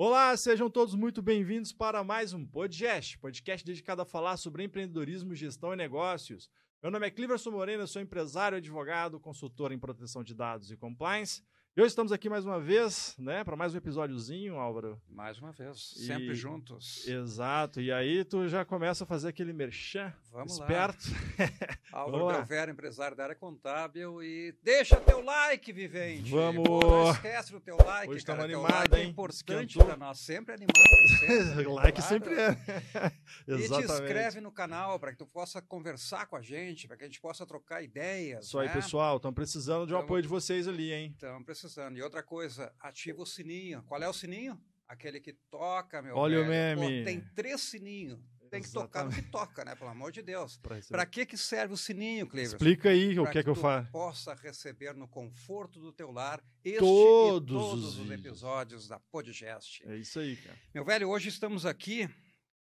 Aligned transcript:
Olá, 0.00 0.36
sejam 0.36 0.70
todos 0.70 0.94
muito 0.94 1.20
bem-vindos 1.20 1.72
para 1.72 2.04
mais 2.04 2.32
um 2.32 2.46
podcast, 2.46 3.18
podcast 3.18 3.66
dedicado 3.66 4.00
a 4.00 4.04
falar 4.04 4.36
sobre 4.36 4.62
empreendedorismo, 4.62 5.34
gestão 5.34 5.72
e 5.72 5.76
negócios. 5.76 6.48
Meu 6.80 6.92
nome 6.92 7.08
é 7.08 7.10
Cliverson 7.10 7.50
Moreno, 7.50 7.82
eu 7.82 7.86
sou 7.88 8.00
empresário, 8.00 8.58
advogado, 8.58 9.18
consultor 9.18 9.72
em 9.72 9.78
proteção 9.78 10.22
de 10.22 10.36
dados 10.36 10.70
e 10.70 10.76
compliance. 10.76 11.42
E 11.78 11.80
hoje 11.80 11.90
estamos 11.90 12.10
aqui 12.10 12.28
mais 12.28 12.44
uma 12.44 12.58
vez, 12.58 13.14
né, 13.16 13.44
para 13.44 13.54
mais 13.54 13.72
um 13.72 13.76
episódiozinho, 13.78 14.56
Álvaro. 14.56 15.00
Mais 15.08 15.38
uma 15.38 15.52
vez, 15.52 15.78
sempre 15.94 16.32
E- 16.32 16.34
juntos. 16.34 17.06
Exato. 17.06 17.80
E 17.80 17.92
aí 17.92 18.24
tu 18.24 18.48
já 18.48 18.64
começa 18.64 19.04
a 19.04 19.06
fazer 19.06 19.28
aquele 19.28 19.52
merchan 19.52 20.12
Vamos 20.32 20.54
esperto. 20.58 21.04
Álvaro 21.92 22.18
Vamos 22.18 22.32
lá. 22.32 22.38
Belvera, 22.40 22.72
empresário 22.72 23.16
da 23.16 23.22
área 23.22 23.36
contábil. 23.36 24.20
E 24.20 24.56
deixa 24.60 24.96
teu 24.96 25.22
like, 25.22 25.72
Vivente. 25.72 26.28
Vamos. 26.32 26.66
Pô, 26.66 26.80
não 26.80 27.12
esquece 27.12 27.52
do 27.52 27.60
teu 27.60 27.76
like, 27.76 28.12
Hoje 28.12 28.24
cara. 28.24 28.42
animado, 28.42 28.72
like 28.72 28.96
é 28.96 29.04
hein? 29.04 29.10
importante 29.10 29.68
Esquentou. 29.68 29.86
para 29.86 29.96
nós. 29.96 30.18
Sempre 30.18 30.54
animado. 30.54 30.74
Sempre, 31.20 31.64
like 31.68 32.00
claro. 32.00 32.02
sempre 32.02 32.34
é. 32.34 33.12
E 33.46 33.56
te 33.56 33.62
Exatamente. 33.62 33.92
inscreve 33.92 34.40
no 34.40 34.50
canal 34.50 34.98
para 34.98 35.12
que 35.12 35.18
tu 35.18 35.26
possa 35.26 35.62
conversar 35.62 36.26
com 36.26 36.34
a 36.36 36.42
gente, 36.42 36.86
para 36.88 36.96
que 36.96 37.04
a 37.04 37.06
gente 37.06 37.20
possa 37.20 37.46
trocar 37.46 37.82
ideias. 37.82 38.46
Isso 38.46 38.58
aí, 38.58 38.66
né? 38.66 38.74
pessoal. 38.74 39.16
Estão 39.16 39.32
precisando 39.32 39.86
de 39.86 39.92
um 39.94 39.96
Então- 39.96 40.04
apoio 40.04 40.22
de 40.22 40.28
vocês 40.28 40.66
ali, 40.66 40.92
hein? 40.92 41.12
Estamos 41.14 41.44
precisando. 41.44 41.67
E 41.96 42.02
outra 42.02 42.22
coisa, 42.22 42.72
ativa 42.80 43.22
o 43.22 43.26
sininho. 43.26 43.82
Qual 43.84 44.02
é 44.02 44.08
o 44.08 44.12
sininho? 44.12 44.60
Aquele 44.86 45.20
que 45.20 45.34
toca, 45.50 46.00
meu 46.00 46.16
Olha 46.16 46.40
o 46.40 46.46
velho. 46.46 46.80
Pô, 46.80 46.88
meme. 46.88 47.04
tem 47.04 47.20
três 47.34 47.60
sininhos. 47.60 48.18
Tem 48.50 48.62
que 48.62 48.72
tocar 48.72 49.04
no 49.04 49.10
que 49.12 49.20
toca, 49.20 49.62
né? 49.62 49.74
Pelo 49.74 49.90
amor 49.90 50.10
de 50.10 50.22
Deus. 50.22 50.56
Pra. 50.56 50.78
Para 50.88 51.04
que, 51.04 51.26
que 51.26 51.36
serve 51.36 51.74
o 51.74 51.76
sininho, 51.76 52.26
Cleverson? 52.26 52.56
Explica 52.56 52.88
aí 52.88 53.18
o 53.18 53.22
Pra 53.24 53.32
que 53.32 53.38
é 53.40 53.42
que 53.42 53.50
eu 53.50 53.54
faço. 53.54 53.92
possa 53.92 54.34
receber 54.34 54.94
no 54.94 55.06
conforto 55.06 55.78
do 55.78 55.92
teu 55.92 56.10
lar 56.10 56.42
este 56.64 56.78
Todos 56.78 57.60
todos 57.62 57.84
os 57.84 57.98
os, 57.98 58.10
episódios 58.10 58.88
da 58.88 58.98
Podgest. 58.98 59.82
É 59.84 59.96
isso 59.96 60.18
aí, 60.18 60.34
cara. 60.36 60.56
Meu 60.74 60.82
velho, 60.82 61.10
hoje 61.10 61.28
estamos 61.28 61.66
aqui 61.66 62.08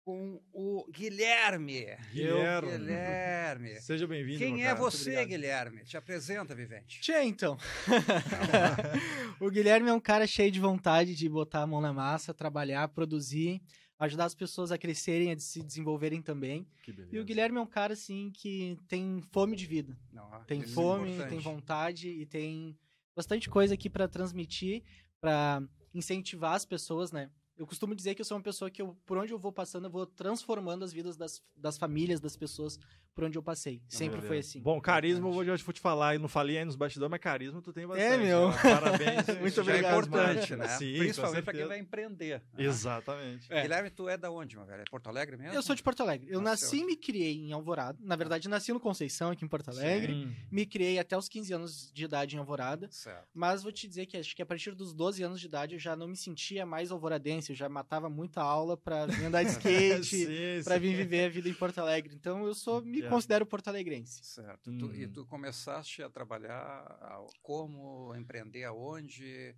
com 0.09 0.41
o 0.55 0.91
Guilherme. 0.91 1.85
Guilherme. 2.11 2.73
Eu, 2.73 2.79
Guilherme. 2.79 3.75
Seja 3.85 4.07
bem-vindo. 4.07 4.39
Quem 4.39 4.65
é 4.65 4.75
você. 4.75 5.23
Guilherme? 5.27 5.85
Te 5.85 5.99
apresenta, 5.99 6.55
Vivente. 6.55 6.99
Tchê, 7.03 7.25
então. 7.25 7.59
o 9.39 9.51
Guilherme 9.51 9.91
é 9.91 9.93
um 9.93 10.01
cara 10.01 10.27
cheio 10.27 10.51
de 10.51 10.59
vontade 10.61 11.15
de 11.15 11.29
botar 11.29 11.61
a 11.61 11.67
mão 11.67 11.83
na 11.83 11.93
massa, 11.93 12.33
trabalhar, 12.33 12.89
produzir, 12.89 13.61
ajudar 13.99 14.25
as 14.25 14.35
pessoas 14.35 14.73
a 14.73 14.79
crescerem, 14.79 15.31
a 15.31 15.39
se 15.39 15.63
desenvolverem 15.63 16.23
também. 16.23 16.67
Que 16.83 16.91
beleza. 16.91 17.15
E 17.15 17.21
o 17.21 17.25
Guilherme 17.27 17.59
é 17.59 17.61
um 17.61 17.67
cara, 17.67 17.93
assim, 17.93 18.31
que 18.33 18.79
tem 18.89 19.21
fome 19.31 19.55
de 19.57 19.67
vida. 19.67 19.95
Não, 20.11 20.43
Tem 20.47 20.63
é 20.63 20.67
fome, 20.67 21.11
importante. 21.11 21.29
tem 21.29 21.39
vontade 21.39 22.09
e 22.09 22.25
tem 22.25 22.75
bastante 23.15 23.51
coisa 23.51 23.75
aqui 23.75 23.91
pra 23.91 24.09
transmitir, 24.09 24.83
pra 25.21 25.63
incentivar 25.93 26.55
as 26.55 26.65
pessoas, 26.65 27.13
né? 27.13 27.29
Eu 27.59 27.67
costumo 27.67 27.93
dizer 27.93 28.15
que 28.15 28.21
eu 28.21 28.25
sou 28.25 28.37
uma 28.37 28.43
pessoa 28.43 28.71
que, 28.71 28.81
eu, 28.81 28.97
por 29.05 29.19
onde 29.19 29.33
eu 29.33 29.39
vou 29.39 29.53
passando, 29.53 29.87
eu 29.87 29.91
vou 29.91 30.07
transformando 30.07 30.85
as 30.85 30.93
vidas 30.93 31.17
das, 31.17 31.43
das 31.57 31.77
famílias, 31.77 32.21
das 32.21 32.37
pessoas 32.37 32.79
por 33.19 33.25
onde 33.25 33.37
eu 33.37 33.43
passei. 33.43 33.83
Sempre 33.89 34.21
foi 34.21 34.39
assim. 34.39 34.61
Bom, 34.61 34.81
carisma, 34.81 35.27
eu 35.27 35.33
vou, 35.33 35.45
já 35.45 35.57
vou 35.57 35.73
te 35.73 35.81
falar, 35.81 36.15
e 36.15 36.19
não 36.19 36.29
falei 36.29 36.57
aí 36.57 36.65
nos 36.65 36.77
bastidores, 36.77 37.11
mas 37.11 37.21
carisma 37.21 37.61
tu 37.61 37.73
tem 37.73 37.85
bastante. 37.85 38.23
meu. 38.25 38.49
né? 38.51 38.57
Parabéns. 38.63 39.27
Muito 39.41 39.61
obrigado, 39.61 39.85
é 39.85 39.89
importante, 39.99 40.51
mano. 40.53 40.63
né? 40.63 40.69
Sim, 40.79 40.99
Principalmente 40.99 41.43
para 41.45 41.53
quem 41.55 41.67
vai 41.67 41.79
empreender. 41.81 42.43
né? 42.57 42.65
Exatamente. 42.65 43.53
É. 43.53 43.63
Guilherme, 43.63 43.91
tu 43.91 44.09
é 44.09 44.17
da 44.17 44.31
onde, 44.31 44.57
meu 44.57 44.65
velho? 44.65 44.83
É 44.83 44.85
Porto 44.89 45.09
Alegre 45.09 45.37
mesmo? 45.37 45.53
Eu 45.53 45.63
sou 45.63 45.75
de 45.75 45.83
Porto 45.83 46.01
Alegre. 46.01 46.29
Eu 46.31 46.41
Nasceu 46.41 46.67
nasci 46.69 46.81
e 46.83 46.85
me 46.87 46.97
criei 46.97 47.35
em 47.39 47.53
Alvorada. 47.53 47.99
Na 48.01 48.15
verdade, 48.15 48.49
nasci 48.49 48.73
no 48.73 48.79
Conceição, 48.79 49.31
aqui 49.33 49.45
em 49.45 49.49
Porto 49.49 49.69
Alegre. 49.71 50.13
Hum. 50.13 50.33
Me 50.49 50.65
criei 50.65 51.01
até 51.01 51.19
os 51.19 51.29
15 51.29 51.53
anos 51.53 51.91
de 51.93 52.05
idade 52.05 52.37
em 52.37 52.39
Alvorada. 52.39 52.89
Certo. 52.93 53.27
Mas 53.35 53.65
vou 53.65 53.73
te 53.73 53.89
dizer 53.89 54.07
que 54.07 54.17
acho 54.17 54.37
que 54.37 54.43
a 54.43 54.47
partir 54.47 54.77
dos 54.77 54.95
12 54.95 55.25
anos 55.25 55.41
de 55.41 55.47
idade 55.47 55.75
eu 55.75 55.81
já 55.81 55.97
não 55.97 56.07
me 56.07 56.17
sentia 56.17 56.65
mais 56.65 56.93
alvoradense. 56.93 57.51
Eu 57.51 57.57
já 57.57 57.69
matava 57.69 58.09
muita 58.09 58.41
aula 58.41 58.77
pra 58.77 59.07
vir 59.07 59.25
andar 59.25 59.43
de 59.43 59.51
skate, 59.59 60.05
Sim, 60.05 60.63
pra 60.63 60.75
sim. 60.77 60.81
vir 60.83 60.97
viver 60.97 61.25
a 61.25 61.29
vida 61.29 61.49
em 61.49 61.55
Porto 61.55 61.79
Alegre. 61.79 62.15
Então 62.15 62.47
eu 62.47 62.55
sou, 62.55 62.81
me 62.81 63.03
Yeah. 63.09 63.17
considero 63.17 63.47
porto-alegrense. 63.47 64.21
Certo. 64.25 64.71
Tu- 64.77 64.95
e 64.95 65.05
Uhum. 65.07 65.13
tu 65.13 65.27
começaste 65.27 66.03
a 66.03 66.09
trabalhar 66.11 66.55
a- 66.57 67.25
como, 67.43 68.15
empreender 68.17 68.65
aonde? 68.65 69.55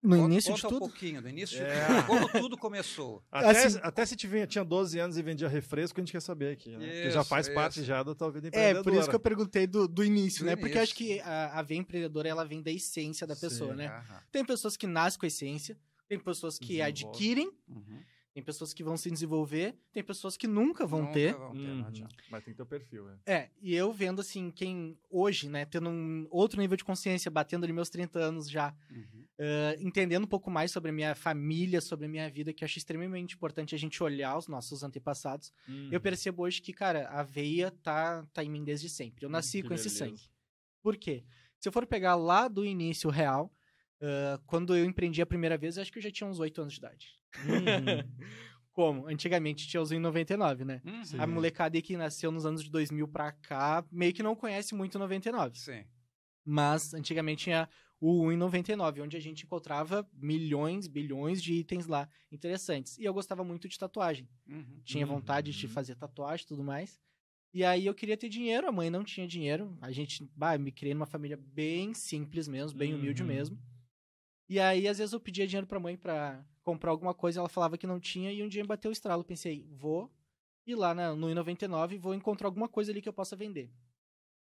No 0.00 0.10
Conta- 0.16 0.24
início 0.32 0.54
de 0.54 0.62
conta 0.62 0.74
um 0.74 0.78
tudo. 0.78 0.88
pouquinho, 0.90 1.20
no 1.20 1.28
início 1.28 1.60
É. 1.60 1.74
de 1.80 1.86
tudo, 1.86 2.06
como 2.06 2.28
tudo 2.28 2.56
começou. 2.56 3.20
Até, 3.32 3.64
Assim- 3.66 3.80
até 3.82 4.06
se 4.06 4.14
tiver, 4.14 4.46
tinha 4.46 4.64
12 4.64 4.96
anos 4.96 5.18
e 5.18 5.22
vendia 5.22 5.48
refresco, 5.48 5.98
a 5.98 6.02
gente 6.02 6.12
quer 6.12 6.20
saber 6.22 6.52
aqui, 6.52 6.70
né? 6.76 6.86
Porque 6.86 7.10
já 7.10 7.20
Isso, 7.20 7.28
faz 7.28 7.48
parte 7.48 7.78
isso. 7.78 7.84
já 7.84 8.04
da 8.04 8.14
tua 8.14 8.30
vida 8.30 8.46
É, 8.46 8.48
empreendedora. 8.48 8.84
por 8.84 8.94
isso 8.94 9.08
que 9.10 9.16
eu 9.16 9.20
perguntei 9.20 9.66
do, 9.66 9.88
do 9.88 10.04
início, 10.04 10.44
Do 10.44 10.46
né? 10.46 10.54
Porque 10.56 10.78
eu 10.78 10.82
acho 10.82 10.92
início. 11.02 11.16
que 11.16 11.28
a, 11.28 11.58
a 11.58 11.62
veia 11.62 11.78
empreendedora, 11.80 12.28
ela 12.28 12.44
vem 12.44 12.62
da 12.62 12.70
essência 12.70 13.26
da 13.26 13.34
pessoa, 13.34 13.72
Sim. 13.72 13.78
né? 13.78 13.88
Aham. 13.88 14.22
Tem 14.30 14.44
pessoas 14.44 14.76
que 14.76 14.86
nascem 14.86 15.18
com 15.18 15.26
a 15.26 15.28
essência, 15.28 15.76
tem 16.06 16.16
pessoas 16.20 16.58
que 16.60 16.76
Desenvolve. 16.76 16.90
adquirem, 17.06 17.50
Uhum. 17.68 18.00
Tem 18.38 18.44
pessoas 18.44 18.72
que 18.72 18.84
vão 18.84 18.96
se 18.96 19.10
desenvolver, 19.10 19.74
tem 19.92 20.02
pessoas 20.04 20.36
que 20.36 20.46
nunca 20.46 20.86
vão 20.86 21.00
Nunca 21.00 21.12
ter. 21.12 21.34
vão 21.34 21.50
ter, 21.50 21.58
Uhum. 21.58 21.74
não 21.78 21.86
adianta. 21.88 22.14
Mas 22.30 22.44
tem 22.44 22.54
teu 22.54 22.64
perfil, 22.64 23.08
é. 23.10 23.18
É, 23.26 23.50
e 23.60 23.74
eu 23.74 23.92
vendo 23.92 24.20
assim, 24.20 24.48
quem 24.52 24.96
hoje, 25.10 25.48
né, 25.48 25.64
tendo 25.64 25.90
um 25.90 26.24
outro 26.30 26.60
nível 26.60 26.76
de 26.76 26.84
consciência, 26.84 27.28
batendo 27.32 27.64
ali 27.64 27.72
meus 27.72 27.90
30 27.90 28.20
anos 28.20 28.48
já, 28.48 28.72
Uhum. 28.90 29.24
eh, 29.40 29.76
entendendo 29.80 30.22
um 30.22 30.28
pouco 30.28 30.52
mais 30.52 30.70
sobre 30.70 30.90
a 30.90 30.92
minha 30.92 31.16
família, 31.16 31.80
sobre 31.80 32.06
a 32.06 32.08
minha 32.08 32.30
vida, 32.30 32.52
que 32.52 32.62
eu 32.62 32.66
acho 32.66 32.78
extremamente 32.78 33.34
importante 33.34 33.74
a 33.74 33.78
gente 33.78 34.00
olhar 34.04 34.38
os 34.38 34.46
nossos 34.46 34.84
antepassados. 34.84 35.52
Uhum. 35.68 35.88
Eu 35.90 36.00
percebo 36.00 36.44
hoje 36.44 36.62
que, 36.62 36.72
cara, 36.72 37.08
a 37.08 37.24
veia 37.24 37.72
tá, 37.82 38.24
tá 38.32 38.44
em 38.44 38.48
mim 38.50 38.62
desde 38.62 38.88
sempre. 38.88 39.24
Eu 39.24 39.28
nasci 39.30 39.58
Hum, 39.58 39.62
Que 39.62 39.68
com 39.68 39.74
esse 39.74 39.88
beleza. 39.88 39.98
sangue. 40.16 40.30
Por 40.80 40.96
quê? 40.96 41.24
Se 41.58 41.68
eu 41.68 41.72
for 41.72 41.84
pegar 41.86 42.14
lá 42.14 42.46
do 42.46 42.64
início 42.64 43.10
real, 43.10 43.52
eh, 44.00 44.38
quando 44.46 44.76
eu 44.76 44.84
empreendi 44.84 45.20
a 45.20 45.26
primeira 45.26 45.58
vez, 45.58 45.76
eu 45.76 45.82
acho 45.82 45.92
que 45.92 45.98
eu 45.98 46.02
já 46.04 46.10
tinha 46.12 46.28
uns 46.30 46.38
8 46.38 46.60
anos 46.60 46.74
de 46.74 46.78
idade. 46.78 47.17
Uhum. 47.36 47.44
Como? 48.72 49.06
Antigamente 49.08 49.66
tinha 49.66 49.80
os 49.82 49.90
em 49.90 49.98
99, 49.98 50.64
né? 50.64 50.80
Uhum. 50.84 51.02
A 51.20 51.26
molecada 51.26 51.76
aí 51.76 51.82
que 51.82 51.96
nasceu 51.96 52.30
nos 52.30 52.46
anos 52.46 52.62
de 52.62 52.70
2000 52.70 53.08
pra 53.08 53.32
cá, 53.32 53.84
meio 53.90 54.12
que 54.12 54.22
não 54.22 54.36
conhece 54.36 54.74
muito 54.74 54.98
99. 54.98 55.58
Sim. 55.58 55.84
Mas 56.44 56.94
antigamente 56.94 57.44
tinha 57.44 57.68
o 58.00 58.22
1,99, 58.24 59.00
onde 59.02 59.16
a 59.16 59.20
gente 59.20 59.42
encontrava 59.44 60.08
milhões, 60.14 60.86
bilhões 60.86 61.42
de 61.42 61.52
itens 61.54 61.86
lá 61.88 62.08
interessantes. 62.30 62.96
E 62.98 63.04
eu 63.04 63.12
gostava 63.12 63.42
muito 63.42 63.68
de 63.68 63.76
tatuagem. 63.76 64.28
Uhum. 64.48 64.80
Tinha 64.84 65.04
vontade 65.04 65.50
de 65.52 65.66
Uhum. 65.66 65.72
fazer 65.72 65.96
tatuagem 65.96 66.44
e 66.44 66.48
tudo 66.48 66.62
mais. 66.62 67.00
E 67.52 67.64
aí 67.64 67.84
eu 67.86 67.94
queria 67.94 68.16
ter 68.16 68.28
dinheiro, 68.28 68.68
a 68.68 68.72
mãe 68.72 68.88
não 68.90 69.02
tinha 69.02 69.26
dinheiro. 69.26 69.76
A 69.80 69.90
gente, 69.90 70.30
bah, 70.36 70.56
me 70.56 70.70
criei 70.70 70.94
numa 70.94 71.06
família 71.06 71.36
bem 71.36 71.92
simples 71.94 72.46
mesmo, 72.46 72.78
bem 72.78 72.94
humilde 72.94 73.22
Uhum. 73.22 73.28
mesmo. 73.28 73.58
E 74.48 74.60
aí, 74.60 74.86
às 74.86 74.98
vezes, 74.98 75.12
eu 75.12 75.20
pedia 75.20 75.46
dinheiro 75.46 75.66
pra 75.66 75.80
mãe 75.80 75.96
pra 75.96 76.42
comprar 76.68 76.90
alguma 76.90 77.14
coisa, 77.14 77.40
ela 77.40 77.48
falava 77.48 77.78
que 77.78 77.86
não 77.86 77.98
tinha, 77.98 78.30
e 78.30 78.42
um 78.42 78.48
dia 78.48 78.62
me 78.62 78.68
bateu 78.68 78.90
o 78.90 78.92
estralo. 78.92 79.24
Pensei, 79.24 79.66
vou 79.70 80.12
ir 80.66 80.74
lá 80.74 80.94
na, 80.94 81.14
no 81.14 81.28
I99 81.28 81.92
e 81.92 81.96
vou 81.96 82.14
encontrar 82.14 82.46
alguma 82.46 82.68
coisa 82.68 82.92
ali 82.92 83.00
que 83.00 83.08
eu 83.08 83.12
possa 83.12 83.34
vender. 83.34 83.70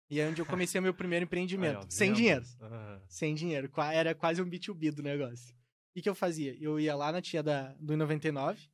E 0.09 0.19
aí 0.19 0.29
onde 0.29 0.41
eu 0.41 0.45
comecei 0.45 0.77
o 0.77 0.81
meu 0.81 0.93
primeiro 0.93 1.23
empreendimento. 1.25 1.85
Ó, 1.85 1.89
sem 1.89 2.11
dinheiro. 2.11 2.43
Aham. 2.59 3.01
Sem 3.07 3.33
dinheiro. 3.33 3.71
Era 3.93 4.13
quase 4.13 4.41
um 4.41 4.49
B2B 4.49 4.91
do 4.91 5.01
negócio. 5.01 5.55
O 5.95 6.01
que, 6.01 6.09
eu 6.09 6.13
fazia? 6.13 6.53
Eu 6.59 6.77
ia 6.77 6.93
lá 6.97 7.13
na 7.13 7.21
tia 7.21 7.41
da, 7.41 7.73
do 7.79 7.93
I99, 7.93 8.69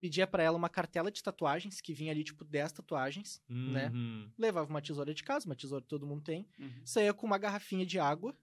pedia 0.00 0.26
pra 0.26 0.42
ela 0.42 0.56
uma 0.56 0.70
cartela 0.70 1.12
de 1.12 1.22
tatuagens, 1.22 1.78
que 1.78 1.92
vinha 1.92 2.10
ali, 2.10 2.24
tipo, 2.24 2.42
10 2.42 2.72
tatuagens, 2.72 3.42
né? 3.48 3.90
Uhum. 3.90 4.30
Levava 4.38 4.68
uma 4.68 4.80
tesoura 4.80 5.12
de 5.12 5.22
casa, 5.22 5.44
uma 5.44 5.54
tesoura 5.54 5.82
que 5.82 5.88
todo 5.88 6.06
mundo 6.06 6.22
tem. 6.22 6.48
Uhum. 6.58 6.86
Saía 6.86 7.12
com 7.12 7.26
uma 7.26 7.36
garrafinha 7.36 7.84
de 7.84 7.98
água, 7.98 8.34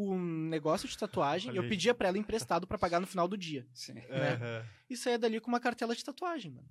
um 0.00 0.48
negócio 0.48 0.88
de 0.88 0.96
tatuagem. 0.96 1.50
Olha 1.50 1.58
eu 1.58 1.68
pedia 1.68 1.94
pra 1.94 2.08
ela 2.08 2.18
emprestado 2.18 2.66
pra 2.66 2.78
pagar 2.78 3.00
no 3.00 3.06
final 3.06 3.26
do 3.26 3.36
dia. 3.36 3.66
Sim. 3.72 3.94
né? 3.94 4.34
Aham. 4.34 4.66
E 4.88 4.96
saía 4.96 5.18
dali 5.18 5.40
com 5.40 5.48
uma 5.48 5.60
cartela 5.60 5.94
de 5.94 6.04
tatuagem, 6.04 6.50
mano. 6.52 6.68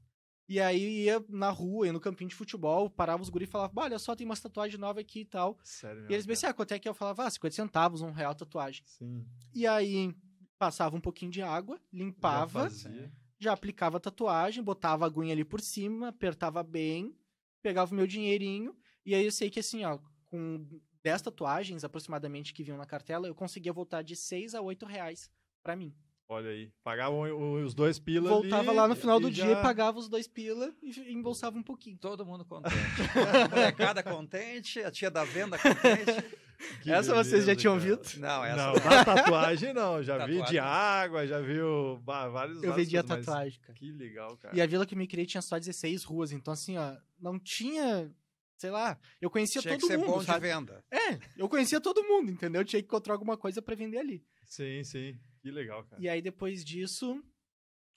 E 0.50 0.62
aí 0.62 1.04
ia 1.04 1.22
na 1.28 1.50
rua, 1.50 1.88
ia 1.88 1.92
no 1.94 2.00
campinho 2.00 2.30
de 2.30 2.36
futebol, 2.36 2.90
parava 2.90 3.22
os 3.22 3.28
guri 3.30 3.44
e 3.44 3.48
falava, 3.48 3.74
"Bah, 3.74 3.84
olha 3.84 4.00
só, 4.00 4.16
tem 4.16 4.26
umas 4.26 4.40
tatuagens 4.40 4.80
novas 4.80 5.02
aqui 5.02 5.20
e 5.22 5.26
tal. 5.26 5.58
Sério. 5.62 6.06
E 6.10 6.14
eles 6.14 6.26
me 6.26 6.36
cara. 6.38 6.52
ah, 6.52 6.54
quanto 6.54 6.72
é 6.74 6.80
que 6.80 6.88
é?" 6.88 6.90
eu 6.90 6.94
falava, 6.96 7.26
ah, 7.26 7.30
50 7.30 7.54
centavos, 7.54 8.02
um 8.02 8.12
real 8.12 8.34
tatuagem. 8.34 8.82
Sim. 8.86 9.26
E 9.54 9.68
aí 9.68 10.16
passava 10.58 10.96
um 10.96 11.02
pouquinho 11.02 11.32
de 11.32 11.42
água, 11.42 11.76
Já 11.76 11.84
limpava, 11.92 12.62
fazia. 12.70 13.12
já 13.38 13.52
aplicava 13.52 13.98
a 13.98 14.00
tatuagem, 14.00 14.64
botava 14.64 15.04
a 15.04 15.08
aguinha 15.08 15.34
ali 15.34 15.44
por 15.44 15.60
cima, 15.60 16.08
apertava 16.08 16.64
bem, 16.64 17.14
pegava 17.62 17.92
o 17.92 17.96
meu 17.96 18.08
dinheirinho, 18.08 18.74
e 19.06 19.14
aí 19.14 19.26
eu 19.26 19.32
sei 19.34 19.50
que 19.50 19.60
assim, 19.60 19.84
ó, 19.84 20.00
com 20.26 20.66
10 21.08 21.22
tatuagens 21.22 21.84
aproximadamente 21.86 22.54
que 22.54 22.62
vinham 22.64 22.78
na 22.78 22.86
cartela, 22.86 23.28
eu 23.28 23.34
conseguia 23.34 23.72
voltar 23.72 24.02
de 24.02 24.14
6 24.14 24.54
a 24.56 24.62
8 24.62 24.86
reais 24.86 25.32
pra 25.64 25.74
mim. 25.74 25.94
Olha 26.30 26.50
aí. 26.50 26.70
Pagavam 26.84 27.22
os 27.64 27.74
dois 27.74 27.98
pila 27.98 28.30
Voltava 28.30 28.72
ali, 28.72 28.78
lá 28.78 28.88
no 28.90 28.96
final 28.98 29.18
do 29.18 29.30
e 29.30 29.32
dia 29.32 29.46
já- 29.46 29.60
e 29.60 29.62
pagava 29.62 29.98
os 29.98 30.10
dois 30.10 30.28
pila 30.28 30.74
e 30.84 31.14
embolsava 31.14 31.58
um 31.58 31.64
pouquinho. 31.64 31.98
Todo 31.98 32.26
mundo 32.26 32.44
contente. 32.44 32.76
A 33.16 33.48
molecada 33.48 34.04
contente, 34.04 34.82
a 34.84 34.92
tia 34.92 35.10
da 35.10 35.24
venda 35.24 35.58
contente. 35.58 36.12
Que 36.82 36.92
Essa 36.92 37.14
vocês 37.14 37.46
já 37.46 37.54
beleza, 37.54 37.56
tinham 37.56 37.78
cara. 37.80 37.92
ouvido? 37.92 38.20
Não, 38.20 38.44
essa 38.44 38.58
Não, 38.58 38.74
não. 38.74 38.80
da 38.90 39.06
tatuagem 39.06 39.74
não. 39.74 40.02
Já 40.02 40.18
vi 40.26 40.32
de 40.34 40.38
Tatuagem. 40.40 40.60
água, 40.60 41.28
já 41.28 41.40
viu 41.40 42.00
bah, 42.04 42.28
vários 42.30 42.64
Eu 42.64 42.74
coisas, 42.74 42.92
mas 42.92 43.06
tatuagem, 43.06 43.60
cara. 43.62 43.74
Que 43.78 43.92
legal, 43.92 44.36
cara. 44.38 44.58
E 44.58 44.60
a 44.60 44.66
vila 44.66 44.84
que 44.84 44.96
eu 44.96 44.98
me 44.98 45.06
criei 45.06 45.28
tinha 45.28 45.42
só 45.44 45.60
16 45.60 46.04
ruas, 46.04 46.32
então 46.32 46.52
assim, 46.52 46.76
ó, 46.76 46.96
não 47.22 47.38
tinha, 47.40 48.12
sei 48.58 48.72
lá, 48.72 49.00
eu 49.22 49.30
conhecia 49.30 49.62
Tinha 49.62 49.76
que 49.76 49.82
todo 49.82 49.90
ser 49.90 49.98
mundo, 49.98 50.08
bom 50.08 50.20
de 50.24 50.40
venda. 50.40 50.84
É, 50.92 51.20
eu 51.38 51.48
conhecia 51.48 51.80
todo 51.80 52.04
mundo, 52.04 52.32
entendeu? 52.32 52.62
Eu 52.62 52.66
tinha 52.66 52.82
que 52.82 52.88
encontrar 52.88 53.14
alguma 53.14 53.38
coisa 53.38 53.62
pra 53.62 53.76
vender 53.76 54.00
ali. 54.00 54.26
Sim, 54.46 54.84
sim. 54.84 55.18
Que 55.42 55.52
legal, 55.52 55.84
cara. 55.86 56.02
E 56.02 56.10
aí, 56.10 56.22
depois 56.22 56.66
disso, 56.66 57.24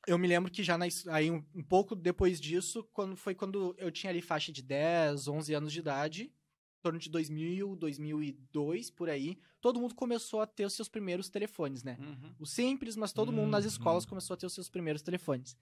eu 0.07 0.19
me 0.19 0.29
lembro 0.29 0.51
que 0.51 0.62
já 0.62 0.77
na, 0.77 0.87
aí 1.09 1.31
um, 1.31 1.45
um 1.55 1.62
pouco 1.62 1.95
depois 1.97 2.41
disso, 2.41 2.85
quando 2.93 3.17
foi 3.17 3.35
quando 3.35 3.75
eu 3.79 3.91
tinha 3.91 4.11
ali 4.11 4.21
faixa 4.21 4.53
de 4.53 4.62
10, 4.62 5.27
11 5.29 5.55
anos 5.55 5.73
de 5.73 5.79
idade, 5.79 6.23
em 6.25 6.83
torno 6.83 6.99
de 6.99 7.11
2000, 7.11 7.77
2002, 7.77 8.91
por 8.91 9.09
aí, 9.11 9.39
todo 9.61 9.79
mundo 9.81 9.95
começou 9.95 10.41
a 10.41 10.47
ter 10.47 10.65
os 10.65 10.75
seus 10.75 10.89
primeiros 10.89 11.29
telefones, 11.29 11.83
né? 11.83 11.97
Uhum. 12.01 12.35
O 12.39 12.47
simples, 12.47 12.97
mas 12.97 13.12
todo 13.12 13.33
mundo 13.33 13.51
nas 13.51 13.65
Uhum. 13.65 13.71
escolas 13.71 14.07
começou 14.07 14.35
a 14.35 14.37
ter 14.37 14.47
os 14.47 14.55
seus 14.55 14.69
primeiros 14.69 15.03
telefones. 15.03 15.57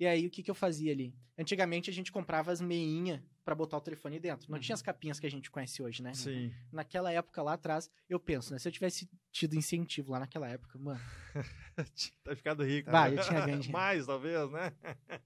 E 0.00 0.06
aí, 0.06 0.26
o 0.26 0.30
que, 0.30 0.42
que 0.42 0.50
eu 0.50 0.54
fazia 0.54 0.92
ali? 0.92 1.14
Antigamente, 1.38 1.90
a 1.90 1.92
gente 1.92 2.10
comprava 2.10 2.50
as 2.50 2.58
meinhas 2.58 3.20
pra 3.44 3.54
botar 3.54 3.76
o 3.76 3.80
telefone 3.82 4.18
dentro. 4.18 4.50
Não 4.50 4.56
Uhum. 4.56 4.62
tinha 4.62 4.74
as 4.74 4.80
capinhas 4.80 5.20
que 5.20 5.26
a 5.26 5.30
gente 5.30 5.50
conhece 5.50 5.82
hoje, 5.82 6.02
né? 6.02 6.14
Sim. 6.14 6.50
Naquela 6.72 7.12
época 7.12 7.42
lá 7.42 7.52
atrás, 7.52 7.90
eu 8.08 8.18
penso, 8.18 8.50
né? 8.54 8.58
Se 8.58 8.66
eu 8.66 8.72
tivesse 8.72 9.06
tido 9.30 9.54
incentivo 9.56 10.10
lá 10.12 10.20
naquela 10.20 10.48
época, 10.48 10.78
mano, 10.78 10.98
tá 12.24 12.34
ficado 12.34 12.64
rico. 12.64 12.90
Bah, 12.90 13.10
né? 13.10 13.16
eu 13.18 13.22
tinha 13.22 13.40
ganho 13.44 13.58
dinheiro. 13.60 13.72
Mais, 13.72 14.06
talvez, 14.06 14.50
né? 14.50 14.72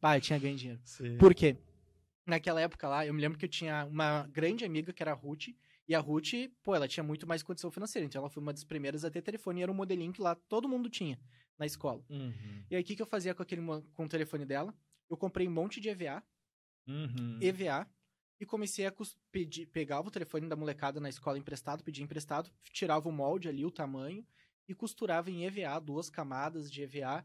pá, 0.01 0.17
eu 0.17 0.21
tinha 0.21 0.39
ganho 0.41 0.57
dinheiro. 0.57 0.81
Sim. 0.85 1.19
Por 1.19 1.33
quê? 1.37 1.57
Naquela 2.27 2.61
época 2.61 2.89
lá, 2.89 3.07
eu 3.07 3.15
me 3.15 3.21
lembro 3.21 3.39
que 3.39 3.45
eu 3.45 3.49
tinha 3.51 3.85
uma 3.85 4.27
grande 4.33 4.65
amiga 4.65 4.93
que 4.93 5.03
era 5.05 5.13
a 5.13 5.15
Ruth, 5.15 5.49
e 5.87 5.95
a 5.95 6.01
Ruth, 6.01 6.33
pô, 6.65 6.75
ela 6.75 6.89
tinha 6.89 7.05
muito 7.05 7.27
mais 7.29 7.43
condição 7.45 7.71
financeira, 7.71 8.07
então 8.07 8.19
ela 8.21 8.31
foi 8.31 8.43
uma 8.43 8.53
das 8.53 8.65
primeiras 8.65 9.05
a 9.05 9.11
ter 9.11 9.21
telefone, 9.23 9.61
e 9.61 9.63
era 9.63 9.71
um 9.71 9.75
modelinho 9.75 10.13
que 10.13 10.23
lá 10.23 10.35
todo 10.35 10.69
mundo 10.69 10.89
tinha 10.89 11.19
na 11.59 11.67
escola. 11.67 12.05
Uhum. 12.09 12.65
E 12.71 12.77
aí, 12.77 12.83
o 12.83 12.85
que, 12.85 12.97
que 12.97 13.03
eu 13.03 13.07
fazia 13.07 13.35
com 13.35 13.43
aquele 13.43 13.63
com 13.95 14.05
o 14.05 14.09
telefone 14.09 14.45
dela? 14.45 14.75
Eu 15.09 15.17
comprei 15.17 15.47
um 15.47 15.53
monte 15.53 15.81
de 15.81 15.89
EVA, 15.89 16.23
Uhum. 16.87 17.39
EVA, 17.41 17.89
e 18.39 18.45
comecei 18.45 18.87
a 18.87 18.93
pedir, 19.31 19.67
pegava 19.67 20.09
o 20.09 20.11
telefone 20.11 20.49
da 20.49 20.57
molecada 20.57 21.01
na 21.01 21.09
escola 21.09 21.39
emprestado, 21.39 21.83
pedia 21.85 22.05
emprestado, 22.05 22.51
tirava 22.65 23.09
o 23.09 23.13
molde 23.13 23.49
ali, 23.49 23.65
o 23.65 23.71
tamanho, 23.71 24.27
e 24.69 24.75
costurava 24.75 25.31
em 25.31 25.45
EVA, 25.45 25.79
duas 25.81 26.11
camadas 26.11 26.71
de 26.71 26.83
EVA, 26.83 27.25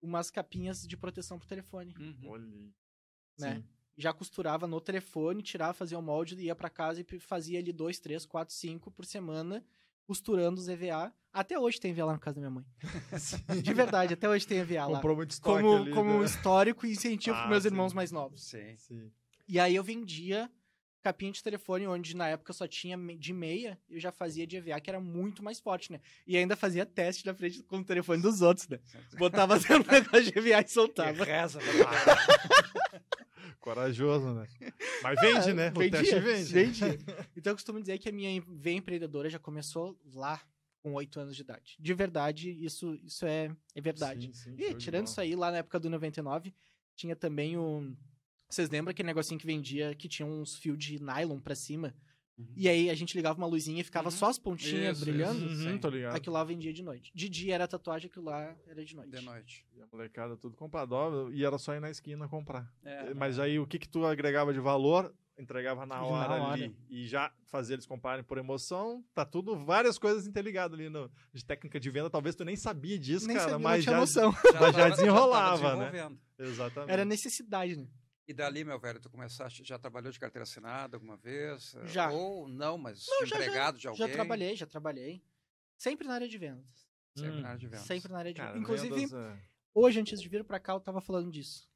umas 0.00 0.30
capinhas 0.30 0.86
de 0.86 0.96
proteção 0.96 1.38
pro 1.38 1.48
telefone, 1.48 1.94
Uhum. 1.98 2.28
Olha 2.28 2.72
né? 3.38 3.56
Sim. 3.56 3.64
Já 3.96 4.12
costurava 4.12 4.66
no 4.66 4.80
telefone, 4.80 5.42
tirava, 5.42 5.72
fazia 5.74 5.98
o 5.98 6.02
molde, 6.02 6.36
ia 6.40 6.54
pra 6.54 6.70
casa 6.70 7.00
e 7.00 7.18
fazia 7.18 7.58
ali 7.58 7.72
dois, 7.72 7.98
três, 7.98 8.24
quatro, 8.24 8.54
cinco 8.54 8.90
por 8.92 9.04
semana, 9.04 9.64
costurando 10.12 10.58
os 10.58 10.66
EVA. 10.68 11.12
Até 11.30 11.58
hoje 11.58 11.78
tem 11.78 11.90
EVA 11.90 12.06
lá 12.06 12.12
na 12.14 12.18
casa 12.18 12.36
da 12.36 12.40
minha 12.40 12.50
mãe. 12.50 12.64
De 13.62 13.74
verdade, 13.74 14.14
até 14.14 14.26
hoje 14.26 14.46
tem 14.46 14.58
EVA 14.58 14.86
lá. 14.86 14.96
Comprou 14.96 15.14
muito 15.16 15.32
estoque 15.32 15.62
Como, 15.62 15.76
ali, 15.82 15.90
como 15.92 16.18
né? 16.20 16.24
histórico 16.24 16.86
e 16.86 16.92
incentivo 16.92 17.36
Ah, 17.36 17.40
pros 17.40 17.50
meus 17.50 17.62
sim. 17.64 17.68
irmãos 17.68 17.92
mais 17.92 18.10
novos. 18.10 18.42
Sim. 18.48 18.74
Sim. 18.78 19.12
E 19.46 19.60
aí 19.60 19.76
eu 19.76 19.84
vendia 19.84 20.50
capinha 21.02 21.30
de 21.30 21.42
telefone, 21.42 21.86
onde 21.86 22.16
na 22.16 22.26
época 22.28 22.52
só 22.52 22.66
tinha 22.66 22.96
de 23.18 23.32
meia, 23.32 23.78
eu 23.88 24.00
já 24.00 24.10
fazia 24.10 24.46
de 24.46 24.56
EVA, 24.56 24.80
que 24.80 24.90
era 24.90 24.98
muito 25.00 25.44
mais 25.44 25.60
forte, 25.60 25.92
né? 25.92 26.00
E 26.26 26.36
ainda 26.36 26.56
fazia 26.56 26.84
teste 26.86 27.24
na 27.26 27.34
frente 27.34 27.62
com 27.62 27.78
o 27.78 27.84
telefone 27.84 28.20
dos 28.22 28.40
outros, 28.42 28.66
né? 28.68 28.78
Botava 29.18 29.58
dentro 29.60 29.92
negócio 29.92 30.24
de 30.32 30.38
EVA 30.38 30.60
e 30.60 30.64
Que 30.64 30.70
soltava. 30.70 31.22
reza 31.24 31.58
pra 31.60 31.84
parar. 31.84 32.18
Corajoso, 33.60 34.32
né? 34.34 34.46
Mas 35.02 35.20
vende, 35.20 35.50
Ah, 35.50 35.54
né? 35.54 35.72
O 35.74 35.78
vendia, 35.78 35.90
teste 36.00 36.18
vende. 36.20 36.52
vendia. 36.52 36.98
Então 37.38 37.52
eu 37.52 37.56
costumo 37.56 37.80
dizer 37.80 37.98
que 37.98 38.08
a 38.08 38.12
minha 38.12 38.42
veia 38.48 38.76
empreendedora 38.76 39.30
já 39.30 39.38
começou 39.38 39.98
lá 40.12 40.40
com 40.82 40.92
oito 40.94 41.18
anos 41.20 41.34
de 41.36 41.42
idade. 41.42 41.76
De 41.78 41.94
verdade, 41.94 42.50
isso, 42.50 42.94
isso 43.04 43.24
é, 43.24 43.54
é 43.74 43.80
verdade. 43.80 44.26
Sim, 44.34 44.54
sim, 44.54 44.54
E 44.58 44.74
tirando 44.74 45.06
isso 45.06 45.20
aí, 45.20 45.34
lá 45.36 45.50
na 45.50 45.58
época 45.58 45.78
do 45.78 45.88
99, 45.88 46.54
tinha 46.96 47.14
também 47.16 47.56
o. 47.56 47.94
Vocês 48.48 48.68
lembram 48.70 48.90
aquele 48.90 49.06
negocinho 49.06 49.38
que 49.38 49.46
vendia 49.46 49.94
que 49.94 50.08
tinha 50.08 50.26
uns 50.26 50.56
fios 50.56 50.78
de 50.78 50.98
nylon 51.02 51.38
pra 51.38 51.54
cima? 51.54 51.94
Uhum. 52.38 52.46
E 52.56 52.68
aí 52.68 52.88
a 52.88 52.94
gente 52.94 53.16
ligava 53.16 53.36
uma 53.36 53.46
luzinha 53.46 53.80
e 53.80 53.84
ficava 53.84 54.08
Uhum. 54.08 54.16
só 54.16 54.28
as 54.28 54.38
pontinhas 54.38 54.96
Isso, 54.98 55.04
brilhando? 55.04 55.44
isso. 55.44 55.66
Uhum, 55.68 55.72
Sim. 55.74 55.78
tô 55.78 55.88
ligado. 55.90 56.14
Aquilo 56.16 56.34
lá 56.34 56.44
vendia 56.44 56.72
de 56.72 56.82
noite. 56.82 57.10
De 57.14 57.28
dia 57.28 57.54
era 57.56 57.66
tatuagem, 57.68 58.08
aquilo 58.08 58.24
lá 58.26 58.56
era 58.66 58.84
de 58.84 58.94
noite. 58.96 59.10
De 59.10 59.20
noite. 59.20 59.66
E 59.76 59.82
a 59.82 59.86
molecada 59.92 60.36
tudo 60.36 60.56
comprador 60.56 61.32
e 61.34 61.44
era 61.44 61.58
só 61.58 61.74
ir 61.74 61.80
na 61.80 61.90
esquina 61.90 62.28
comprar. 62.28 62.72
É, 62.84 63.12
Mas 63.12 63.38
aí 63.38 63.58
o 63.58 63.66
que 63.66 63.78
que 63.78 63.88
tu 63.88 64.06
agregava 64.06 64.52
de 64.52 64.60
valor? 64.60 65.14
Entregava 65.38 65.86
na 65.86 65.96
Na 65.96 66.04
hora, 66.04 66.32
hora. 66.34 66.52
ali 66.54 66.76
e 66.90 67.06
já 67.06 67.32
fazia 67.46 67.74
eles 67.74 67.86
comprarem 67.86 68.24
por 68.24 68.38
emoção. 68.38 69.04
Tá 69.14 69.24
tudo, 69.24 69.64
várias 69.64 69.96
coisas 69.96 70.26
interligadas 70.26 70.76
ali 70.78 70.88
no, 70.88 71.08
de 71.32 71.44
técnica 71.44 71.78
de 71.78 71.90
venda. 71.90 72.10
Talvez 72.10 72.34
tu 72.34 72.44
nem 72.44 72.56
sabia 72.56 72.98
disso, 72.98 73.26
Nem 73.26 73.36
cara, 73.36 73.50
sabia, 73.50 73.64
mas 73.64 73.84
já, 73.84 73.96
noção. 74.00 74.32
Mas 74.60 74.74
já 74.74 74.82
tava- 74.82 74.90
desenrolava, 74.90 75.76
né? 75.76 76.18
Exatamente. 76.38 76.92
Era 76.92 77.04
necessidade, 77.04 77.76
né? 77.76 77.86
E 78.26 78.34
dali, 78.34 78.64
meu 78.64 78.78
velho, 78.80 79.00
tu 79.00 79.08
começaste, 79.08 79.62
já 79.64 79.78
trabalhou 79.78 80.10
de 80.12 80.18
carteira 80.18 80.42
assinada 80.42 80.96
alguma 80.96 81.16
vez? 81.16 81.74
Já. 81.84 82.10
Ou 82.10 82.46
não, 82.48 82.76
mas 82.76 83.06
Não, 83.08 83.24
de 83.24 83.30
já, 83.30 83.36
já. 83.36 83.42
empregado 83.46 83.78
de 83.78 83.88
alguém? 83.88 84.06
Já 84.06 84.12
trabalhei, 84.12 84.56
já 84.56 84.66
trabalhei. 84.66 85.22
Sempre 85.78 86.06
na 86.08 86.14
área 86.14 86.28
de 86.28 86.36
vendas. 86.36 86.66
Sempre 87.16 87.38
Hum. 87.38 87.40
na 87.42 87.48
área 87.48 87.58
de 87.60 87.66
vendas. 87.68 87.86
Sempre 87.86 88.12
na 88.12 88.18
área 88.18 88.32
de 88.32 88.36
Cara, 88.40 88.52
vendas. 88.52 88.62
Inclusive, 88.68 88.94
vendas, 88.94 89.12
é- 89.14 89.38
hoje, 89.72 90.00
antes 90.00 90.20
de 90.20 90.28
vir 90.28 90.44
pra 90.44 90.58
cá, 90.60 90.72
eu 90.74 90.80
tava 90.80 91.00
falando 91.00 91.30
disso. 91.30 91.66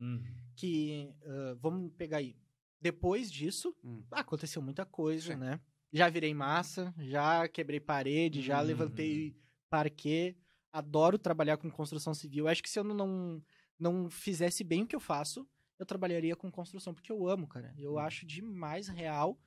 Hum. 0.00 0.24
Que, 0.56 1.14
ah, 1.26 1.56
vamos 1.60 1.92
pegar 1.92 2.16
aí. 2.16 2.34
Depois 2.80 3.30
disso, 3.30 3.74
Hum. 3.84 4.02
aconteceu 4.10 4.62
muita 4.62 4.84
coisa, 4.86 5.34
Sim. 5.34 5.38
né? 5.38 5.60
Já 5.92 6.08
virei 6.08 6.32
massa, 6.32 6.94
já 6.98 7.46
quebrei 7.48 7.80
parede, 7.80 8.40
já 8.40 8.60
Uhum. 8.60 8.66
levantei 8.66 9.36
parquet. 9.68 10.36
Adoro 10.72 11.18
trabalhar 11.18 11.56
com 11.56 11.70
construção 11.70 12.14
civil. 12.14 12.46
Acho 12.46 12.62
que 12.62 12.70
se 12.70 12.78
eu 12.78 12.84
não, 12.84 13.42
não 13.78 14.08
fizesse 14.08 14.62
bem 14.62 14.82
o 14.84 14.86
que 14.86 14.94
eu 14.94 15.00
faço, 15.00 15.46
eu 15.78 15.84
trabalharia 15.84 16.36
com 16.36 16.50
construção, 16.50 16.94
porque 16.94 17.10
eu 17.10 17.26
amo, 17.26 17.46
cara. 17.48 17.74
Eu 17.76 17.92
Uhum. 17.92 17.98
acho 17.98 18.24
demais 18.24 18.86
real 18.88 19.38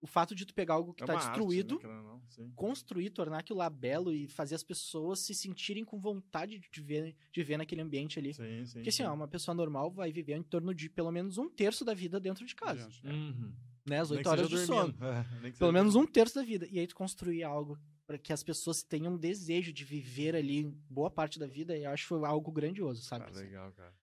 o 0.00 0.06
fato 0.06 0.34
de 0.34 0.46
tu 0.46 0.54
pegar 0.54 0.74
algo 0.74 0.94
que 0.94 1.02
É 1.02 1.06
tá 1.06 1.12
uma 1.12 1.20
arte, 1.20 1.30
destruído, 1.30 1.80
né, 1.82 1.88
não, 1.88 2.50
construir, 2.52 3.10
tornar 3.10 3.38
aquilo 3.38 3.58
lá 3.58 3.68
belo 3.68 4.12
e 4.12 4.28
fazer 4.28 4.54
as 4.54 4.62
pessoas 4.62 5.20
se 5.20 5.34
sentirem 5.34 5.84
com 5.84 5.98
vontade 5.98 6.58
de 6.58 6.80
ver, 6.80 7.14
de 7.30 7.42
ver 7.42 7.58
naquele 7.58 7.82
ambiente 7.82 8.18
ali. 8.18 8.32
Sim, 8.32 8.64
sim. 8.64 8.72
Porque 8.74 8.88
assim, 8.88 9.02
sim. 9.02 9.08
ó, 9.08 9.12
uma 9.12 9.28
pessoa 9.28 9.54
normal 9.54 9.90
vai 9.90 10.10
viver 10.10 10.36
em 10.36 10.42
torno 10.42 10.74
de 10.74 10.88
pelo 10.88 11.10
menos 11.10 11.38
um 11.38 11.48
terço 11.48 11.84
da 11.84 11.92
vida 11.92 12.18
dentro 12.18 12.46
de 12.46 12.54
casa. 12.54 12.90
Gente, 12.90 13.06
é. 13.06 13.12
Uhum. 13.12 13.52
Né? 13.86 14.00
As 14.00 14.10
oito 14.10 14.22
que 14.22 14.28
horas 14.28 14.48
de 14.48 14.54
dormindo. 14.54 14.66
sono. 14.66 14.94
É, 15.00 15.50
que 15.50 15.58
Pelo 15.58 15.70
seja 15.70 15.72
menos 15.72 15.94
um 15.94 16.06
terço 16.06 16.34
da 16.34 16.42
vida. 16.42 16.66
E 16.70 16.78
aí 16.78 16.86
tu 16.86 16.94
construir 16.94 17.42
algo 17.42 17.78
para 18.06 18.18
que 18.18 18.32
as 18.32 18.42
pessoas 18.42 18.82
tenham 18.82 19.16
desejo 19.16 19.72
de 19.72 19.84
viver 19.84 20.34
ali 20.34 20.64
boa 20.88 21.10
parte 21.10 21.38
da 21.38 21.46
vida, 21.46 21.76
eu 21.76 21.90
acho 21.90 22.24
algo 22.24 22.50
grandioso, 22.50 23.02
sabe? 23.02 23.26
Ah, 23.28 23.38
legal, 23.38 23.72
cara. 23.72 23.94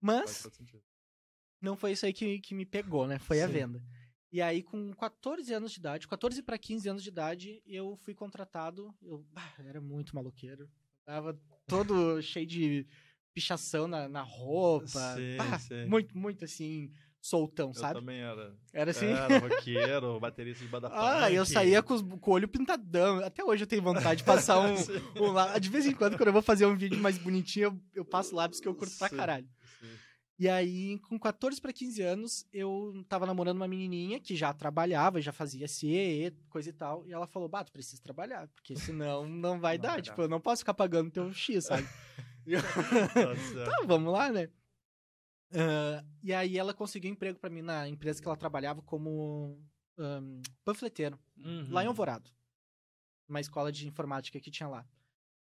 Mas 0.00 0.48
não 1.60 1.76
foi 1.76 1.92
isso 1.92 2.04
aí 2.04 2.12
que, 2.12 2.40
que 2.40 2.54
me 2.54 2.66
pegou, 2.66 3.06
né? 3.06 3.18
Foi 3.18 3.40
a 3.40 3.46
venda. 3.46 3.82
E 4.32 4.40
aí, 4.40 4.62
com 4.62 4.90
14 4.94 5.52
anos 5.52 5.72
de 5.72 5.78
idade, 5.78 6.08
14 6.08 6.42
para 6.42 6.56
15 6.56 6.88
anos 6.88 7.02
de 7.02 7.10
idade, 7.10 7.62
eu 7.66 7.96
fui 8.02 8.14
contratado. 8.14 8.94
Eu 9.02 9.22
bah, 9.30 9.54
era 9.58 9.78
muito 9.80 10.14
maloqueiro. 10.16 10.70
Tava 11.04 11.38
todo 11.66 12.20
cheio 12.22 12.46
de 12.46 12.86
pichação 13.34 13.86
na, 13.86 14.08
na 14.08 14.22
roupa. 14.22 14.86
Sim, 15.16 15.36
Bah, 15.36 15.58
sim. 15.58 15.84
Muito, 15.86 16.16
muito 16.16 16.44
assim, 16.46 16.90
soltão, 17.20 17.68
Eu 17.68 17.74
sabe? 17.74 18.00
também 18.00 18.20
era. 18.20 18.56
Era 18.72 18.90
assim. 18.90 19.04
Era 19.06 19.38
roqueiro, 19.38 20.18
baterista 20.20 20.64
de 20.64 20.70
banda 20.70 20.88
Ah, 20.90 21.30
eu 21.30 21.44
saía 21.44 21.82
com, 21.82 21.92
os, 21.92 22.00
com 22.00 22.30
o 22.30 22.34
olho 22.34 22.48
pintadão. 22.48 23.18
Até 23.22 23.44
hoje 23.44 23.64
eu 23.64 23.68
tenho 23.68 23.82
vontade 23.82 24.18
de 24.20 24.24
passar 24.24 24.58
um, 24.64 24.74
um 25.22 25.30
lá- 25.30 25.58
De 25.58 25.68
vez 25.68 25.84
em 25.86 25.92
quando, 25.94 26.16
quando 26.16 26.28
eu 26.28 26.32
vou 26.32 26.42
fazer 26.42 26.64
um 26.64 26.74
vídeo 26.74 26.98
mais 26.98 27.18
bonitinho, 27.18 27.64
eu, 27.64 27.80
eu 27.96 28.04
passo 28.04 28.34
lápis 28.34 28.60
que 28.60 28.66
eu 28.68 28.74
curto 28.74 28.96
pra 28.96 29.10
Sim. 29.10 29.16
caralho. 29.16 29.48
E 30.42 30.48
aí, 30.48 30.98
com 30.98 31.16
14 31.20 31.60
para 31.60 31.72
15 31.72 32.02
anos, 32.02 32.44
eu 32.52 33.04
tava 33.08 33.26
namorando 33.26 33.58
uma 33.58 33.68
menininha 33.68 34.18
que 34.18 34.34
já 34.34 34.52
trabalhava, 34.52 35.20
já 35.20 35.32
fazia 35.32 35.68
CE, 35.68 36.34
coisa 36.50 36.68
e 36.68 36.72
tal. 36.72 37.06
E 37.06 37.12
ela 37.12 37.28
falou: 37.28 37.48
Bato, 37.48 37.70
precisa 37.70 38.02
trabalhar, 38.02 38.48
porque 38.48 38.74
senão 38.74 39.24
não 39.28 39.60
vai 39.60 39.76
Não 39.76 39.82
dar. 39.82 39.88
vai 39.92 40.02
tipo, 40.02 40.16
dar. 40.16 40.24
eu 40.24 40.28
não 40.28 40.40
posso 40.40 40.62
ficar 40.62 40.74
pagando 40.74 41.12
teu 41.12 41.32
X, 41.32 41.66
sabe? 41.66 41.86
Certo. 42.44 43.70
tá, 43.70 43.86
vamos 43.86 44.12
lá, 44.12 44.32
né? 44.32 44.50
Ah, 45.54 46.04
e 46.24 46.34
aí 46.34 46.58
ela 46.58 46.74
conseguiu 46.74 47.08
um 47.08 47.14
emprego 47.14 47.38
pra 47.38 47.48
mim 47.48 47.62
na 47.62 47.88
empresa 47.88 48.20
que 48.20 48.26
ela 48.26 48.36
trabalhava 48.36 48.82
como 48.82 49.62
ahn, 49.96 50.42
panfleteiro. 50.64 51.16
Uhum. 51.36 51.68
lá 51.70 51.84
em 51.84 51.86
Alvorado. 51.86 52.28
Uma 53.28 53.40
escola 53.40 53.70
de 53.70 53.86
informática 53.86 54.40
que 54.40 54.50
tinha 54.50 54.68
lá. 54.68 54.84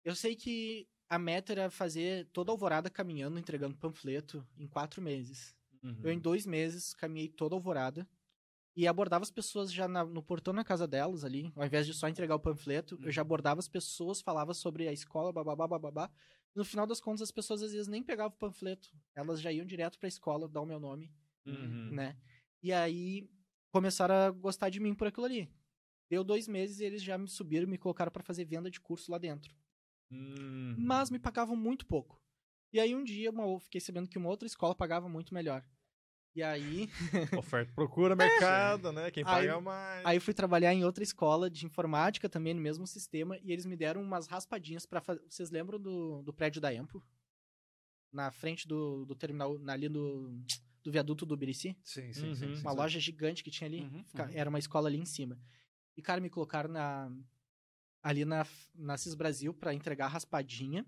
Eu 0.05 0.17
sei 0.17 0.35
que 0.35 0.89
a 1.11 1.19
meta 1.19 1.53
era 1.53 1.71
fazer 1.71 2.27
toda 2.33 2.51
a 2.51 2.55
Alvorada 2.55 2.89
caminhando, 2.89 3.39
entregando 3.39 3.77
panfleto 3.77 4.47
em 4.57 4.67
quatro 4.67 5.03
meses. 5.03 5.55
Uhum. 5.83 6.01
Eu, 6.05 6.13
em 6.13 6.19
dois 6.19 6.47
meses, 6.47 6.95
caminhei 6.95 7.29
toda 7.29 7.55
a 7.55 7.59
Alvorada 7.59 8.09
e 8.77 8.87
abordava 8.87 9.23
as 9.25 9.31
pessoas 9.31 9.73
já 9.73 9.89
na- 9.89 10.05
no 10.05 10.23
portão 10.23 10.53
na 10.55 10.63
casa 10.65 10.87
delas 10.87 11.25
ali. 11.25 11.53
Ao 11.57 11.67
invés 11.67 11.85
de 11.87 11.93
só 11.93 12.09
entregar 12.09 12.37
o 12.37 12.41
panfleto, 12.41 12.99
eu 13.03 13.11
já 13.11 13.23
abordava 13.23 13.59
as 13.59 13.69
pessoas, 13.69 14.21
falava 14.23 14.55
sobre 14.55 14.87
a 14.87 14.93
escola, 14.93 15.33
bababá, 15.33 15.67
bababá. 15.67 16.11
No 16.55 16.65
final 16.65 16.87
das 16.87 17.01
contas, 17.01 17.23
as 17.23 17.31
pessoas 17.33 17.63
às 17.63 17.73
vezes 17.73 17.89
nem 17.89 18.03
pegavam 18.03 18.35
o 18.35 18.39
panfleto. 18.39 18.91
Elas 19.15 19.41
já 19.41 19.51
iam 19.53 19.67
direto 19.67 19.99
pra 19.99 20.09
escola 20.09 20.49
dar 20.49 20.61
o 20.61 20.67
meu 20.67 20.79
nome 20.81 21.13
Uhum. 21.45 21.91
né? 21.93 22.17
E 22.63 22.73
aí 22.73 23.29
começaram 23.73 24.15
a 24.15 24.31
gostar 24.31 24.69
de 24.69 24.79
mim 24.79 24.95
por 24.95 25.07
aquilo 25.09 25.27
ali. 25.27 25.51
Deu 26.09 26.23
dois 26.23 26.47
meses 26.47 26.81
e 26.81 26.85
eles 26.85 27.03
já 27.03 27.17
me 27.17 27.29
subiram 27.29 27.67
me 27.69 27.79
colocaram 27.79 28.11
pra 28.13 28.23
fazer 28.23 28.45
venda 28.45 28.71
de 28.71 28.81
curso 28.81 29.11
lá 29.11 29.19
dentro. 29.19 29.55
Uhum. 30.11 30.75
Mas 30.79 31.11
me 31.11 31.19
pagavam 31.19 31.55
muito 31.57 31.87
pouco. 31.87 32.21
E 32.73 32.79
aí 32.81 32.95
um 32.95 33.03
dia 33.05 33.31
uma, 33.31 33.45
eu 33.45 33.59
fiquei 33.61 33.81
sabendo 33.81 34.09
que 34.09 34.19
uma 34.19 34.29
outra 34.29 34.47
escola 34.47 34.75
pagava 34.75 35.09
muito 35.09 35.35
melhor. 35.35 35.65
E 36.35 36.43
aí, 36.45 36.89
Oferta, 37.37 37.73
procura 37.75 38.15
mercado, 38.15 38.93
né? 38.93 39.11
Quem 39.11 39.25
Aí- 39.27 39.49
paga 39.49 39.61
mais. 39.61 40.07
aí 40.07 40.21
fui 40.21 40.33
trabalhar 40.33 40.73
em 40.73 40.85
outra 40.85 41.03
escola 41.03 41.51
de 41.51 41.67
informática 41.67 42.29
também, 42.29 42.55
no 42.55 42.61
mesmo 42.61 42.87
sistema, 42.87 43.37
e 43.39 43.51
eles 43.51 43.67
me 43.67 43.77
deram 43.77 44.01
umas 44.01 44.29
raspadinhas 44.29 44.87
pra 44.87 45.01
fazer. 45.01 45.21
Vocês 45.29 45.51
lembram 45.51 45.81
do, 45.81 46.23
do 46.23 46.33
prédio 46.33 46.61
da 46.61 46.73
Empo? 46.73 47.05
Na 48.13 48.31
frente 48.31 48.67
do, 48.69 49.05
do 49.07 49.15
terminal, 49.17 49.59
na- 49.59 49.73
ali 49.73 49.89
do, 49.89 50.41
do 50.85 50.93
viaduto 50.93 51.27
do 51.27 51.37
Birici? 51.37 51.77
Sim, 51.83 52.13
sim, 52.13 52.29
Uhum. 52.29 52.35
sim. 52.37 52.55
sim, 52.55 52.61
Uma 52.63 52.71
sim. 52.73 52.77
loja 52.77 53.01
gigante 53.01 53.43
que 53.43 53.51
tinha 53.51 53.67
ali. 53.69 53.81
Uhum, 53.83 54.05
uhum. 54.15 54.31
Era 54.33 54.49
uma 54.51 54.59
escola 54.61 54.89
ali 54.89 54.99
em 54.99 55.05
cima. 55.05 55.37
E, 55.97 56.03
cara, 56.03 56.21
me 56.21 56.31
colocaram 56.31 56.71
na, 56.71 57.11
ali 58.03 58.25
na, 58.25 58.47
na 58.75 58.97
CIS 58.97 59.15
Brasil 59.15 59.53
pra 59.55 59.75
entregar 59.75 60.07
a 60.07 60.09
raspadinha. 60.09 60.87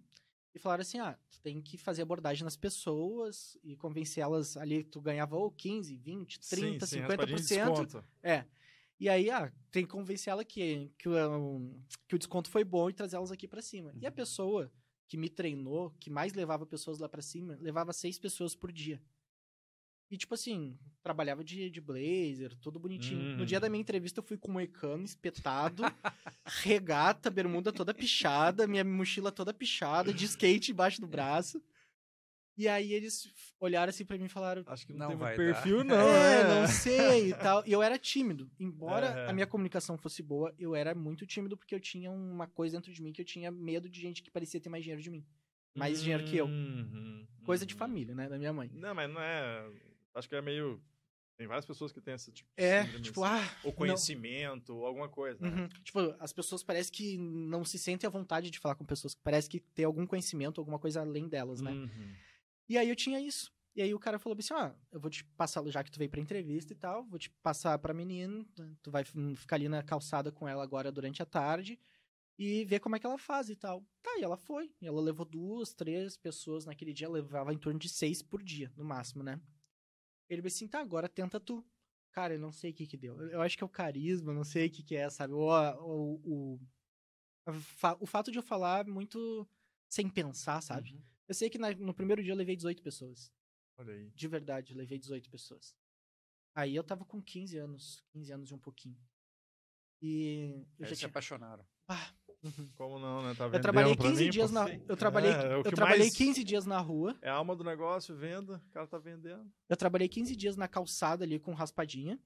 E 0.54 0.59
falaram 0.59 0.83
assim: 0.83 0.99
ah, 0.99 1.19
tu 1.31 1.40
tem 1.40 1.61
que 1.62 1.78
fazer 1.78 2.02
abordagem 2.02 2.45
nas 2.45 2.57
pessoas 2.57 3.57
e 3.62 3.76
convencer 3.76 4.23
elas 4.23 4.57
ali. 4.57 4.85
Tu 4.85 5.00
ganhava 5.00 5.37
ou 5.37 5.50
15, 5.50 5.97
20, 5.97 6.40
30, 6.40 6.87
sim, 6.87 6.97
sim, 6.97 7.00
raspadinha 7.02 7.37
de 7.38 7.42
50%. 7.45 7.75
desconto. 7.75 8.04
É. 8.23 8.45
E 9.00 9.09
aí, 9.09 9.31
ah, 9.31 9.52
tem 9.71 9.85
que 9.85 9.90
convencer 9.90 10.31
ela 10.31 10.45
que, 10.45 10.92
que, 10.99 11.09
o, 11.09 11.75
que 12.07 12.14
o 12.14 12.19
desconto 12.19 12.49
foi 12.49 12.62
bom 12.62 12.88
e 12.88 12.92
trazer 12.92 13.16
elas 13.16 13.33
aqui 13.33 13.49
pra 13.49 13.61
cima. 13.62 13.92
E 14.00 14.07
a 14.07 14.11
Uhum. 14.11 14.14
pessoa 14.14 14.71
que 15.09 15.16
me 15.16 15.28
treinou, 15.28 15.90
que 15.99 16.09
mais 16.09 16.33
levava 16.35 16.64
pessoas 16.64 16.99
lá 16.99 17.09
pra 17.09 17.21
cima, 17.21 17.59
levava 17.61 17.92
seis 17.92 18.19
pessoas 18.19 18.54
por 18.54 18.71
dia. 18.71 19.02
E, 20.12 20.16
tipo 20.19 20.35
assim, 20.35 20.76
trabalhava 21.02 21.42
de, 21.42 21.71
de 21.71 21.81
blazer, 21.81 22.54
tudo 22.61 22.78
bonitinho. 22.78 23.35
No 23.38 23.47
dia 23.47 23.59
da 23.59 23.71
minha 23.71 23.81
entrevista, 23.81 24.21
eu 24.21 24.23
fui 24.23 24.37
com 24.37 24.52
moicano 24.52 25.04
espetado, 25.04 25.83
regata, 26.62 27.31
bermuda 27.31 27.73
toda 27.73 27.95
pichada, 27.95 28.66
minha 28.66 28.85
mochila 28.85 29.33
toda 29.33 29.54
pichada, 29.54 30.12
de 30.12 30.26
skate 30.26 30.71
embaixo 30.71 31.00
do 31.00 31.07
braço. 31.07 31.62
E 32.59 32.69
aí 32.69 32.92
eles 32.92 33.33
olharam 33.59 33.88
assim 33.88 34.04
pra 34.04 34.19
mim 34.19 34.26
e 34.26 34.28
falaram: 34.28 34.62
Acho 34.66 34.87
que 34.87 34.92
não, 34.92 34.99
Não 34.99 35.09
tem 35.09 35.16
vai 35.16 35.35
muito 35.35 35.49
dar. 35.49 35.54
perfil, 35.62 35.83
não. 35.83 35.97
é, 35.97 36.45
né? 36.45 36.61
não 36.61 36.69
sei 36.69 37.31
e 37.31 37.35
tal. 37.35 37.66
E 37.66 37.73
eu 37.73 37.83
era 37.83 37.99
tímido. 37.99 38.50
Embora 38.61 39.07
É. 39.07 39.31
a 39.31 39.33
minha 39.33 39.47
comunicação 39.47 39.97
fosse 39.97 40.23
boa, 40.23 40.54
eu 40.59 40.75
era 40.75 40.95
muito 40.95 41.26
tímido 41.26 41.57
porque 41.57 41.75
eu 41.75 41.81
tinha 41.81 42.11
uma 42.11 42.47
coisa 42.47 42.76
dentro 42.76 42.92
de 42.92 43.02
mim 43.02 43.11
que 43.11 43.23
eu 43.23 43.25
tinha 43.25 43.50
medo 43.50 43.88
de 43.88 43.99
gente 43.99 44.23
que 44.23 44.31
parecia 44.31 44.61
ter 44.61 44.69
mais 44.69 44.85
dinheiro 44.85 45.00
de 45.02 45.11
mim. 45.11 45.25
Mais 45.75 46.02
dinheiro 46.02 46.25
que 46.25 46.37
eu. 46.37 46.45
Uhum, 46.45 47.26
Coisa 47.47 47.64
de 47.64 47.73
uhum. 47.73 47.78
família, 47.78 48.14
né? 48.14 48.28
Da 48.28 48.37
minha 48.37 48.52
mãe. 48.52 48.71
Não, 48.75 48.95
mas 48.95 49.11
não 49.11 49.21
é. 49.23 49.66
Acho 50.14 50.28
que 50.28 50.35
é 50.35 50.42
meio. 50.42 50.83
Tem 51.37 51.47
várias 51.47 51.64
pessoas 51.64 51.90
que 51.90 52.00
têm 52.00 52.14
esse 52.14 52.31
tipo 52.31 52.49
de 52.57 52.62
É, 52.62 52.83
síndrome, 52.85 53.04
tipo, 53.04 53.25
assim. 53.25 53.45
ah. 53.45 53.57
Ou 53.64 53.73
conhecimento, 53.73 54.75
ou 54.76 54.87
alguma 54.87 55.09
coisa. 55.09 55.40
né? 55.49 55.62
Uhum. 55.62 55.69
Tipo, 55.83 55.99
as 56.21 56.33
pessoas 56.33 56.62
parecem 56.62 56.92
que 56.92 57.19
não 57.19 57.64
se 57.64 57.78
sentem 57.78 58.07
à 58.07 58.11
vontade 58.11 58.50
de 58.50 58.59
falar 58.59 58.75
com 58.75 58.85
pessoas 58.85 59.14
que 59.14 59.21
parece 59.23 59.49
que 59.49 59.59
tem 59.59 59.85
algum 59.85 60.07
conhecimento, 60.07 60.61
alguma 60.61 60.78
coisa 60.78 61.00
além 61.00 61.28
delas, 61.28 61.61
né? 61.61 61.73
Uhum. 61.73 62.14
E 62.69 62.76
aí 62.78 62.88
eu 62.88 62.95
tinha 62.97 63.19
isso. 63.21 63.50
E 63.75 63.81
aí 63.81 63.95
o 63.95 63.99
cara 63.99 64.19
falou 64.19 64.37
assim, 64.38 64.52
ó, 64.52 64.71
eu 64.92 65.00
vou 65.00 65.11
te 65.11 65.25
passar, 65.25 65.66
já 65.69 65.83
que 65.83 65.90
tu 65.90 65.99
veio 65.99 66.11
pra 66.11 66.21
entrevista 66.21 66.75
e 66.75 66.76
tal, 66.76 67.04
vou 67.07 67.19
te 67.19 67.31
passar 67.42 67.78
pra 67.78 67.95
menina, 67.95 68.45
tu 68.83 68.90
vai 68.90 69.02
ficar 69.02 69.57
ali 69.57 69.66
na 69.69 69.83
calçada 69.83 70.31
com 70.31 70.47
ela 70.47 70.62
agora 70.62 70.92
durante 70.92 71.23
a 71.23 71.26
tarde 71.26 71.81
e 72.38 72.64
ver 72.66 72.81
como 72.81 72.95
é 72.95 72.99
que 72.99 73.07
ela 73.07 73.16
faz 73.16 73.49
e 73.49 73.57
tal. 73.57 73.83
Tá, 74.02 74.11
e 74.19 74.23
ela 74.23 74.37
foi. 74.37 74.71
E 74.81 74.87
ela 74.87 75.00
levou 75.00 75.25
duas, 75.25 75.73
três 75.73 76.19
pessoas 76.19 76.66
naquele 76.66 76.92
dia, 76.92 77.09
levava 77.09 77.54
em 77.54 77.59
torno 77.59 77.78
de 77.78 77.88
seis 77.88 78.21
por 78.23 78.42
dia, 78.42 78.71
no 78.76 78.85
máximo, 78.85 79.23
né? 79.23 79.40
Ele 80.33 80.43
disse 80.43 80.57
assim, 80.65 80.69
tá, 80.69 80.81
agora 80.81 81.09
tenta 81.09 81.39
tu. 81.39 81.65
Cara, 82.11 82.35
eu 82.35 82.39
não 82.41 82.53
sei 82.53 82.71
o 82.71 82.75
que 82.75 82.87
que 82.87 82.97
deu. 82.97 83.21
Eu 83.31 83.41
acho 83.43 83.57
que 83.57 83.62
é 83.65 83.67
o 83.67 83.71
carisma, 83.71 84.33
não 84.33 84.45
sei 84.45 84.67
o 84.67 84.71
que 84.71 84.83
que 84.83 84.97
é, 84.97 85.09
sabe? 85.11 85.33
Ou, 85.35 85.51
a- 85.53 85.79
ou- 85.79 86.21
o, 86.25 86.61
a 87.47 87.53
fa- 87.53 87.97
o 88.01 88.07
fato 88.07 88.31
de 88.31 88.39
eu 88.39 88.43
falar 88.43 88.87
muito 88.87 89.49
sem 89.89 90.09
pensar, 90.09 90.61
sabe? 90.62 90.93
Uhum. 90.95 91.03
Eu 91.29 91.35
sei 91.35 91.49
que 91.51 91.59
na- 91.59 91.75
no 91.75 91.95
primeiro 91.95 92.23
dia 92.23 92.33
eu 92.33 92.37
levei 92.37 92.55
18 92.57 92.83
pessoas. 92.83 93.33
Olha 93.79 93.93
aí. 93.95 94.11
De 94.11 94.29
verdade, 94.29 94.73
eu 94.73 94.77
levei 94.79 94.99
18 94.99 95.31
pessoas. 95.31 95.75
Aí 96.55 96.75
eu 96.77 96.85
tava 96.85 97.05
com 97.05 97.21
15 97.23 97.57
anos, 97.59 98.03
15 98.11 98.33
anos 98.33 98.51
e 98.51 98.55
um 98.55 98.59
pouquinho. 98.59 98.99
E 100.03 100.65
eu 100.79 100.85
Aí 100.85 100.89
já 100.91 100.95
se 100.95 100.97
tinha... 101.01 101.09
apaixonaram. 101.09 101.67
Ah. 101.89 102.15
Como 102.77 102.99
não, 102.99 103.23
né? 103.23 103.35
Tá 103.35 103.45
Eu 103.47 103.61
trabalhei 103.61 103.95
pra 103.97 104.09
15 104.09 104.25
mim, 104.25 104.31
dias 104.31 104.51
na 104.51 104.69
eu 104.89 104.97
trabalhei, 104.97 105.31
É, 105.31 105.35
é 105.35 105.55
eu 105.57 105.63
trabalhei 105.63 105.99
mais- 106.07 106.17
15 106.17 106.43
dias 106.43 106.67
na 106.67 106.79
rua. 106.81 107.17
É 107.23 107.29
a 107.29 107.35
alma 107.35 107.55
do 107.55 107.63
negócio, 107.63 108.17
venda, 108.17 108.61
o 108.67 108.71
cara 108.73 108.87
tá 108.87 108.99
vendendo. 108.99 109.51
Eu 109.69 109.77
trabalhei 109.77 110.09
15 110.09 110.35
dias 110.35 110.57
na 110.57 110.67
calçada 110.67 111.25
ali 111.25 111.39
com 111.39 111.53
raspadinha. 111.55 112.19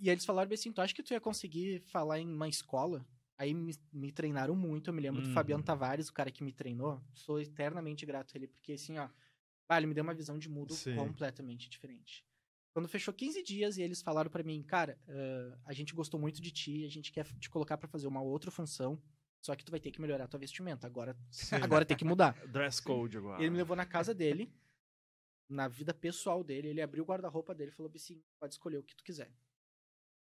E 0.00 0.10
eles 0.10 0.24
falaram 0.24 0.48
bem 0.48 0.54
assim, 0.54 0.72
tu 0.72 0.80
acha 0.80 0.94
que 0.94 1.02
tu 1.02 1.12
ia 1.12 1.20
conseguir 1.20 1.80
falar 1.86 2.18
em 2.18 2.26
uma 2.28 2.48
escola? 2.48 3.06
Aí 3.38 3.54
me, 3.54 3.74
me 3.92 4.12
treinaram 4.12 4.54
muito, 4.54 4.90
eu 4.90 4.94
me 4.94 5.00
lembro 5.00 5.22
do 5.22 5.28
Uhum. 5.28 5.34
Fabiano 5.34 5.62
Tavares, 5.62 6.08
o 6.08 6.12
cara 6.12 6.30
que 6.30 6.44
me 6.44 6.52
treinou. 6.52 7.00
Sou 7.14 7.40
eternamente 7.40 8.04
grato 8.04 8.32
a 8.34 8.38
ele, 8.38 8.46
porque 8.48 8.72
assim, 8.72 8.98
ó, 8.98 9.08
ah, 9.68 9.76
ele 9.78 9.86
me 9.86 9.94
deu 9.94 10.04
uma 10.04 10.14
visão 10.14 10.38
de 10.38 10.48
mundo 10.48 10.74
Sim. 10.74 10.94
completamente 10.94 11.68
diferente. 11.70 12.24
Quando 12.74 12.88
fechou 12.88 13.12
15 13.12 13.42
dias 13.42 13.76
e 13.76 13.82
eles 13.82 14.00
falaram 14.02 14.30
pra 14.30 14.42
mim, 14.42 14.62
cara, 14.62 14.98
ah, 15.08 15.58
a 15.66 15.72
gente 15.72 15.94
gostou 15.94 16.18
muito 16.20 16.40
de 16.40 16.50
ti, 16.50 16.84
a 16.84 16.90
gente 16.90 17.10
quer 17.12 17.24
te 17.38 17.48
colocar 17.50 17.76
pra 17.78 17.88
fazer 17.88 18.06
uma 18.06 18.20
outra 18.22 18.50
função, 18.50 19.00
só 19.42 19.56
que 19.56 19.64
tu 19.64 19.70
vai 19.72 19.80
ter 19.80 19.90
que 19.90 20.00
melhorar 20.00 20.28
tua 20.28 20.38
vestimenta. 20.38 20.86
Agora, 20.86 21.16
agora 21.60 21.84
tem 21.84 21.96
que 21.96 22.04
mudar. 22.04 22.32
Dress 22.46 22.80
code 22.80 23.18
agora. 23.18 23.42
Ele 23.42 23.50
me 23.50 23.56
levou 23.56 23.76
na 23.76 23.84
casa 23.84 24.14
dele, 24.14 24.54
na 25.48 25.66
vida 25.66 25.92
pessoal 25.92 26.44
dele. 26.44 26.68
Ele 26.68 26.80
abriu 26.80 27.02
o 27.02 27.06
guarda-roupa 27.06 27.52
dele 27.52 27.72
e 27.72 27.74
falou 27.74 27.90
assim: 27.94 28.22
pode 28.38 28.54
escolher 28.54 28.78
o 28.78 28.84
que 28.84 28.94
tu 28.94 29.02
quiser. 29.02 29.30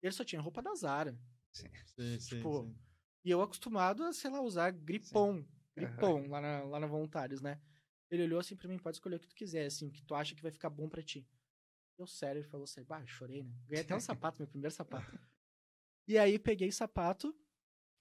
Ele 0.00 0.12
só 0.12 0.24
tinha 0.24 0.40
roupa 0.40 0.62
da 0.62 0.74
Zara. 0.74 1.18
Sim, 1.52 1.68
sim, 1.84 2.36
tipo, 2.36 2.62
sim. 2.62 2.78
E 3.24 3.30
eu 3.30 3.42
acostumado 3.42 4.04
a, 4.04 4.12
sei 4.12 4.30
lá, 4.30 4.40
usar 4.40 4.70
gripom. 4.70 5.44
Gripom 5.76 6.28
lá 6.28 6.40
na, 6.40 6.62
lá 6.64 6.80
na 6.80 6.86
Voluntários, 6.86 7.40
né? 7.40 7.60
Ele 8.10 8.24
olhou 8.24 8.40
assim 8.40 8.56
pra 8.56 8.68
mim: 8.68 8.78
pode 8.78 8.96
escolher 8.96 9.16
o 9.16 9.20
que 9.20 9.28
tu 9.28 9.34
quiser, 9.34 9.66
assim, 9.66 9.88
o 9.88 9.90
que 9.90 10.02
tu 10.02 10.14
acha 10.14 10.34
que 10.34 10.42
vai 10.42 10.52
ficar 10.52 10.70
bom 10.70 10.88
pra 10.88 11.02
ti. 11.02 11.26
Eu, 11.98 12.06
sério, 12.06 12.40
ele 12.40 12.48
falou 12.48 12.64
assim: 12.64 12.84
bah, 12.84 13.04
chorei, 13.06 13.42
né? 13.42 13.52
Ganhei 13.66 13.84
até 13.84 13.94
um 13.94 14.00
sapato, 14.00 14.40
meu 14.40 14.48
primeiro 14.48 14.74
sapato. 14.74 15.18
E 16.06 16.18
aí 16.18 16.38
peguei 16.38 16.72
sapato, 16.72 17.34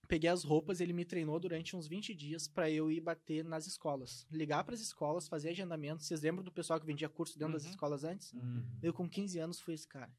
peguei 0.09 0.29
as 0.29 0.43
roupas, 0.43 0.81
ele 0.81 0.91
me 0.91 1.05
treinou 1.05 1.39
durante 1.39 1.75
uns 1.75 1.87
20 1.87 2.13
dias 2.15 2.47
pra 2.47 2.69
eu 2.69 2.91
ir 2.91 2.99
bater 2.99 3.45
nas 3.45 3.67
escolas. 3.67 4.25
Ligar 4.31 4.63
pras 4.65 4.81
escolas, 4.81 5.27
fazer 5.27 5.49
agendamento. 5.49 6.03
Vocês 6.03 6.19
lembram 6.21 6.43
do 6.43 6.51
pessoal 6.51 6.79
que 6.79 6.85
vendia 6.85 7.07
curso 7.07 7.37
dentro 7.39 7.53
das 7.53 7.63
Uhum. 7.63 7.69
escolas 7.69 8.03
antes? 8.03 8.33
Uhum. 8.33 8.65
Eu 8.81 8.91
com 8.93 9.07
15 9.07 9.37
anos 9.39 9.61
fui 9.61 9.73
esse 9.75 9.87
cara. 9.87 10.11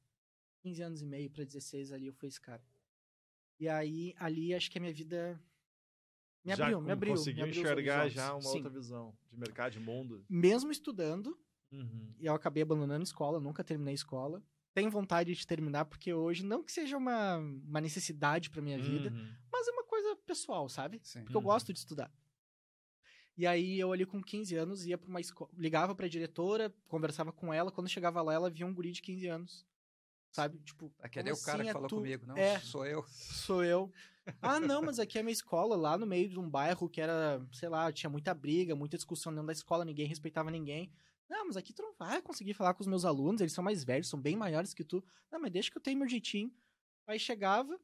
15 0.63 0.81
anos 0.83 1.03
e 1.03 1.07
meio 1.07 1.29
pra 1.29 1.45
16 1.45 1.91
ali 1.93 2.07
eu 2.07 2.13
fui 2.15 2.29
esse 2.29 2.41
cara. 2.41 2.65
E 3.59 3.69
aí, 3.69 4.15
ali, 4.19 4.55
acho 4.55 4.71
que 4.71 4.79
a 4.79 4.81
minha 4.81 4.95
vida 4.95 5.39
me 6.45 6.55
Já 6.57 6.63
abriu, 6.65 6.79
com- 6.79 6.85
me 6.85 6.93
abriu. 6.93 7.13
Conseguiu 7.15 7.45
me 7.45 7.51
abriu 7.51 7.63
enxergar 7.63 8.09
já 8.09 8.33
uma 8.33 8.41
Sim. 8.43 8.49
outra 8.57 8.71
visão 8.71 9.15
de 9.31 9.37
mercado, 9.39 9.73
de 9.73 9.81
mundo. 9.81 10.25
Mesmo 10.29 10.71
estudando, 10.71 11.37
Uhum. 11.73 12.15
eu 12.19 12.33
acabei 12.33 12.63
abandonando 12.63 13.01
a 13.01 13.05
escola, 13.05 13.39
nunca 13.41 13.63
terminei 13.65 13.93
a 13.93 13.95
escola. 13.95 14.43
Tenho 14.73 14.89
vontade 14.91 15.35
de 15.35 15.47
terminar, 15.47 15.85
porque 15.87 16.15
hoje, 16.15 16.45
não 16.45 16.63
que 16.63 16.71
seja 16.71 16.97
uma, 16.97 17.37
uma 17.39 17.81
necessidade 17.81 18.49
pra 18.51 18.63
minha 18.63 18.79
vida, 18.79 19.11
Uhum. 19.11 19.35
mas 19.53 19.67
é 19.67 19.73
uma 19.73 19.80
coisa 20.11 20.21
pessoal, 20.27 20.69
sabe? 20.69 21.01
Sim. 21.03 21.21
Porque 21.23 21.37
eu 21.37 21.41
Uhum. 21.41 21.47
gosto 21.47 21.73
de 21.73 21.79
estudar. 21.79 22.13
E 23.37 23.47
aí 23.47 23.79
eu 23.79 23.93
ali 23.93 24.05
com 24.05 24.23
15 24.23 24.55
anos 24.57 24.85
ia 24.87 24.99
pra 24.99 25.09
uma 25.09 25.21
escola, 25.21 25.51
ligava 25.57 25.95
pra 25.95 26.09
diretora, 26.09 26.75
conversava 26.89 27.33
com 27.33 27.53
ela, 27.55 27.71
quando 27.73 27.89
chegava 27.89 28.21
lá 28.21 28.35
ela 28.35 28.51
via 28.51 28.67
um 28.67 28.75
guri 28.75 28.93
de 28.93 29.01
15 29.01 29.27
anos. 29.29 29.67
Sabe? 30.33 30.59
Tipo, 30.61 30.93
Aquele 31.01 31.31
é 31.31 31.33
o 31.33 31.41
cara 31.43 31.57
assim 31.57 31.65
que 31.65 31.71
é 31.71 31.73
falou 31.73 31.89
tu? 31.89 31.97
comigo. 31.97 32.27
Não, 32.27 32.37
É. 32.37 32.61
sou 32.61 32.87
eu. 32.87 33.05
Sou 33.09 33.65
eu. 33.65 33.93
Ah, 34.43 34.61
não, 34.61 34.81
mas 34.83 34.99
aqui 35.01 35.19
é 35.19 35.23
a 35.23 35.25
minha 35.25 35.33
escola, 35.33 35.75
lá 35.75 35.99
no 35.99 36.07
meio 36.07 36.29
de 36.29 36.39
um 36.39 36.49
bairro 36.49 36.89
que 36.89 37.01
era, 37.01 37.45
sei 37.53 37.69
lá, 37.69 37.91
tinha 37.91 38.09
muita 38.11 38.33
briga, 38.35 38.77
muita 38.77 38.97
discussão 38.97 39.33
dentro 39.33 39.47
da 39.47 39.53
escola, 39.53 39.85
ninguém 39.85 40.07
respeitava 40.07 40.51
ninguém. 40.51 40.93
Não, 41.29 41.47
mas 41.47 41.57
aqui 41.57 41.73
tu 41.73 41.83
não 41.83 41.95
vai 41.97 42.21
conseguir 42.23 42.55
falar 42.55 42.75
com 42.75 42.81
os 42.83 42.87
meus 42.87 43.05
alunos, 43.05 43.41
eles 43.41 43.53
são 43.53 43.65
mais 43.65 43.83
velhos, 43.83 44.09
são 44.09 44.21
bem 44.21 44.37
maiores 44.37 44.73
que 44.75 44.85
tu. 44.85 45.03
Não, 45.33 45.41
mas 45.41 45.51
deixa 45.51 45.71
que 45.71 45.79
eu 45.79 45.83
tenho 45.83 45.99
meu 45.99 46.09
jeitinho. 46.09 46.53
Aí 47.09 47.19
chegava, 47.19 47.77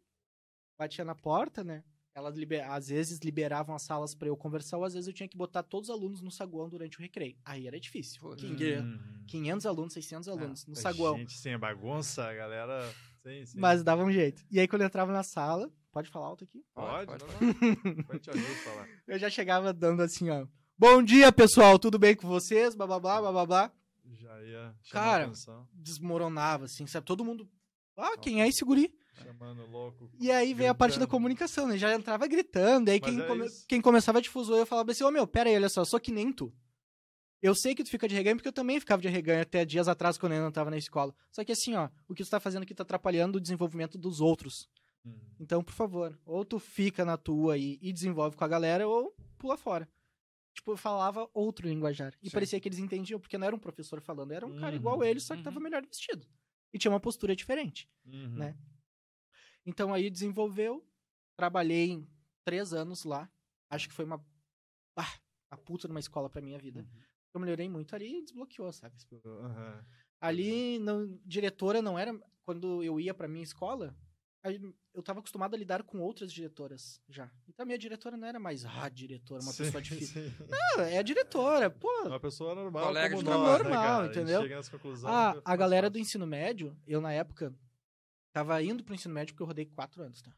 batia 0.78 1.04
na 1.04 1.14
porta, 1.16 1.64
né? 1.64 1.82
Elas 2.16 2.34
liber... 2.34 2.66
às 2.70 2.88
vezes 2.88 3.18
liberavam 3.22 3.74
as 3.76 3.82
salas 3.82 4.14
pra 4.14 4.26
eu 4.26 4.34
conversar, 4.34 4.78
ou 4.78 4.84
às 4.84 4.94
vezes 4.94 5.06
eu 5.06 5.12
tinha 5.12 5.28
que 5.28 5.36
botar 5.36 5.62
todos 5.62 5.90
os 5.90 5.94
alunos 5.94 6.22
no 6.22 6.30
saguão 6.30 6.66
durante 6.66 6.98
o 6.98 7.02
recreio. 7.02 7.36
Aí 7.44 7.66
era 7.66 7.78
difícil. 7.78 8.34
Queria 8.36 8.80
Uhum. 8.80 8.98
500 9.26 9.66
alunos, 9.66 9.92
600 9.92 10.28
alunos 10.28 10.66
no 10.66 10.72
A 10.72 10.76
saguão. 10.76 11.18
Gente, 11.18 11.34
sem 11.34 11.52
a 11.52 11.58
bagunça, 11.58 12.24
a 12.24 12.32
galera. 12.32 12.90
Sim, 13.22 13.44
sim. 13.44 13.58
Mas 13.60 13.84
dava 13.84 14.02
um 14.02 14.10
jeito. 14.10 14.42
E 14.50 14.58
aí 14.58 14.66
quando 14.66 14.80
eu 14.80 14.86
entrava 14.86 15.12
na 15.12 15.22
sala, 15.22 15.70
pode 15.92 16.08
falar 16.08 16.28
alto 16.28 16.44
aqui? 16.44 16.64
Pode, 16.74 17.06
Pode, 17.06 17.24
pode, 17.24 17.54
pode. 17.54 18.02
pode 18.08 18.18
te 18.20 18.30
ajudar 18.30 18.50
a 18.50 18.56
falar. 18.64 18.88
Eu 19.06 19.18
já 19.18 19.28
chegava 19.28 19.74
dando 19.74 20.00
assim, 20.02 20.30
ó. 20.30 20.46
Bom 20.78 21.02
dia, 21.02 21.30
pessoal, 21.30 21.78
tudo 21.78 21.98
bem 21.98 22.16
com 22.16 22.26
vocês? 22.26 22.74
Blá, 22.74 22.86
blá, 22.86 22.98
blá, 22.98 23.20
blá, 23.20 23.32
blá, 23.32 23.46
blá. 23.46 23.72
Já 24.14 24.42
ia 24.42 24.74
Cara. 24.90 25.30
Desmoronava, 25.74 26.64
assim, 26.64 26.86
sabe? 26.86 27.04
Todo 27.04 27.22
mundo... 27.22 27.46
Ah, 27.94 28.16
quem 28.16 28.40
é 28.40 28.48
esse 28.48 28.64
guri? 28.64 28.94
Chamando 29.22 29.66
louco. 29.66 30.10
E 30.20 30.30
aí 30.30 30.52
veio 30.54 30.70
a 30.70 30.74
parte 30.74 30.98
da 30.98 31.06
comunicação, 31.06 31.66
né? 31.68 31.76
Já 31.78 31.94
entrava 31.94 32.26
gritando, 32.26 32.90
aí 32.90 33.00
Mas 33.00 33.10
quem, 33.10 33.20
é 33.22 33.26
come- 33.26 33.50
quem 33.68 33.80
começava 33.80 34.18
a 34.18 34.20
difusor, 34.20 34.58
eu 34.58 34.66
falava 34.66 34.90
assim, 34.92 35.04
ô 35.04 35.10
meu, 35.10 35.26
pera 35.26 35.48
aí, 35.50 35.56
olha 35.56 35.68
só, 35.68 35.80
eu 35.82 35.86
sou 35.86 35.98
que 36.00 36.12
nem 36.12 36.32
tu. 36.32 36.52
Eu 37.42 37.54
sei 37.54 37.74
que 37.74 37.84
tu 37.84 37.90
fica 37.90 38.08
de 38.08 38.14
reganho, 38.14 38.36
porque 38.36 38.48
eu 38.48 38.52
também 38.52 38.80
ficava 38.80 39.00
de 39.00 39.08
reganho 39.08 39.42
até 39.42 39.64
dias 39.64 39.88
atrás, 39.88 40.16
quando 40.18 40.32
eu 40.32 40.36
ainda 40.36 40.46
não 40.46 40.52
tava 40.52 40.70
na 40.70 40.78
escola. 40.78 41.14
Só 41.30 41.44
que 41.44 41.52
assim, 41.52 41.74
ó, 41.74 41.88
o 42.08 42.14
que 42.14 42.24
tu 42.24 42.30
tá 42.30 42.40
fazendo 42.40 42.62
aqui 42.62 42.74
tá 42.74 42.82
atrapalhando 42.82 43.36
o 43.38 43.40
desenvolvimento 43.40 43.98
dos 43.98 44.20
outros. 44.20 44.68
Uhum. 45.04 45.14
Então, 45.38 45.62
por 45.62 45.72
favor, 45.74 46.18
ou 46.24 46.44
tu 46.44 46.58
fica 46.58 47.04
na 47.04 47.16
tua 47.16 47.56
e, 47.58 47.78
e 47.80 47.92
desenvolve 47.92 48.36
com 48.36 48.44
a 48.44 48.48
galera, 48.48 48.88
ou 48.88 49.14
pula 49.38 49.56
fora. 49.56 49.88
tipo, 50.54 50.72
eu 50.72 50.76
falava 50.78 51.28
outro 51.34 51.68
linguajar. 51.68 52.14
E 52.22 52.30
Sim. 52.30 52.32
parecia 52.34 52.58
que 52.58 52.66
eles 52.66 52.78
entendiam, 52.78 53.20
porque 53.20 53.36
não 53.36 53.46
era 53.46 53.54
um 53.54 53.58
professor 53.58 54.00
falando, 54.00 54.32
era 54.32 54.46
um 54.46 54.56
cara 54.58 54.70
Uhum. 54.72 54.76
igual 54.76 55.04
ele, 55.04 55.20
só 55.20 55.34
que 55.34 55.40
Uhum. 55.40 55.44
tava 55.44 55.60
melhor 55.60 55.84
vestido. 55.84 56.26
E 56.72 56.78
tinha 56.78 56.90
uma 56.90 56.98
postura 56.98 57.36
diferente. 57.36 57.86
Uhum. 58.06 58.30
né? 58.36 58.56
Então 59.66 59.92
aí 59.92 60.08
desenvolveu, 60.08 60.86
trabalhei 61.36 62.06
três 62.44 62.72
anos 62.72 63.04
lá. 63.04 63.28
Acho 63.68 63.88
que 63.88 63.94
foi 63.94 64.04
uma, 64.04 64.24
ah, 64.96 65.18
uma 65.52 65.58
puta 65.58 65.88
numa 65.88 65.98
escola 66.00 66.30
pra 66.30 66.40
minha 66.40 66.58
vida. 66.58 66.80
Uhum. 66.80 67.02
Eu 67.34 67.40
melhorei 67.40 67.68
muito 67.68 67.94
ali 67.94 68.18
e 68.18 68.22
desbloqueou, 68.22 68.72
sabe? 68.72 68.96
Aham. 69.24 69.84
Ali, 70.20 70.78
não, 70.78 71.18
diretora 71.24 71.82
não 71.82 71.98
era. 71.98 72.18
Quando 72.44 72.82
eu 72.82 73.00
ia 73.00 73.12
pra 73.12 73.26
minha 73.26 73.42
escola, 73.42 73.94
eu 74.94 75.02
tava 75.02 75.18
acostumado 75.18 75.54
a 75.54 75.58
lidar 75.58 75.82
com 75.82 75.98
outras 75.98 76.32
diretoras 76.32 77.00
já. 77.08 77.28
Então 77.48 77.64
a 77.64 77.66
minha 77.66 77.76
diretora 77.76 78.16
não 78.16 78.26
era 78.26 78.38
mais, 78.38 78.64
ah, 78.64 78.88
diretora, 78.88 79.42
uma 79.42 79.52
Sim, 79.52 79.64
pessoa 79.64 79.82
difícil. 79.82 80.30
sim. 80.30 80.34
Ah, 80.76 80.82
é 80.82 80.98
a 80.98 81.02
diretora, 81.02 81.68
pô. 81.68 81.90
Uma 82.04 82.20
pessoa 82.20 82.54
normal, 82.54 82.86
Colega 82.86 83.10
como 83.16 83.22
de 83.24 83.28
nós, 83.28 83.58
né, 83.58 83.64
Normal? 83.64 84.00
A 84.02 84.06
entendeu? 84.06 84.48
nessa 84.48 84.70
conclusão, 84.70 85.10
Ah, 85.10 85.42
a 85.44 85.56
galera 85.56 85.90
do 85.90 85.94
fácil. 85.94 86.02
ensino 86.02 86.26
médio, 86.26 86.76
eu 86.86 87.00
na 87.00 87.12
época 87.12 87.52
tava 88.36 88.62
indo 88.62 88.84
pro 88.84 88.94
ensino 88.94 89.14
médio 89.14 89.32
porque 89.32 89.42
eu 89.42 89.46
rodei 89.46 89.64
quatro 89.64 90.02
anos, 90.02 90.20
tá? 90.20 90.30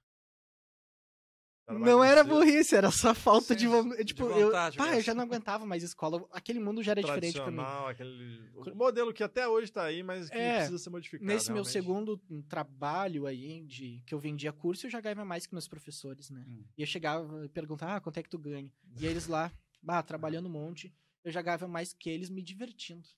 Não 1.69 2.03
era 2.03 2.23
burrice, 2.23 2.77
era 2.77 2.93
só 2.93 3.13
falta 3.13 3.57
de, 3.57 3.69
Sim, 3.69 3.89
de 3.97 4.05
tipo, 4.05 4.25
eu, 4.25 4.47
vontade 4.47 4.79
pá, 4.79 4.95
eu 4.95 5.03
já 5.03 5.13
não 5.13 5.25
aguentava 5.25 5.67
mais 5.67 5.83
escola. 5.83 6.25
Aquele 6.31 6.61
mundo 6.61 6.81
já 6.81 6.93
era 6.93 7.03
diferente 7.03 7.35
pra 7.35 7.51
mim. 7.51 7.61
aquele 7.91 8.51
o 8.55 8.75
modelo 8.75 9.13
que 9.13 9.23
até 9.23 9.49
hoje 9.49 9.73
tá 9.73 9.83
aí, 9.83 10.05
mas 10.05 10.31
que 10.31 10.37
É, 10.37 10.59
precisa 10.59 10.79
ser 10.79 10.91
modificado. 10.91 11.27
Nesse 11.27 11.49
meu 11.49 11.65
realmente. 11.65 11.73
segundo 11.73 12.19
trabalho 12.49 13.27
aí, 13.27 13.65
de 13.65 14.01
que 14.07 14.15
eu 14.15 14.19
vendia 14.21 14.53
curso, 14.53 14.87
eu 14.87 14.91
já 14.91 15.01
ganhava 15.01 15.25
mais 15.25 15.45
que 15.45 15.53
meus 15.53 15.67
professores, 15.69 16.31
né? 16.31 16.47
Hum. 16.49 16.65
E 16.77 16.83
eu 16.83 16.87
chegava 16.87 17.45
e 17.45 17.49
perguntava, 17.49 17.97
ah, 17.97 18.01
quanto 18.01 18.19
é 18.19 18.23
que 18.23 18.31
tu 18.31 18.39
ganha? 18.39 18.73
E 18.99 19.05
eles 19.05 19.27
lá, 19.27 19.53
bah, 19.83 20.03
trabalhando 20.05 20.47
um 20.47 20.53
monte, 20.53 20.95
eu 21.25 21.33
já 21.33 21.43
ganhava 21.43 21.67
mais 21.67 21.93
que 21.93 22.09
eles 22.09 22.31
me 22.31 22.43
divertindo. 22.43 23.09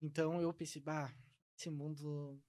Então 0.00 0.40
eu 0.40 0.52
pensei, 0.52 0.80
bah, 0.80 1.12
esse 1.56 1.70
mundo 1.70 2.40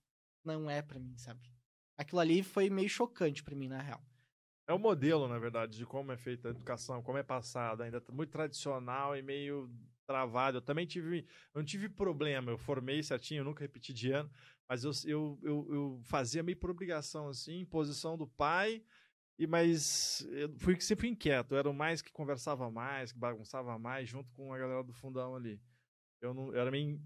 não 0.58 0.70
é 0.70 0.82
pra 0.82 1.00
mim, 1.00 1.16
sabe? 1.18 1.52
Aquilo 1.98 2.20
ali 2.20 2.42
foi 2.42 2.70
meio 2.70 2.90
chocante 2.90 3.44
pra 3.44 3.56
mim, 3.56 3.68
na 3.68 3.82
real. 3.82 4.02
É 4.68 4.74
o 4.74 4.80
modelo, 4.80 5.28
na 5.28 5.40
verdade, 5.40 5.78
de 5.78 5.86
como 5.86 6.12
é 6.12 6.18
feita 6.18 6.48
a 6.48 6.52
educação, 6.52 7.02
como 7.02 7.18
é 7.18 7.24
passada, 7.24 7.84
ainda 7.84 8.02
muito 8.12 8.30
tradicional 8.30 9.18
e 9.18 9.22
meio 9.22 9.70
travado. 10.06 10.58
Eu 10.58 10.62
também 10.62 10.86
tive, 10.86 11.26
eu 11.54 11.60
não 11.60 11.66
tive 11.66 11.90
problema, 11.90 12.52
eu 12.52 12.58
formei 12.58 13.02
certinho, 13.02 13.42
eu 13.42 13.46
nunca 13.46 13.62
repeti 13.62 13.92
de 13.92 14.12
ano, 14.12 14.30
mas 14.68 14.84
eu, 14.84 14.92
eu, 15.06 15.40
eu, 15.42 15.68
eu 15.74 16.02
fazia 16.04 16.44
meio 16.44 16.58
por 16.58 16.70
obrigação, 16.70 17.28
assim, 17.30 17.60
imposição 17.60 18.18
do 18.18 18.28
pai, 18.28 18.84
e 19.38 19.48
mas 19.48 20.28
eu 20.32 20.54
fui 20.58 20.80
sempre 20.80 21.08
inquieto, 21.08 21.54
eu 21.54 21.58
era 21.58 21.70
o 21.70 21.74
mais 21.74 22.02
que 22.02 22.12
conversava 22.12 22.70
mais, 22.70 23.12
que 23.12 23.18
bagunçava 23.18 23.78
mais, 23.80 24.08
junto 24.08 24.32
com 24.34 24.54
a 24.54 24.58
galera 24.58 24.84
do 24.84 24.94
fundão 24.94 25.36
ali. 25.36 25.60
Eu 26.22 26.34
não, 26.34 26.54
eu 26.54 26.60
era 26.60 26.70
meio 26.70 27.02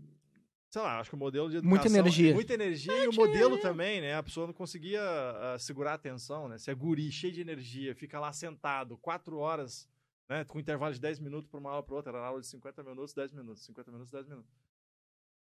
sei 0.74 0.82
lá, 0.82 1.00
acho 1.00 1.12
que 1.12 1.16
o 1.16 1.20
modelo 1.20 1.52
de 1.52 1.58
educação... 1.58 1.70
Muita 1.70 1.88
energia. 1.88 2.34
Muita 2.34 2.54
energia 2.56 3.04
e 3.04 3.08
o 3.08 3.14
modelo 3.14 3.60
também, 3.60 4.02
né? 4.02 4.16
A 4.16 4.24
pessoa 4.24 4.48
não 4.48 4.54
conseguia 4.56 5.04
ah, 5.04 5.56
segurar 5.60 5.92
a 5.92 5.94
atenção, 5.94 6.48
né? 6.48 6.58
Se 6.58 6.72
é 6.72 6.74
guri, 6.74 7.12
cheio 7.12 7.32
de 7.32 7.42
energia, 7.42 7.94
fica 7.94 8.20
lá 8.20 8.34
sentado 8.34 8.98
quatro 8.98 9.38
horas, 9.38 9.88
né? 10.28 10.44
Com 10.46 10.60
intervalo 10.60 10.92
de 10.92 11.00
10 11.00 11.20
minutos 11.20 11.48
para 11.48 11.60
uma 11.60 11.70
aula 11.70 11.84
para 11.84 11.94
outra. 11.94 12.12
Era 12.12 12.26
aula 12.26 12.42
de 12.42 12.48
50 12.48 12.82
minutos, 12.82 13.14
10 13.14 13.34
minutos. 13.34 13.64
50 13.66 13.92
minutos, 13.92 14.12
10 14.12 14.28
minutos. 14.28 14.52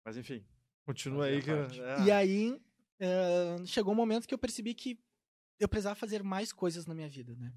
Mas 0.04 0.18
enfim, 0.18 0.44
continua 0.84 1.24
aí. 1.24 1.40
Que, 1.40 1.50
é. 1.50 2.04
E 2.04 2.10
aí, 2.10 2.60
eh, 3.00 3.56
chegou 3.64 3.94
um 3.94 3.96
momento 3.96 4.28
que 4.28 4.34
eu 4.34 4.38
percebi 4.38 4.74
que 4.74 5.00
eu 5.58 5.66
precisava 5.66 5.94
fazer 5.94 6.22
mais 6.22 6.52
coisas 6.52 6.84
na 6.84 6.92
minha 6.92 7.08
vida, 7.08 7.34
né? 7.34 7.50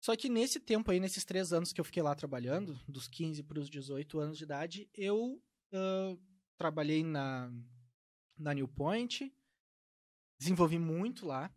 Só 0.00 0.16
que 0.16 0.30
nesse 0.30 0.58
tempo 0.58 0.90
aí, 0.90 1.00
nesses 1.00 1.22
três 1.22 1.52
anos 1.52 1.70
que 1.70 1.80
eu 1.82 1.84
fiquei 1.84 2.02
lá 2.02 2.14
trabalhando, 2.14 2.80
dos 2.88 3.08
15 3.08 3.42
para 3.42 3.58
os 3.58 3.68
18 3.68 4.18
anos 4.18 4.38
de 4.38 4.44
idade, 4.44 4.88
eu 4.94 5.38
ah, 5.70 6.16
trabalhei 6.56 7.02
na, 7.04 7.50
na 8.36 8.52
New 8.54 8.68
Point, 8.68 9.32
desenvolvi 10.38 10.78
muito 10.78 11.26
lá, 11.26 11.52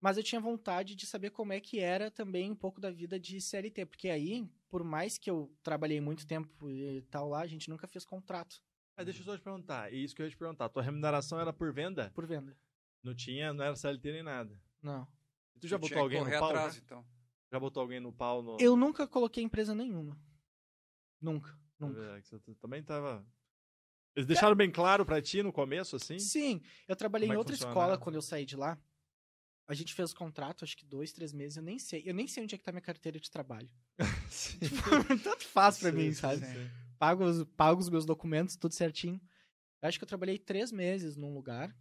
mas 0.00 0.16
eu 0.16 0.22
tinha 0.22 0.40
vontade 0.40 0.94
de 0.94 1.06
saber 1.06 1.30
como 1.30 1.52
é 1.52 1.60
que 1.60 1.80
era 1.80 2.10
também 2.10 2.50
um 2.50 2.56
pouco 2.56 2.80
da 2.80 2.90
vida 2.90 3.18
de 3.18 3.40
CLT, 3.40 3.86
porque 3.86 4.08
aí, 4.08 4.48
por 4.68 4.84
mais 4.84 5.18
que 5.18 5.30
eu 5.30 5.52
trabalhei 5.62 6.00
muito 6.00 6.26
tempo 6.26 6.70
e 6.70 7.02
tal 7.10 7.28
lá, 7.28 7.40
a 7.40 7.46
gente 7.46 7.68
nunca 7.68 7.86
fez 7.88 8.04
contrato 8.04 8.62
Ah, 8.96 9.02
deixa 9.04 9.20
eu 9.20 9.24
só 9.24 9.36
te 9.36 9.42
perguntar. 9.42 9.92
É 9.92 9.96
isso 9.96 10.14
que 10.14 10.22
eu 10.22 10.26
ia 10.26 10.30
te 10.30 10.36
perguntar. 10.36 10.68
Tua 10.68 10.82
remuneração 10.82 11.40
era 11.40 11.52
por 11.52 11.72
venda? 11.72 12.10
por 12.14 12.26
venda. 12.26 12.56
Não 13.02 13.14
tinha, 13.14 13.52
não 13.52 13.64
era 13.64 13.76
CLT 13.76 14.12
nem 14.12 14.22
nada. 14.22 14.60
Não. 14.82 15.06
Tu 15.60 15.66
já 15.68 15.78
Tinha 15.78 15.88
botou 15.88 16.02
alguém 16.02 16.24
no 16.24 16.30
pau? 16.30 16.50
atrás, 16.50 16.74
já? 16.74 16.80
então. 16.80 17.06
Já 17.50 17.58
botou 17.60 17.80
alguém 17.80 18.00
no 18.00 18.12
pau 18.12 18.42
no. 18.42 18.56
Eu 18.60 18.76
nunca 18.76 19.06
coloquei 19.08 19.42
empresa 19.42 19.74
nenhuma. 19.74 20.16
Nunca, 21.20 21.58
nunca. 21.78 22.00
É, 22.16 22.20
que 22.20 22.28
você 22.28 22.54
também 22.56 22.82
tava. 22.82 23.26
Eles 24.18 24.26
deixaram 24.26 24.56
bem 24.56 24.68
claro 24.68 25.06
pra 25.06 25.22
ti 25.22 25.44
no 25.44 25.52
começo, 25.52 25.94
assim? 25.94 26.18
Sim, 26.18 26.60
eu 26.88 26.96
trabalhei 26.96 27.28
Como 27.28 27.34
é 27.34 27.36
em 27.36 27.38
outra 27.38 27.52
funciona? 27.54 27.70
escola 27.70 27.96
quando 27.96 28.16
eu 28.16 28.22
saí 28.22 28.44
de 28.44 28.56
lá. 28.56 28.76
A 29.68 29.74
gente 29.74 29.94
fez 29.94 30.10
o 30.10 30.16
contrato, 30.16 30.64
acho 30.64 30.76
que 30.76 30.84
dois, 30.84 31.12
três 31.12 31.32
meses, 31.32 31.56
eu 31.56 31.62
nem 31.62 31.78
sei. 31.78 32.02
Eu 32.04 32.12
nem 32.12 32.26
sei 32.26 32.42
onde 32.42 32.52
é 32.52 32.58
que 32.58 32.64
tá 32.64 32.72
minha 32.72 32.82
carteira 32.82 33.20
de 33.20 33.30
trabalho. 33.30 33.70
Sim. 34.28 34.58
Tanto 35.22 35.44
faz 35.44 35.78
pra 35.78 35.92
Sim, 35.92 35.96
mim, 35.96 36.12
sabe? 36.12 36.44
sim. 36.44 36.68
Pago 36.98 37.22
os, 37.22 37.44
pago 37.56 37.80
os 37.80 37.88
meus 37.88 38.04
documentos, 38.04 38.56
tudo 38.56 38.74
certinho. 38.74 39.20
Eu 39.80 39.88
acho 39.88 39.98
que 39.98 40.02
eu 40.04 40.08
trabalhei 40.08 40.36
três 40.36 40.72
meses 40.72 41.14
num 41.14 41.32
lugar. 41.32 41.72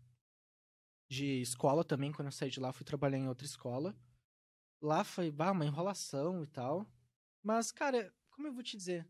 De 1.09 1.41
escola 1.41 1.83
também, 1.83 2.11
quando 2.11 2.27
eu 2.27 2.31
saí 2.31 2.51
de 2.51 2.59
lá, 2.59 2.71
fui 2.71 2.85
trabalhar 2.85 3.17
em 3.17 3.27
outra 3.27 3.47
escola. 3.47 3.95
Lá 4.79 5.03
foi, 5.03 5.31
bah, 5.31 5.51
uma 5.53 5.65
enrolação 5.65 6.43
e 6.43 6.47
tal. 6.47 6.85
Mas, 7.41 7.71
cara, 7.71 8.13
como 8.29 8.47
eu 8.47 8.53
vou 8.53 8.61
te 8.61 8.77
dizer? 8.77 9.07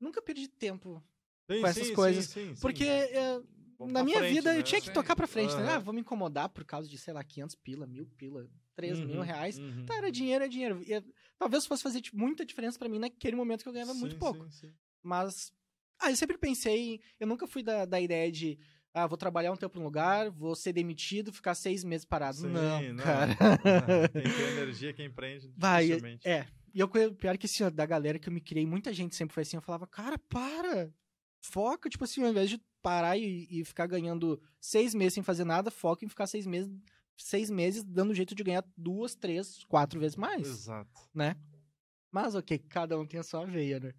Nunca 0.00 0.20
perdi 0.20 0.48
tempo 0.48 1.00
Sim, 1.50 1.60
com 1.60 1.66
essas 1.66 1.86
sim, 1.88 1.94
coisas, 1.94 2.24
sim. 2.26 2.54
Porque 2.60 2.84
é, 2.84 3.40
na 3.80 4.02
minha 4.02 4.18
frente, 4.18 4.34
vida 4.34 4.52
né? 4.52 4.58
eu 4.58 4.62
tinha 4.62 4.80
que 4.80 4.90
tocar 4.90 5.14
pra 5.14 5.26
frente, 5.26 5.54
né? 5.56 5.62
Aham. 5.64 5.74
Ah, 5.74 5.78
vou 5.78 5.92
me 5.94 6.00
incomodar 6.00 6.48
por 6.48 6.64
causa 6.64 6.88
de, 6.88 6.96
sei 6.96 7.12
lá, 7.12 7.22
500 7.22 7.54
pila, 7.56 7.86
mil 7.86 8.06
pila, 8.16 8.48
3 8.74 9.00
mil 9.00 9.18
Uhum, 9.18 9.22
reais. 9.22 9.58
uhum. 9.58 9.84
Tá, 9.86 9.96
era 9.96 10.10
dinheiro, 10.10 10.44
é 10.44 10.48
dinheiro. 10.48 10.82
E, 10.86 10.94
é, 10.94 11.02
talvez 11.38 11.66
fosse 11.66 11.82
fazer 11.82 12.00
tipo, 12.00 12.18
muita 12.18 12.44
diferença 12.44 12.78
pra 12.78 12.88
mim 12.88 12.98
naquele 12.98 13.36
momento 13.36 13.62
que 13.62 13.68
eu 13.68 13.72
ganhava 13.72 13.94
muito 13.94 14.16
pouco. 14.16 14.46
Mas, 15.02 15.52
ah, 16.00 16.10
eu 16.10 16.16
sempre 16.16 16.38
pensei, 16.38 17.00
eu 17.20 17.26
nunca 17.26 17.46
fui 17.46 17.62
da, 17.62 17.84
da 17.84 18.00
ideia 18.00 18.32
de, 18.32 18.58
ah, 18.94 19.06
vou 19.06 19.18
trabalhar 19.18 19.52
um 19.52 19.56
tempo 19.56 19.78
num 19.78 19.84
lugar, 19.84 20.30
vou 20.30 20.56
ser 20.56 20.72
demitido, 20.72 21.32
ficar 21.32 21.54
seis 21.54 21.84
meses 21.84 22.06
parado. 22.06 22.48
Não, 22.48 22.80
não. 22.94 23.04
cara. 23.04 23.36
Quem 24.12 24.22
tem 24.32 24.46
energia, 24.46 24.92
quem 24.94 25.06
empreende, 25.06 25.52
Vai, 25.56 25.90
é. 26.24 26.46
E 26.74 26.80
eu, 26.80 26.88
pior 26.88 27.38
que 27.38 27.46
assim, 27.46 27.62
ó, 27.64 27.70
da 27.70 27.86
galera 27.86 28.18
que 28.18 28.28
eu 28.28 28.32
me 28.32 28.40
criei, 28.40 28.66
muita 28.66 28.92
gente 28.92 29.14
sempre 29.14 29.34
foi 29.34 29.42
assim, 29.42 29.56
eu 29.56 29.62
falava, 29.62 29.86
cara, 29.86 30.18
para! 30.18 30.92
Foca, 31.46 31.90
tipo 31.90 32.04
assim, 32.04 32.22
ao 32.22 32.30
invés 32.30 32.48
de 32.48 32.58
parar 32.80 33.18
e, 33.18 33.46
e 33.50 33.64
ficar 33.64 33.86
ganhando 33.86 34.40
seis 34.58 34.94
meses 34.94 35.14
sem 35.14 35.22
fazer 35.22 35.44
nada, 35.44 35.70
foca 35.70 36.04
em 36.04 36.08
ficar 36.08 36.26
seis 36.26 36.46
meses, 36.46 36.74
seis 37.18 37.50
meses 37.50 37.84
dando 37.84 38.14
jeito 38.14 38.34
de 38.34 38.42
ganhar 38.42 38.64
duas, 38.74 39.14
três, 39.14 39.62
quatro 39.64 40.00
vezes 40.00 40.16
mais, 40.16 40.46
Exato. 40.48 40.90
né? 41.12 41.36
Mas 42.10 42.34
ok, 42.34 42.58
cada 42.58 42.98
um 42.98 43.06
tem 43.06 43.20
a 43.20 43.22
sua 43.22 43.44
veia, 43.44 43.78
né? 43.78 43.92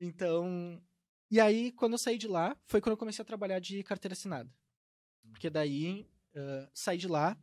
Então. 0.00 0.82
E 1.30 1.40
aí, 1.40 1.70
quando 1.72 1.92
eu 1.92 1.98
saí 1.98 2.18
de 2.18 2.26
lá, 2.26 2.56
foi 2.66 2.80
quando 2.80 2.92
eu 2.92 2.96
comecei 2.96 3.22
a 3.22 3.26
trabalhar 3.26 3.60
de 3.60 3.82
carteira 3.82 4.14
assinada. 4.14 4.50
Porque 5.30 5.50
daí, 5.50 6.08
ah, 6.34 6.68
saí 6.74 6.98
de 6.98 7.06
lá. 7.08 7.36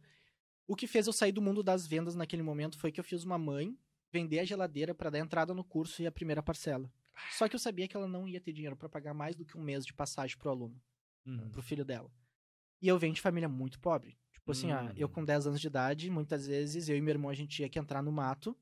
O 0.68 0.76
que 0.76 0.88
fez 0.88 1.08
eu 1.08 1.14
sair 1.14 1.32
do 1.32 1.42
mundo 1.42 1.62
das 1.62 1.86
vendas 1.86 2.16
naquele 2.16 2.44
momento 2.44 2.78
foi 2.78 2.92
que 2.92 3.00
eu 3.00 3.04
fiz 3.04 3.24
uma 3.24 3.38
mãe 3.38 3.78
vender 4.12 4.40
a 4.40 4.46
geladeira 4.46 4.94
para 4.94 5.10
dar 5.10 5.20
entrada 5.20 5.54
no 5.54 5.64
curso 5.64 6.02
e 6.02 6.08
a 6.08 6.12
primeira 6.12 6.42
parcela. 6.42 6.92
Só 7.32 7.48
que 7.48 7.56
eu 7.56 7.60
sabia 7.60 7.88
que 7.88 7.96
ela 7.96 8.08
não 8.08 8.28
ia 8.28 8.40
ter 8.42 8.52
dinheiro 8.54 8.76
para 8.76 8.90
pagar 8.90 9.14
mais 9.14 9.36
do 9.36 9.46
que 9.46 9.58
um 9.58 9.62
mês 9.62 9.86
de 9.86 9.94
passagem 9.94 10.38
pro 10.38 10.50
aluno, 10.50 10.82
Uhum. 11.26 11.50
pro 11.52 11.62
filho 11.62 11.86
dela. 11.86 12.12
E 12.82 12.88
eu 12.88 12.98
venho 13.00 13.14
de 13.14 13.22
família 13.22 13.48
muito 13.48 13.80
pobre. 13.80 14.18
Tipo 14.32 14.52
assim, 14.52 14.72
ah, 14.72 14.92
eu 14.96 15.08
Uhum. 15.08 15.14
com 15.14 15.26
10 15.26 15.48
anos 15.48 15.62
de 15.62 15.68
idade, 15.68 16.10
muitas 16.10 16.46
vezes 16.48 16.90
eu 16.90 16.98
e 16.98 17.02
meu 17.02 17.14
irmão 17.14 17.30
a 17.30 17.34
gente 17.34 17.56
tinha 17.56 17.70
que 17.70 17.80
entrar 17.80 18.02
no 18.04 18.12
mato 18.12 18.58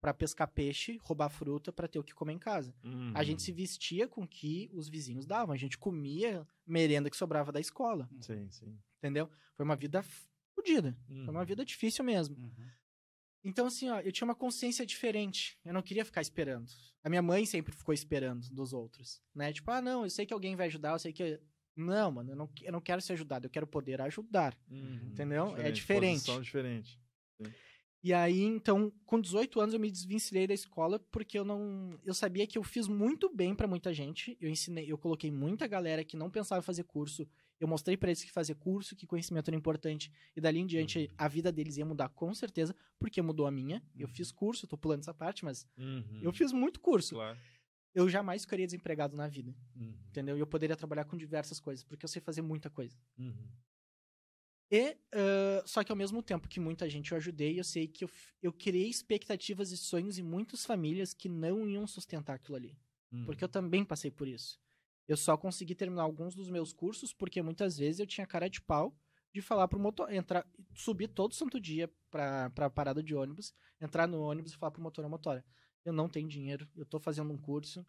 para 0.00 0.12
pescar 0.14 0.46
peixe, 0.48 0.96
roubar 1.02 1.28
fruta 1.30 1.72
para 1.72 1.88
ter 1.88 1.98
o 1.98 2.04
que 2.04 2.14
comer 2.14 2.34
em 2.34 2.38
casa. 2.38 2.74
A 3.14 3.22
gente 3.24 3.42
se 3.42 3.50
vestia 3.52 4.06
com 4.06 4.22
o 4.22 4.28
que 4.28 4.70
os 4.72 4.88
vizinhos 4.88 5.26
davam, 5.26 5.52
a 5.54 5.56
gente 5.58 5.76
comia 5.78 6.46
merenda 6.66 7.08
que 7.10 7.16
sobrava 7.16 7.50
da 7.50 7.58
escola, 7.58 8.08
Uhum. 8.12 8.22
Sim, 8.22 8.50
sim. 8.50 8.78
entendeu? 8.98 9.28
Foi 9.54 9.64
uma 9.64 9.74
vida 9.76 10.02
fodida, 10.54 10.96
foi 11.06 11.16
Uhum. 11.16 11.30
uma 11.30 11.44
vida 11.44 11.64
difícil 11.64 12.04
mesmo. 12.04 12.36
Então, 13.44 13.66
assim, 13.66 13.88
ó, 13.88 14.00
eu 14.00 14.12
tinha 14.12 14.26
uma 14.26 14.34
consciência 14.34 14.84
diferente. 14.84 15.58
Eu 15.64 15.72
não 15.72 15.82
queria 15.82 16.04
ficar 16.04 16.20
esperando. 16.20 16.70
A 17.02 17.08
minha 17.08 17.22
mãe 17.22 17.46
sempre 17.46 17.74
ficou 17.74 17.94
esperando 17.94 18.48
dos 18.50 18.72
outros, 18.72 19.22
né? 19.34 19.52
Tipo, 19.52 19.70
ah, 19.70 19.80
não, 19.80 20.04
eu 20.04 20.10
sei 20.10 20.26
que 20.26 20.34
alguém 20.34 20.56
vai 20.56 20.66
ajudar, 20.66 20.92
eu 20.92 20.98
sei 20.98 21.12
que. 21.12 21.40
Não, 21.76 22.10
mano, 22.10 22.32
eu 22.32 22.36
não, 22.36 22.50
eu 22.62 22.72
não 22.72 22.80
quero 22.80 23.00
ser 23.00 23.12
ajudado, 23.12 23.46
eu 23.46 23.50
quero 23.50 23.66
poder 23.66 24.00
ajudar. 24.00 24.58
Uhum. 24.68 25.10
Entendeu? 25.12 25.56
É 25.56 25.70
diferente. 25.70 26.40
Diferente. 26.40 27.00
E 28.02 28.12
aí, 28.12 28.42
então, 28.42 28.92
com 29.04 29.20
18 29.20 29.60
anos 29.60 29.74
eu 29.74 29.80
me 29.80 29.90
desvencilhei 29.90 30.46
da 30.46 30.54
escola 30.54 30.98
porque 31.10 31.38
eu 31.38 31.44
não, 31.44 31.98
eu 32.04 32.14
sabia 32.14 32.46
que 32.46 32.56
eu 32.56 32.62
fiz 32.62 32.86
muito 32.86 33.28
bem 33.34 33.54
pra 33.54 33.66
muita 33.66 33.92
gente. 33.92 34.36
Eu 34.40 34.48
ensinei, 34.48 34.90
eu 34.90 34.96
coloquei 34.96 35.30
muita 35.30 35.66
galera 35.66 36.04
que 36.04 36.16
não 36.16 36.30
pensava 36.30 36.60
em 36.60 36.64
fazer 36.64 36.84
curso 36.84 37.28
Eu 37.60 37.66
mostrei 37.66 37.96
pra 37.96 38.08
eles 38.10 38.22
que 38.22 38.30
fazer 38.30 38.54
curso, 38.54 38.94
que 38.94 39.06
conhecimento 39.06 39.48
era 39.48 39.56
importante. 39.56 40.12
E 40.36 40.40
dali 40.40 40.60
em 40.60 40.66
diante, 40.66 40.98
Uhum. 41.00 41.06
a 41.18 41.26
vida 41.28 41.50
deles 41.50 41.76
ia 41.76 41.84
mudar 41.84 42.08
com 42.10 42.32
certeza, 42.34 42.74
porque 42.98 43.20
mudou 43.20 43.46
a 43.46 43.50
minha. 43.50 43.82
Eu 43.96 44.06
fiz 44.08 44.30
curso, 44.30 44.66
tô 44.66 44.76
pulando 44.78 45.00
essa 45.00 45.12
parte, 45.14 45.44
mas 45.44 45.66
Uhum. 45.76 46.20
eu 46.22 46.32
fiz 46.32 46.52
muito 46.52 46.78
curso. 46.80 47.16
Claro. 47.16 47.38
Eu 47.94 48.08
jamais 48.08 48.42
ficaria 48.42 48.64
desempregado 48.66 49.16
na 49.16 49.26
vida, 49.26 49.52
Uhum. 49.74 49.92
entendeu? 50.08 50.36
E 50.36 50.40
eu 50.40 50.46
poderia 50.46 50.76
trabalhar 50.76 51.04
com 51.04 51.16
diversas 51.16 51.58
coisas, 51.58 51.82
porque 51.84 52.04
eu 52.04 52.08
sei 52.08 52.22
fazer 52.22 52.42
muita 52.42 52.70
coisa. 52.70 52.96
Uhum. 53.18 53.48
E, 54.70 54.96
ah, 55.12 55.62
só 55.66 55.82
que 55.82 55.90
ao 55.90 55.96
mesmo 55.96 56.22
tempo 56.22 56.46
que 56.48 56.60
muita 56.60 56.88
gente 56.88 57.10
eu 57.12 57.16
ajudei, 57.16 57.58
eu 57.58 57.64
sei 57.64 57.88
que 57.88 58.04
eu, 58.04 58.10
eu 58.42 58.52
criei 58.52 58.88
expectativas 58.88 59.72
e 59.72 59.76
sonhos 59.76 60.18
em 60.18 60.22
muitas 60.22 60.64
famílias 60.64 61.14
que 61.14 61.28
não 61.28 61.66
iam 61.68 61.86
sustentar 61.86 62.34
aquilo 62.34 62.56
ali. 62.56 62.78
Uhum. 63.10 63.24
Porque 63.24 63.42
eu 63.42 63.48
também 63.48 63.84
passei 63.84 64.10
por 64.10 64.28
isso. 64.28 64.60
Eu 65.08 65.16
só 65.16 65.36
consegui 65.36 65.74
terminar 65.74 66.02
alguns 66.02 66.34
dos 66.34 66.50
meus 66.50 66.72
cursos 66.72 67.14
porque 67.14 67.40
muitas 67.42 67.78
vezes 67.78 67.98
eu 67.98 68.06
tinha 68.06 68.26
cara 68.26 68.48
de 68.48 68.60
pau 68.60 68.94
de 69.32 69.40
falar 69.40 69.66
pro 69.66 69.80
motor, 69.80 70.12
entrar, 70.12 70.46
subir 70.74 71.08
todo 71.08 71.34
santo 71.34 71.58
dia 71.58 71.90
pra, 72.10 72.50
pra 72.50 72.70
parada 72.70 73.02
de 73.02 73.14
ônibus, 73.14 73.54
entrar 73.80 74.06
no 74.06 74.20
ônibus 74.20 74.52
e 74.52 74.56
falar 74.56 74.70
pro 74.70 74.82
motor, 74.82 75.08
motora, 75.08 75.44
eu 75.84 75.92
não 75.92 76.08
tenho 76.08 76.28
dinheiro, 76.28 76.68
eu 76.76 76.84
tô 76.84 76.98
fazendo 76.98 77.32
um 77.32 77.38
curso. 77.38 77.86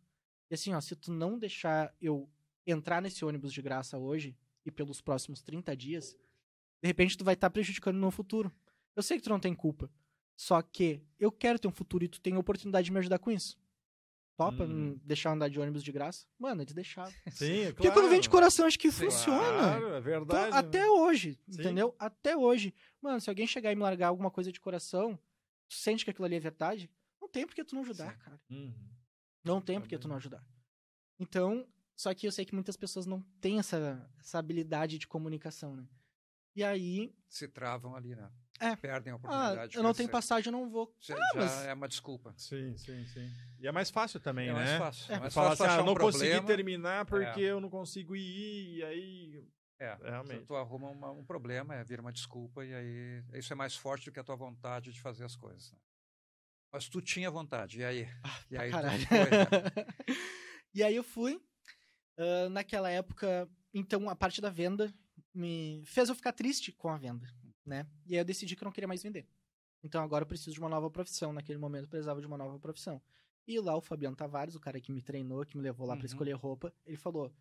E 0.50 0.56
assim, 0.56 0.74
ó, 0.74 0.82
se 0.82 0.96
tu 0.96 1.12
não 1.12 1.38
deixar 1.38 1.94
eu 2.02 2.30
entrar 2.66 3.02
nesse 3.02 3.24
ônibus 3.26 3.54
de 3.54 3.62
graça 3.62 3.98
hoje 3.98 4.38
e 4.66 4.72
pelos 4.72 5.02
próximos 5.02 5.42
30 5.42 5.76
dias, 5.76 6.18
de 6.82 6.88
repente 6.88 7.18
tu 7.18 7.24
vai 7.24 7.34
estar 7.34 7.50
prejudicando 7.50 7.98
no 7.98 8.12
futuro. 8.12 8.52
Eu 8.96 9.04
sei 9.04 9.18
que 9.18 9.24
tu 9.24 9.30
não 9.30 9.40
tem 9.40 9.54
culpa. 9.54 9.90
Só 10.36 10.62
que 10.62 11.04
eu 11.20 11.32
quero 11.32 11.60
ter 11.60 11.68
um 11.68 11.72
futuro 11.72 12.06
e 12.06 12.08
tu 12.08 12.22
tem 12.22 12.34
a 12.36 12.40
oportunidade 12.40 12.86
de 12.86 12.92
me 12.92 13.00
ajudar 13.00 13.20
com 13.20 13.30
isso. 13.30 13.58
Topa 14.40 14.64
Hum. 14.64 14.68
me 14.92 14.96
deixar 15.04 15.28
eu 15.30 15.34
andar 15.34 15.50
de 15.50 15.60
ônibus 15.60 15.84
de 15.84 15.92
graça? 15.92 16.26
Mano, 16.40 16.62
eles 16.62 16.74
deixavam. 16.74 17.12
Sim, 17.34 17.60
claro. 17.64 17.76
Porque 17.76 17.92
quando 17.92 18.10
vem 18.10 18.22
de 18.22 18.30
coração, 18.30 18.66
acho 18.66 18.80
que 18.80 18.90
Sim, 18.90 19.04
funciona. 19.04 19.42
Claro, 19.42 19.86
é 19.88 19.90
Então, 19.90 20.02
verdade. 20.02 20.56
até 20.56 20.90
hoje, 20.90 21.38
Sim. 21.50 21.60
entendeu? 21.60 21.94
Até 22.00 22.38
hoje. 22.38 22.74
Mano, 23.02 23.20
se 23.20 23.30
alguém 23.30 23.46
chegar 23.46 23.74
e 23.74 23.76
me 23.76 23.82
largar 23.82 24.08
alguma 24.08 24.32
coisa 24.32 24.50
de 24.50 24.62
coração, 24.62 25.20
tu 25.68 25.76
sente 25.76 26.06
que 26.06 26.12
aquilo 26.12 26.24
ali 26.24 26.36
é 26.38 26.40
verdade, 26.40 26.90
não 27.22 27.28
tem 27.28 27.46
por 27.46 27.54
que 27.54 27.66
tu 27.66 27.76
não 27.76 27.82
ajudar, 27.82 28.14
Sim. 28.14 28.18
cara. 28.20 28.42
Uhum. 28.50 28.90
Não 29.44 29.60
tem 29.60 29.78
por 29.78 29.90
que 29.90 29.98
tu 29.98 30.08
não 30.08 30.16
ajudar. 30.16 30.42
Então, 31.20 31.68
só 31.94 32.14
que 32.14 32.26
eu 32.26 32.32
sei 32.32 32.46
que 32.46 32.56
muitas 32.56 32.78
pessoas 32.78 33.06
não 33.06 33.22
têm 33.42 33.60
essa, 33.60 34.10
essa 34.22 34.40
habilidade 34.40 34.98
de 34.98 35.06
comunicação, 35.06 35.76
né? 35.76 35.86
E 36.56 36.64
aí, 36.64 37.14
Se 37.28 37.46
travam 37.46 37.94
ali, 37.94 38.16
né? 38.16 38.32
É. 38.60 38.76
Perdem 38.76 39.12
a 39.14 39.16
ah, 39.16 39.18
oportunidade. 39.18 39.72
de 39.72 39.78
eu 39.78 39.84
não 39.84 39.94
tenho 39.94 40.10
passagem, 40.10 40.48
eu 40.52 40.52
não 40.52 40.70
vou. 40.70 40.94
Ah, 41.12 41.16
mas- 41.36 41.66
é 41.66 41.74
uma 41.74 41.88
desculpa. 41.88 42.34
Sim, 42.38 42.76
sim, 42.78 43.06
sim. 43.08 43.30
E 43.60 43.68
é 43.68 43.72
mais 43.72 43.90
fácil 43.90 44.20
também, 44.20 44.50
É 44.50 44.54
né? 44.54 44.60
mais 44.60 44.78
fácil. 44.78 45.12
É, 45.12 45.16
É 45.16 45.20
mais 45.20 45.34
Falar 45.34 45.50
fácil 45.52 45.66
assim, 45.66 45.74
ah, 45.76 45.84
não 45.86 45.94
um 45.94 45.96
consegui 45.96 46.32
problema. 46.34 46.48
terminar 46.48 47.06
porque 47.06 47.42
É. 47.42 47.52
eu 47.52 47.60
não 47.62 47.70
consigo 47.70 48.16
ir, 48.16 48.78
e 48.78 48.84
aí... 48.84 49.48
É, 49.80 49.96
Realmente. 50.04 50.42
Tu, 50.42 50.48
tu 50.48 50.56
arruma 50.58 50.90
uma- 50.90 51.12
um 51.12 51.24
problema, 51.24 51.74
é, 51.74 51.84
vira 51.86 52.02
uma 52.02 52.12
desculpa, 52.12 52.66
e 52.66 52.74
aí 52.74 53.24
isso 53.36 53.54
é 53.54 53.56
mais 53.56 53.76
forte 53.78 54.06
do 54.06 54.12
que 54.12 54.20
a 54.20 54.24
tua 54.24 54.36
vontade 54.36 54.92
de 54.92 55.00
fazer 55.00 55.24
as 55.24 55.38
coisas. 55.38 55.72
né? 55.72 55.78
Mas 56.72 56.90
tu 56.90 57.02
tinha 57.02 57.32
vontade, 57.32 57.80
e 57.80 57.84
aí? 57.86 58.08
e 58.52 58.56
pra 58.56 58.64
aí 58.64 58.72
caralho. 58.72 59.08
foi, 59.08 59.18
né? 59.18 59.86
e 60.76 60.84
aí 60.84 60.96
eu 60.96 61.04
fui. 61.04 61.42
ah, 62.18 62.50
naquela 62.50 62.90
época, 62.90 63.50
então 63.74 64.10
a 64.10 64.16
parte 64.16 64.42
da 64.42 64.50
venda 64.50 64.94
me 65.34 65.82
fez 65.86 66.10
eu 66.10 66.16
ficar 66.16 66.34
triste 66.34 66.72
com 66.74 66.90
a 66.90 66.98
venda, 66.98 67.26
né? 67.66 67.88
E 68.06 68.14
aí 68.16 68.20
eu 68.22 68.26
decidi 68.26 68.56
que 68.56 68.64
eu 68.64 68.66
não 68.66 68.72
queria 68.72 68.88
mais 68.88 69.02
vender. 69.04 69.28
Então 69.84 70.04
agora 70.04 70.24
eu 70.24 70.28
preciso 70.28 70.52
de 70.54 70.60
uma 70.60 70.70
nova 70.70 70.90
profissão. 70.90 71.32
Naquele 71.34 71.58
momento 71.58 71.84
eu 71.84 71.90
precisava 71.90 72.20
de 72.20 72.28
uma 72.28 72.38
nova 72.38 72.60
profissão. 72.60 73.02
E 73.48 73.60
lá 73.60 73.76
o 73.76 73.82
Fabiano 73.82 74.16
Tavares, 74.16 74.56
o 74.56 74.60
cara 74.60 74.80
que 74.80 74.92
me 74.92 75.02
treinou, 75.02 75.46
que 75.46 75.58
me 75.58 75.64
levou 75.64 75.88
lá 75.88 75.96
pra 75.96 76.02
Uhum. 76.04 76.06
escolher 76.08 76.34
roupa, 76.34 76.74
ele 76.86 76.98
falou: 76.98 77.34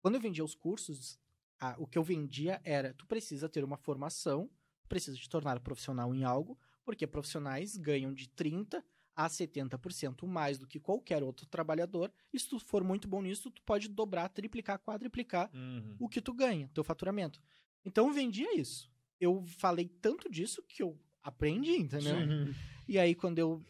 quando 0.00 0.14
eu 0.14 0.20
vendia 0.20 0.44
os 0.44 0.54
cursos, 0.54 1.18
a- 1.58 1.74
o 1.78 1.86
que 1.86 1.98
eu 1.98 2.02
vendia 2.04 2.60
era: 2.64 2.94
tu 2.94 3.06
precisa 3.06 3.48
ter 3.48 3.64
uma 3.64 3.76
formação, 3.76 4.48
tu 4.82 4.88
precisa 4.88 5.16
te 5.16 5.28
tornar 5.28 5.58
profissional 5.60 6.14
em 6.14 6.24
algo, 6.24 6.58
porque 6.84 7.06
profissionais 7.06 7.76
ganham 7.76 8.14
de 8.14 8.28
30 8.28 8.84
a 9.14 9.28
70% 9.28 10.26
mais 10.26 10.58
do 10.58 10.66
que 10.66 10.80
qualquer 10.80 11.22
outro 11.22 11.44
trabalhador. 11.46 12.10
E 12.32 12.38
se 12.38 12.48
tu 12.48 12.58
for 12.58 12.82
muito 12.82 13.06
bom 13.06 13.20
nisso, 13.20 13.50
tu 13.50 13.60
pode 13.62 13.88
dobrar, 13.88 14.28
triplicar, 14.30 14.78
quadriplicar 14.78 15.50
Uhum. 15.52 15.96
o 15.98 16.08
que 16.08 16.22
tu 16.22 16.32
ganha, 16.32 16.70
teu 16.72 16.82
faturamento. 16.84 17.42
Então 17.84 18.06
eu 18.08 18.14
vendia 18.14 18.56
isso. 18.58 18.90
Eu 19.20 19.44
falei 19.44 19.88
tanto 20.00 20.30
disso 20.30 20.62
que 20.66 20.82
eu 20.82 20.98
aprendi, 21.22 21.76
entendeu? 21.76 22.16
Sim. 22.16 22.54
E 22.88 22.98
aí, 22.98 23.14
quando 23.14 23.38
eu. 23.38 23.62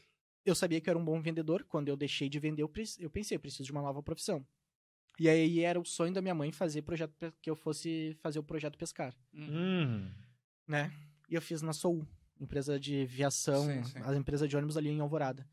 Eu 0.45 0.55
sabia 0.55 0.81
que 0.81 0.89
eu 0.89 0.93
era 0.93 0.99
um 0.99 1.05
bom 1.05 1.21
vendedor. 1.21 1.65
Quando 1.65 1.89
eu 1.89 1.97
deixei 1.97 2.29
de 2.29 2.39
vender, 2.39 2.63
eu, 2.63 2.69
pre- 2.69 2.85
eu 2.99 3.11
pensei, 3.11 3.37
eu 3.37 3.41
preciso 3.41 3.65
de 3.65 3.73
uma 3.73 3.83
nova 3.83 4.03
profissão. 4.03 4.45
E 5.19 5.29
aí 5.29 5.61
era 5.61 5.79
o 5.79 5.85
sonho 5.85 6.15
da 6.15 6.23
minha 6.23 6.35
mãe 6.35 6.51
fazer 6.51 6.81
projeto 6.81 7.13
que 7.43 7.51
eu 7.51 7.55
fosse 7.55 8.17
fazer 8.23 8.39
o 8.39 8.43
projeto 8.43 8.79
pescar, 8.79 9.15
Uhum. 9.35 10.11
né? 10.67 10.91
E 11.29 11.35
eu 11.35 11.43
fiz 11.43 11.61
na 11.61 11.75
Soul, 11.75 12.07
empresa 12.41 12.81
de 12.81 13.05
viação, 13.05 13.67
Sim, 13.67 13.85
sim. 13.85 13.99
a 14.03 14.15
empresa 14.17 14.49
de 14.49 14.57
ônibus 14.57 14.79
ali 14.79 14.89
em 14.89 15.01
Alvorada. 15.01 15.47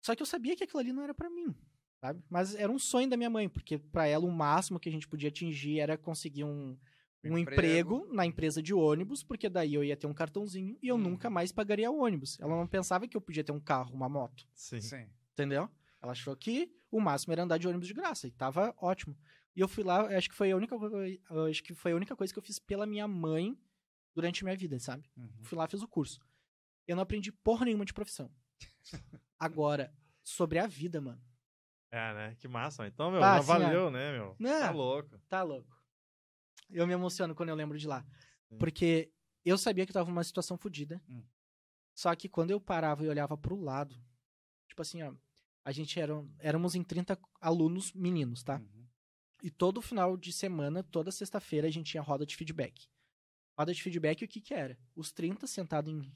Só 0.00 0.14
que 0.16 0.22
eu 0.22 0.26
sabia 0.26 0.56
que 0.56 0.64
aquilo 0.64 0.80
ali 0.80 0.90
não 0.92 1.02
era 1.02 1.12
pra 1.14 1.28
mim, 1.28 1.54
sabe? 2.00 2.24
Mas 2.30 2.54
era 2.54 2.72
um 2.72 2.78
sonho 2.78 3.10
da 3.10 3.16
minha 3.16 3.28
mãe, 3.30 3.46
porque 3.46 3.76
pra 3.76 4.06
ela 4.06 4.24
o 4.24 4.32
máximo 4.32 4.80
que 4.80 4.88
a 4.88 4.92
gente 4.92 5.06
podia 5.06 5.28
atingir 5.28 5.78
era 5.80 5.98
conseguir 5.98 6.44
um, 6.44 6.78
um 7.30 7.38
emprego. 7.38 8.06
na 8.12 8.26
empresa 8.26 8.62
de 8.62 8.74
ônibus, 8.74 9.22
porque 9.22 9.48
daí 9.48 9.74
eu 9.74 9.84
ia 9.84 9.96
ter 9.96 10.06
um 10.06 10.14
cartãozinho 10.14 10.76
e 10.82 10.88
eu 10.88 10.96
Uhum. 10.96 11.02
nunca 11.02 11.30
mais 11.30 11.52
pagaria 11.52 11.90
ônibus. 11.90 12.38
Ela 12.40 12.56
não 12.56 12.66
pensava 12.66 13.06
que 13.06 13.16
eu 13.16 13.20
podia 13.20 13.44
ter 13.44 13.52
um 13.52 13.60
carro, 13.60 13.94
uma 13.94 14.08
moto, 14.08 14.46
Sim. 14.54 14.80
Sim. 14.80 15.08
entendeu? 15.32 15.68
Ela 16.00 16.12
achou 16.12 16.34
que 16.36 16.70
o 16.90 17.00
máximo 17.00 17.32
era 17.32 17.42
andar 17.44 17.58
de 17.58 17.68
ônibus 17.68 17.86
de 17.86 17.94
graça 17.94 18.26
e 18.26 18.30
tava 18.32 18.74
ótimo. 18.78 19.16
E 19.54 19.60
eu 19.60 19.68
fui 19.68 19.84
lá, 19.84 20.06
acho 20.16 20.28
que 20.30 20.34
foi 20.34 20.50
a 20.50 20.56
única 20.56 20.74
acho 21.48 21.62
que 21.62 21.74
foi 21.74 21.92
a 21.92 21.96
única 21.96 22.16
coisa 22.16 22.32
que 22.32 22.38
eu 22.38 22.42
fiz 22.42 22.58
pela 22.58 22.86
minha 22.86 23.06
mãe 23.06 23.56
durante 24.14 24.42
a 24.42 24.44
minha 24.46 24.56
vida, 24.56 24.78
sabe? 24.80 25.08
Uhum. 25.16 25.30
Fui 25.42 25.56
lá, 25.56 25.66
fiz 25.68 25.80
o 25.82 25.88
curso. 25.88 26.20
Eu 26.88 26.96
não 26.96 27.02
aprendi 27.02 27.30
porra 27.30 27.64
nenhuma 27.66 27.84
de 27.84 27.92
profissão. 27.94 28.30
Agora, 29.38 29.92
sobre 30.24 30.58
a 30.58 30.66
vida, 30.66 31.00
mano. 31.00 31.20
É, 31.90 32.14
né? 32.14 32.34
Que 32.38 32.48
massa. 32.48 32.86
Então, 32.86 33.10
meu, 33.10 33.22
Ah, 33.22 33.36
já 33.36 33.42
sim, 33.42 33.46
valeu, 33.48 33.90
né, 33.90 34.12
meu? 34.12 34.34
Não. 34.38 34.60
Tá 34.60 34.70
louco. 34.70 35.18
Tá 35.28 35.42
louco. 35.42 35.76
Eu 36.72 36.86
me 36.86 36.92
emociono 36.92 37.34
quando 37.34 37.50
eu 37.50 37.54
lembro 37.54 37.78
de 37.78 37.86
lá. 37.86 38.04
Sim. 38.48 38.58
Porque 38.58 39.10
eu 39.44 39.56
sabia 39.58 39.84
que 39.84 39.90
eu 39.90 39.94
tava 39.94 40.08
numa 40.08 40.24
situação 40.24 40.56
fodida. 40.56 41.02
Hum. 41.08 41.22
Só 41.94 42.14
que 42.16 42.28
quando 42.28 42.50
eu 42.50 42.60
parava 42.60 43.04
e 43.04 43.08
olhava 43.08 43.36
pro 43.36 43.56
lado, 43.60 43.94
tipo 44.66 44.80
assim, 44.82 45.02
ó, 45.02 45.14
a 45.64 45.70
gente 45.72 46.00
era, 46.00 46.14
éramos 46.38 46.74
em 46.74 46.82
30 46.82 47.18
alunos 47.40 47.92
meninos, 47.92 48.42
tá? 48.42 48.56
Uhum. 48.58 48.86
E 49.42 49.50
todo 49.50 49.82
final 49.82 50.16
de 50.16 50.32
semana, 50.32 50.82
toda 50.82 51.10
sexta-feira, 51.12 51.66
a 51.68 51.70
gente 51.70 51.90
tinha 51.90 52.02
roda 52.02 52.24
de 52.24 52.34
feedback. 52.36 52.88
Roda 53.58 53.74
de 53.74 53.82
feedback, 53.82 54.24
o 54.24 54.28
que 54.28 54.40
que 54.40 54.54
era? 54.54 54.78
Os 54.96 55.12
30 55.12 55.46
sentados 55.46 55.92
em, 55.92 56.10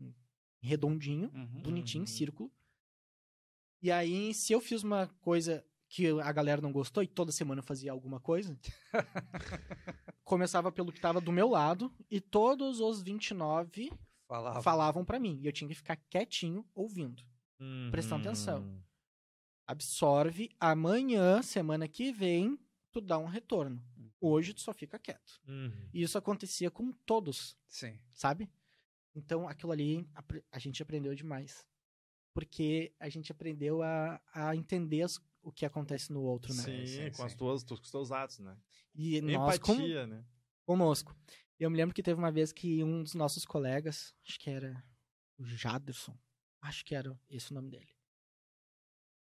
em 0.00 0.14
redondinho, 0.62 1.30
Uhum. 1.34 1.62
bonitinho, 1.62 2.00
em 2.02 2.04
Uhum. 2.04 2.06
círculo. 2.06 2.52
E 3.82 3.90
aí, 3.90 4.32
se 4.34 4.52
eu 4.52 4.60
fiz 4.60 4.82
uma 4.82 5.08
coisa 5.20 5.64
que 5.92 6.06
a 6.20 6.30
galera 6.32 6.62
não 6.62 6.70
gostou, 6.72 7.02
e 7.02 7.06
toda 7.08 7.32
semana 7.32 7.60
fazia 7.62 7.90
alguma 7.90 8.20
coisa, 8.20 8.56
começava 10.24 10.70
pelo 10.70 10.92
que 10.92 11.00
tava 11.00 11.20
do 11.20 11.32
meu 11.32 11.48
lado, 11.48 11.92
e 12.10 12.20
todos 12.20 12.80
os 12.80 13.02
29 13.02 13.92
Falava. 14.26 14.62
falavam 14.62 15.04
pra 15.04 15.18
mim. 15.18 15.38
E 15.42 15.46
eu 15.46 15.52
tinha 15.52 15.68
que 15.68 15.74
ficar 15.74 15.96
quietinho, 15.96 16.64
ouvindo. 16.74 17.22
Prestando 17.90 18.26
atenção. 18.28 18.60
Uhum. 18.62 18.80
Absorve, 19.66 20.50
amanhã, 20.58 21.42
semana 21.42 21.86
que 21.86 22.10
vem, 22.12 22.58
tu 22.90 23.00
dá 23.00 23.18
um 23.18 23.26
retorno. 23.26 23.82
Hoje 24.20 24.54
tu 24.54 24.60
só 24.60 24.72
fica 24.72 24.98
quieto. 24.98 25.40
Uhum. 25.46 25.88
E 25.92 26.02
isso 26.02 26.16
acontecia 26.16 26.70
com 26.70 26.92
todos, 27.04 27.56
Sim. 27.66 27.98
sabe? 28.12 28.48
Então, 29.14 29.48
aquilo 29.48 29.72
ali, 29.72 30.08
apre- 30.14 30.44
a 30.52 30.58
gente 30.58 30.82
aprendeu 30.82 31.14
demais. 31.14 31.66
Porque 32.32 32.92
a 33.00 33.08
gente 33.08 33.32
aprendeu 33.32 33.82
a, 33.82 34.20
a 34.32 34.54
entender 34.54 35.02
as- 35.02 35.20
o 35.42 35.52
que 35.52 35.64
acontece 35.64 36.12
no 36.12 36.22
outro, 36.22 36.54
né? 36.54 36.62
Sim, 36.62 36.86
Sim, 36.86 37.10
com, 37.12 37.24
as 37.24 37.32
sim. 37.32 37.38
tuas, 37.38 37.64
com 37.64 37.74
os 37.74 37.90
teus 37.90 38.12
atos, 38.12 38.38
né? 38.38 38.56
E 38.94 39.20
nós, 39.20 39.58
como, 39.58 39.80
Empatia, 39.80 40.06
né? 40.06 40.24
conosco. 40.64 41.16
Eu 41.58 41.70
me 41.70 41.76
lembro 41.76 41.94
que 41.94 42.02
teve 42.02 42.18
uma 42.18 42.30
vez 42.30 42.52
que 42.52 42.82
um 42.82 43.02
dos 43.02 43.14
nossos 43.14 43.44
colegas, 43.44 44.14
acho 44.26 44.38
que 44.38 44.50
era 44.50 44.82
o 45.38 45.44
Jaderson, 45.44 46.16
acho 46.62 46.84
que 46.84 46.94
era 46.94 47.18
esse 47.28 47.50
o 47.50 47.54
nome 47.54 47.70
dele. 47.70 47.90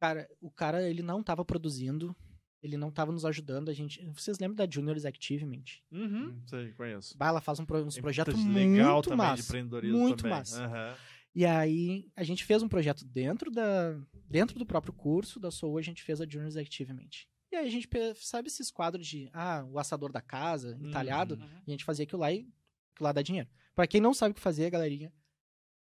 Cara, 0.01 0.29
o 0.41 0.51
cara, 0.51 0.89
ele 0.89 1.03
não 1.03 1.23
tava 1.23 1.45
produzindo, 1.45 2.17
ele 2.63 2.77
não 2.77 2.91
tava 2.91 3.13
nos 3.13 3.25
ajudando, 3.25 3.69
a 3.69 3.73
gente... 3.73 4.05
Vocês 4.11 4.39
lembram 4.39 4.57
da 4.57 4.71
Juniors 4.71 5.05
Activement? 5.05 5.65
Uhum. 5.91 6.41
Sei, 6.47 6.73
conheço. 6.73 7.17
Bah, 7.17 7.29
ela 7.29 7.41
faz 7.41 7.61
um, 7.61 7.67
uns 7.87 7.99
projetos 7.99 8.35
legal 8.47 8.95
muito 8.95 9.11
também 9.11 9.27
massa. 9.27 9.43
de 9.43 9.49
empreendedorismo 9.49 9.99
muito 9.99 10.23
também. 10.23 10.39
massa. 10.39 10.65
Aham. 10.65 10.97
E 11.35 11.47
aí, 11.47 12.11
a 12.15 12.23
gente 12.23 12.45
fez 12.45 12.63
um 12.63 12.69
projeto 12.69 13.05
dentro 13.05 13.51
da 13.51 13.99
dentro 14.29 14.59
do 14.59 14.67
próprio 14.67 14.93
curso 14.93 15.39
da 15.39 15.51
Soul, 15.51 15.79
a 15.79 15.83
gente 15.83 16.03
fez 16.03 16.21
a 16.21 16.27
Juniors 16.27 16.57
Activement. 16.57 17.11
E 17.51 17.57
aí 17.57 17.67
a 17.67 17.71
gente, 17.71 17.87
sabe 18.17 18.49
esses 18.49 18.71
quadros 18.71 19.07
de, 19.07 19.29
ah, 19.33 19.63
o 19.71 19.79
assador 19.79 20.11
da 20.11 20.23
casa, 20.23 20.79
entalhado? 20.81 21.35
Uhum. 21.35 21.63
A 21.67 21.71
gente 21.71 21.85
fazia 21.85 22.05
aquilo 22.05 22.21
lá 22.21 22.33
e 22.33 22.49
aquilo 22.95 23.05
lá 23.05 23.13
dá 23.13 23.21
dinheiro. 23.21 23.49
Pra 23.75 23.87
quem 23.87 24.01
não 24.01 24.15
sabe 24.15 24.33
o 24.33 24.35
que 24.35 24.41
fazer, 24.41 24.71
galerinha, 24.71 25.13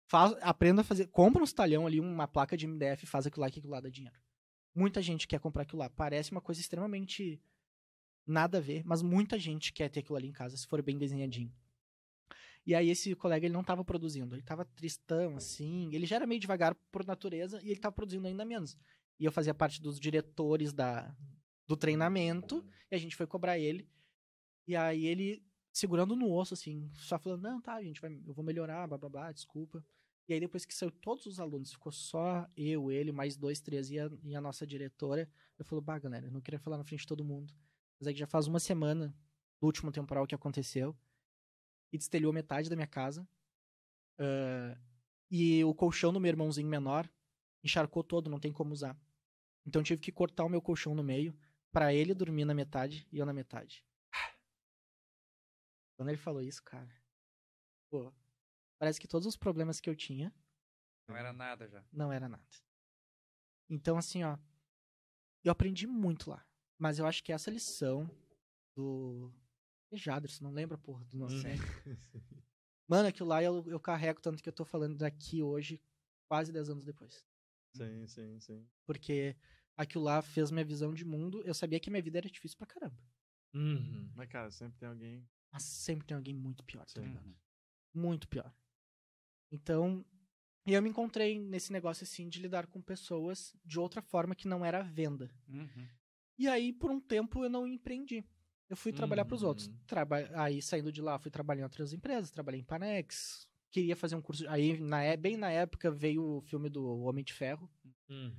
faz, 0.06 0.36
aprenda 0.42 0.82
a 0.82 0.84
fazer, 0.84 1.08
compra 1.08 1.42
uns 1.42 1.54
talhão 1.54 1.88
ali, 1.88 2.02
uma 2.02 2.28
placa 2.28 2.58
de 2.58 2.68
MDF, 2.68 3.06
faz 3.06 3.26
aquilo 3.26 3.42
lá 3.42 3.50
que 3.50 3.60
aquilo 3.60 3.72
lá 3.72 3.80
dá 3.80 3.90
dinheiro. 3.90 4.18
Muita 4.76 5.02
gente 5.02 5.28
quer 5.28 5.40
comprar 5.40 5.64
aquilo 5.64 5.80
lá. 5.80 5.90
Parece 5.90 6.32
uma 6.32 6.42
coisa 6.42 6.60
extremamente 6.60 7.42
Nada 8.26 8.60
a 8.60 8.62
ver, 8.62 8.84
mas 8.86 9.02
muita 9.02 9.38
gente 9.40 9.74
quer 9.74 9.90
ter 9.90 10.02
aquilo 10.02 10.16
ali 10.16 10.28
em 10.28 10.32
casa, 10.32 10.56
se 10.56 10.68
for 10.68 10.82
bem 10.82 10.98
desenhadinho. 10.98 11.52
E 12.66 12.76
aí 12.76 12.90
esse 12.90 13.16
colega, 13.16 13.46
ele 13.46 13.54
não 13.54 13.64
tava 13.64 13.84
produzindo, 13.84 14.36
ele 14.36 14.44
tava 14.44 14.66
tristão, 14.66 15.36
assim, 15.36 15.90
ele 15.94 16.06
já 16.06 16.18
era 16.18 16.28
meio 16.28 16.40
devagar 16.40 16.76
por 16.92 17.06
natureza, 17.06 17.60
e 17.64 17.72
ele 17.72 17.80
tava 17.80 17.96
produzindo 17.96 18.28
ainda 18.28 18.46
menos. 18.46 18.78
E 19.20 19.26
eu 19.26 19.32
fazia 19.32 19.54
parte 19.54 19.82
dos 19.82 20.00
diretores 20.00 20.72
da, 20.72 21.16
do 21.68 21.76
treinamento, 21.76 22.64
e 22.92 22.96
a 22.96 22.98
gente 23.00 23.16
foi 23.16 23.26
cobrar 23.26 23.58
ele, 23.58 23.90
e 24.68 24.76
aí 24.76 25.08
ele 25.08 25.44
segurando 25.72 26.16
no 26.16 26.32
osso, 26.32 26.54
assim, 26.54 26.90
só 26.96 27.18
falando, 27.18 27.44
não, 27.44 27.62
tá, 27.62 27.82
gente, 27.82 28.02
vai, 28.02 28.12
eu 28.28 28.34
vou 28.34 28.44
melhorar, 28.44 28.88
blá, 28.88 28.98
blá, 28.98 29.10
blá, 29.10 29.32
desculpa. 29.32 29.84
E 30.28 30.34
aí 30.34 30.40
depois 30.40 30.66
que 30.66 30.74
saiu 30.74 30.92
todos 30.92 31.26
os 31.26 31.40
alunos, 31.40 31.72
ficou 31.72 31.92
só 31.92 32.48
eu, 32.56 32.92
ele, 32.92 33.12
mais 33.12 33.36
dois, 33.36 33.60
três 33.60 33.90
e 33.90 34.00
a, 34.00 34.10
e 34.24 34.36
a 34.36 34.42
nossa 34.42 34.68
diretora, 34.68 35.30
eu 35.58 35.66
falei, 35.66 35.84
bah, 35.84 35.98
galera, 35.98 36.28
eu 36.28 36.32
não 36.32 36.42
queria 36.42 36.60
falar 36.60 36.78
na 36.78 36.84
frente 36.84 37.02
de 37.02 37.08
todo 37.08 37.24
mundo, 37.24 37.54
mas 38.00 38.08
é 38.08 38.14
que 38.14 38.20
já 38.20 38.28
faz 38.28 38.48
uma 38.48 38.60
semana 38.60 39.16
do 39.60 39.66
último 39.66 39.92
temporal 39.92 40.28
que 40.28 40.36
aconteceu, 40.36 40.96
e 41.92 41.98
destelhou 41.98 42.32
metade 42.32 42.70
da 42.70 42.76
minha 42.76 42.88
casa. 42.88 43.28
Uh, 44.20 44.80
e 45.30 45.64
o 45.64 45.74
colchão 45.74 46.12
do 46.12 46.20
meu 46.20 46.30
irmãozinho 46.30 46.68
menor 46.68 47.10
encharcou 47.64 48.04
todo, 48.04 48.30
não 48.30 48.40
tem 48.40 48.52
como 48.52 48.74
usar. 48.74 48.98
Então 49.66 49.82
eu 49.82 49.86
tive 49.86 50.02
que 50.02 50.12
cortar 50.12 50.44
o 50.44 50.50
meu 50.50 50.62
colchão 50.62 50.96
no 50.96 51.04
meio 51.04 51.38
para 51.72 51.94
ele 51.94 52.14
dormir 52.14 52.46
na 52.46 52.54
metade 52.54 53.08
e 53.12 53.18
eu 53.18 53.26
na 53.26 53.34
metade. 53.34 53.86
Quando 55.96 56.10
ele 56.10 56.18
falou 56.18 56.42
isso, 56.42 56.64
cara, 56.64 56.94
pô, 57.90 58.12
parece 58.80 59.00
que 59.00 59.08
todos 59.08 59.28
os 59.28 59.38
problemas 59.38 59.80
que 59.80 59.90
eu 59.90 59.96
tinha 59.96 60.34
não 61.08 61.16
era 61.16 61.34
nada 61.34 61.68
já. 61.68 61.84
Não 61.92 62.12
era 62.12 62.30
nada. 62.30 62.44
Então 63.70 63.98
assim, 63.98 64.24
ó, 64.24 64.38
eu 65.44 65.52
aprendi 65.52 65.88
muito 65.88 66.30
lá, 66.30 66.46
mas 66.78 67.00
eu 67.00 67.06
acho 67.06 67.24
que 67.24 67.32
essa 67.32 67.52
lição 67.52 68.10
do 68.76 69.32
é 69.92 69.98
Jaderson, 69.98 70.44
não 70.46 70.52
lembra, 70.52 70.78
porra, 70.78 71.04
do 71.06 71.18
nosso 71.18 71.36
hum. 71.36 71.42
Mano, 72.88 73.08
aquilo 73.08 73.30
lá 73.30 73.42
eu, 73.42 73.64
eu 73.68 73.80
carrego 73.80 74.22
tanto 74.22 74.44
que 74.44 74.50
eu 74.50 74.54
tô 74.54 74.66
falando 74.66 74.98
daqui 74.98 75.42
hoje, 75.42 75.82
quase 76.28 76.52
10 76.52 76.70
anos 76.70 76.84
depois. 76.84 77.26
Sim, 77.76 78.08
sim, 78.08 78.40
sim. 78.40 78.68
Porque 78.86 79.36
aquilo 79.78 80.04
lá 80.04 80.22
fez 80.22 80.52
minha 80.52 80.66
visão 80.66 80.94
de 80.94 81.06
mundo. 81.06 81.42
Eu 81.46 81.54
sabia 81.54 81.80
que 81.80 81.90
minha 81.90 82.02
vida 82.02 82.18
era 82.18 82.30
difícil 82.30 82.58
pra 82.58 82.68
caramba. 82.68 82.98
Uhum. 83.54 84.12
Mas, 84.16 84.30
cara, 84.30 84.52
sempre 84.52 84.78
tem 84.78 84.90
alguém. 84.90 85.28
Mas 85.52 85.64
sempre 85.64 86.08
tem 86.08 86.16
alguém 86.16 86.34
muito 86.34 86.64
pior, 86.64 86.86
tá 86.86 87.02
ligado? 87.02 87.36
Muito 87.94 88.28
pior. 88.28 88.54
Então, 89.52 90.06
e 90.66 90.74
eu 90.74 90.82
me 90.82 90.90
encontrei 90.90 91.40
nesse 91.40 91.72
negócio 91.72 92.04
assim 92.04 92.30
de 92.30 92.42
lidar 92.42 92.68
com 92.68 92.82
pessoas 92.82 93.56
de 93.66 93.80
outra 93.80 94.02
forma 94.02 94.36
que 94.36 94.48
não 94.48 94.66
era 94.66 94.80
a 94.80 94.84
venda. 94.84 95.30
Uhum. 95.48 95.88
E 96.38 96.48
aí, 96.48 96.72
por 96.72 96.92
um 96.92 97.00
tempo, 97.00 97.44
eu 97.44 97.50
não 97.50 97.68
empreendi. 97.68 98.24
Eu 98.72 98.78
fui 98.78 98.94
trabalhar 98.94 99.24
uhum. 99.24 99.28
para 99.28 99.36
os 99.36 99.44
outros. 99.44 99.70
Traba 99.86 100.30
aí, 100.34 100.62
saindo 100.62 100.94
de 100.94 101.02
lá, 101.02 101.20
fui 101.20 101.30
trabalhar 101.30 101.60
em 101.60 101.64
outras 101.66 101.92
empresas, 101.92 102.32
trabalhei 102.32 102.62
em 102.62 102.64
Panex. 102.64 103.46
Queria 103.70 103.98
fazer 103.98 104.16
um 104.16 104.22
curso. 104.22 104.48
Aí, 104.48 104.80
na, 104.80 105.04
é, 105.04 105.18
bem 105.18 105.36
na 105.36 105.52
época, 105.52 105.92
veio 105.92 106.38
o 106.38 106.42
filme 106.42 106.70
do 106.70 107.02
Homem 107.02 107.22
de 107.22 107.34
Ferro. 107.34 107.70
Uhum. 108.10 108.34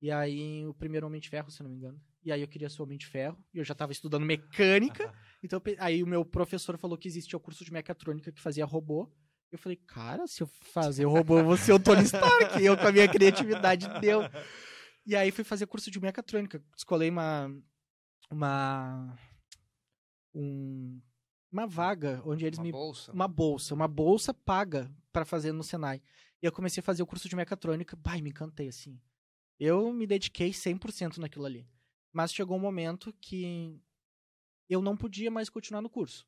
E 0.00 0.08
aí, 0.08 0.64
o 0.68 0.72
primeiro 0.72 1.04
Homem 1.04 1.20
de 1.20 1.28
Ferro, 1.28 1.50
se 1.50 1.64
não 1.64 1.68
me 1.68 1.74
engano. 1.74 2.00
E 2.24 2.30
aí, 2.30 2.40
eu 2.40 2.46
queria 2.46 2.70
ser 2.70 2.80
Homem 2.80 2.96
de 2.96 3.08
Ferro. 3.08 3.36
E 3.52 3.58
eu 3.58 3.64
já 3.64 3.72
estava 3.72 3.90
estudando 3.90 4.24
mecânica. 4.24 5.12
então, 5.42 5.60
aí, 5.80 6.00
o 6.00 6.06
meu 6.06 6.24
professor 6.24 6.78
falou 6.78 6.96
que 6.96 7.08
existia 7.08 7.36
o 7.36 7.40
curso 7.40 7.64
de 7.64 7.72
mecatrônica 7.72 8.30
que 8.30 8.40
fazia 8.40 8.64
robô. 8.64 9.10
Eu 9.50 9.58
falei, 9.58 9.76
cara, 9.76 10.28
se 10.28 10.44
eu 10.44 10.46
fazer 10.46 11.06
o 11.06 11.10
robô, 11.10 11.40
eu 11.40 11.44
vou 11.44 11.56
ser 11.56 11.72
o 11.72 11.80
Tony 11.80 12.04
Stark. 12.04 12.62
eu, 12.62 12.78
com 12.78 12.86
a 12.86 12.92
minha 12.92 13.08
criatividade, 13.08 13.88
deu. 14.00 14.22
E 15.04 15.16
aí, 15.16 15.32
fui 15.32 15.42
fazer 15.42 15.66
curso 15.66 15.90
de 15.90 16.00
mecatrônica. 16.00 16.62
Escolhi 16.76 17.10
uma. 17.10 17.52
Uma 18.30 19.18
um, 20.34 21.00
uma 21.50 21.66
vaga 21.66 22.22
onde 22.24 22.44
eles 22.44 22.58
uma 22.58 22.64
me 22.64 22.72
bolsa. 22.72 23.12
uma 23.12 23.28
bolsa, 23.28 23.74
uma 23.74 23.88
bolsa 23.88 24.32
paga 24.32 24.90
para 25.12 25.24
fazer 25.24 25.52
no 25.52 25.62
Senai. 25.62 26.02
E 26.42 26.46
eu 26.46 26.52
comecei 26.52 26.80
a 26.80 26.84
fazer 26.84 27.02
o 27.02 27.06
curso 27.06 27.28
de 27.28 27.36
mecatrônica, 27.36 27.94
bai, 27.96 28.20
me 28.20 28.30
encantei 28.30 28.68
assim. 28.68 29.00
Eu 29.58 29.92
me 29.92 30.06
dediquei 30.06 30.50
100% 30.50 31.18
naquilo 31.18 31.44
ali. 31.44 31.68
Mas 32.12 32.32
chegou 32.32 32.56
um 32.56 32.60
momento 32.60 33.12
que 33.20 33.80
eu 34.68 34.82
não 34.82 34.96
podia 34.96 35.30
mais 35.30 35.48
continuar 35.48 35.80
no 35.80 35.90
curso. 35.90 36.26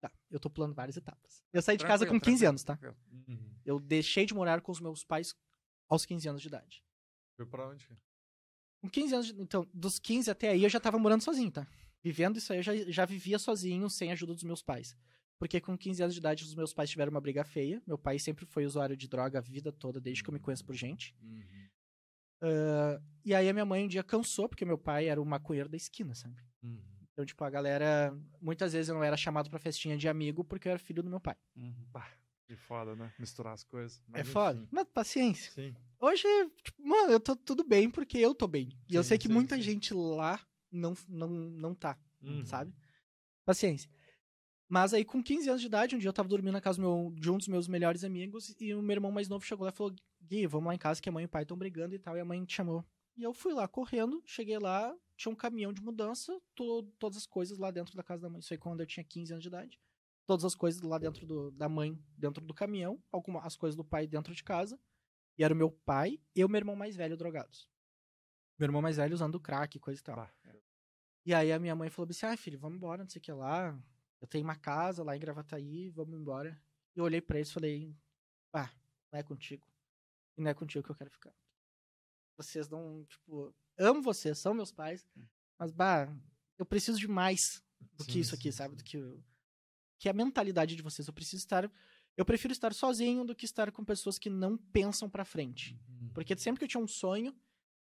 Tá, 0.00 0.10
eu 0.30 0.40
tô 0.40 0.48
pulando 0.48 0.74
várias 0.74 0.96
etapas. 0.96 1.44
Eu 1.52 1.60
saí 1.60 1.76
de 1.76 1.84
casa 1.84 2.06
com 2.06 2.18
15 2.18 2.46
anos, 2.46 2.64
tá? 2.64 2.78
Uhum. 3.12 3.54
Eu 3.64 3.78
deixei 3.78 4.24
de 4.24 4.34
morar 4.34 4.60
com 4.62 4.72
os 4.72 4.80
meus 4.80 5.04
pais 5.04 5.34
aos 5.88 6.06
15 6.06 6.28
anos 6.28 6.42
de 6.42 6.48
idade. 6.48 6.82
Foi 7.36 7.46
pra 7.46 7.68
onde? 7.68 7.86
Com 8.80 8.88
15 8.88 9.14
anos, 9.14 9.26
de... 9.26 9.42
então, 9.42 9.66
dos 9.74 9.98
15 9.98 10.30
até 10.30 10.50
aí 10.50 10.62
eu 10.62 10.70
já 10.70 10.80
tava 10.80 10.98
morando 10.98 11.22
sozinho, 11.22 11.50
tá? 11.50 11.66
Vivendo 12.02 12.38
isso 12.38 12.52
aí, 12.52 12.60
eu 12.60 12.62
já, 12.62 12.74
já 12.76 13.04
vivia 13.04 13.38
sozinho, 13.38 13.88
sem 13.90 14.10
a 14.10 14.12
ajuda 14.12 14.34
dos 14.34 14.42
meus 14.42 14.62
pais. 14.62 14.96
Porque 15.38 15.60
com 15.60 15.76
15 15.76 16.02
anos 16.02 16.14
de 16.14 16.20
idade, 16.20 16.44
os 16.44 16.54
meus 16.54 16.72
pais 16.72 16.90
tiveram 16.90 17.10
uma 17.10 17.20
briga 17.20 17.44
feia. 17.44 17.82
Meu 17.86 17.96
pai 17.96 18.18
sempre 18.18 18.44
foi 18.44 18.66
usuário 18.66 18.96
de 18.96 19.08
droga 19.08 19.38
a 19.38 19.40
vida 19.40 19.72
toda, 19.72 20.00
desde 20.00 20.22
que 20.22 20.28
eu 20.28 20.34
me 20.34 20.38
conheço 20.38 20.64
por 20.64 20.74
gente. 20.74 21.14
Uhum. 21.22 21.68
Uh, 22.42 23.02
e 23.24 23.34
aí 23.34 23.48
a 23.48 23.52
minha 23.52 23.64
mãe 23.64 23.84
um 23.84 23.88
dia 23.88 24.04
cansou, 24.04 24.48
porque 24.48 24.64
meu 24.66 24.76
pai 24.76 25.08
era 25.08 25.20
o 25.20 25.24
maconheiro 25.24 25.68
da 25.68 25.78
esquina, 25.78 26.14
sabe? 26.14 26.36
Uhum. 26.62 26.78
Então, 27.12 27.24
tipo, 27.24 27.42
a 27.42 27.48
galera... 27.48 28.14
Muitas 28.40 28.74
vezes 28.74 28.90
eu 28.90 28.94
não 28.94 29.04
era 29.04 29.16
chamado 29.16 29.48
pra 29.48 29.58
festinha 29.58 29.96
de 29.96 30.08
amigo, 30.08 30.44
porque 30.44 30.68
eu 30.68 30.72
era 30.72 30.78
filho 30.78 31.02
do 31.02 31.08
meu 31.08 31.20
pai. 31.20 31.36
Uhum. 31.56 31.86
Bah, 31.90 32.10
que 32.46 32.56
foda, 32.56 32.94
né? 32.94 33.12
Misturar 33.18 33.54
as 33.54 33.64
coisas. 33.64 34.02
Mas, 34.08 34.20
é 34.20 34.24
foda. 34.24 34.66
Mas 34.70 34.86
paciência. 34.92 35.52
Sim. 35.52 35.74
Hoje, 35.98 36.24
tipo, 36.62 36.86
mano, 36.86 37.12
eu 37.12 37.20
tô 37.20 37.34
tudo 37.34 37.64
bem 37.64 37.90
porque 37.90 38.18
eu 38.18 38.34
tô 38.34 38.46
bem. 38.46 38.68
E 38.88 38.92
sim, 38.92 38.96
eu 38.96 39.04
sei 39.04 39.16
que 39.16 39.28
sim, 39.28 39.32
muita 39.32 39.56
sim. 39.56 39.62
gente 39.62 39.94
lá 39.94 40.38
não, 40.70 40.94
não, 41.08 41.28
não 41.28 41.74
tá, 41.74 41.98
uhum. 42.22 42.44
sabe? 42.44 42.74
Paciência. 43.44 43.90
Mas 44.68 44.94
aí, 44.94 45.04
com 45.04 45.20
15 45.20 45.48
anos 45.48 45.60
de 45.60 45.66
idade, 45.66 45.96
um 45.96 45.98
dia 45.98 46.08
eu 46.08 46.12
tava 46.12 46.28
dormindo 46.28 46.52
na 46.52 46.60
casa 46.60 46.80
meu, 46.80 47.12
de 47.16 47.28
um 47.28 47.36
dos 47.36 47.48
meus 47.48 47.66
melhores 47.66 48.04
amigos 48.04 48.54
e 48.60 48.72
o 48.72 48.80
meu 48.80 48.94
irmão 48.94 49.10
mais 49.10 49.28
novo 49.28 49.44
chegou 49.44 49.64
lá 49.64 49.72
e 49.72 49.76
falou: 49.76 49.92
Gui, 50.22 50.46
vamos 50.46 50.68
lá 50.68 50.74
em 50.74 50.78
casa 50.78 51.02
que 51.02 51.08
a 51.08 51.12
mãe 51.12 51.24
e 51.24 51.26
o 51.26 51.28
pai 51.28 51.42
estão 51.42 51.56
brigando 51.56 51.94
e 51.94 51.98
tal. 51.98 52.16
E 52.16 52.20
a 52.20 52.24
mãe 52.24 52.44
te 52.44 52.54
chamou. 52.54 52.84
E 53.16 53.22
eu 53.24 53.34
fui 53.34 53.52
lá 53.52 53.66
correndo, 53.66 54.22
cheguei 54.24 54.58
lá, 54.58 54.96
tinha 55.16 55.32
um 55.32 55.34
caminhão 55.34 55.72
de 55.72 55.82
mudança, 55.82 56.40
to, 56.54 56.84
todas 56.98 57.18
as 57.18 57.26
coisas 57.26 57.58
lá 57.58 57.70
dentro 57.70 57.96
da 57.96 58.02
casa 58.02 58.22
da 58.22 58.30
mãe. 58.30 58.38
Isso 58.38 58.54
aí 58.54 58.58
quando 58.58 58.80
eu 58.80 58.86
tinha 58.86 59.04
15 59.04 59.32
anos 59.32 59.42
de 59.42 59.48
idade. 59.48 59.80
Todas 60.24 60.44
as 60.44 60.54
coisas 60.54 60.80
lá 60.82 60.98
dentro 60.98 61.26
do, 61.26 61.50
da 61.50 61.68
mãe, 61.68 61.98
dentro 62.16 62.44
do 62.44 62.54
caminhão, 62.54 63.02
algumas 63.10 63.44
as 63.44 63.56
coisas 63.56 63.76
do 63.76 63.84
pai 63.84 64.06
dentro 64.06 64.34
de 64.34 64.44
casa. 64.44 64.78
E 65.36 65.42
era 65.42 65.52
o 65.52 65.56
meu 65.56 65.70
pai 65.70 66.20
e 66.34 66.44
o 66.44 66.48
meu 66.48 66.58
irmão 66.58 66.76
mais 66.76 66.94
velho 66.94 67.16
drogados. 67.16 67.68
Meu 68.60 68.66
irmão 68.66 68.82
mais 68.82 68.98
velho 68.98 69.14
usando 69.14 69.40
crack 69.40 69.78
coisa 69.78 69.98
e 69.98 70.04
tal. 70.04 70.16
Bah. 70.16 70.30
E 71.24 71.32
aí 71.32 71.50
a 71.50 71.58
minha 71.58 71.74
mãe 71.74 71.88
falou 71.88 72.10
assim: 72.10 72.26
ah, 72.26 72.36
filho, 72.36 72.58
vamos 72.58 72.76
embora, 72.76 73.02
não 73.02 73.08
sei 73.08 73.18
o 73.18 73.22
que 73.22 73.32
lá. 73.32 73.74
Eu 74.20 74.28
tenho 74.28 74.44
uma 74.44 74.54
casa 74.54 75.02
lá 75.02 75.16
em 75.16 75.18
Gravataí, 75.18 75.88
vamos 75.88 76.20
embora. 76.20 76.62
E 76.94 76.98
eu 76.98 77.04
olhei 77.04 77.22
pra 77.22 77.38
eles 77.38 77.48
e 77.48 77.54
falei: 77.54 77.96
ah, 78.52 78.70
não 79.10 79.18
é 79.18 79.22
contigo. 79.22 79.66
E 80.36 80.42
não 80.42 80.50
é 80.50 80.52
contigo 80.52 80.84
que 80.84 80.90
eu 80.90 80.94
quero 80.94 81.10
ficar. 81.10 81.32
Vocês 82.36 82.68
não, 82.68 83.02
tipo, 83.06 83.54
amo 83.78 84.02
vocês, 84.02 84.38
são 84.38 84.52
meus 84.52 84.70
pais, 84.70 85.08
hum. 85.16 85.24
mas, 85.58 85.72
bah, 85.72 86.14
eu 86.58 86.66
preciso 86.66 86.98
de 86.98 87.08
mais 87.08 87.64
do 87.94 88.04
sim, 88.04 88.10
que 88.10 88.20
isso 88.20 88.34
aqui, 88.34 88.52
sim, 88.52 88.58
sabe? 88.58 88.72
Sim. 88.72 88.76
Do 88.76 88.84
que, 88.84 89.24
que 90.00 90.08
a 90.10 90.12
mentalidade 90.12 90.76
de 90.76 90.82
vocês. 90.82 91.08
Eu 91.08 91.14
preciso 91.14 91.38
estar. 91.38 91.70
Eu 92.14 92.26
prefiro 92.26 92.52
estar 92.52 92.74
sozinho 92.74 93.24
do 93.24 93.34
que 93.34 93.46
estar 93.46 93.72
com 93.72 93.82
pessoas 93.82 94.18
que 94.18 94.28
não 94.28 94.58
pensam 94.58 95.08
pra 95.08 95.24
frente. 95.24 95.80
Uhum. 95.88 96.10
Porque 96.12 96.36
sempre 96.36 96.58
que 96.58 96.64
eu 96.64 96.68
tinha 96.68 96.82
um 96.82 96.88
sonho, 96.88 97.34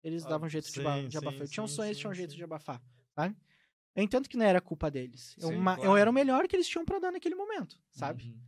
eles 0.04 0.26
ah, 0.26 0.30
davam 0.30 0.48
um 0.48 0.50
jeito 0.50 0.72
de, 0.72 1.08
de 1.08 1.18
abafar. 1.18 1.42
eu 1.42 1.48
tinha 1.48 1.64
um 1.64 1.68
sonho, 1.68 1.88
eles 1.88 1.98
tinham 1.98 2.12
um 2.12 2.16
jeito 2.16 2.36
de 2.36 2.44
abafar 2.44 2.82
sabe? 3.20 3.36
Eu 3.96 4.04
entendo 4.04 4.30
que 4.30 4.38
não 4.38 4.46
era 4.46 4.62
culpa 4.62 4.90
deles. 4.90 5.36
Eu, 5.38 5.50
Sim, 5.50 5.62
claro. 5.62 5.84
eu 5.84 5.98
era 5.98 6.10
o 6.10 6.14
melhor 6.14 6.48
que 6.48 6.56
eles 6.56 6.68
tinham 6.68 6.86
para 6.86 7.00
dar 7.00 7.12
naquele 7.12 7.36
momento, 7.36 7.78
sabe? 7.92 8.24
Uhum. 8.24 8.40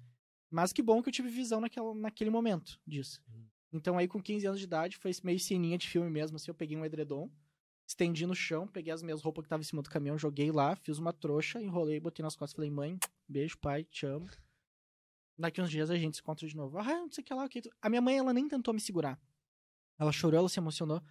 Mas 0.50 0.72
que 0.72 0.82
bom 0.82 1.02
que 1.02 1.10
eu 1.10 1.14
tive 1.14 1.30
visão 1.30 1.60
naquela, 1.60 1.94
naquele 1.94 2.30
momento 2.30 2.80
disso. 2.88 3.22
Uhum. 3.28 3.46
Então 3.74 3.98
aí 3.98 4.08
com 4.08 4.22
15 4.22 4.46
anos 4.48 4.60
de 4.60 4.66
idade, 4.66 4.98
foi 4.98 5.12
meio 5.24 5.40
ceninha 5.40 5.78
de 5.78 5.88
filme 5.88 6.10
mesmo, 6.10 6.36
assim, 6.36 6.50
eu 6.50 6.56
peguei 6.56 6.78
um 6.78 6.86
edredom, 6.86 7.30
estendi 7.88 8.26
no 8.26 8.36
chão, 8.36 8.68
peguei 8.68 8.94
as 8.94 9.02
minhas 9.02 9.22
roupas 9.22 9.44
que 9.44 9.48
estavam 9.48 9.62
em 9.62 9.66
cima 9.66 9.82
do 9.82 9.90
caminhão, 9.90 10.18
joguei 10.18 10.52
lá, 10.52 10.76
fiz 10.76 10.98
uma 10.98 11.12
trouxa, 11.12 11.62
enrolei, 11.62 12.00
botei 12.00 12.24
nas 12.24 12.36
costas, 12.36 12.56
falei, 12.56 12.70
mãe, 12.70 12.98
beijo, 13.28 13.58
pai, 13.58 13.84
te 13.84 14.06
amo. 14.06 14.30
Daqui 15.38 15.62
uns 15.62 15.72
dias 15.72 15.90
a 15.90 15.98
gente 15.98 16.18
se 16.18 16.22
encontra 16.22 16.48
de 16.48 16.56
novo. 16.56 16.78
Ah, 16.78 16.84
não 16.84 17.12
sei 17.12 17.24
o 17.24 17.26
que 17.26 17.34
lá, 17.34 17.46
o 17.46 17.50
que. 17.50 17.62
A 17.82 17.90
minha 17.90 18.02
mãe, 18.02 18.18
ela 18.18 18.32
nem 18.32 18.48
tentou 18.48 18.74
me 18.74 18.80
segurar. 18.80 19.20
Ela 19.98 20.12
chorou, 20.12 20.38
ela 20.38 20.50
se 20.50 20.60
emocionou 20.60 21.02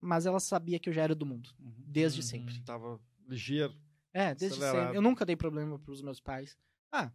mas 0.00 0.26
ela 0.26 0.40
sabia 0.40 0.78
que 0.78 0.88
eu 0.88 0.92
já 0.92 1.02
era 1.02 1.14
do 1.14 1.26
mundo, 1.26 1.50
uhum. 1.60 1.74
desde 1.86 2.20
uhum. 2.20 2.26
sempre. 2.26 2.60
Tava 2.62 3.00
ligeiro. 3.28 3.74
É, 4.12 4.34
desde 4.34 4.58
acelerado. 4.58 4.84
sempre. 4.84 4.96
Eu 4.96 5.02
nunca 5.02 5.24
dei 5.24 5.36
problema 5.36 5.78
pros 5.78 6.02
meus 6.02 6.20
pais. 6.20 6.56
Ah, 6.92 7.10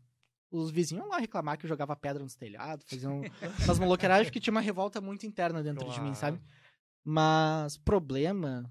os 0.52 0.70
vizinhos 0.70 1.08
lá 1.08 1.17
reclamar 1.17 1.58
que 1.58 1.65
eu 1.65 1.70
jogava 1.70 1.96
pedra 1.96 2.22
nos 2.22 2.36
telhados, 2.36 2.86
faziam 2.88 3.22
umas 3.65 3.80
maloqueiragens 3.80 4.30
que 4.30 4.39
tinha 4.39 4.52
uma 4.52 4.62
revolta 4.62 5.00
muito 5.00 5.26
interna 5.26 5.63
dentro 5.63 5.86
claro. 5.86 6.00
de 6.00 6.06
mim, 6.06 6.13
sabe? 6.13 6.39
Mas 7.04 7.78
problema. 7.78 8.70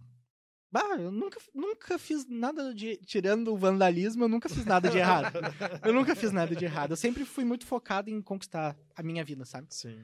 Bah, 0.70 0.96
eu 1.00 1.10
nunca, 1.10 1.40
nunca 1.52 1.98
fiz 1.98 2.26
nada 2.28 2.72
de. 2.72 2.96
Tirando 2.98 3.52
o 3.52 3.56
vandalismo, 3.56 4.24
eu 4.24 4.28
nunca 4.28 4.48
fiz 4.48 4.64
nada 4.64 4.88
de 4.88 4.98
errado. 4.98 5.32
eu 5.84 5.92
nunca 5.92 6.14
fiz 6.14 6.30
nada 6.30 6.54
de 6.54 6.64
errado. 6.64 6.92
Eu 6.92 6.96
sempre 6.96 7.24
fui 7.24 7.44
muito 7.44 7.66
focado 7.66 8.08
em 8.08 8.22
conquistar 8.22 8.76
a 8.94 9.02
minha 9.02 9.24
vida, 9.24 9.44
sabe? 9.44 9.66
Sim. 9.70 10.00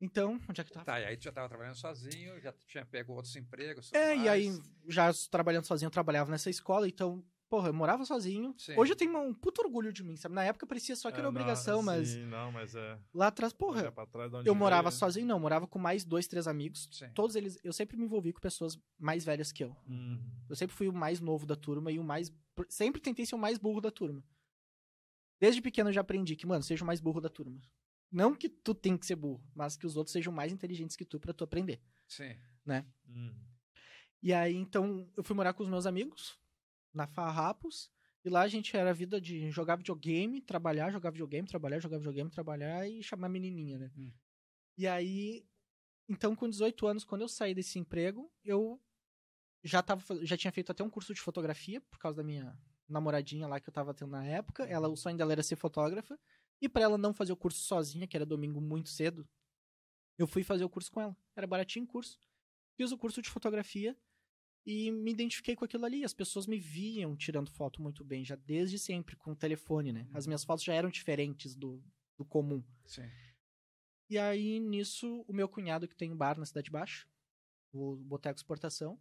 Então, 0.00 0.38
onde 0.48 0.60
é 0.60 0.64
que 0.64 0.70
tu 0.70 0.74
tava? 0.74 0.84
Tá, 0.84 1.00
e 1.00 1.04
aí 1.06 1.16
tu 1.16 1.24
já 1.24 1.32
tava 1.32 1.48
trabalhando 1.48 1.76
sozinho, 1.76 2.38
já 2.40 2.52
tinha 2.66 2.84
pego 2.84 3.14
outros 3.14 3.34
empregos. 3.34 3.92
É, 3.92 4.08
mais. 4.14 4.22
e 4.22 4.28
aí, 4.28 4.62
já 4.88 5.10
trabalhando 5.30 5.64
sozinho, 5.64 5.86
eu 5.86 5.90
trabalhava 5.92 6.30
nessa 6.30 6.50
escola, 6.50 6.86
então 6.86 7.24
porra, 7.48 7.68
eu 7.68 7.72
morava 7.74 8.04
sozinho. 8.04 8.54
Sim. 8.58 8.74
Hoje 8.76 8.92
eu 8.92 8.96
tenho 8.96 9.16
um 9.18 9.32
puto 9.32 9.62
orgulho 9.62 9.92
de 9.92 10.02
mim, 10.02 10.16
sabe? 10.16 10.34
Na 10.34 10.44
época 10.44 10.66
parecia 10.66 10.96
só 10.96 11.10
que 11.10 11.14
era 11.14 11.22
É, 11.22 11.22
não, 11.22 11.30
obrigação, 11.30 11.82
mas 11.82 12.08
Sim, 12.08 12.26
não, 12.26 12.50
mas 12.52 12.74
é. 12.74 12.98
lá 13.14 13.28
atrás, 13.28 13.52
porra, 13.52 13.82
olha 13.82 13.92
pra 13.92 14.06
trás 14.06 14.30
de 14.30 14.36
onde 14.36 14.48
eu 14.48 14.54
morava 14.54 14.90
veio, 14.90 14.94
né? 14.94 14.98
sozinho, 14.98 15.26
não, 15.26 15.40
morava 15.40 15.66
com 15.66 15.78
mais 15.78 16.04
dois, 16.04 16.26
três 16.26 16.46
amigos. 16.46 16.88
Sim. 16.92 17.08
Todos 17.14 17.36
eles, 17.36 17.58
eu 17.62 17.72
sempre 17.72 17.96
me 17.96 18.04
envolvi 18.04 18.32
com 18.32 18.40
pessoas 18.40 18.78
mais 18.98 19.24
velhas 19.24 19.52
que 19.52 19.64
eu. 19.64 19.74
Uhum. 19.88 20.20
Eu 20.48 20.56
sempre 20.56 20.74
fui 20.76 20.88
o 20.88 20.92
mais 20.92 21.20
novo 21.20 21.46
da 21.46 21.56
turma 21.56 21.90
e 21.90 21.98
o 21.98 22.04
mais. 22.04 22.32
Sempre 22.68 23.00
tentei 23.00 23.24
ser 23.24 23.34
o 23.34 23.38
mais 23.38 23.58
burro 23.58 23.80
da 23.80 23.90
turma. 23.90 24.22
Desde 25.38 25.60
pequeno 25.60 25.90
eu 25.90 25.94
já 25.94 26.00
aprendi 26.00 26.34
que, 26.34 26.46
mano, 26.46 26.62
seja 26.62 26.82
o 26.82 26.86
mais 26.86 27.00
burro 27.00 27.20
da 27.20 27.28
turma. 27.28 27.60
Não 28.16 28.34
que 28.34 28.48
tu 28.48 28.74
tem 28.74 28.96
que 28.96 29.04
ser 29.04 29.14
burro, 29.14 29.44
mas 29.54 29.76
que 29.76 29.84
os 29.84 29.94
outros 29.94 30.14
sejam 30.14 30.32
mais 30.32 30.50
inteligentes 30.50 30.96
que 30.96 31.04
tu 31.04 31.20
pra 31.20 31.34
tu 31.34 31.44
aprender. 31.44 31.82
Sim. 32.08 32.34
Uhum. 33.06 33.34
E 34.22 34.32
aí, 34.32 34.56
então, 34.56 35.06
eu 35.14 35.22
fui 35.22 35.36
morar 35.36 35.52
com 35.52 35.62
os 35.62 35.68
meus 35.68 35.84
amigos 35.84 36.40
na 36.94 37.06
Farrapos. 37.06 37.90
E 38.24 38.30
lá 38.30 38.40
a 38.40 38.48
gente 38.48 38.74
era 38.74 38.88
a 38.88 38.94
vida 38.94 39.20
de 39.20 39.50
jogar 39.50 39.76
videogame, 39.76 40.40
trabalhar, 40.40 40.90
jogar 40.90 41.10
videogame, 41.10 41.46
trabalhar, 41.46 41.78
jogar 41.78 41.98
videogame, 41.98 42.30
trabalhar 42.30 42.88
e 42.88 43.02
chamar 43.02 43.28
menininha, 43.28 43.78
né? 43.78 43.92
Hum. 43.94 44.10
E 44.78 44.86
aí, 44.86 45.46
então 46.08 46.34
com 46.34 46.48
18 46.48 46.86
anos, 46.86 47.04
quando 47.04 47.20
eu 47.20 47.28
saí 47.28 47.54
desse 47.54 47.78
emprego, 47.78 48.32
eu 48.42 48.80
já 49.62 49.82
tava, 49.82 50.02
já 50.24 50.38
tinha 50.38 50.50
feito 50.50 50.72
até 50.72 50.82
um 50.82 50.88
curso 50.88 51.12
de 51.12 51.20
fotografia 51.20 51.82
por 51.82 51.98
causa 51.98 52.16
da 52.16 52.24
minha 52.24 52.58
namoradinha 52.88 53.46
lá 53.46 53.60
que 53.60 53.68
eu 53.68 53.74
tava 53.74 53.92
tendo 53.92 54.12
na 54.12 54.24
época. 54.24 54.64
Ela, 54.64 54.88
o 54.88 54.96
sonho 54.96 55.18
dela 55.18 55.32
era 55.32 55.42
ser 55.42 55.56
fotógrafa. 55.56 56.18
E 56.60 56.68
pra 56.68 56.82
ela 56.82 56.98
não 56.98 57.12
fazer 57.12 57.32
o 57.32 57.36
curso 57.36 57.60
sozinha, 57.60 58.06
que 58.06 58.16
era 58.16 58.24
domingo 58.24 58.60
muito 58.60 58.88
cedo, 58.88 59.28
eu 60.18 60.26
fui 60.26 60.42
fazer 60.42 60.64
o 60.64 60.70
curso 60.70 60.90
com 60.90 61.00
ela. 61.00 61.16
Era 61.36 61.46
baratinho 61.46 61.84
o 61.84 61.88
curso. 61.88 62.18
Fiz 62.76 62.92
o 62.92 62.98
curso 62.98 63.20
de 63.20 63.30
fotografia 63.30 63.96
e 64.64 64.90
me 64.90 65.12
identifiquei 65.12 65.54
com 65.54 65.64
aquilo 65.64 65.84
ali. 65.84 66.04
As 66.04 66.14
pessoas 66.14 66.46
me 66.46 66.58
viam 66.58 67.16
tirando 67.16 67.50
foto 67.50 67.80
muito 67.82 68.04
bem, 68.04 68.24
já 68.24 68.36
desde 68.36 68.78
sempre, 68.78 69.16
com 69.16 69.32
o 69.32 69.36
telefone, 69.36 69.92
né? 69.92 70.08
As 70.12 70.26
minhas 70.26 70.44
fotos 70.44 70.64
já 70.64 70.74
eram 70.74 70.90
diferentes 70.90 71.54
do, 71.54 71.82
do 72.18 72.24
comum. 72.24 72.64
Sim. 72.84 73.08
E 74.08 74.18
aí, 74.18 74.60
nisso, 74.60 75.24
o 75.26 75.32
meu 75.32 75.48
cunhado, 75.48 75.88
que 75.88 75.96
tem 75.96 76.12
um 76.12 76.16
bar 76.16 76.38
na 76.38 76.46
Cidade 76.46 76.70
Baixa, 76.70 77.06
o 77.72 77.96
Boteco 77.96 78.38
Exportação, 78.38 78.98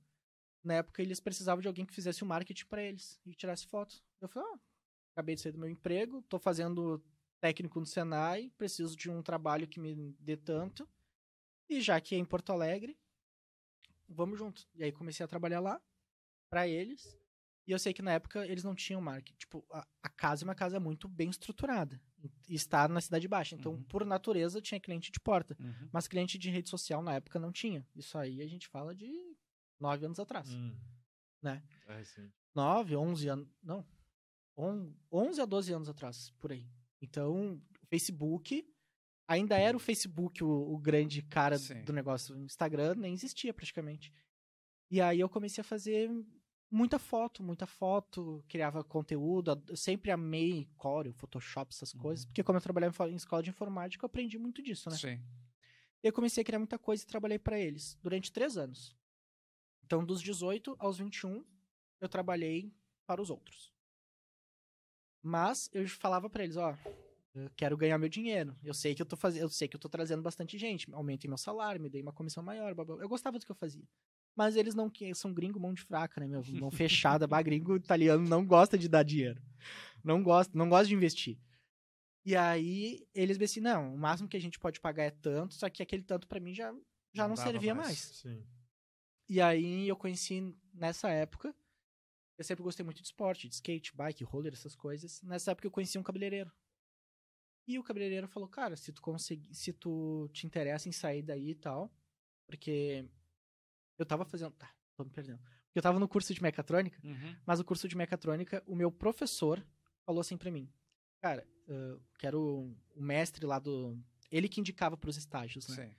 na 0.63 0.75
época 0.75 1.01
eles 1.01 1.19
precisavam 1.19 1.61
de 1.61 1.67
alguém 1.67 1.85
que 1.85 1.93
fizesse 1.93 2.23
o 2.23 2.25
marketing 2.25 2.65
pra 2.65 2.83
eles 2.83 3.21
e 3.25 3.35
tirasse 3.35 3.67
foto. 3.67 4.03
Eu 4.19 4.27
falei, 4.27 4.49
ah, 4.51 4.59
acabei 5.13 5.35
de 5.35 5.41
sair 5.41 5.51
do 5.51 5.59
meu 5.59 5.69
emprego, 5.69 6.23
tô 6.23 6.39
fazendo 6.39 7.03
técnico 7.45 7.79
no 7.79 7.85
Senai, 7.85 8.49
preciso 8.57 8.97
de 8.97 9.07
um 9.07 9.21
trabalho 9.21 9.67
que 9.67 9.79
me 9.79 10.15
dê 10.19 10.35
tanto. 10.35 10.89
E 11.69 11.79
já 11.79 12.01
que 12.01 12.15
é 12.15 12.17
em 12.17 12.25
Porto 12.25 12.51
Alegre, 12.51 12.97
vamos 14.09 14.39
junto. 14.39 14.67
E 14.73 14.83
aí 14.83 14.91
comecei 14.91 15.23
a 15.23 15.27
trabalhar 15.27 15.59
lá 15.59 15.79
pra 16.49 16.67
eles. 16.67 17.15
E 17.67 17.71
eu 17.71 17.77
sei 17.77 17.93
que 17.93 18.01
na 18.01 18.13
época 18.13 18.47
eles 18.47 18.63
não 18.63 18.73
tinham 18.73 18.99
marketing. 18.99 19.37
Tipo, 19.37 19.63
a, 19.71 19.87
a 20.01 20.09
casa 20.09 20.43
é 20.43 20.45
uma 20.45 20.55
casa 20.55 20.79
muito 20.79 21.07
bem 21.07 21.29
estruturada. 21.29 22.01
E 22.49 22.55
está 22.55 22.87
na 22.87 22.99
Cidade 22.99 23.27
Baixa. 23.27 23.53
Então, 23.55 23.73
Uhum. 23.73 23.83
por 23.83 24.03
natureza, 24.05 24.59
tinha 24.59 24.79
cliente 24.79 25.11
de 25.11 25.19
porta. 25.19 25.55
Uhum. 25.59 25.89
Mas 25.91 26.07
cliente 26.07 26.39
de 26.39 26.49
rede 26.49 26.69
social 26.69 27.03
na 27.03 27.13
época 27.13 27.37
não 27.39 27.51
tinha. 27.51 27.87
Isso 27.95 28.17
aí 28.17 28.41
a 28.41 28.47
gente 28.47 28.67
fala 28.67 28.95
de 28.95 29.07
nove 29.79 30.03
anos 30.03 30.19
atrás. 30.19 30.49
Hum. 30.51 30.75
Né? 31.43 31.63
É, 31.85 32.03
sim. 32.05 32.31
Nove, 32.55 32.95
onze 32.95 33.27
anos. 33.27 33.47
Não. 33.61 33.85
On, 34.57 34.91
11 35.11 35.41
a 35.41 35.45
12 35.45 35.73
anos 35.73 35.89
atrás, 35.89 36.31
por 36.39 36.51
aí. 36.51 36.67
Então, 37.05 37.61
o 37.81 37.87
Facebook. 37.87 38.67
Ainda 39.27 39.57
era 39.57 39.75
o 39.75 39.79
Facebook 39.79 40.43
o, 40.43 40.47
o 40.47 40.77
grande 40.77 41.23
cara 41.23 41.57
Sim. 41.57 41.83
do 41.83 41.91
negócio. 41.91 42.35
O 42.35 42.45
Instagram 42.45 42.93
nem 42.95 43.13
existia 43.13 43.51
praticamente. 43.51 44.13
E 44.91 45.01
aí 45.01 45.19
eu 45.19 45.27
comecei 45.27 45.61
a 45.61 45.65
fazer 45.65 46.11
muita 46.69 46.99
foto, 46.99 47.41
muita 47.41 47.65
foto, 47.65 48.43
criava 48.47 48.83
conteúdo. 48.83 49.63
Eu 49.67 49.75
sempre 49.75 50.11
amei 50.11 50.67
Corel, 50.77 51.13
Photoshop, 51.13 51.73
essas 51.73 51.91
coisas. 51.93 52.25
Porque 52.25 52.43
como 52.43 52.57
eu 52.57 52.61
trabalhava 52.61 53.09
em 53.09 53.15
escola 53.15 53.41
de 53.41 53.49
informática, 53.49 54.05
eu 54.05 54.07
aprendi 54.07 54.37
muito 54.37 54.61
disso, 54.61 54.89
né? 54.89 54.95
Sim. 54.95 55.21
E 56.03 56.07
eu 56.07 56.13
comecei 56.13 56.41
a 56.41 56.45
criar 56.45 56.59
muita 56.59 56.77
coisa 56.77 57.03
e 57.03 57.07
trabalhei 57.07 57.39
pra 57.39 57.59
eles 57.59 57.97
durante 58.03 58.31
três 58.31 58.57
anos. 58.57 58.95
Então, 59.83 60.05
dos 60.05 60.21
18 60.21 60.75
aos 60.77 60.99
21, 60.99 61.43
eu 61.99 62.09
trabalhei 62.09 62.71
para 63.07 63.21
os 63.21 63.29
outros. 63.29 63.74
Mas 65.25 65.71
eu 65.73 65.87
falava 65.87 66.29
pra 66.29 66.43
eles, 66.43 66.55
ó, 66.55 66.77
eu 67.33 67.49
quero 67.57 67.75
ganhar 67.75 67.97
meu 67.97 68.07
dinheiro. 68.07 68.55
Eu 68.63 68.75
sei 68.75 68.93
que 68.93 69.01
eu 69.01 69.05
tô 69.07 69.17
fazendo, 69.17 69.41
eu 69.41 69.49
sei 69.49 69.67
que 69.67 69.75
eu 69.75 69.79
tô 69.79 69.89
trazendo 69.89 70.21
bastante 70.21 70.55
gente, 70.55 70.87
aumentei 70.93 71.27
meu 71.27 71.37
salário, 71.37 71.81
me 71.81 71.89
dei 71.89 71.99
uma 71.99 72.13
comissão 72.13 72.43
maior, 72.43 72.75
blá, 72.75 72.85
blá. 72.85 72.97
eu 72.97 73.09
gostava 73.09 73.39
do 73.39 73.45
que 73.45 73.51
eu 73.51 73.55
fazia. 73.55 73.83
Mas 74.35 74.55
eles 74.55 74.75
não 74.75 74.91
são 75.15 75.33
gringo 75.33 75.59
mão 75.59 75.73
de 75.73 75.81
fraca, 75.81 76.21
né, 76.21 76.27
meu, 76.27 76.43
mão 76.59 76.69
fechada, 76.69 77.25
bah, 77.25 77.41
gringo 77.41 77.75
italiano 77.75 78.23
não 78.29 78.45
gosta 78.45 78.77
de 78.77 78.87
dar 78.87 79.01
dinheiro. 79.01 79.41
Não 80.03 80.21
gosta, 80.21 80.55
não 80.55 80.69
gosta 80.69 80.85
de 80.85 80.93
investir. 80.93 81.39
E 82.23 82.35
aí 82.35 83.07
eles 83.11 83.39
me 83.39 83.45
assim, 83.45 83.61
não, 83.61 83.95
o 83.95 83.97
máximo 83.97 84.29
que 84.29 84.37
a 84.37 84.41
gente 84.41 84.59
pode 84.59 84.79
pagar 84.79 85.05
é 85.05 85.09
tanto, 85.11 85.55
só 85.55 85.67
que 85.71 85.81
aquele 85.81 86.03
tanto 86.03 86.27
pra 86.27 86.39
mim 86.39 86.53
já 86.53 86.71
já 87.13 87.27
não 87.27 87.33
dava 87.33 87.49
servia 87.49 87.73
mais. 87.73 87.97
Sim. 87.97 88.45
E 89.27 89.41
aí 89.41 89.87
eu 89.87 89.95
conheci 89.95 90.55
nessa 90.71 91.09
época. 91.09 91.55
Eu 92.37 92.43
sempre 92.43 92.63
gostei 92.63 92.83
muito 92.83 92.97
de 93.01 93.05
esporte, 93.07 93.47
de 93.47 93.55
skate, 93.55 93.95
bike, 93.95 94.23
roller, 94.23 94.53
essas 94.53 94.75
coisas. 94.75 95.21
Nessa 95.21 95.51
época 95.51 95.67
eu 95.67 95.71
conheci 95.71 95.97
um 95.97 96.03
cabeleireiro. 96.03 96.51
E 97.67 97.79
o 97.79 97.83
cabeleireiro 97.83 98.27
falou, 98.27 98.47
cara, 98.47 98.75
se 98.75 98.91
tu 98.91 99.01
conseguir, 99.01 99.53
se 99.55 99.73
tu 99.73 100.29
te 100.31 100.45
interessa 100.45 100.87
em 100.87 100.91
sair 100.91 101.23
daí 101.23 101.51
e 101.51 101.55
tal, 101.55 101.91
porque 102.45 103.09
eu 103.97 104.05
tava 104.05 104.23
fazendo, 104.25 104.51
tá, 104.51 104.71
tô 104.95 105.03
me 105.03 105.09
perdendo. 105.09 105.39
Porque 105.39 105.79
eu 105.79 105.81
tava 105.81 105.99
no 105.99 106.07
curso 106.07 106.33
de 106.33 106.41
mecatrônica, 106.43 106.99
Uhum. 107.03 107.35
mas 107.45 107.59
o 107.59 107.65
curso 107.65 107.87
de 107.87 107.97
mecatrônica, 107.97 108.61
o 108.67 108.75
meu 108.75 108.91
professor 108.91 109.65
falou 110.05 110.21
assim 110.21 110.37
pra 110.37 110.51
mim, 110.51 110.71
cara, 111.21 111.47
eu 111.67 111.99
quero 112.19 112.75
o 112.95 113.01
mestre 113.01 113.45
lá 113.45 113.57
do, 113.57 113.97
ele 114.29 114.47
que 114.47 114.59
indicava 114.59 114.95
pros 114.95 115.17
estágios, 115.17 115.67
né? 115.69 115.75
Sim. 115.89 115.95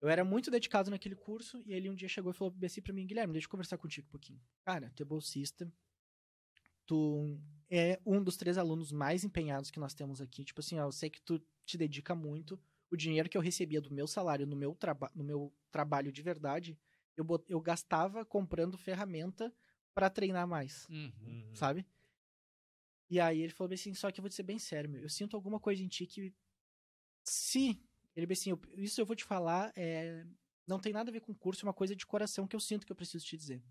Eu 0.00 0.08
era 0.08 0.24
muito 0.24 0.50
dedicado 0.50 0.90
naquele 0.90 1.14
curso 1.14 1.62
e 1.64 1.72
ele 1.72 1.88
um 1.88 1.94
dia 1.94 2.08
chegou 2.08 2.30
e 2.30 2.34
falou 2.34 2.54
assim 2.64 2.82
pra 2.82 2.92
mim, 2.92 3.06
Guilherme, 3.06 3.32
deixa 3.32 3.46
eu 3.46 3.50
conversar 3.50 3.78
contigo 3.78 4.06
um 4.06 4.10
pouquinho. 4.10 4.40
Cara, 4.64 4.92
tu 4.94 5.02
é 5.02 5.06
bolsista, 5.06 5.70
tu 6.86 7.38
é 7.70 8.00
um 8.04 8.22
dos 8.22 8.36
três 8.36 8.58
alunos 8.58 8.92
mais 8.92 9.24
empenhados 9.24 9.70
que 9.70 9.80
nós 9.80 9.94
temos 9.94 10.20
aqui. 10.20 10.44
Tipo 10.44 10.60
assim, 10.60 10.78
ó, 10.78 10.84
eu 10.84 10.92
sei 10.92 11.10
que 11.10 11.20
tu 11.22 11.42
te 11.64 11.76
dedica 11.76 12.14
muito. 12.14 12.60
O 12.90 12.96
dinheiro 12.96 13.28
que 13.28 13.36
eu 13.36 13.42
recebia 13.42 13.80
do 13.80 13.92
meu 13.92 14.06
salário 14.06 14.46
no 14.46 14.54
meu, 14.54 14.74
traba 14.74 15.10
no 15.14 15.24
meu 15.24 15.52
trabalho 15.72 16.12
de 16.12 16.22
verdade, 16.22 16.78
eu, 17.16 17.26
eu 17.48 17.60
gastava 17.60 18.24
comprando 18.24 18.78
ferramenta 18.78 19.52
pra 19.94 20.08
treinar 20.10 20.46
mais, 20.46 20.86
Uhum. 20.88 21.54
Sabe? 21.54 21.86
E 23.08 23.18
aí 23.18 23.40
ele 23.40 23.52
falou 23.52 23.72
assim, 23.72 23.94
só 23.94 24.10
que 24.10 24.20
eu 24.20 24.22
vou 24.22 24.28
te 24.28 24.34
ser 24.34 24.42
bem 24.42 24.58
sério, 24.58 24.90
meu. 24.90 25.02
Eu 25.02 25.08
sinto 25.08 25.36
alguma 25.36 25.58
coisa 25.58 25.82
em 25.82 25.88
ti 25.88 26.06
que 26.06 26.34
se 27.24 27.80
ele 28.16 28.26
bem 28.26 28.32
assim, 28.32 28.50
isso 28.76 29.00
eu 29.00 29.06
vou 29.06 29.14
te 29.14 29.24
falar, 29.24 29.72
é, 29.76 30.26
não 30.66 30.80
tem 30.80 30.92
nada 30.92 31.10
a 31.10 31.12
ver 31.12 31.20
com 31.20 31.34
curso, 31.34 31.64
é 31.64 31.68
uma 31.68 31.74
coisa 31.74 31.94
de 31.94 32.06
coração 32.06 32.48
que 32.48 32.56
eu 32.56 32.60
sinto 32.60 32.86
que 32.86 32.90
eu 32.90 32.96
preciso 32.96 33.24
te 33.24 33.36
dizer. 33.36 33.62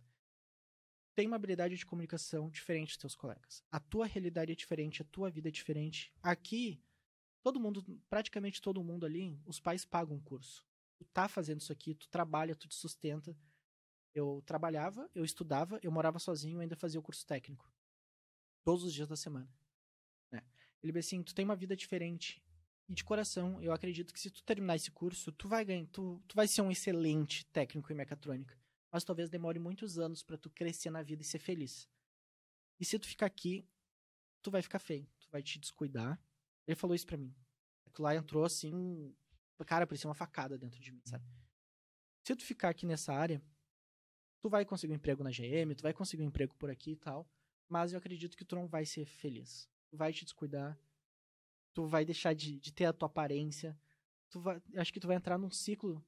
Tem 1.15 1.25
uma 1.25 1.35
habilidade 1.35 1.75
de 1.75 1.85
comunicação 1.85 2.49
diferente 2.49 2.89
dos 2.89 2.97
teus 2.97 3.15
colegas. 3.15 3.63
A 3.71 3.79
tua 3.79 4.05
realidade 4.05 4.51
é 4.51 4.55
diferente, 4.55 5.01
a 5.01 5.05
tua 5.05 5.29
vida 5.29 5.47
é 5.47 5.51
diferente. 5.51 6.13
Aqui, 6.21 6.79
todo 7.41 7.59
mundo, 7.59 7.83
praticamente 8.09 8.61
todo 8.61 8.83
mundo 8.83 9.05
ali, 9.05 9.39
os 9.45 9.59
pais 9.59 9.83
pagam 9.83 10.17
um 10.17 10.21
curso. 10.21 10.65
Tu 10.97 11.05
tá 11.05 11.27
fazendo 11.27 11.61
isso 11.61 11.71
aqui, 11.71 11.95
tu 11.95 12.07
trabalha, 12.09 12.55
tu 12.55 12.67
te 12.67 12.75
sustenta. 12.75 13.35
Eu 14.13 14.43
trabalhava, 14.45 15.09
eu 15.15 15.25
estudava, 15.25 15.79
eu 15.81 15.91
morava 15.91 16.19
sozinho, 16.19 16.59
ainda 16.59 16.75
fazia 16.75 16.99
o 16.99 17.03
curso 17.03 17.25
técnico. 17.25 17.69
Todos 18.63 18.83
os 18.83 18.93
dias 18.93 19.07
da 19.07 19.15
semana. 19.15 19.49
né? 20.31 20.41
Ele 20.83 20.91
disse 20.91 21.15
assim, 21.15 21.23
tu 21.23 21.33
tem 21.33 21.45
uma 21.45 21.55
vida 21.55 21.75
diferente. 21.75 22.44
E 22.87 22.93
de 22.93 23.03
coração, 23.03 23.61
eu 23.61 23.71
acredito 23.71 24.13
que 24.13 24.19
se 24.19 24.29
tu 24.29 24.43
terminar 24.43 24.75
esse 24.75 24.91
curso, 24.91 25.31
tu 25.31 25.47
vai 25.47 25.65
ganhar, 25.65 25.87
tu, 25.87 26.21
tu 26.27 26.35
vai 26.35 26.47
ser 26.47 26.61
um 26.61 26.71
excelente 26.71 27.45
técnico 27.47 27.91
em 27.91 27.95
mecatrônica. 27.95 28.57
Mas 28.91 29.03
talvez 29.03 29.29
demore 29.29 29.59
muitos 29.59 29.97
anos 29.97 30.21
pra 30.21 30.37
tu 30.37 30.49
crescer 30.49 30.89
na 30.89 31.01
vida 31.01 31.21
e 31.21 31.25
ser 31.25 31.39
feliz. 31.39 31.89
E 32.79 32.85
se 32.85 32.99
tu 32.99 33.07
ficar 33.07 33.25
aqui, 33.25 33.67
tu 34.41 34.51
vai 34.51 34.61
ficar 34.61 34.79
feio, 34.79 35.07
tu 35.19 35.27
vai 35.31 35.41
te 35.41 35.59
descuidar. 35.59 36.21
Ele 36.67 36.75
falou 36.75 36.95
isso 36.95 37.05
pra 37.05 37.17
mim. 37.17 37.35
Aquilo 37.87 38.03
lá 38.03 38.15
entrou 38.15 38.45
assim, 38.45 39.15
cara, 39.65 39.87
parecia 39.87 40.07
uma 40.07 40.15
facada 40.15 40.57
dentro 40.57 40.79
de 40.79 40.91
mim, 40.91 41.01
sabe? 41.05 41.25
Se 42.23 42.35
tu 42.35 42.43
ficar 42.43 42.69
aqui 42.69 42.85
nessa 42.85 43.13
área, 43.13 43.41
tu 44.41 44.49
vai 44.49 44.65
conseguir 44.65 44.93
um 44.93 44.97
emprego 44.97 45.23
na 45.23 45.31
GM, 45.31 45.73
tu 45.75 45.81
vai 45.81 45.93
conseguir 45.93 46.23
um 46.23 46.27
emprego 46.27 46.55
por 46.55 46.69
aqui 46.69 46.91
e 46.91 46.95
tal, 46.95 47.27
mas 47.67 47.93
eu 47.93 47.97
acredito 47.97 48.37
que 48.37 48.45
tu 48.45 48.55
não 48.55 48.67
vai 48.67 48.85
ser 48.85 49.05
feliz. 49.05 49.67
Tu 49.89 49.97
vai 49.97 50.13
te 50.13 50.23
descuidar, 50.23 50.77
tu 51.75 51.85
vai 51.85 52.03
deixar 52.03 52.33
de, 52.33 52.57
de 52.57 52.73
ter 52.73 52.85
a 52.85 52.93
tua 52.93 53.05
aparência, 53.05 53.77
tu 54.31 54.39
vai, 54.39 54.59
acho 54.77 54.91
que 54.91 54.99
tu 54.99 55.07
vai 55.07 55.17
entrar 55.17 55.37
num 55.37 55.51
ciclo 55.51 56.03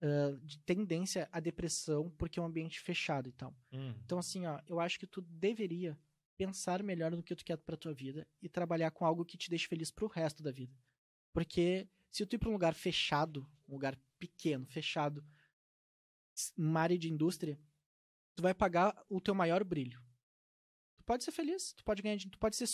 ah, 0.00 0.38
de 0.42 0.58
tendência 0.60 1.28
à 1.30 1.40
depressão 1.40 2.10
porque 2.16 2.38
é 2.38 2.42
um 2.42 2.46
ambiente 2.46 2.80
fechado 2.80 3.28
e 3.28 3.32
tal. 3.32 3.54
Uhum. 3.72 3.94
Então, 4.04 4.18
assim, 4.18 4.46
ó, 4.46 4.58
eu 4.66 4.80
acho 4.80 4.98
que 4.98 5.06
tu 5.06 5.20
deveria 5.20 5.98
pensar 6.38 6.82
melhor 6.82 7.10
no 7.10 7.22
que 7.22 7.36
tu 7.36 7.44
quer 7.44 7.58
pra 7.58 7.76
tua 7.76 7.92
vida 7.92 8.26
e 8.40 8.48
trabalhar 8.48 8.92
com 8.92 9.04
algo 9.04 9.26
que 9.26 9.36
te 9.36 9.50
deixe 9.50 9.66
feliz 9.66 9.90
pro 9.90 10.06
resto 10.06 10.42
da 10.42 10.50
vida. 10.50 10.74
Porque 11.34 11.86
se 12.10 12.24
tu 12.24 12.36
ir 12.36 12.38
pra 12.38 12.48
um 12.48 12.52
lugar 12.52 12.72
fechado, 12.72 13.46
um 13.68 13.74
lugar 13.74 13.98
pequeno, 14.18 14.64
fechado, 14.66 15.22
uma 16.56 16.80
área 16.80 16.96
de 16.96 17.12
indústria, 17.12 17.60
tu 18.34 18.42
vai 18.42 18.54
pagar 18.54 19.04
o 19.08 19.20
teu 19.20 19.34
maior 19.34 19.62
brilho. 19.62 20.00
Tu 20.96 21.04
pode 21.04 21.24
ser 21.24 21.32
feliz, 21.32 21.74
tu 21.74 21.84
pode 21.84 22.00
ganhar, 22.00 22.18
tu 22.18 22.38
pode 22.38 22.56
ser 22.56 22.66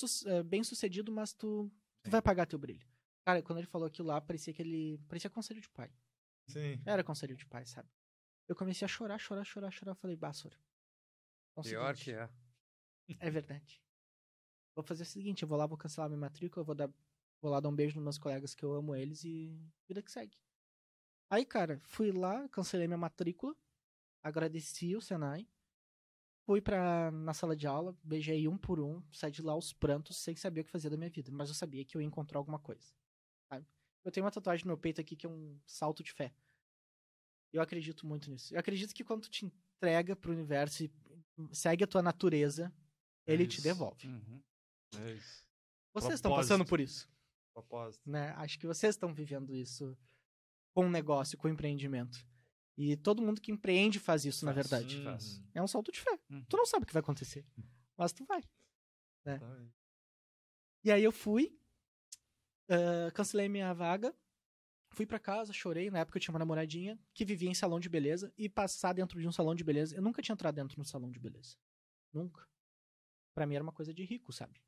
bem 0.45 0.63
sucedido, 0.63 1.11
mas 1.11 1.33
tu, 1.33 1.69
tu 2.07 2.11
Sim. 2.11 2.11
vai 2.13 2.23
pagar 2.23 2.47
teu 2.47 2.59
brilho. 2.59 2.87
Cara, 3.25 3.43
quando 3.43 3.59
ele 3.59 3.67
falou 3.67 3.89
aquilo 3.89 4.09
lá, 4.09 4.21
parecia 4.21 4.55
que 4.55 4.63
ele. 4.63 4.99
Parecia 5.09 5.29
conselho 5.29 5.61
de 5.61 5.69
pai. 5.69 5.93
Sim. 6.47 6.81
Era 6.87 7.03
conselho 7.03 7.37
de 7.37 7.45
pai, 7.45 7.67
sabe? 7.67 7.89
Eu 8.47 8.55
comecei 8.55 8.85
a 8.85 8.89
chorar, 8.89 9.19
chorar, 9.19 9.45
chorar, 9.45 9.71
chorar. 9.73 9.93
Eu 9.93 9.97
falei, 9.97 10.17
Bassor. 10.17 10.53
Pior 11.63 11.97
que 11.97 12.13
é. 12.13 12.31
É 13.19 13.31
verdade. 13.31 13.83
Vou 14.77 14.85
fazer 14.85 15.03
o 15.03 15.07
seguinte, 15.07 15.43
eu 15.43 15.49
vou 15.49 15.59
lá, 15.59 15.67
vou 15.67 15.77
cancelar 15.77 16.09
minha 16.09 16.21
matrícula, 16.21 16.65
vou 16.65 16.75
dar. 16.75 16.89
Vou 17.43 17.51
lá 17.51 17.61
dar 17.61 17.69
um 17.69 17.75
beijo 17.75 17.97
nos 17.97 18.05
meus 18.05 18.19
colegas 18.19 18.55
que 18.55 18.65
eu 18.65 18.73
amo 18.73 18.95
eles 18.95 19.25
e 19.25 19.61
vida 19.89 20.03
que 20.03 20.11
segue. 20.11 20.39
Aí, 21.29 21.45
cara, 21.45 21.81
fui 21.85 22.13
lá, 22.13 22.49
cancelei 22.49 22.87
minha 22.87 22.97
matrícula, 22.97 23.55
agradeci 24.23 24.95
o 24.95 25.01
Senai, 25.01 25.49
fui 26.47 26.61
pra, 26.61 27.11
na 27.11 27.35
sala 27.35 27.57
de 27.57 27.67
aula, 27.67 27.95
beijei 28.05 28.47
um 28.49 28.57
por 28.57 28.79
um, 28.81 29.03
saí 29.13 29.31
de 29.33 29.43
lá 29.43 29.53
aos 29.53 29.73
prantos, 29.73 30.17
sem 30.17 30.35
saber 30.37 30.61
o 30.61 30.65
que 30.65 30.71
fazer 30.71 30.89
da 30.89 30.97
minha 30.97 31.11
vida, 31.11 31.31
mas 31.33 31.49
eu 31.49 31.55
sabia 31.55 31.85
que 31.85 31.97
eu 31.97 32.01
ia 32.01 32.07
encontrar 32.07 32.39
alguma 32.39 32.59
coisa, 32.59 32.95
sabe? 33.51 33.67
Eu 34.05 34.13
tenho 34.13 34.25
uma 34.25 34.31
tatuagem 34.31 34.65
no 34.65 34.69
meu 34.69 34.79
peito 34.79 35.01
aqui 35.01 35.17
que 35.17 35.27
é 35.27 35.29
um 35.29 35.59
salto 35.67 36.03
de 36.05 36.13
fé. 36.13 36.33
Eu 37.53 37.61
acredito 37.61 38.07
muito 38.07 38.31
nisso. 38.31 38.55
Eu 38.55 38.61
acredito 38.61 38.95
que 38.95 39.03
quando 39.05 39.23
tu 39.23 39.31
te 39.31 39.45
entrega 39.47 40.15
pro 40.15 40.33
universo 40.33 40.85
e 40.85 40.91
segue 41.53 41.83
a 41.83 41.87
tua 41.87 42.03
natureza, 42.03 42.73
É 43.27 43.33
ele 43.33 43.47
te 43.47 43.55
isso. 43.55 43.63
devolve. 43.63 44.07
Uhum. 44.07 44.43
É 44.99 45.13
isso. 45.15 45.45
Vocês 45.93 46.15
estão 46.15 46.31
passando 46.35 46.65
por 46.65 46.79
isso, 46.79 47.09
Propósito. 47.53 48.09
né? 48.09 48.31
Acho 48.37 48.59
que 48.59 48.67
vocês 48.67 48.95
estão 48.95 49.13
vivendo 49.13 49.55
isso 49.55 49.97
com 50.75 50.87
o 50.87 50.91
negócio, 50.91 51.37
com 51.39 51.49
o 51.49 51.51
empreendimento. 51.51 52.25
E 52.79 52.97
todo 52.97 53.23
mundo 53.23 53.41
que 53.41 53.51
empreende 53.51 53.99
faz 53.99 54.25
isso, 54.25 54.45
na 54.45 54.53
Faz. 54.53 54.69
verdade. 54.69 54.97
Uhum. 54.99 55.05
faz. 55.05 55.43
É 55.55 55.63
um 55.63 55.67
salto 55.67 55.91
de 55.91 56.01
fé. 56.01 56.19
Uhum. 56.31 56.45
Tu 56.45 56.57
não 56.57 56.67
sabe 56.67 56.85
o 56.85 56.87
que 56.87 56.93
vai 56.93 57.01
acontecer, 57.01 57.45
mas 57.97 58.13
tu 58.13 58.25
vai. 58.25 58.43
Exatamente. 59.25 59.75
E 60.85 60.93
aí 60.93 61.03
eu 61.03 61.11
fui, 61.13 61.59
ah, 62.69 63.11
cancelei 63.13 63.49
minha 63.49 63.73
vaga, 63.73 64.15
fui 64.93 65.07
pra 65.07 65.19
casa, 65.19 65.53
chorei. 65.53 65.91
Na 65.91 66.01
época 66.01 66.19
eu 66.19 66.21
tinha 66.23 66.33
uma 66.33 66.39
namoradinha 66.39 66.99
que 67.15 67.25
vivia 67.25 67.49
em 67.49 67.55
salão 67.55 67.81
de 67.81 67.89
beleza 67.89 68.33
e 68.37 68.49
passar 68.49 68.93
dentro 68.93 69.21
de 69.21 69.27
um 69.27 69.33
salão 69.33 69.55
de 69.55 69.65
beleza. 69.65 69.97
Eu 69.97 70.03
nunca 70.03 70.21
tinha 70.23 70.35
entrado 70.35 70.55
dentro 70.55 70.75
de 70.75 70.81
um 70.81 70.85
salão 70.85 71.11
de 71.11 71.19
beleza. 71.19 71.57
Nunca. 72.13 72.47
Pra 73.35 73.47
mim 73.47 73.55
era 73.55 73.63
uma 73.65 73.73
coisa 73.73 73.93
de 73.93 74.05
rico, 74.05 74.33
sabe? 74.33 74.61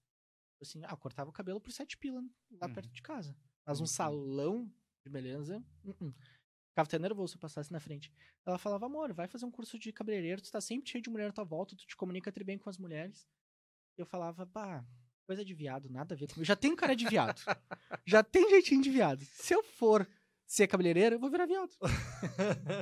Assim, 0.61 0.83
ah, 0.85 0.91
eu 0.91 0.97
cortava 0.97 1.31
o 1.31 1.33
cabelo 1.33 1.61
por 1.61 1.71
sete 1.73 1.97
pila 1.97 2.21
lá 2.61 2.67
Uhum. 2.67 2.73
perto 2.75 2.91
de 2.93 3.03
casa. 3.03 3.37
Mas 3.67 3.79
um 3.81 3.83
Uhum. 3.83 3.87
salão 3.87 4.73
de 5.05 5.11
beleza, 5.11 5.65
uh 5.85 5.93
-uh. 5.95 6.15
Ficava 6.79 6.87
até 6.87 6.99
nervoso 6.99 7.33
se 7.33 7.37
eu 7.37 7.41
passasse 7.41 7.73
na 7.73 7.81
frente. 7.81 8.13
Ela 8.47 8.59
falava, 8.59 8.87
amor, 8.87 9.13
vai 9.13 9.27
fazer 9.27 9.45
um 9.45 9.51
curso 9.51 9.79
de 9.79 9.93
cabeleireiro, 9.93 10.41
tu 10.41 10.51
tá 10.51 10.61
sempre 10.61 10.89
cheio 10.89 11.03
de 11.03 11.11
mulher 11.11 11.31
à 11.31 11.33
tua 11.33 11.45
volta, 11.45 11.75
tu 11.75 11.87
te 11.87 11.97
comunica 11.97 12.31
tri 12.31 12.45
bem 12.45 12.59
com 12.59 12.71
as 12.71 12.79
mulheres. 12.79 13.27
Eu 13.97 14.07
falava, 14.07 14.47
pá, 14.47 14.85
coisa 15.27 15.45
de 15.45 15.55
viado, 15.55 15.91
nada 15.91 16.15
a 16.15 16.19
ver 16.19 16.29
comigo. 16.29 16.45
Já 16.45 16.55
tem 16.55 16.77
cara 16.77 16.95
de 16.95 17.07
viado. 17.07 17.41
Já 18.07 18.23
tem 18.23 18.49
jeitinho 18.49 18.81
de 18.81 18.91
viado. 18.91 19.25
Se 19.25 19.55
eu 19.55 19.63
for 19.65 20.09
ser 20.47 20.69
cabeleireiro, 20.69 21.17
eu 21.17 21.19
vou 21.19 21.31
virar 21.31 21.47
viado. 21.47 21.71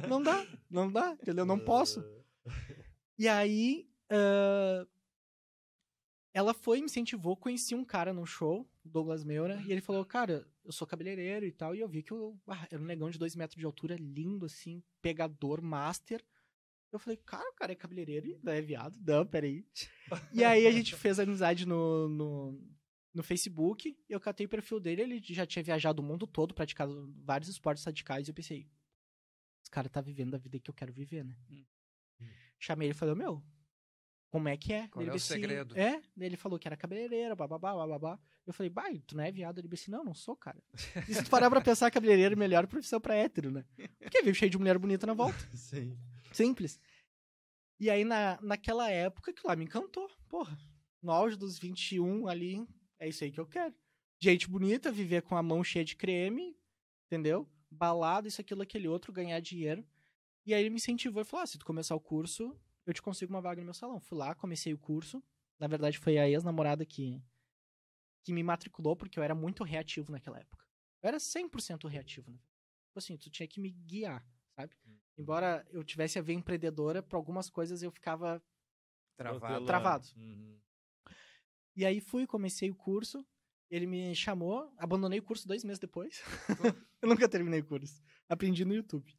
Não 0.08 0.22
dá, 0.22 0.46
não 0.70 0.92
dá, 0.92 1.12
entendeu? 1.12 1.46
Não 1.46 1.58
posso. 1.58 2.04
E 3.18 3.26
aí, 3.26 3.88
ah, 4.10 4.86
ela 6.34 6.52
foi, 6.52 6.80
me 6.80 6.84
incentivou, 6.84 7.34
conheci 7.34 7.74
um 7.74 7.84
cara 7.84 8.12
num 8.12 8.26
show, 8.26 8.68
Douglas 8.86 9.24
Meura, 9.24 9.62
e 9.66 9.72
ele 9.72 9.80
falou, 9.80 10.04
cara, 10.04 10.46
eu 10.64 10.72
sou 10.72 10.86
cabeleireiro 10.86 11.46
e 11.46 11.52
tal, 11.52 11.74
e 11.74 11.80
eu 11.80 11.88
vi 11.88 12.02
que 12.02 12.12
eu 12.12 12.38
ah, 12.46 12.66
era 12.70 12.80
um 12.80 12.86
negão 12.86 13.10
de 13.10 13.18
dois 13.18 13.34
metros 13.36 13.58
de 13.58 13.64
altura, 13.64 13.96
lindo, 13.96 14.46
assim, 14.46 14.82
pegador, 15.00 15.62
master. 15.62 16.24
Eu 16.92 16.98
falei, 16.98 17.16
cara, 17.16 17.48
o 17.50 17.54
cara 17.54 17.72
é 17.72 17.74
cabeleireiro 17.74 18.26
e 18.26 18.38
não 18.42 18.52
é 18.52 18.60
viado? 18.60 18.98
Não, 19.06 19.26
peraí. 19.26 19.66
e 20.32 20.44
aí 20.44 20.66
a 20.66 20.70
gente 20.70 20.94
fez 20.94 21.18
amizade 21.18 21.66
no, 21.66 22.08
no, 22.08 22.60
no 23.12 23.22
Facebook, 23.22 23.96
eu 24.08 24.20
catei 24.20 24.46
o 24.46 24.48
perfil 24.48 24.80
dele, 24.80 25.02
ele 25.02 25.20
já 25.22 25.46
tinha 25.46 25.62
viajado 25.62 26.00
o 26.00 26.04
mundo 26.04 26.26
todo, 26.26 26.54
praticado 26.54 27.12
vários 27.24 27.48
esportes 27.48 27.84
radicais, 27.84 28.26
e 28.26 28.30
eu 28.30 28.34
pensei, 28.34 28.68
esse 29.62 29.70
cara 29.70 29.88
tá 29.88 30.00
vivendo 30.00 30.34
a 30.34 30.38
vida 30.38 30.58
que 30.58 30.70
eu 30.70 30.74
quero 30.74 30.92
viver, 30.92 31.24
né? 31.24 31.36
Hum. 31.50 31.64
Chamei 32.58 32.88
ele 32.88 32.94
e 32.94 32.98
falei, 32.98 33.14
meu, 33.14 33.42
como 34.36 34.48
é 34.50 34.56
que 34.56 34.70
é? 34.70 34.86
Qual 34.88 35.02
Ele 35.02 35.08
é 35.08 35.14
o 35.14 35.16
disse, 35.16 35.28
segredo? 35.28 35.74
É, 35.78 36.02
ele 36.20 36.36
falou 36.36 36.58
que 36.58 36.68
era 36.68 36.76
cabeleireiro, 36.76 37.34
bababá, 37.34 37.74
bababá. 37.74 38.18
Eu 38.46 38.52
falei, 38.52 38.68
bai, 38.68 39.02
tu 39.06 39.16
não 39.16 39.24
é 39.24 39.32
viado? 39.32 39.58
Ele 39.58 39.66
disse, 39.66 39.90
não, 39.90 40.04
não 40.04 40.12
sou, 40.12 40.36
cara. 40.36 40.62
E 41.08 41.14
se 41.14 41.24
tu 41.24 41.30
parar 41.30 41.48
pra 41.48 41.62
pensar, 41.62 41.90
cabeleireiro 41.90 42.34
é 42.34 42.36
a 42.36 42.38
melhor 42.38 42.66
profissão 42.66 43.00
pra 43.00 43.14
hétero, 43.14 43.50
né? 43.50 43.64
Porque 43.98 44.20
vive 44.20 44.34
cheio 44.34 44.50
de 44.50 44.58
mulher 44.58 44.76
bonita 44.78 45.06
na 45.06 45.14
volta. 45.14 45.38
Sim. 45.56 45.98
Simples. 46.32 46.78
E 47.80 47.88
aí, 47.88 48.04
na, 48.04 48.38
naquela 48.42 48.90
época, 48.90 49.32
que 49.32 49.46
lá 49.46 49.56
me 49.56 49.64
encantou. 49.64 50.06
Porra, 50.28 50.58
no 51.02 51.10
auge 51.10 51.34
dos 51.34 51.58
21 51.58 52.28
ali, 52.28 52.68
é 52.98 53.08
isso 53.08 53.24
aí 53.24 53.32
que 53.32 53.40
eu 53.40 53.46
quero. 53.46 53.74
Gente 54.20 54.50
bonita, 54.50 54.92
viver 54.92 55.22
com 55.22 55.34
a 55.34 55.42
mão 55.42 55.64
cheia 55.64 55.84
de 55.84 55.96
creme, 55.96 56.54
entendeu? 57.06 57.48
Balada, 57.70 58.28
isso, 58.28 58.40
aquilo, 58.42 58.60
aquele 58.60 58.86
outro, 58.86 59.14
ganhar 59.14 59.40
dinheiro. 59.40 59.82
E 60.44 60.52
aí 60.52 60.60
ele 60.60 60.70
me 60.70 60.76
incentivou 60.76 61.22
e 61.22 61.24
falou: 61.24 61.42
ah, 61.42 61.46
se 61.46 61.58
tu 61.58 61.64
começar 61.64 61.94
o 61.94 62.00
curso, 62.00 62.54
eu 62.86 62.94
te 62.94 63.02
consigo 63.02 63.34
uma 63.34 63.40
vaga 63.40 63.60
no 63.60 63.66
meu 63.66 63.74
salão. 63.74 64.00
Fui 64.00 64.16
lá, 64.16 64.34
comecei 64.34 64.72
o 64.72 64.78
curso. 64.78 65.22
Na 65.58 65.66
verdade, 65.66 65.98
foi 65.98 66.18
a 66.18 66.28
ex-namorada 66.28 66.86
que, 66.86 67.20
que 68.22 68.32
me 68.32 68.42
matriculou, 68.42 68.94
porque 68.94 69.18
eu 69.18 69.22
era 69.22 69.34
muito 69.34 69.64
reativo 69.64 70.12
naquela 70.12 70.38
época. 70.38 70.64
Eu 71.02 71.08
era 71.08 71.16
100% 71.18 71.88
reativo. 71.88 72.30
Né? 72.30 72.38
Tipo 72.86 72.98
assim, 72.98 73.16
tu 73.16 73.28
tinha 73.28 73.48
que 73.48 73.60
me 73.60 73.70
guiar, 73.70 74.24
sabe? 74.54 74.74
Embora 75.18 75.66
eu 75.70 75.82
tivesse 75.82 76.18
a 76.18 76.22
ver 76.22 76.34
empreendedora, 76.34 77.02
para 77.02 77.18
algumas 77.18 77.50
coisas 77.50 77.82
eu 77.82 77.90
ficava. 77.90 78.42
Travado. 79.16 79.66
Travado. 79.66 80.06
Uhum. 80.16 80.60
E 81.74 81.84
aí 81.84 82.00
fui, 82.00 82.26
comecei 82.26 82.70
o 82.70 82.74
curso. 82.74 83.26
Ele 83.68 83.86
me 83.86 84.14
chamou, 84.14 84.72
abandonei 84.78 85.18
o 85.18 85.22
curso 85.22 85.48
dois 85.48 85.64
meses 85.64 85.80
depois. 85.80 86.22
eu 87.02 87.08
nunca 87.08 87.28
terminei 87.28 87.60
o 87.60 87.64
curso. 87.64 88.00
Aprendi 88.28 88.64
no 88.64 88.74
YouTube. 88.74 89.18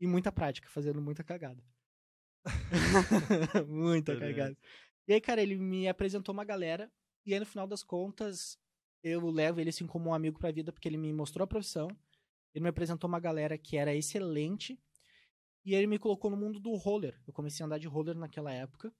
E 0.00 0.06
muita 0.06 0.32
prática, 0.32 0.68
fazendo 0.68 1.02
muita 1.02 1.22
cagada. 1.22 1.62
muita 3.68 4.14
Beleza. 4.14 4.32
cagada. 4.32 4.58
E 5.06 5.12
aí, 5.12 5.20
cara, 5.20 5.42
ele 5.42 5.56
me 5.56 5.88
apresentou 5.88 6.32
uma 6.32 6.44
galera. 6.44 6.90
E 7.26 7.34
aí, 7.34 7.40
no 7.40 7.46
final 7.46 7.66
das 7.66 7.82
contas, 7.82 8.58
eu 9.02 9.28
levo 9.30 9.60
ele 9.60 9.70
assim 9.70 9.86
como 9.86 10.10
um 10.10 10.14
amigo 10.14 10.38
pra 10.38 10.50
vida, 10.52 10.72
porque 10.72 10.88
ele 10.88 10.96
me 10.96 11.12
mostrou 11.12 11.44
a 11.44 11.46
profissão. 11.46 11.88
Ele 12.54 12.62
me 12.62 12.68
apresentou 12.68 13.08
uma 13.08 13.20
galera 13.20 13.56
que 13.58 13.76
era 13.76 13.94
excelente. 13.94 14.78
E 15.64 15.74
ele 15.74 15.86
me 15.86 15.98
colocou 15.98 16.30
no 16.30 16.36
mundo 16.36 16.58
do 16.58 16.74
roller. 16.74 17.20
Eu 17.26 17.32
comecei 17.32 17.62
a 17.62 17.66
andar 17.66 17.78
de 17.78 17.86
roller 17.86 18.16
naquela 18.16 18.52
época. 18.52 18.92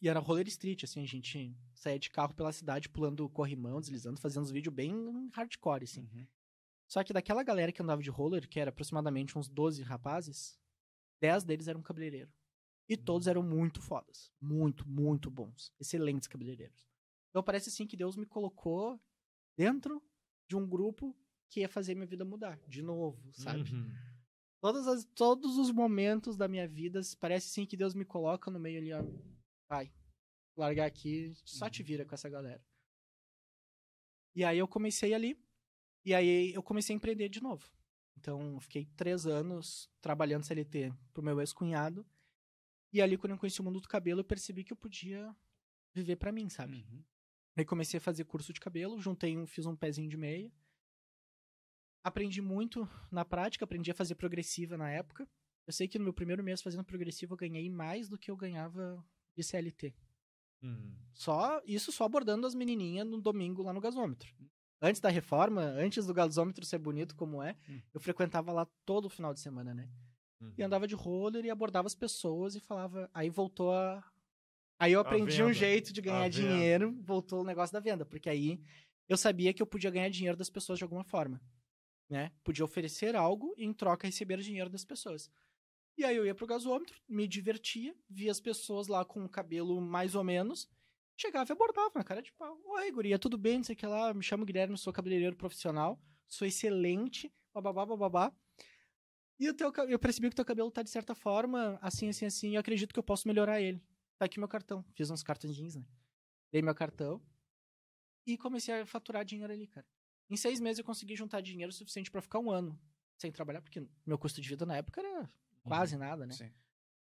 E 0.00 0.08
era 0.08 0.20
roller 0.20 0.46
street, 0.46 0.84
assim, 0.84 1.02
a 1.02 1.06
gente 1.06 1.56
saía 1.74 1.98
de 1.98 2.10
carro 2.10 2.32
pela 2.32 2.52
cidade, 2.52 2.88
pulando 2.88 3.28
corrimão, 3.28 3.80
deslizando, 3.80 4.20
fazendo 4.20 4.44
uns 4.44 4.50
vídeos 4.50 4.74
bem 4.74 5.28
hardcore, 5.32 5.84
assim. 5.84 6.08
Uhum. 6.12 6.26
Só 6.86 7.02
que 7.02 7.12
daquela 7.12 7.42
galera 7.42 7.72
que 7.72 7.82
andava 7.82 8.02
de 8.02 8.10
roller, 8.10 8.48
que 8.48 8.60
era 8.60 8.70
aproximadamente 8.70 9.36
uns 9.36 9.48
12 9.48 9.82
rapazes, 9.82 10.58
10 11.20 11.44
deles 11.44 11.68
eram 11.68 11.82
cabeleireiro. 11.82 12.32
E 12.88 12.96
todos 12.96 13.26
eram 13.26 13.42
muito 13.42 13.80
fodas. 13.80 14.32
Muito, 14.40 14.88
muito 14.88 15.30
bons. 15.30 15.72
Excelentes 15.78 16.26
cabeleireiros. 16.26 16.88
Então 17.30 17.42
parece 17.42 17.68
assim 17.68 17.86
que 17.86 17.96
Deus 17.96 18.16
me 18.16 18.24
colocou 18.24 19.00
dentro 19.56 20.02
de 20.48 20.56
um 20.56 20.66
grupo 20.66 21.14
que 21.50 21.60
ia 21.60 21.68
fazer 21.68 21.94
minha 21.94 22.06
vida 22.06 22.24
mudar. 22.24 22.58
De 22.66 22.82
novo, 22.82 23.30
sabe? 23.32 23.70
Uhum. 23.72 23.90
Todas 24.60 24.86
as, 24.88 25.04
todos 25.14 25.56
os 25.56 25.70
momentos 25.70 26.36
da 26.36 26.48
minha 26.48 26.66
vida, 26.66 27.00
parece 27.20 27.48
sim 27.48 27.66
que 27.66 27.76
Deus 27.76 27.94
me 27.94 28.04
coloca 28.04 28.50
no 28.50 28.58
meio 28.58 28.78
ali, 28.78 28.92
ó. 28.92 29.04
Vai, 29.68 29.92
largar 30.56 30.86
aqui, 30.86 31.32
só 31.44 31.68
te 31.68 31.82
vira 31.82 32.04
com 32.04 32.14
essa 32.14 32.28
galera. 32.28 32.64
E 34.34 34.44
aí 34.44 34.58
eu 34.58 34.66
comecei 34.66 35.14
ali, 35.14 35.38
e 36.04 36.14
aí 36.14 36.52
eu 36.54 36.62
comecei 36.62 36.94
a 36.94 36.96
empreender 36.96 37.28
de 37.28 37.42
novo. 37.42 37.70
Então, 38.16 38.54
eu 38.54 38.60
fiquei 38.60 38.86
três 38.96 39.26
anos 39.26 39.88
trabalhando 40.00 40.44
CLT 40.44 40.92
pro 41.12 41.22
meu 41.22 41.40
ex-cunhado. 41.40 42.04
E 42.92 43.02
ali, 43.02 43.16
quando 43.18 43.32
eu 43.32 43.38
conheci 43.38 43.60
o 43.60 43.64
mundo 43.64 43.80
do 43.80 43.88
cabelo, 43.88 44.20
eu 44.20 44.24
percebi 44.24 44.64
que 44.64 44.72
eu 44.72 44.76
podia 44.76 45.34
viver 45.94 46.16
pra 46.16 46.32
mim, 46.32 46.48
sabe? 46.48 46.86
Uhum. 46.90 47.04
Aí 47.56 47.64
comecei 47.64 47.98
a 47.98 48.00
fazer 48.00 48.24
curso 48.24 48.52
de 48.52 48.60
cabelo, 48.60 49.00
juntei 49.00 49.36
um, 49.36 49.46
fiz 49.46 49.66
um 49.66 49.76
pezinho 49.76 50.08
de 50.08 50.16
meia. 50.16 50.50
Aprendi 52.02 52.40
muito 52.40 52.88
na 53.10 53.24
prática, 53.24 53.64
aprendi 53.64 53.90
a 53.90 53.94
fazer 53.94 54.14
progressiva 54.14 54.76
na 54.76 54.88
época. 54.90 55.28
Eu 55.66 55.72
sei 55.72 55.86
que 55.86 55.98
no 55.98 56.04
meu 56.04 56.14
primeiro 56.14 56.42
mês 56.42 56.62
fazendo 56.62 56.84
progressiva 56.84 57.32
eu 57.34 57.36
ganhei 57.36 57.68
mais 57.68 58.08
do 58.08 58.16
que 58.16 58.30
eu 58.30 58.36
ganhava 58.36 59.04
de 59.36 59.42
CLT. 59.42 59.94
Uhum. 60.62 60.96
Só 61.12 61.60
isso 61.66 61.92
só 61.92 62.04
abordando 62.04 62.46
as 62.46 62.54
menininhas 62.54 63.06
no 63.06 63.20
domingo 63.20 63.62
lá 63.62 63.72
no 63.72 63.80
gasômetro. 63.80 64.32
Antes 64.80 65.00
da 65.00 65.08
reforma, 65.08 65.60
antes 65.60 66.06
do 66.06 66.14
gasômetro 66.14 66.64
ser 66.64 66.78
bonito 66.78 67.16
como 67.16 67.42
é, 67.42 67.56
Hum. 67.68 67.82
eu 67.92 68.00
frequentava 68.00 68.52
lá 68.52 68.64
todo 68.86 69.10
final 69.10 69.34
de 69.34 69.40
semana, 69.40 69.74
né? 69.74 69.90
Uhum. 70.40 70.54
E 70.56 70.62
andava 70.62 70.86
de 70.86 70.94
roller 70.94 71.44
e 71.44 71.50
abordava 71.50 71.86
as 71.86 71.94
pessoas 71.94 72.54
e 72.54 72.60
falava. 72.60 73.10
Aí 73.12 73.28
voltou 73.30 73.72
a. 73.72 74.02
Aí 74.78 74.92
eu 74.92 75.00
aprendi 75.00 75.42
um 75.42 75.52
jeito 75.52 75.92
de 75.92 76.00
ganhar 76.00 76.28
dinheiro, 76.28 76.96
voltou 77.02 77.40
o 77.40 77.44
negócio 77.44 77.72
da 77.72 77.80
venda. 77.80 78.06
Porque 78.06 78.28
aí 78.28 78.60
eu 79.08 79.16
sabia 79.16 79.52
que 79.52 79.60
eu 79.60 79.66
podia 79.66 79.90
ganhar 79.90 80.08
dinheiro 80.08 80.36
das 80.36 80.50
pessoas 80.50 80.78
de 80.78 80.84
alguma 80.84 81.02
forma. 81.02 81.40
Né? 82.08 82.30
Podia 82.44 82.64
oferecer 82.64 83.16
algo 83.16 83.54
e 83.56 83.64
em 83.64 83.72
troca 83.72 84.06
receber 84.06 84.38
dinheiro 84.38 84.70
das 84.70 84.84
pessoas. 84.84 85.30
E 85.96 86.04
aí 86.04 86.16
eu 86.16 86.24
ia 86.24 86.34
pro 86.34 86.46
gasômetro, 86.46 86.96
me 87.08 87.26
divertia, 87.26 87.94
via 88.08 88.30
as 88.30 88.40
pessoas 88.40 88.86
lá 88.86 89.04
com 89.04 89.24
o 89.24 89.28
cabelo 89.28 89.80
mais 89.80 90.14
ou 90.14 90.22
menos, 90.22 90.70
Chegava 91.20 91.50
e 91.50 91.52
abordava 91.52 91.90
na 91.96 92.04
cara 92.04 92.22
de 92.22 92.32
pau. 92.32 92.56
Oi, 92.64 92.92
guria, 92.92 93.18
tudo 93.18 93.36
bem? 93.36 93.56
Não 93.56 93.64
sei 93.64 93.74
o 93.74 93.76
que 93.76 93.84
lá. 93.84 94.14
Me 94.14 94.22
chamo 94.22 94.44
Guilherme, 94.44 94.78
sou 94.78 94.92
cabeleireiro 94.92 95.34
profissional. 95.34 96.00
Sou 96.28 96.46
excelente. 96.46 97.28
Bababá, 97.52 97.84
bababá. 97.84 98.32
E 99.38 99.48
o 99.48 99.54
teu, 99.54 99.72
eu 99.88 99.98
percebi 99.98 100.28
que 100.28 100.32
o 100.32 100.36
teu 100.36 100.44
cabelo 100.44 100.70
tá 100.70 100.82
de 100.82 100.90
certa 100.90 101.14
forma 101.14 101.78
assim, 101.80 102.08
assim, 102.08 102.26
assim. 102.26 102.50
E 102.50 102.54
eu 102.54 102.60
acredito 102.60 102.92
que 102.92 102.98
eu 102.98 103.04
posso 103.04 103.28
melhorar 103.28 103.60
ele. 103.60 103.80
Tá 104.18 104.24
aqui 104.24 104.38
meu 104.38 104.48
cartão. 104.48 104.84
Fiz 104.94 105.10
uns 105.10 105.22
cartõezinhos, 105.22 105.76
né? 105.76 105.84
Dei 106.50 106.60
meu 106.60 106.74
cartão. 106.74 107.22
E 108.26 108.36
comecei 108.36 108.80
a 108.80 108.86
faturar 108.86 109.24
dinheiro 109.24 109.52
ali, 109.52 109.66
cara. 109.66 109.86
Em 110.28 110.36
seis 110.36 110.60
meses 110.60 110.78
eu 110.78 110.84
consegui 110.84 111.14
juntar 111.14 111.40
dinheiro 111.40 111.72
suficiente 111.72 112.10
pra 112.10 112.20
ficar 112.20 112.40
um 112.40 112.50
ano 112.50 112.78
sem 113.16 113.32
trabalhar, 113.32 113.62
porque 113.62 113.86
meu 114.04 114.18
custo 114.18 114.40
de 114.40 114.48
vida 114.48 114.66
na 114.66 114.76
época 114.76 115.00
era 115.00 115.30
quase 115.62 115.96
nada, 115.96 116.26
né? 116.26 116.32
Sim. 116.32 116.52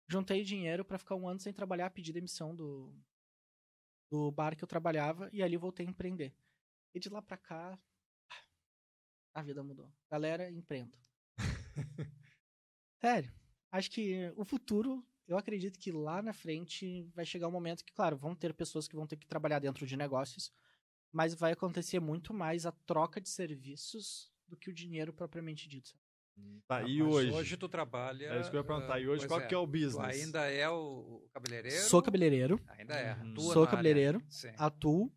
Juntei 0.08 0.42
dinheiro 0.42 0.84
pra 0.84 0.98
ficar 0.98 1.16
um 1.16 1.28
ano 1.28 1.40
sem 1.40 1.52
trabalhar, 1.52 1.90
pedi 1.90 2.12
demissão 2.12 2.54
do, 2.54 2.94
do 4.10 4.30
bar 4.30 4.56
que 4.56 4.64
eu 4.64 4.68
trabalhava 4.68 5.28
e 5.32 5.42
ali 5.42 5.56
voltei 5.56 5.86
a 5.86 5.90
empreender. 5.90 6.34
E 6.94 7.00
de 7.00 7.08
lá 7.08 7.22
pra 7.22 7.36
cá, 7.36 7.78
a 9.34 9.42
vida 9.42 9.62
mudou. 9.62 9.90
Galera, 10.10 10.50
empreendo. 10.50 10.96
Sério, 13.00 13.32
acho 13.70 13.90
que 13.90 14.32
o 14.36 14.44
futuro, 14.44 15.04
eu 15.26 15.36
acredito 15.36 15.78
que 15.78 15.90
lá 15.90 16.22
na 16.22 16.32
frente 16.32 17.10
vai 17.14 17.24
chegar 17.24 17.48
um 17.48 17.52
momento 17.52 17.84
que, 17.84 17.92
claro, 17.92 18.16
vão 18.16 18.34
ter 18.34 18.54
pessoas 18.54 18.86
que 18.86 18.96
vão 18.96 19.06
ter 19.06 19.16
que 19.16 19.26
trabalhar 19.26 19.58
dentro 19.58 19.86
de 19.86 19.96
negócios, 19.96 20.52
mas 21.10 21.34
vai 21.34 21.52
acontecer 21.52 22.00
muito 22.00 22.32
mais 22.32 22.64
a 22.64 22.72
troca 22.72 23.20
de 23.20 23.28
serviços 23.28 24.30
do 24.46 24.56
que 24.56 24.70
o 24.70 24.74
dinheiro 24.74 25.12
propriamente 25.12 25.68
dito. 25.68 25.94
Tá, 26.66 26.82
e 26.82 27.02
Mas 27.02 27.12
hoje? 27.12 27.30
Hoje 27.30 27.56
tu 27.56 27.68
trabalha. 27.68 28.26
É 28.26 28.40
isso 28.40 28.50
que 28.50 28.56
eu 28.56 28.60
ia 28.60 28.66
perguntar. 28.66 29.00
E 29.00 29.04
ah, 29.04 29.10
hoje, 29.10 29.18
pois 29.20 29.26
qual 29.26 29.40
é, 29.40 29.46
que 29.46 29.54
é 29.54 29.58
o 29.58 29.66
Tu 29.66 29.72
business? 29.72 30.22
ainda 30.22 30.50
é 30.50 30.68
o, 30.68 31.28
cabeleireiro? 31.32 31.82
Sou 31.84 32.02
cabeleireiro, 32.02 32.60
Ainda 32.68 32.94
é. 32.94 33.14
Uhum. 33.22 33.36
Sou 33.36 33.66
cabeleireiro. 33.66 34.22
Sim. 34.28 34.52
atuo, 34.56 35.12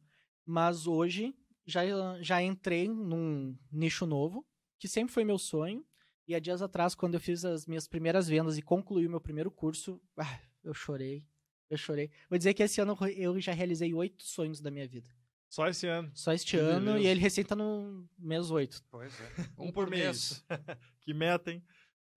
mas 0.46 0.88
hoje 0.88 1.34
já, 1.66 1.84
já 2.22 2.42
entrei 2.42 2.88
num 2.88 3.58
nicho 3.72 4.06
novo, 4.06 4.46
que 4.78 4.88
sempre 4.88 5.14
foi 5.14 5.24
meu 5.24 5.38
sonho. 5.38 5.86
E 6.28 6.34
há 6.34 6.40
dias 6.40 6.62
atrás, 6.62 6.96
quando 6.96 7.14
eu 7.16 7.20
fiz 7.20 7.46
as 7.46 7.66
minhas 7.68 7.88
primeiras 7.88 8.28
vendas 8.28 8.58
e 8.58 8.62
concluí 8.62 9.06
o 9.06 9.10
meu 9.10 9.22
primeiro 9.22 9.52
curso, 9.52 10.02
ah, 10.18 10.40
eu 10.64 10.74
chorei. 10.74 11.28
Eu 11.70 11.78
chorei. 11.78 12.10
Vou 12.30 12.38
dizer 12.38 12.54
que 12.54 12.64
esse 12.64 12.80
ano 12.82 12.98
eu 13.16 13.40
já 13.40 13.52
realizei 13.54 13.94
oito 13.94 14.24
sonhos 14.24 14.60
da 14.62 14.70
minha 14.72 14.88
vida. 14.88 15.10
Só 15.50 15.68
esse 15.68 15.88
ano. 15.88 16.12
Só 16.16 16.34
este 16.34 16.52
Que 16.52 16.58
ano, 16.58 16.86
beleza. 16.94 17.00
e 17.04 17.08
ele 17.08 17.20
recém 17.20 17.44
tá 17.44 17.56
no 17.56 18.08
mês 18.18 18.50
oito. 18.52 18.84
Pois 18.90 19.14
é. 19.20 19.26
Um 19.58 19.72
por 19.72 19.90
mês. 19.90 20.44
que 21.02 21.14
meta, 21.14 21.52
hein? 21.52 21.64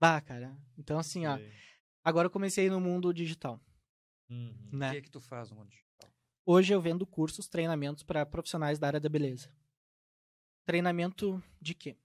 Bah, 0.00 0.20
cara. 0.20 0.56
Então, 0.76 0.98
assim, 0.98 1.26
ó. 1.26 1.38
Agora 2.02 2.26
eu 2.26 2.30
comecei 2.30 2.70
no 2.70 2.80
mundo 2.80 3.12
digital, 3.12 3.60
Uhum. 4.30 4.70
O 4.72 4.76
né? 4.76 4.90
que 4.92 4.96
é 4.98 5.00
que 5.02 5.10
tu 5.10 5.20
faz 5.20 5.50
no 5.50 5.56
mundo 5.56 5.70
digital? 5.70 6.10
Hoje 6.44 6.72
eu 6.74 6.80
vendo 6.80 7.06
cursos, 7.06 7.48
treinamentos 7.48 8.02
para 8.02 8.24
profissionais 8.26 8.78
da 8.78 8.86
área 8.86 9.00
da 9.00 9.08
beleza. 9.08 9.50
Treinamento 10.66 11.42
de 11.60 11.74
quê? 11.74 11.96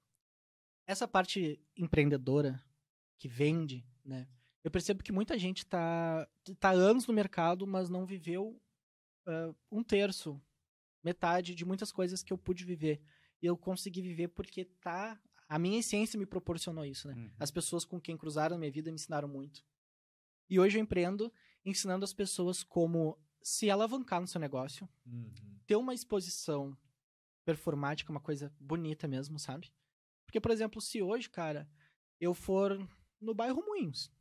Essa 0.85 1.07
parte 1.07 1.61
empreendedora 1.75 2.61
que 3.17 3.27
vende, 3.27 3.85
né? 4.03 4.27
Eu 4.63 4.71
percebo 4.71 5.03
que 5.03 5.11
muita 5.11 5.37
gente 5.37 5.65
tá, 5.65 6.27
tá 6.59 6.71
anos 6.71 7.05
no 7.07 7.13
mercado, 7.13 7.67
mas 7.67 7.89
não 7.89 8.05
viveu 8.05 8.61
ah, 9.25 9.53
um 9.71 9.83
terço, 9.83 10.41
metade 11.03 11.53
de 11.55 11.65
muitas 11.65 11.91
coisas 11.91 12.23
que 12.23 12.31
eu 12.31 12.37
pude 12.37 12.63
viver. 12.63 13.01
E 13.41 13.45
eu 13.45 13.57
consegui 13.57 14.01
viver 14.01 14.29
porque 14.29 14.65
tá. 14.65 15.19
A 15.49 15.59
minha 15.59 15.79
essência 15.79 16.17
me 16.17 16.25
proporcionou 16.25 16.85
isso, 16.85 17.07
né? 17.07 17.13
Uhum. 17.13 17.31
As 17.37 17.51
pessoas 17.51 17.85
com 17.85 17.99
quem 17.99 18.17
cruzaram 18.17 18.55
a 18.55 18.59
minha 18.59 18.71
vida 18.71 18.89
me 18.89 18.95
ensinaram 18.95 19.27
muito. 19.27 19.63
E 20.49 20.59
hoje 20.59 20.77
eu 20.77 20.81
empreendo 20.81 21.31
ensinando 21.65 22.03
as 22.03 22.13
pessoas 22.13 22.63
como 22.63 23.17
se 23.41 23.69
alavancar 23.69 24.19
no 24.21 24.27
seu 24.27 24.39
negócio, 24.39 24.87
Uhum. 25.05 25.59
ter 25.65 25.75
uma 25.75 25.93
exposição 25.93 26.77
performática, 27.45 28.11
uma 28.11 28.19
coisa 28.19 28.53
bonita 28.59 29.07
mesmo, 29.07 29.37
sabe? 29.37 29.71
Porque, 30.33 30.41
por 30.41 30.49
exemplo, 30.49 30.81
se 30.81 30.99
hoje, 30.99 31.29
cara, 31.29 31.69
eu 32.19 32.33
for 32.33 32.75
no 33.21 33.35
bairro 33.35 33.63
Moinhos, 33.63 34.11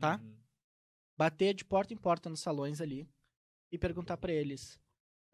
Tá. 0.00 0.16
Uhum. 0.16 0.34
bater 1.14 1.52
de 1.52 1.62
porta 1.62 1.92
em 1.92 1.96
porta 1.96 2.30
nos 2.30 2.40
salões 2.40 2.80
ali 2.80 3.06
e 3.70 3.76
perguntar 3.76 4.16
pra 4.16 4.32
eles, 4.32 4.80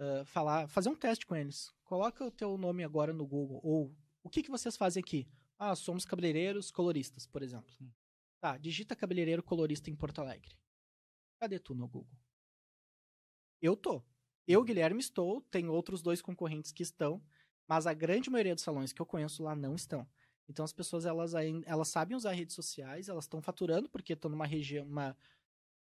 ah, 0.01 0.25
falar, 0.25 0.67
fazer 0.67 0.89
um 0.89 0.97
teste 0.97 1.25
com 1.25 1.37
eles. 1.37 1.73
Coloca 1.85 2.25
o 2.25 2.33
teu 2.33 2.59
nome 2.59 2.83
agora 2.83 3.13
no 3.13 3.25
Google 3.25 3.61
ou 3.63 3.95
o 4.25 4.29
que 4.29 4.43
que 4.43 4.51
vocês 4.51 4.77
fazem 4.77 5.01
aqui? 5.01 5.29
Ah, 5.57 5.77
somos 5.77 6.05
cabeleireiros 6.05 6.73
coloristas, 6.73 7.29
por 7.29 7.41
exemplo. 7.41 7.73
Hum. 7.81 7.93
Tá, 8.41 8.59
digita 8.59 8.97
cabeleireiro 8.97 9.43
colorista 9.43 9.89
em 9.89 9.95
Porto 9.95 10.21
Alegre. 10.21 10.59
Cadê 11.39 11.61
tu 11.61 11.77
no 11.77 11.87
Google? 11.87 12.19
Eu 13.63 13.77
tô. 13.77 14.03
Eu, 14.49 14.65
Guilherme, 14.65 14.99
estou. 14.99 15.43
Tem 15.43 15.69
outros 15.69 16.03
dois 16.03 16.21
concorrentes 16.21 16.73
que 16.73 16.83
estão, 16.83 17.23
mas 17.69 17.87
a 17.87 17.95
grande 17.95 18.31
maioria 18.31 18.55
dos 18.57 18.65
salões 18.65 18.93
que 18.93 19.01
eu 19.01 19.07
conheço 19.07 19.45
lá 19.45 19.55
não 19.55 19.77
estão. 19.77 20.09
Então 20.49 20.65
as 20.65 20.73
pessoas 20.73 21.05
elas 21.07 21.35
ainda, 21.35 21.67
elas 21.67 21.89
sabem 21.89 22.17
usar 22.17 22.33
redes 22.33 22.55
sociais, 22.55 23.09
elas 23.09 23.25
estão 23.25 23.41
faturando 23.41 23.89
porque 23.89 24.13
estão 24.13 24.31
numa 24.31 24.47
região, 24.47 24.87
uma, 24.87 25.17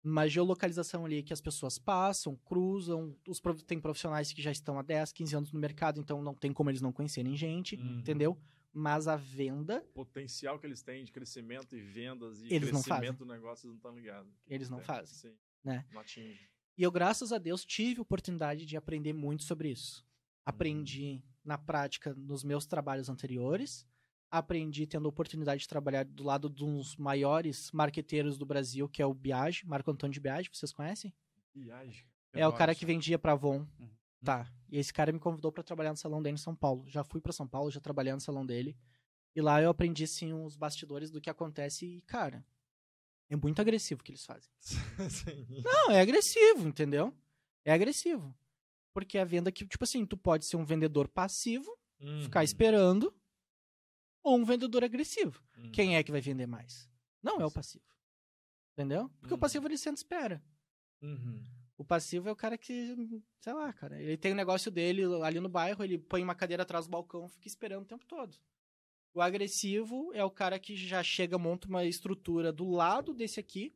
uma 0.03 0.27
geolocalização 0.27 1.05
ali 1.05 1.21
que 1.21 1.33
as 1.33 1.41
pessoas 1.41 1.77
passam, 1.77 2.35
cruzam, 2.45 3.15
os 3.27 3.41
tem 3.65 3.79
profissionais 3.79 4.31
que 4.31 4.41
já 4.41 4.51
estão 4.51 4.79
há 4.79 4.81
10, 4.81 5.11
15 5.11 5.35
anos 5.35 5.51
no 5.51 5.59
mercado, 5.59 5.99
então 5.99 6.21
não 6.21 6.33
tem 6.33 6.53
como 6.53 6.69
eles 6.69 6.81
não 6.81 6.91
conhecerem 6.93 7.35
gente, 7.35 7.75
Uhum. 7.75 7.99
entendeu? 7.99 8.37
Mas 8.73 9.07
a 9.07 9.15
venda, 9.15 9.83
O 9.89 10.05
potencial 10.05 10.59
que 10.59 10.67
eles 10.67 10.81
têm 10.83 11.03
de 11.03 11.11
crescimento 11.11 11.75
e 11.75 11.81
vendas 11.81 12.41
e 12.43 12.53
Eles 12.53 12.69
crescimento 12.69 13.19
do 13.19 13.25
negócio 13.25 13.65
eles 13.65 13.73
não 13.73 13.77
estão 13.77 13.95
ligados. 13.95 14.31
Eles 14.47 14.69
não 14.69 14.79
fazem, 14.79 15.31
Sim. 15.31 15.37
né? 15.63 15.83
Não 15.91 15.99
atinge. 16.01 16.47
E 16.77 16.83
eu, 16.83 16.91
graças 16.91 17.31
a 17.33 17.39
Deus, 17.39 17.65
tive 17.65 17.99
oportunidade 18.01 18.65
de 18.67 18.77
aprender 18.77 19.13
muito 19.13 19.43
sobre 19.43 19.71
isso. 19.71 20.05
Aprendi 20.45 21.23
na 21.43 21.57
prática 21.57 22.13
nos 22.13 22.43
meus 22.43 22.67
trabalhos 22.67 23.09
anteriores. 23.09 23.83
Aprendi 24.29 24.85
tendo 24.85 25.05
a 25.05 25.09
oportunidade 25.09 25.61
de 25.61 25.67
trabalhar 25.67 26.03
do 26.03 26.23
lado 26.23 26.49
de 26.49 26.63
uns 26.63 26.97
maiores 26.97 27.71
marqueteiros 27.71 28.37
do 28.37 28.45
Brasil, 28.45 28.87
que 28.89 29.01
é 29.01 29.05
o 29.05 29.13
Biage, 29.13 29.65
Marco 29.65 29.89
Antônio 29.89 30.13
de 30.13 30.19
Biage, 30.19 30.49
vocês 30.51 30.73
conhecem? 30.73 31.13
Viagem. 31.55 32.03
É 32.33 32.45
o 32.47 32.51
cara 32.53 32.75
que 32.75 32.85
vendia 32.85 33.17
pra 33.17 33.31
Avon. 33.31 33.65
Uhum. 33.79 33.89
Tá. 34.23 34.51
E 34.69 34.77
esse 34.77 34.91
cara 34.93 35.11
me 35.13 35.19
convidou 35.19 35.51
pra 35.51 35.63
trabalhar 35.63 35.91
no 35.91 35.97
salão 35.97 36.21
dele 36.21 36.35
em 36.35 36.37
São 36.37 36.53
Paulo. 36.55 36.83
Já 36.89 37.03
fui 37.03 37.21
pra 37.21 37.31
São 37.31 37.47
Paulo, 37.47 37.71
já 37.71 37.79
trabalhei 37.79 38.11
no 38.13 38.19
salão 38.19 38.45
dele. 38.45 38.77
E 39.35 39.41
lá 39.41 39.61
eu 39.61 39.69
aprendi, 39.69 40.05
sim, 40.05 40.33
os 40.33 40.57
bastidores 40.57 41.09
do 41.09 41.21
que 41.21 41.29
acontece 41.29 41.85
e, 41.85 42.01
cara, 42.01 42.45
é 43.29 43.35
muito 43.35 43.61
agressivo 43.61 44.01
o 44.01 44.03
que 44.03 44.11
eles 44.11 44.25
fazem. 44.25 44.49
Sim. 45.09 45.61
Não, 45.63 45.91
é 45.91 46.01
agressivo, 46.01 46.67
entendeu? 46.67 47.13
É 47.63 47.71
agressivo. 47.71 48.35
Porque 48.93 49.17
a 49.17 49.23
venda 49.25 49.51
que, 49.51 49.65
tipo 49.65 49.83
assim, 49.83 50.05
tu 50.05 50.17
pode 50.17 50.45
ser 50.45 50.57
um 50.57 50.65
vendedor 50.65 51.07
passivo, 51.07 51.71
ficar 52.23 52.39
Uhum. 52.39 52.43
esperando, 52.43 53.13
ou 54.27 54.37
um 54.37 54.45
vendedor 54.45 54.83
agressivo. 54.83 55.41
Uhum. 55.57 55.71
Quem 55.71 55.95
é 55.95 56.03
que 56.03 56.11
vai 56.11 56.21
vender 56.21 56.45
mais? 56.47 56.89
Não 57.21 57.39
é 57.41 57.45
o 57.45 57.51
passivo. 57.51 57.83
Entendeu? 58.73 59.09
Porque 59.19 59.33
Uhum. 59.33 59.37
o 59.37 59.39
passivo 59.39 59.67
ele 59.67 59.77
senta 59.77 59.95
e 59.95 60.03
espera. 60.03 60.43
Uhum. 61.01 61.43
O 61.77 61.83
passivo 61.85 62.27
é 62.27 62.31
o 62.31 62.35
cara 62.35 62.57
que, 62.57 62.95
sei 63.39 63.53
lá, 63.53 63.71
cara, 63.73 64.01
ele 64.01 64.17
tem 64.17 64.31
o 64.31 64.35
negócio 64.35 64.71
dele 64.71 65.03
ali 65.23 65.39
no 65.39 65.47
bairro, 65.49 65.83
ele 65.83 65.97
põe 65.97 66.23
uma 66.23 66.33
cadeira 66.35 66.63
atrás 66.63 66.85
do 66.87 66.91
balcão, 66.91 67.27
fica 67.29 67.47
esperando 67.47 67.83
o 67.83 67.87
tempo 67.87 68.05
todo. 68.05 68.35
O 69.13 69.21
agressivo 69.21 70.11
é 70.13 70.23
o 70.23 70.29
cara 70.31 70.59
que 70.59 70.75
já 70.75 71.01
chega, 71.03 71.37
monta 71.37 71.67
uma 71.67 71.85
estrutura 71.85 72.51
do 72.51 72.69
lado 72.69 73.13
desse 73.13 73.39
aqui, 73.39 73.75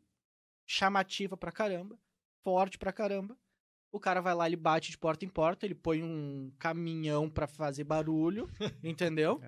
chamativa 0.65 1.35
pra 1.37 1.51
caramba, 1.51 1.99
forte 2.43 2.77
pra 2.77 2.91
caramba. 2.93 3.37
O 3.91 3.99
cara 3.99 4.21
vai 4.21 4.33
lá, 4.33 4.47
ele 4.47 4.55
bate 4.55 4.89
de 4.89 4.97
porta 4.97 5.25
em 5.25 5.29
porta, 5.29 5.65
ele 5.65 5.75
põe 5.75 6.01
um 6.01 6.51
caminhão 6.57 7.29
pra 7.29 7.45
fazer 7.45 7.83
barulho, 7.83 8.49
entendeu? 8.81 9.41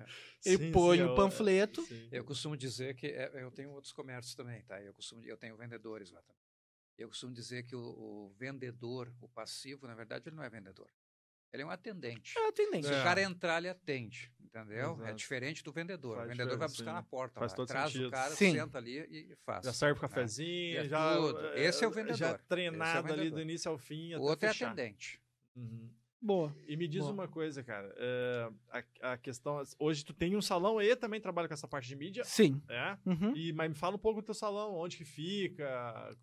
Ele 0.44 0.58
Sim, 0.58 0.72
põe 0.72 0.98
sim, 0.98 1.04
o 1.04 1.12
é 1.12 1.16
panfleto. 1.16 1.82
sim. 1.82 2.08
Eu 2.12 2.24
costumo 2.24 2.54
dizer 2.56 2.94
que 2.94 3.06
é, 3.06 3.30
eu 3.42 3.50
tenho 3.50 3.70
outros 3.70 3.92
comércios 3.92 4.34
também, 4.34 4.62
tá? 4.64 4.80
Eu 4.82 4.92
costumo, 4.92 5.24
eu 5.24 5.36
tenho 5.38 5.56
vendedores 5.56 6.10
lá 6.10 6.20
também. 6.22 6.42
Eu 6.98 7.08
costumo 7.08 7.32
dizer 7.32 7.64
que 7.64 7.74
o, 7.74 7.80
o 7.80 8.34
vendedor, 8.38 9.12
o 9.20 9.28
passivo, 9.28 9.86
na 9.86 9.94
verdade, 9.94 10.28
ele 10.28 10.36
não 10.36 10.44
é 10.44 10.50
vendedor. 10.50 10.88
Ele 11.54 11.62
é 11.62 11.66
um 11.66 11.70
atendente. 11.70 12.36
É 12.36 12.48
a 12.48 12.52
tendência. 12.52 12.90
Se 12.92 12.98
É. 12.98 13.00
o 13.00 13.04
cara 13.04 13.22
entrar, 13.22 13.58
ele 13.58 13.68
atende, 13.68 14.30
entendeu? 14.42 14.90
É 14.90 14.94
Exato. 15.04 15.14
diferente 15.14 15.62
do 15.64 15.72
vendedor. 15.72 16.16
Faz 16.16 16.26
o 16.26 16.30
vendedor 16.32 16.58
vai 16.58 16.68
buscar 16.68 16.84
sim. 16.90 16.92
na 16.96 17.02
porta, 17.02 17.38
Faz 17.40 17.52
lá, 17.52 17.56
todo 17.56 17.68
traz 17.68 17.92
sentido. 17.92 18.08
o 18.08 18.10
cara, 18.10 18.30
Sim. 18.34 18.52
senta 18.52 18.78
ali 18.78 18.98
e, 18.98 19.36
faz. 19.46 19.64
Já 19.64 19.72
serve 19.72 19.98
o 20.00 20.02
né? 20.02 20.08
cafezinho, 20.08 20.78
É 20.80 20.88
já. 20.88 21.16
tudo. 21.16 21.46
Esse 21.54 21.84
é 21.84 21.86
o 21.86 21.90
vendedor. 21.90 22.16
Já 22.16 22.26
Esse 22.26 22.34
é 22.34 22.44
o 22.44 22.48
treinado 22.48 22.98
ali 23.08 23.16
vendedor. 23.16 23.36
do 23.36 23.42
início 23.42 23.70
ao 23.70 23.78
fim. 23.78 24.14
O 24.16 24.22
outro 24.22 24.46
é 24.46 24.52
fechar. 24.52 24.72
atendente. 24.72 25.20
Uhum. 25.54 25.88
Boa. 26.20 26.56
E 26.66 26.74
me 26.76 26.88
diz 26.88 27.02
Boa. 27.02 27.12
uma 27.12 27.28
coisa, 27.28 27.62
cara. 27.62 27.94
é, 27.98 28.50
a, 29.02 29.12
a 29.12 29.18
questão. 29.18 29.62
Hoje 29.78 30.04
tu 30.04 30.14
tem 30.14 30.34
um 30.34 30.40
salão 30.42 30.80
e 30.80 30.96
também 30.96 31.20
trabalha 31.20 31.46
com 31.46 31.52
essa 31.54 31.68
parte 31.68 31.86
de 31.86 31.94
mídia. 31.94 32.24
Sim. 32.24 32.60
É? 32.68 32.96
Uhum. 33.04 33.36
E, 33.36 33.52
mas 33.52 33.68
me 33.68 33.74
fala 33.76 33.94
um 33.96 33.98
pouco 33.98 34.22
do 34.22 34.24
teu 34.24 34.34
salão, 34.34 34.74
onde 34.74 34.96
que 34.96 35.04
fica, 35.04 36.16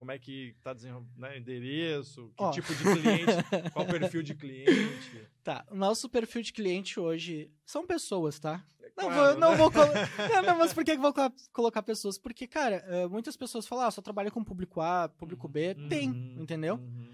como 0.00 0.10
é 0.12 0.18
que 0.18 0.56
tá 0.62 0.72
desenvolvendo, 0.72 1.14
né, 1.18 1.38
endereço, 1.38 2.28
que 2.34 2.42
Ó. 2.42 2.50
tipo 2.50 2.74
de 2.74 2.82
cliente, 2.84 3.32
qual 3.72 3.84
o 3.84 3.88
perfil 3.88 4.22
de 4.22 4.34
cliente. 4.34 5.28
Tá, 5.44 5.64
o 5.70 5.74
nosso 5.74 6.08
perfil 6.08 6.42
de 6.42 6.52
cliente 6.52 6.98
hoje 6.98 7.50
são 7.64 7.86
pessoas, 7.86 8.38
tá? 8.38 8.64
Não, 8.96 9.04
Claro, 9.06 9.14
vou, 9.32 9.40
não 9.40 9.50
né? 9.52 9.56
vou 9.56 9.70
colo- 9.70 9.92
não, 10.34 10.42
não, 10.42 10.58
mas 10.58 10.72
por 10.74 10.84
que 10.84 10.96
vou 10.96 11.12
colo- 11.14 11.32
colocar 11.52 11.82
pessoas? 11.82 12.18
Porque, 12.18 12.46
cara, 12.46 12.76
eh, 12.88 13.06
muitas 13.08 13.36
pessoas 13.36 13.66
falam, 13.66 13.86
ah, 13.86 13.90
só 13.90 14.00
trabalha 14.02 14.30
com 14.30 14.42
público 14.44 14.80
A, 14.80 15.08
público 15.08 15.46
B. 15.48 15.74
Tem, 15.88 16.10
Uhum, 16.10 16.42
entendeu? 16.42 16.76
uhum. 16.76 17.10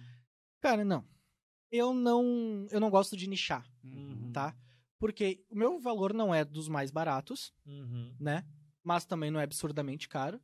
Cara, 0.61 0.84
não. 0.84 1.05
eu 1.70 1.93
não, 1.95 2.66
eu 2.70 2.80
não 2.80 2.91
gosto 2.91 3.16
de 3.16 3.28
nichar, 3.28 3.64
Uhum. 3.84 4.30
tá? 4.32 4.57
Porque 4.99 5.45
o 5.51 5.57
meu 5.57 5.78
valor 5.78 6.12
não 6.14 6.34
é 6.34 6.45
dos 6.45 6.68
mais 6.68 6.91
baratos, 6.91 7.53
Uhum. 7.66 8.14
né? 8.18 8.45
Mas 8.82 9.05
também 9.05 9.30
não 9.30 9.39
é 9.41 9.45
absurdamente 9.45 10.09
caro. 10.09 10.41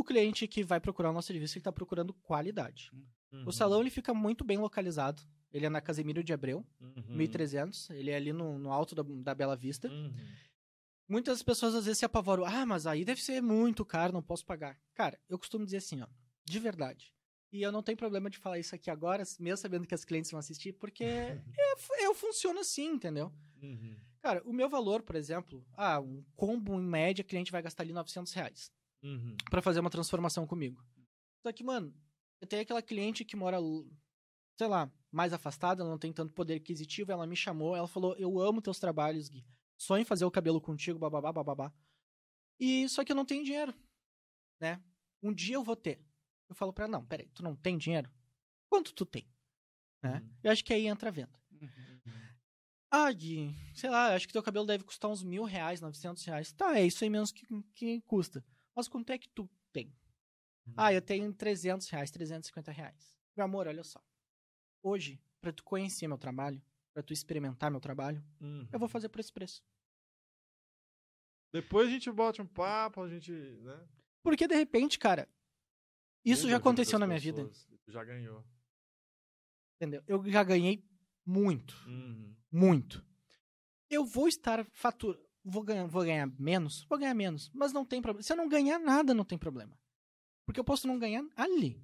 O 0.00 0.04
cliente 0.04 0.48
que 0.48 0.64
vai 0.64 0.80
procurar 0.80 1.10
o 1.10 1.12
nosso 1.12 1.26
serviço, 1.26 1.58
ele 1.58 1.62
tá 1.62 1.70
procurando 1.70 2.14
qualidade. 2.14 2.90
Uhum. 3.30 3.44
O 3.46 3.52
salão, 3.52 3.82
ele 3.82 3.90
fica 3.90 4.14
muito 4.14 4.42
bem 4.42 4.56
localizado. 4.56 5.22
Ele 5.52 5.66
é 5.66 5.68
na 5.68 5.78
Casemiro 5.78 6.24
de 6.24 6.32
Abreu, 6.32 6.64
Uhum. 6.80 7.16
1300. 7.16 7.90
Ele 7.90 8.10
é 8.10 8.16
ali 8.16 8.32
no, 8.32 8.58
no 8.58 8.72
alto 8.72 8.94
da, 8.94 9.02
da 9.02 9.34
Bela 9.34 9.54
Vista. 9.54 9.88
Uhum. 9.88 10.10
Muitas 11.06 11.42
pessoas 11.42 11.74
às 11.74 11.84
vezes 11.84 11.98
se 11.98 12.06
apavoram. 12.06 12.46
Ah, 12.46 12.64
mas 12.64 12.86
aí 12.86 13.04
deve 13.04 13.22
ser 13.22 13.42
muito 13.42 13.84
caro, 13.84 14.10
não 14.10 14.22
posso 14.22 14.46
pagar. 14.46 14.80
Cara, 14.94 15.20
eu 15.28 15.38
costumo 15.38 15.66
dizer 15.66 15.76
assim, 15.76 16.00
ó, 16.00 16.06
de 16.46 16.58
verdade. 16.58 17.12
E 17.52 17.60
eu 17.60 17.70
não 17.70 17.82
tenho 17.82 17.98
problema 17.98 18.30
de 18.30 18.38
falar 18.38 18.58
isso 18.58 18.74
aqui 18.74 18.90
agora, 18.90 19.22
mesmo 19.38 19.58
sabendo 19.58 19.86
que 19.86 19.94
as 19.94 20.02
clientes 20.02 20.30
vão 20.30 20.40
assistir, 20.40 20.72
porque 20.72 21.04
eu, 21.58 22.04
eu 22.04 22.14
funciono 22.14 22.60
assim, 22.60 22.86
entendeu? 22.86 23.30
Uhum. 23.62 23.96
Cara, 24.22 24.42
o 24.46 24.52
meu 24.54 24.70
valor, 24.70 25.02
por 25.02 25.14
exemplo, 25.14 25.62
ah, 25.74 26.00
um 26.00 26.24
combo 26.34 26.80
em 26.80 26.86
média, 26.86 27.22
cliente 27.22 27.52
vai 27.52 27.60
gastar 27.60 27.82
ali 27.82 27.92
900 27.92 28.32
reais 28.32 28.72
Uhum. 29.02 29.36
pra 29.50 29.62
fazer 29.62 29.80
uma 29.80 29.90
transformação 29.90 30.46
comigo. 30.46 30.84
Só 31.42 31.52
que, 31.52 31.64
mano, 31.64 31.94
eu 32.40 32.46
tenho 32.46 32.62
aquela 32.62 32.82
cliente 32.82 33.24
que 33.24 33.36
mora, 33.36 33.58
sei 34.58 34.66
lá, 34.66 34.90
mais 35.10 35.32
afastada, 35.32 35.82
ela 35.82 35.90
não 35.90 35.98
tem 35.98 36.12
tanto 36.12 36.32
poder 36.34 36.54
aquisitivo, 36.54 37.12
ela 37.12 37.26
me 37.26 37.36
chamou, 37.36 37.74
ela 37.74 37.88
falou, 37.88 38.14
eu 38.16 38.40
amo 38.40 38.62
teus 38.62 38.78
trabalhos, 38.78 39.28
Gui. 39.28 39.44
Sonho 39.78 40.02
em 40.02 40.04
fazer 40.04 40.24
o 40.24 40.30
cabelo 40.30 40.60
contigo, 40.60 40.98
bababá, 40.98 41.32
bababá. 41.32 41.72
E 42.58 42.88
só 42.88 43.04
que 43.04 43.12
eu 43.12 43.16
não 43.16 43.24
tenho 43.24 43.44
dinheiro, 43.44 43.74
né? 44.60 44.82
Um 45.22 45.32
dia 45.32 45.54
eu 45.54 45.64
vou 45.64 45.76
ter. 45.76 46.04
Eu 46.48 46.54
falo 46.54 46.72
pra 46.72 46.84
ela, 46.84 46.92
não, 46.92 47.06
peraí, 47.06 47.28
tu 47.30 47.42
não 47.42 47.56
tem 47.56 47.78
dinheiro? 47.78 48.10
Quanto 48.68 48.92
tu 48.92 49.06
tem? 49.06 49.26
Né? 50.02 50.20
Uhum. 50.20 50.30
Eu 50.44 50.52
acho 50.52 50.64
que 50.64 50.72
aí 50.72 50.86
entra 50.86 51.08
a 51.08 51.12
venda. 51.12 51.40
Uhum. 51.50 52.00
Ah, 52.90 53.12
Gui, 53.12 53.54
sei 53.74 53.88
lá, 53.88 54.14
acho 54.14 54.26
que 54.26 54.32
teu 54.32 54.42
cabelo 54.42 54.66
deve 54.66 54.82
custar 54.82 55.10
uns 55.10 55.22
mil 55.22 55.44
reais, 55.44 55.80
900 55.80 56.24
reais. 56.24 56.52
Tá, 56.52 56.76
é 56.76 56.84
isso 56.84 57.04
aí 57.04 57.10
mesmo 57.10 57.34
que, 57.34 57.46
que 57.72 58.00
custa. 58.02 58.44
Mas 58.74 58.88
quanto 58.88 59.10
é 59.10 59.18
que 59.18 59.28
tu 59.28 59.48
tem? 59.72 59.92
Ah, 60.76 60.92
eu 60.92 61.02
tenho 61.02 61.32
300 61.34 61.88
reais, 61.88 62.10
350 62.10 62.70
reais. 62.70 63.18
Meu 63.36 63.44
amor, 63.44 63.66
olha 63.66 63.82
só. 63.82 64.00
Hoje, 64.82 65.20
pra 65.40 65.52
tu 65.52 65.64
conhecer 65.64 66.06
meu 66.06 66.18
trabalho, 66.18 66.62
pra 66.94 67.02
tu 67.02 67.12
experimentar 67.12 67.70
meu 67.70 67.80
trabalho, 67.80 68.22
Uhum. 68.40 68.68
eu 68.72 68.78
vou 68.78 68.88
fazer 68.88 69.08
por 69.08 69.20
esse 69.20 69.32
preço. 69.32 69.62
Depois 71.52 71.88
a 71.88 71.90
gente 71.90 72.10
bota 72.12 72.40
um 72.42 72.46
papo, 72.46 73.02
a 73.02 73.08
gente. 73.08 73.32
Né, 73.32 73.88
Porque, 74.22 74.46
de 74.46 74.54
repente, 74.54 74.98
cara, 74.98 75.28
isso 76.24 76.42
já 76.42 76.48
vida 76.48 76.56
aconteceu 76.58 76.98
na 76.98 77.06
minha 77.06 77.18
vida, 77.18 77.44
pessoas. 77.44 77.66
Tu 77.84 77.90
já 77.92 78.04
ganhou. 78.04 78.44
entendeu? 79.76 80.02
Eu 80.06 80.22
já 80.30 80.44
ganhei 80.44 80.84
muito, 81.26 81.74
Uhum. 81.88 82.36
muito. 82.52 83.04
Eu 83.88 84.04
vou 84.04 84.28
estar 84.28 84.64
fatura... 84.72 85.18
Vou 85.44 85.62
ganhar, 85.62 85.86
vou 85.86 86.04
ganhar 86.04 86.26
menos? 86.38 86.84
Vou 86.88 86.98
ganhar 86.98 87.14
menos. 87.14 87.50
Mas 87.54 87.72
não 87.72 87.84
tem 87.84 88.00
problema. 88.02 88.22
Se 88.22 88.32
eu 88.32 88.36
não 88.36 88.48
ganhar 88.48 88.78
nada, 88.78 89.14
não 89.14 89.24
tem 89.24 89.38
problema. 89.38 89.78
Porque 90.46 90.60
eu 90.60 90.64
posso 90.64 90.86
não 90.86 90.98
ganhar 90.98 91.24
ali. 91.36 91.82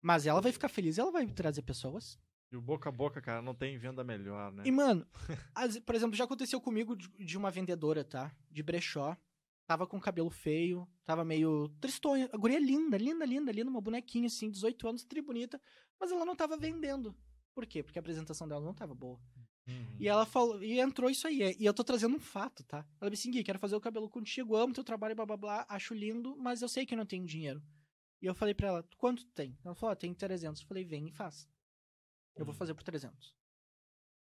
Mas 0.00 0.26
ela 0.26 0.40
vai 0.40 0.50
ficar 0.52 0.68
feliz, 0.68 0.98
ela 0.98 1.10
vai 1.12 1.26
trazer 1.26 1.62
pessoas. 1.62 2.18
E 2.50 2.56
o 2.56 2.60
boca 2.60 2.88
a 2.88 2.92
boca, 2.92 3.20
cara, 3.22 3.40
não 3.40 3.54
tem 3.54 3.78
venda 3.78 4.02
melhor, 4.04 4.52
né? 4.52 4.64
E, 4.66 4.70
mano, 4.70 5.06
as- 5.54 5.78
por 5.78 5.94
exemplo, 5.94 6.16
já 6.16 6.24
aconteceu 6.24 6.60
comigo 6.60 6.96
de, 6.96 7.08
de 7.24 7.38
uma 7.38 7.50
vendedora, 7.50 8.04
tá? 8.04 8.34
De 8.50 8.62
brechó. 8.62 9.16
Tava 9.64 9.86
com 9.86 9.98
cabelo 10.00 10.28
feio, 10.28 10.86
tava 11.04 11.24
meio 11.24 11.68
tristonha. 11.80 12.28
A 12.32 12.36
guria 12.36 12.56
é 12.56 12.60
linda, 12.60 12.98
linda, 12.98 13.24
linda, 13.24 13.52
linda, 13.52 13.70
uma 13.70 13.80
bonequinha 13.80 14.26
assim, 14.26 14.50
18 14.50 14.88
anos, 14.88 15.04
tri 15.04 15.22
bonita. 15.22 15.58
Mas 16.00 16.10
ela 16.10 16.24
não 16.26 16.34
tava 16.34 16.56
vendendo. 16.56 17.16
Por 17.54 17.64
quê? 17.64 17.82
Porque 17.82 17.98
a 17.98 18.00
apresentação 18.00 18.46
dela 18.48 18.60
não 18.64 18.74
tava 18.74 18.92
boa. 18.94 19.20
Uhum. 19.66 19.96
E 20.00 20.08
ela 20.08 20.26
falou, 20.26 20.62
e 20.62 20.80
entrou 20.80 21.08
isso 21.08 21.26
aí. 21.26 21.56
E 21.58 21.64
eu 21.64 21.74
tô 21.74 21.84
trazendo 21.84 22.16
um 22.16 22.20
fato, 22.20 22.64
tá? 22.64 22.84
Ela 23.00 23.12
assim, 23.12 23.30
Gui, 23.30 23.44
quero 23.44 23.58
fazer 23.58 23.76
o 23.76 23.80
cabelo 23.80 24.08
contigo, 24.10 24.56
amo 24.56 24.74
teu 24.74 24.84
trabalho, 24.84 25.14
blá 25.14 25.24
blá 25.26 25.36
blá, 25.36 25.66
acho 25.68 25.94
lindo, 25.94 26.36
mas 26.36 26.62
eu 26.62 26.68
sei 26.68 26.84
que 26.84 26.96
não 26.96 27.06
tenho 27.06 27.24
dinheiro. 27.24 27.62
E 28.20 28.26
eu 28.26 28.34
falei 28.34 28.54
pra 28.54 28.68
ela, 28.68 28.88
quanto 28.96 29.24
tem? 29.26 29.58
Ela 29.64 29.74
falou, 29.74 29.92
ah, 29.92 29.96
tem 29.96 30.14
300. 30.14 30.60
Eu 30.62 30.68
falei, 30.68 30.84
vem 30.84 31.08
e 31.08 31.12
faz. 31.12 31.48
Eu 32.36 32.44
vou 32.44 32.54
fazer 32.54 32.74
por 32.74 32.82
300. 32.84 33.34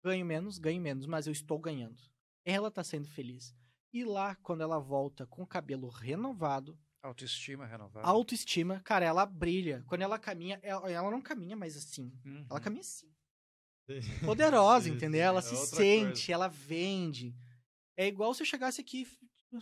Ganho 0.03 0.25
menos, 0.25 0.57
ganho 0.57 0.81
menos, 0.81 1.05
mas 1.05 1.27
eu 1.27 1.31
estou 1.31 1.59
ganhando. 1.59 2.01
Ela 2.43 2.71
tá 2.71 2.83
sendo 2.83 3.07
feliz. 3.07 3.55
E 3.93 4.03
lá, 4.03 4.35
quando 4.35 4.61
ela 4.61 4.79
volta 4.79 5.27
com 5.27 5.43
o 5.43 5.47
cabelo 5.47 5.89
renovado, 5.89 6.77
Autoestima 7.03 7.65
renovada. 7.65 8.07
autoestima, 8.07 8.79
cara, 8.81 9.05
ela 9.05 9.25
brilha. 9.25 9.83
Quando 9.87 10.01
ela 10.01 10.19
caminha, 10.19 10.59
ela, 10.61 10.89
ela 10.89 11.11
não 11.11 11.21
caminha 11.21 11.55
mais 11.55 11.75
assim. 11.75 12.11
Uhum. 12.25 12.45
Ela 12.49 12.59
caminha 12.59 12.81
assim 12.81 13.07
Sim. 13.07 13.20
Poderosa, 14.25 14.89
entendeu? 14.89 15.19
sim, 15.19 15.25
Ela 15.27 15.39
é 15.39 15.41
se 15.41 15.55
sente, 15.67 16.05
coisa. 16.05 16.31
ela 16.33 16.47
vende. 16.47 17.35
É 17.97 18.07
igual 18.07 18.33
se 18.33 18.41
eu 18.41 18.45
chegasse 18.45 18.81
aqui. 18.81 19.07
e- 19.51 19.57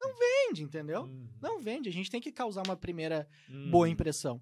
Não 0.00 0.14
vende, 0.18 0.62
entendeu? 0.62 1.02
Uhum. 1.02 1.28
Não 1.40 1.60
vende. 1.60 1.88
A 1.88 1.92
gente 1.92 2.10
tem 2.10 2.20
que 2.20 2.32
causar 2.32 2.62
uma 2.66 2.76
primeira 2.76 3.28
Uhum. 3.48 3.70
boa 3.70 3.88
impressão. 3.88 4.40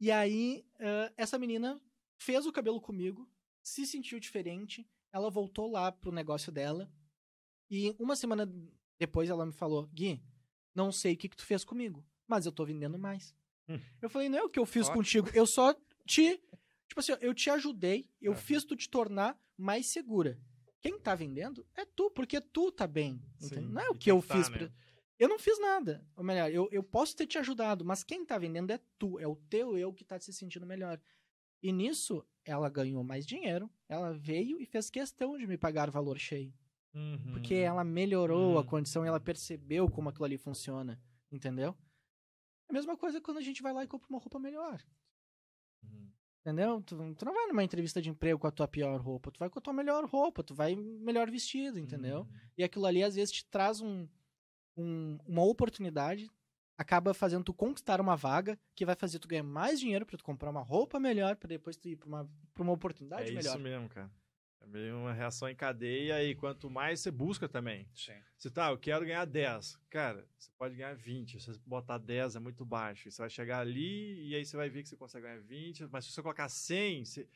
E 0.00 0.10
aí, 0.10 0.64
ãh, 0.80 1.12
essa 1.16 1.38
menina 1.38 1.78
fez 2.18 2.46
o 2.46 2.52
cabelo 2.52 2.80
comigo, 2.80 3.28
se 3.62 3.86
sentiu 3.86 4.18
diferente. 4.18 4.88
Ela 5.12 5.30
voltou 5.30 5.70
lá 5.70 5.92
pro 5.92 6.12
negócio 6.12 6.50
dela. 6.50 6.90
E 7.70 7.94
uma 7.98 8.16
semana 8.16 8.50
depois 8.98 9.28
ela 9.28 9.44
me 9.44 9.52
falou: 9.52 9.86
Gui, 9.88 10.22
não 10.74 10.90
sei 10.90 11.14
o 11.14 11.16
que, 11.16 11.28
que 11.28 11.36
tu 11.36 11.44
fez 11.44 11.64
comigo, 11.64 12.04
mas 12.26 12.46
eu 12.46 12.52
tô 12.52 12.64
vendendo 12.64 12.98
mais. 12.98 13.34
Hum. 13.68 13.78
Eu 14.00 14.08
falei: 14.08 14.28
não 14.28 14.38
é 14.38 14.42
o 14.42 14.48
que 14.48 14.58
eu 14.58 14.66
fiz 14.66 14.86
Ótimo. 14.86 14.96
contigo, 14.96 15.28
eu 15.34 15.46
só 15.46 15.74
te. 16.06 16.40
Tipo 16.90 16.98
assim, 16.98 17.12
eu 17.20 17.32
te 17.32 17.48
ajudei, 17.48 18.10
eu 18.20 18.32
Aham. 18.32 18.40
fiz 18.40 18.64
tu 18.64 18.74
te 18.74 18.90
tornar 18.90 19.40
mais 19.56 19.86
segura. 19.86 20.36
Quem 20.80 20.98
tá 20.98 21.14
vendendo 21.14 21.64
é 21.76 21.84
tu, 21.84 22.10
porque 22.10 22.40
tu 22.40 22.72
tá 22.72 22.84
bem. 22.86 23.22
Não 23.62 23.80
é 23.80 23.86
e 23.86 23.88
o 23.90 23.94
que 23.94 24.10
eu 24.10 24.20
tá, 24.20 24.34
fiz. 24.36 24.48
né? 24.48 24.58
pra- 24.58 24.72
Eu 25.16 25.28
não 25.28 25.38
fiz 25.38 25.60
nada. 25.60 26.04
Ou 26.16 26.24
melhor, 26.24 26.50
eu, 26.50 26.68
eu 26.72 26.82
posso 26.82 27.14
ter 27.16 27.26
te 27.28 27.38
ajudado, 27.38 27.84
mas 27.84 28.02
quem 28.02 28.24
tá 28.26 28.36
vendendo 28.38 28.72
é 28.72 28.80
tu, 28.98 29.20
é 29.20 29.26
o 29.28 29.36
teu 29.36 29.78
eu 29.78 29.92
que 29.92 30.04
tá 30.04 30.18
se 30.18 30.32
sentindo 30.32 30.66
melhor. 30.66 31.00
E 31.62 31.70
nisso, 31.70 32.26
ela 32.44 32.68
ganhou 32.68 33.04
mais 33.04 33.24
dinheiro, 33.24 33.70
ela 33.88 34.12
veio 34.12 34.60
e 34.60 34.66
fez 34.66 34.90
questão 34.90 35.38
de 35.38 35.46
me 35.46 35.56
pagar 35.56 35.88
o 35.88 35.92
valor 35.92 36.18
cheio. 36.18 36.52
Uhum. 36.92 37.34
Porque 37.34 37.54
ela 37.54 37.84
melhorou 37.84 38.58
a 38.58 38.62
Hum. 38.62 38.66
condição 38.66 39.04
e 39.04 39.08
ela 39.08 39.20
percebeu 39.20 39.88
como 39.88 40.08
aquilo 40.08 40.24
ali 40.24 40.36
funciona. 40.38 41.00
Entendeu? 41.30 41.76
É 42.68 42.72
a 42.72 42.72
mesma 42.72 42.96
coisa 42.96 43.20
quando 43.20 43.36
a 43.36 43.42
gente 43.42 43.62
vai 43.62 43.72
lá 43.72 43.84
e 43.84 43.86
compra 43.86 44.08
uma 44.08 44.18
roupa 44.18 44.40
melhor. 44.40 44.82
Entendeu? 46.40 46.80
Tu, 46.82 46.96
tu 47.16 47.24
não 47.24 47.34
vai 47.34 47.46
numa 47.48 47.62
entrevista 47.62 48.00
de 48.00 48.08
emprego 48.08 48.38
com 48.38 48.46
a 48.46 48.50
tua 48.50 48.66
pior 48.66 48.98
roupa, 49.00 49.30
tu 49.30 49.38
vai 49.38 49.50
com 49.50 49.58
a 49.58 49.62
tua 49.62 49.72
melhor 49.74 50.04
roupa, 50.06 50.42
tu 50.42 50.54
vai 50.54 50.74
melhor 50.74 51.30
vestido, 51.30 51.78
entendeu? 51.78 52.20
Uhum. 52.20 52.28
E 52.56 52.64
aquilo 52.64 52.86
ali 52.86 53.02
às 53.02 53.14
vezes 53.14 53.30
te 53.32 53.44
traz 53.44 53.80
um, 53.82 54.08
um- 54.76 55.18
uma 55.26 55.44
oportunidade, 55.44 56.30
acaba 56.78 57.12
fazendo 57.12 57.44
tu 57.44 57.52
conquistar 57.52 58.00
uma 58.00 58.16
vaga 58.16 58.58
que 58.74 58.86
vai 58.86 58.94
fazer 58.94 59.18
tu 59.18 59.28
ganhar 59.28 59.42
mais 59.42 59.78
dinheiro 59.78 60.06
pra 60.06 60.16
tu 60.16 60.24
comprar 60.24 60.48
uma 60.50 60.62
roupa 60.62 60.98
melhor, 60.98 61.36
pra 61.36 61.46
depois 61.46 61.76
tu 61.76 61.88
ir 61.88 61.96
pra 61.96 62.08
uma, 62.08 62.30
pra 62.54 62.62
uma 62.62 62.72
oportunidade 62.72 63.30
É 63.30 63.34
melhor. 63.34 63.50
isso 63.50 63.58
mesmo, 63.58 63.88
cara. 63.90 64.10
É 64.62 64.66
meio 64.66 64.96
uma 64.98 65.12
reação 65.12 65.48
em 65.48 65.54
cadeia 65.54 66.22
e 66.22 66.34
quanto 66.34 66.68
mais 66.68 67.00
você 67.00 67.10
busca 67.10 67.48
também. 67.48 67.88
Sim. 67.94 68.12
Se 68.36 68.50
tá, 68.50 68.70
eu 68.70 68.78
quero 68.78 69.04
ganhar 69.06 69.24
10. 69.24 69.78
Cara, 69.88 70.26
você 70.38 70.50
pode 70.58 70.74
ganhar 70.76 70.94
20. 70.94 71.40
Se 71.40 71.46
você 71.46 71.60
botar 71.66 71.98
10 71.98 72.36
é 72.36 72.40
muito 72.40 72.64
baixo. 72.64 73.10
Você 73.10 73.20
vai 73.22 73.30
chegar 73.30 73.60
ali 73.60 74.28
e 74.28 74.34
aí 74.34 74.44
você 74.44 74.56
vai 74.56 74.68
ver 74.68 74.82
que 74.82 74.88
você 74.88 74.96
consegue 74.96 75.26
ganhar 75.26 75.40
20. 75.40 75.86
Mas 75.90 76.04
se 76.04 76.12
você 76.12 76.22
colocar 76.22 76.48
100, 76.48 77.04
você- 77.04 77.26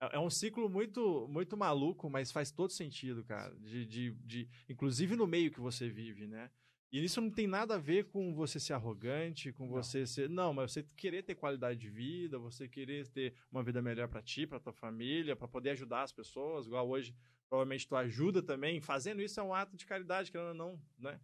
é 0.00 0.16
é 0.16 0.18
um 0.18 0.28
ciclo 0.28 0.68
muito 0.68 1.28
muito 1.28 1.56
maluco, 1.56 2.10
mas 2.10 2.32
faz 2.32 2.50
todo 2.50 2.70
sentido, 2.72 3.22
cara. 3.24 3.54
De, 3.60 3.86
de, 3.86 4.10
de- 4.24 4.48
Inclusive 4.68 5.14
no 5.14 5.26
meio 5.28 5.50
que 5.52 5.60
você 5.60 5.88
vive, 5.88 6.26
né? 6.26 6.50
E 6.92 7.02
isso 7.02 7.20
não 7.22 7.30
tem 7.30 7.46
nada 7.46 7.76
a 7.76 7.78
ver 7.78 8.04
com 8.04 8.34
você 8.34 8.60
ser 8.60 8.74
arrogante, 8.74 9.50
com 9.50 9.64
Não. 9.64 9.72
você 9.72 10.06
ser. 10.06 10.28
Não, 10.28 10.52
mas 10.52 10.72
você 10.72 10.82
querer 10.94 11.22
ter 11.22 11.34
qualidade 11.34 11.80
de 11.80 11.88
vida, 11.88 12.38
você 12.38 12.68
querer 12.68 13.08
ter 13.08 13.34
uma 13.50 13.62
vida 13.62 13.80
melhor 13.80 14.08
pra 14.08 14.20
ti, 14.20 14.46
pra 14.46 14.60
tua 14.60 14.74
família, 14.74 15.34
pra 15.34 15.48
poder 15.48 15.70
ajudar 15.70 16.02
as 16.02 16.12
pessoas, 16.12 16.66
igual 16.66 16.86
hoje 16.88 17.14
provavelmente 17.48 17.88
tu 17.88 17.96
ajuda 17.96 18.42
também. 18.42 18.80
Fazendo 18.80 19.22
isso 19.22 19.40
é 19.40 19.42
um 19.42 19.54
ato 19.54 19.74
de 19.76 19.86
caridade, 19.86 20.30
querendo 20.30 20.48
ou 20.48 20.54
não, 20.54 20.82
né? 20.98 21.18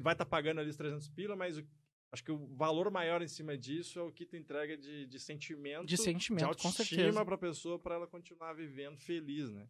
Vai 0.00 0.14
estar 0.14 0.26
pagando 0.26 0.60
ali 0.60 0.68
os 0.70 0.76
300 0.76 1.08
pila, 1.08 1.36
mas 1.36 1.58
o- 1.58 1.66
acho 2.10 2.24
que 2.24 2.32
o 2.32 2.46
valor 2.56 2.90
maior 2.90 3.22
em 3.22 3.28
cima 3.28 3.56
disso 3.56 4.00
é 4.00 4.02
o 4.02 4.10
que 4.10 4.26
tu 4.26 4.36
entrega 4.36 4.76
de, 4.76 5.06
de 5.06 5.20
sentimento, 5.20 5.86
De 5.86 5.96
sentimento, 5.96 6.40
de 6.40 6.44
autoestima 6.44 7.24
pra 7.24 7.38
pessoa, 7.38 7.78
pra 7.78 7.94
ela 7.94 8.06
continuar 8.08 8.52
vivendo 8.54 8.98
feliz, 8.98 9.48
né? 9.52 9.66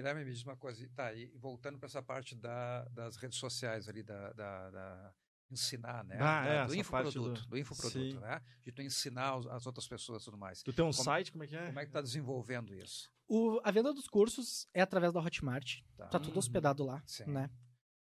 Guilherme, 0.00 0.24
me 0.24 0.30
diz 0.32 0.42
uma 0.42 0.56
coisa, 0.56 0.88
tá, 0.94 1.12
e 1.12 1.26
voltando 1.36 1.78
para 1.78 1.86
essa 1.86 2.02
parte 2.02 2.34
da- 2.34 2.84
das 2.88 3.16
redes 3.16 3.38
sociais 3.38 3.88
ali, 3.88 4.02
da, 4.02 4.32
da- 4.32 4.70
da- 4.70 5.14
ensinar, 5.50 6.04
né? 6.04 6.16
Ah, 6.20 6.44
Da- 6.44 6.48
é, 6.48 6.66
do 6.66 6.74
infoproduto, 6.76 7.32
do- 7.42 7.46
do, 7.48 7.58
infoproduto, 7.58 7.98
Sim. 8.12 8.18
né? 8.20 8.40
De 8.62 8.70
tu 8.72 8.82
ensinar 8.82 9.34
as 9.50 9.66
outras 9.66 9.86
pessoas 9.88 10.22
e 10.22 10.24
tudo 10.24 10.38
mais. 10.38 10.62
Tu 10.62 10.72
tem 10.72 10.84
um 10.84 10.90
Como- 10.92 11.04
site, 11.04 11.32
como 11.32 11.42
é 11.44 11.46
que 11.48 11.56
é? 11.56 11.66
Como 11.66 11.80
é 11.80 11.84
que 11.86 11.90
tá 11.92 12.00
desenvolvendo 12.00 12.72
isso? 12.74 13.10
O- 13.28 13.60
a 13.64 13.70
venda 13.72 13.92
dos 13.92 14.06
cursos 14.08 14.68
é 14.72 14.80
através 14.80 15.12
da 15.12 15.20
Hotmart. 15.20 15.80
Tá. 15.96 16.06
Tá 16.06 16.18
tudo 16.20 16.38
hospedado 16.38 16.84
lá, 16.84 17.02
Sim. 17.04 17.24
né? 17.26 17.50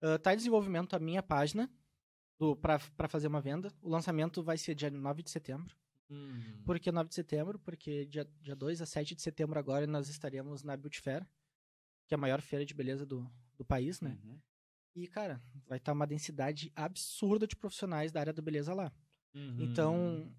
Ah, 0.02 0.18
tá 0.18 0.34
em 0.34 0.36
desenvolvimento 0.36 0.94
a 0.94 0.98
minha 0.98 1.22
página 1.22 1.70
pra 2.60 3.08
fazer 3.08 3.26
uma 3.28 3.40
venda. 3.40 3.72
O 3.80 3.88
lançamento 3.88 4.42
vai 4.42 4.56
ser 4.58 4.74
dia 4.74 4.90
9 4.90 5.22
de 5.22 5.30
setembro. 5.30 5.76
Uhum. 6.10 6.62
Por 6.64 6.78
que 6.80 6.90
9 6.90 7.08
de 7.08 7.14
setembro? 7.14 7.58
Porque 7.58 8.04
dia, 8.06 8.24
dia 8.40 8.56
2 8.56 8.80
a 8.80 8.86
7 8.86 9.14
de 9.14 9.22
setembro 9.22 9.58
agora 9.58 9.86
nós 9.86 10.08
estaremos 10.08 10.62
na 10.62 10.76
Beauty 10.76 11.00
Fair, 11.00 11.26
que 12.08 12.14
é 12.14 12.16
a 12.16 12.18
maior 12.18 12.40
feira 12.40 12.64
de 12.64 12.74
beleza 12.74 13.04
do, 13.06 13.30
do 13.56 13.64
país, 13.64 14.00
né? 14.00 14.18
Uhum. 14.24 14.40
E, 14.96 15.06
cara, 15.06 15.40
vai 15.68 15.78
estar 15.78 15.92
uma 15.92 16.06
densidade 16.06 16.72
absurda 16.74 17.46
de 17.46 17.54
profissionais 17.54 18.10
da 18.10 18.18
área 18.18 18.32
da 18.32 18.42
beleza 18.42 18.74
lá. 18.74 18.90
Uhum. 19.34 19.56
Então, 19.60 20.34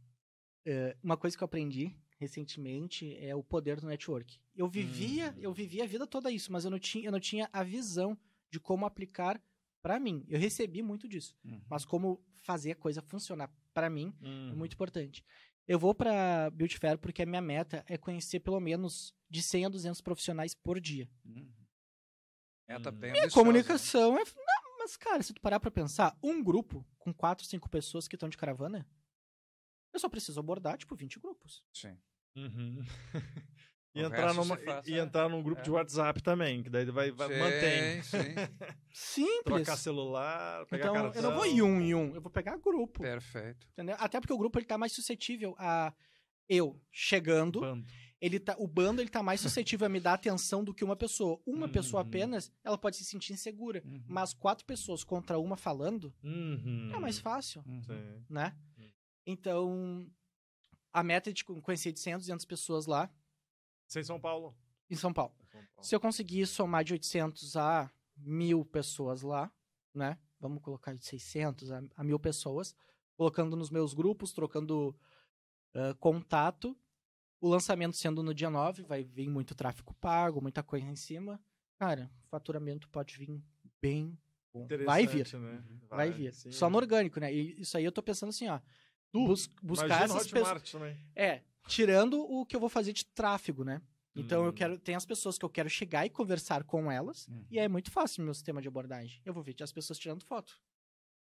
é, 0.66 0.98
uma 1.02 1.16
coisa 1.16 1.38
que 1.38 1.44
eu 1.44 1.46
aprendi 1.46 1.96
recentemente 2.18 3.16
é 3.18 3.34
o 3.34 3.44
poder 3.44 3.80
do 3.80 3.88
network. 3.88 4.42
Eu 4.56 4.68
vivia, 4.68 5.32
Hum. 5.38 5.40
eu 5.40 5.54
vivia 5.54 5.84
a 5.84 5.88
vida 5.88 6.06
toda 6.06 6.30
isso, 6.32 6.52
mas 6.52 6.66
eu 6.66 6.72
não 6.72 6.80
tinha, 6.80 7.06
eu 7.08 7.12
não 7.12 7.20
tinha 7.20 7.48
a 7.54 7.64
visão 7.64 8.18
de 8.52 8.60
como 8.60 8.86
aplicar 8.86 9.42
pra 9.82 10.00
mim. 10.00 10.26
Eu 10.28 10.38
recebi 10.40 10.82
muito 10.82 11.08
disso, 11.08 11.38
Uhum. 11.46 11.62
mas 11.70 11.86
como 11.86 12.22
fazer 12.44 12.72
a 12.72 12.76
coisa 12.76 13.02
funcionar 13.02 13.50
pra 13.74 13.90
mim 13.90 14.14
Uhum. 14.22 14.52
é 14.52 14.56
muito 14.56 14.74
importante. 14.74 15.24
Eu 15.68 15.78
vou 15.80 15.94
pra 15.96 16.50
Beauty 16.50 16.78
Fair 16.80 16.98
porque 16.98 17.22
a 17.22 17.26
minha 17.26 17.42
meta 17.42 17.86
é 17.88 17.98
conhecer 17.98 18.40
pelo 18.42 18.60
menos 18.60 19.14
de 19.30 19.42
100 19.42 19.66
a 19.66 19.70
200 19.70 20.02
profissionais 20.02 20.54
por 20.56 20.80
dia. 20.82 21.08
Uhum. 21.24 21.48
Meta 22.70 22.90
Hum. 22.90 22.94
bem 22.94 23.10
E 23.10 23.14
a 23.14 23.24
ambiciosa, 23.24 23.34
comunicação 23.36 24.18
é. 24.18 24.24
Não, 24.24 24.78
mas, 24.80 24.96
cara, 24.96 25.22
se 25.24 25.34
tu 25.34 25.42
parar 25.42 25.60
pra 25.60 25.72
pensar, 25.72 26.16
um 26.24 26.44
grupo 26.44 26.86
com 26.98 27.14
4, 27.14 27.46
5 27.46 27.68
pessoas 27.70 28.08
que 28.08 28.16
estão 28.16 28.30
de 28.30 28.38
caravana, 28.38 28.88
eu 29.94 30.00
só 30.00 30.08
preciso 30.08 30.40
abordar, 30.40 30.78
tipo, 30.78 30.96
20 30.96 31.20
grupos. 31.20 31.64
Sim. 31.74 31.98
Uhum. 32.36 32.82
E 33.96 34.04
O 34.04 34.06
entrar, 34.06 34.36
numa, 34.36 34.56
faz, 34.56 34.88
e 34.88 34.94
é. 34.94 35.00
entrar 35.00 35.28
num 35.28 35.42
grupo 35.42 35.62
É. 35.62 35.64
de 35.64 35.72
WhatsApp 35.72 36.22
também, 36.22 36.62
que 36.62 36.70
daí 36.70 36.86
vai, 36.86 37.10
vai 37.10 37.28
Sim, 37.28 37.40
mantém. 37.40 38.04
sim. 38.04 38.18
Simples. 38.94 39.44
Trocar 39.64 39.78
celular, 39.78 40.64
pegar 40.68 40.90
então, 40.90 40.94
cartão. 40.94 41.14
eu 41.24 41.28
não 41.28 41.36
vou 41.36 41.44
em 41.48 41.60
um 41.64 41.82
em 41.82 41.96
um, 41.96 42.14
eu 42.14 42.22
vou 42.22 42.32
pegar 42.32 42.56
grupo. 42.58 43.02
Perfeito. 43.02 43.68
Entendeu? 43.74 43.96
Até 44.00 44.20
porque 44.22 44.32
o 44.32 44.38
grupo 44.38 44.60
ele 44.60 44.68
tá 44.68 44.78
mais 44.78 44.92
suscetível 44.94 45.56
a 45.58 45.92
eu 46.48 46.80
chegando, 46.92 47.62
Bando. 47.62 47.88
Ele 48.22 48.40
tá, 48.40 48.56
o 48.60 48.68
bando 48.68 49.02
ele 49.02 49.10
tá 49.10 49.24
mais 49.24 49.40
suscetível 49.66 49.86
a 49.86 49.90
me 49.90 50.00
dar 50.00 50.14
atenção 50.14 50.64
do 50.64 50.74
que 50.74 50.84
uma 50.84 50.96
pessoa. 50.96 51.40
Uma 51.46 51.66
Uhum. 51.68 51.72
pessoa 51.72 52.02
apenas, 52.02 52.52
ela 52.64 52.78
pode 52.78 52.98
se 52.98 53.06
sentir 53.06 53.34
insegura. 53.34 53.82
Uhum. 53.86 54.04
Mas 54.08 54.34
quatro 54.34 54.66
pessoas 54.66 55.04
contra 55.04 55.38
uma 55.40 55.56
falando, 55.56 56.14
Uhum. 56.24 56.92
é 56.94 57.00
mais 57.00 57.20
fácil, 57.20 57.64
Uhum. 57.66 58.24
Né? 58.30 58.56
Então, 59.26 60.10
a 60.92 61.04
meta 61.04 61.30
é 61.30 61.34
de 61.34 61.44
conhecer 61.44 61.92
de 61.92 62.00
100 62.00 62.14
a 62.14 62.18
200 62.18 62.46
pessoas 62.46 62.86
lá 62.88 63.10
Sem 63.88 64.04
São 64.04 64.20
Paulo. 64.20 64.56
em 64.90 64.96
São 64.96 65.14
Paulo. 65.14 65.34
São 65.52 65.62
Paulo. 65.62 65.84
Se 65.84 65.96
eu 65.96 66.00
conseguir 66.00 66.46
somar 66.48 66.84
de 66.84 66.94
800 66.94 67.56
a 67.56 67.92
1000 68.18 68.66
pessoas 68.66 69.22
lá, 69.22 69.52
né? 69.94 70.18
Vamos 70.40 70.62
colocar 70.64 70.94
de 70.94 71.06
600 71.06 71.72
a, 71.72 71.82
a 71.96 72.04
1000 72.04 72.18
pessoas, 72.20 72.74
colocando 73.16 73.56
nos 73.56 73.70
meus 73.70 73.94
grupos, 73.94 74.32
trocando 74.32 74.96
ah, 75.76 75.94
contato. 76.00 76.76
O 77.42 77.48
lançamento 77.48 77.96
sendo 77.96 78.22
no 78.22 78.34
dia 78.34 78.50
9, 78.50 78.84
vai 78.84 79.04
vir 79.04 79.30
muito 79.30 79.56
tráfego 79.56 79.94
pago, 79.96 80.42
muita 80.42 80.62
coisa 80.62 80.86
em 80.86 80.96
cima. 80.96 81.40
Cara, 81.78 82.12
faturamento 82.30 82.90
pode 82.90 83.18
vir 83.18 83.42
bem 83.82 84.18
bom. 84.54 84.68
Vai 84.86 85.08
vir, 85.08 85.26
Né? 85.40 85.64
vai 85.90 86.12
vir. 86.12 86.34
sim. 86.34 86.52
Só 86.52 86.70
no 86.70 86.78
orgânico, 86.78 87.20
né? 87.20 87.34
E 87.34 87.62
isso 87.62 87.78
aí 87.78 87.86
eu 87.86 87.92
tô 87.92 88.02
pensando 88.04 88.30
assim, 88.30 88.48
ó. 88.50 88.60
bus- 89.14 89.50
buscar 89.62 90.04
essas 90.04 90.28
pessoas. 90.28 90.76
É, 91.16 91.42
tirando 91.68 92.20
o 92.22 92.46
que 92.46 92.56
eu 92.56 92.60
vou 92.60 92.70
fazer 92.70 92.94
de 92.94 93.06
tráfego, 93.06 93.64
né? 93.64 93.82
Então 94.16 94.44
eu 94.44 94.50
Hum. 94.52 94.54
quero. 94.54 94.78
Tem 94.78 94.96
as 94.96 95.06
pessoas 95.06 95.38
que 95.38 95.46
eu 95.46 95.50
quero 95.50 95.70
chegar 95.70 96.06
e 96.06 96.10
conversar 96.10 96.64
com 96.66 96.92
elas. 96.92 97.28
Uhum. 97.28 97.46
E 97.50 97.58
aí 97.58 97.66
é 97.66 97.70
muito 97.70 97.90
fácil 97.90 98.22
o 98.22 98.26
meu 98.26 98.34
sistema 98.34 98.62
de 98.62 98.68
abordagem. 98.68 99.22
Eu 99.26 99.34
vou 99.34 99.42
ver 99.42 99.56
as 99.64 99.72
pessoas 99.72 99.98
tirando 99.98 100.24
foto. 100.26 100.60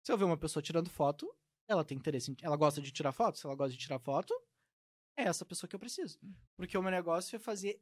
Se 0.04 0.12
eu 0.12 0.18
ver 0.18 0.26
uma 0.26 0.36
pessoa 0.38 0.62
tirando 0.62 0.90
foto, 0.90 1.34
ela 1.68 1.84
tem 1.86 1.98
interesse 1.98 2.30
em. 2.32 2.36
Ela 2.42 2.58
gosta 2.58 2.82
de 2.82 2.92
tirar 2.92 3.12
foto? 3.14 3.38
Se 3.40 3.46
ela 3.46 3.56
gosta 3.56 3.72
de 3.72 3.78
tirar 3.78 4.00
foto, 4.00 4.34
é 5.16 5.24
essa 5.24 5.46
pessoa 5.46 5.68
que 5.68 5.76
eu 5.76 5.80
preciso. 5.80 6.20
Porque 6.56 6.78
o 6.78 6.82
meu 6.82 6.92
negócio 6.92 7.36
é 7.36 7.40
fazer. 7.40 7.80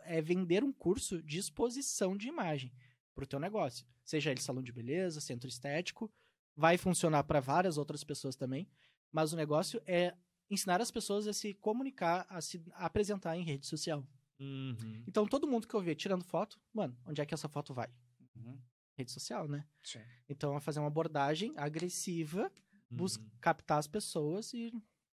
É 0.00 0.20
vender 0.20 0.62
um 0.62 0.72
curso 0.72 1.22
de 1.22 1.38
exposição 1.38 2.16
de 2.16 2.28
imagem 2.28 2.72
pro 3.14 3.26
teu 3.26 3.38
negócio. 3.38 3.86
Seja 4.04 4.30
ele 4.30 4.40
salão 4.40 4.62
de 4.62 4.72
beleza, 4.72 5.20
centro 5.20 5.48
estético. 5.48 6.12
Vai 6.56 6.76
funcionar 6.76 7.24
para 7.24 7.40
várias 7.40 7.78
outras 7.78 8.04
pessoas 8.04 8.36
também. 8.36 8.68
Mas 9.10 9.32
o 9.32 9.36
negócio 9.36 9.80
é 9.86 10.14
ensinar 10.50 10.80
as 10.80 10.90
pessoas 10.90 11.26
a 11.26 11.32
se 11.32 11.54
comunicar, 11.54 12.26
a 12.28 12.40
se 12.40 12.62
apresentar 12.74 13.36
em 13.36 13.44
rede 13.44 13.66
social. 13.66 14.06
Uhum. 14.38 15.04
Então, 15.06 15.26
todo 15.26 15.46
mundo 15.46 15.66
que 15.66 15.74
eu 15.74 15.80
ver 15.80 15.94
tirando 15.94 16.24
foto, 16.24 16.60
mano, 16.72 16.96
onde 17.06 17.20
é 17.20 17.26
que 17.26 17.32
essa 17.32 17.48
foto 17.48 17.72
vai? 17.72 17.88
Uhum. 18.36 18.60
Rede 18.96 19.10
social, 19.10 19.48
né? 19.48 19.66
Sim. 19.82 20.00
Então, 20.28 20.56
é 20.56 20.60
fazer 20.60 20.80
uma 20.80 20.88
abordagem 20.88 21.52
agressiva, 21.56 22.52
Uhum. 22.90 23.30
captar 23.40 23.78
as 23.78 23.86
pessoas 23.86 24.52
e 24.52 24.72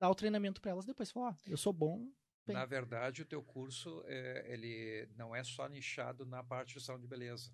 dar 0.04 0.10
o 0.10 0.14
treinamento 0.14 0.60
pra 0.60 0.70
elas 0.70 0.84
depois. 0.84 1.10
Falar, 1.10 1.30
ó, 1.30 1.34
eu 1.46 1.56
sou 1.56 1.72
bom. 1.72 2.06
Bem. 2.46 2.54
Na 2.54 2.66
verdade, 2.66 3.22
o 3.22 3.24
teu 3.24 3.42
curso 3.42 4.02
é, 4.06 4.44
ele 4.52 5.08
não 5.16 5.34
é 5.34 5.42
só 5.42 5.66
nichado 5.66 6.26
na 6.26 6.44
parte 6.44 6.74
de 6.74 6.84
salão 6.84 7.00
de 7.00 7.06
beleza. 7.06 7.50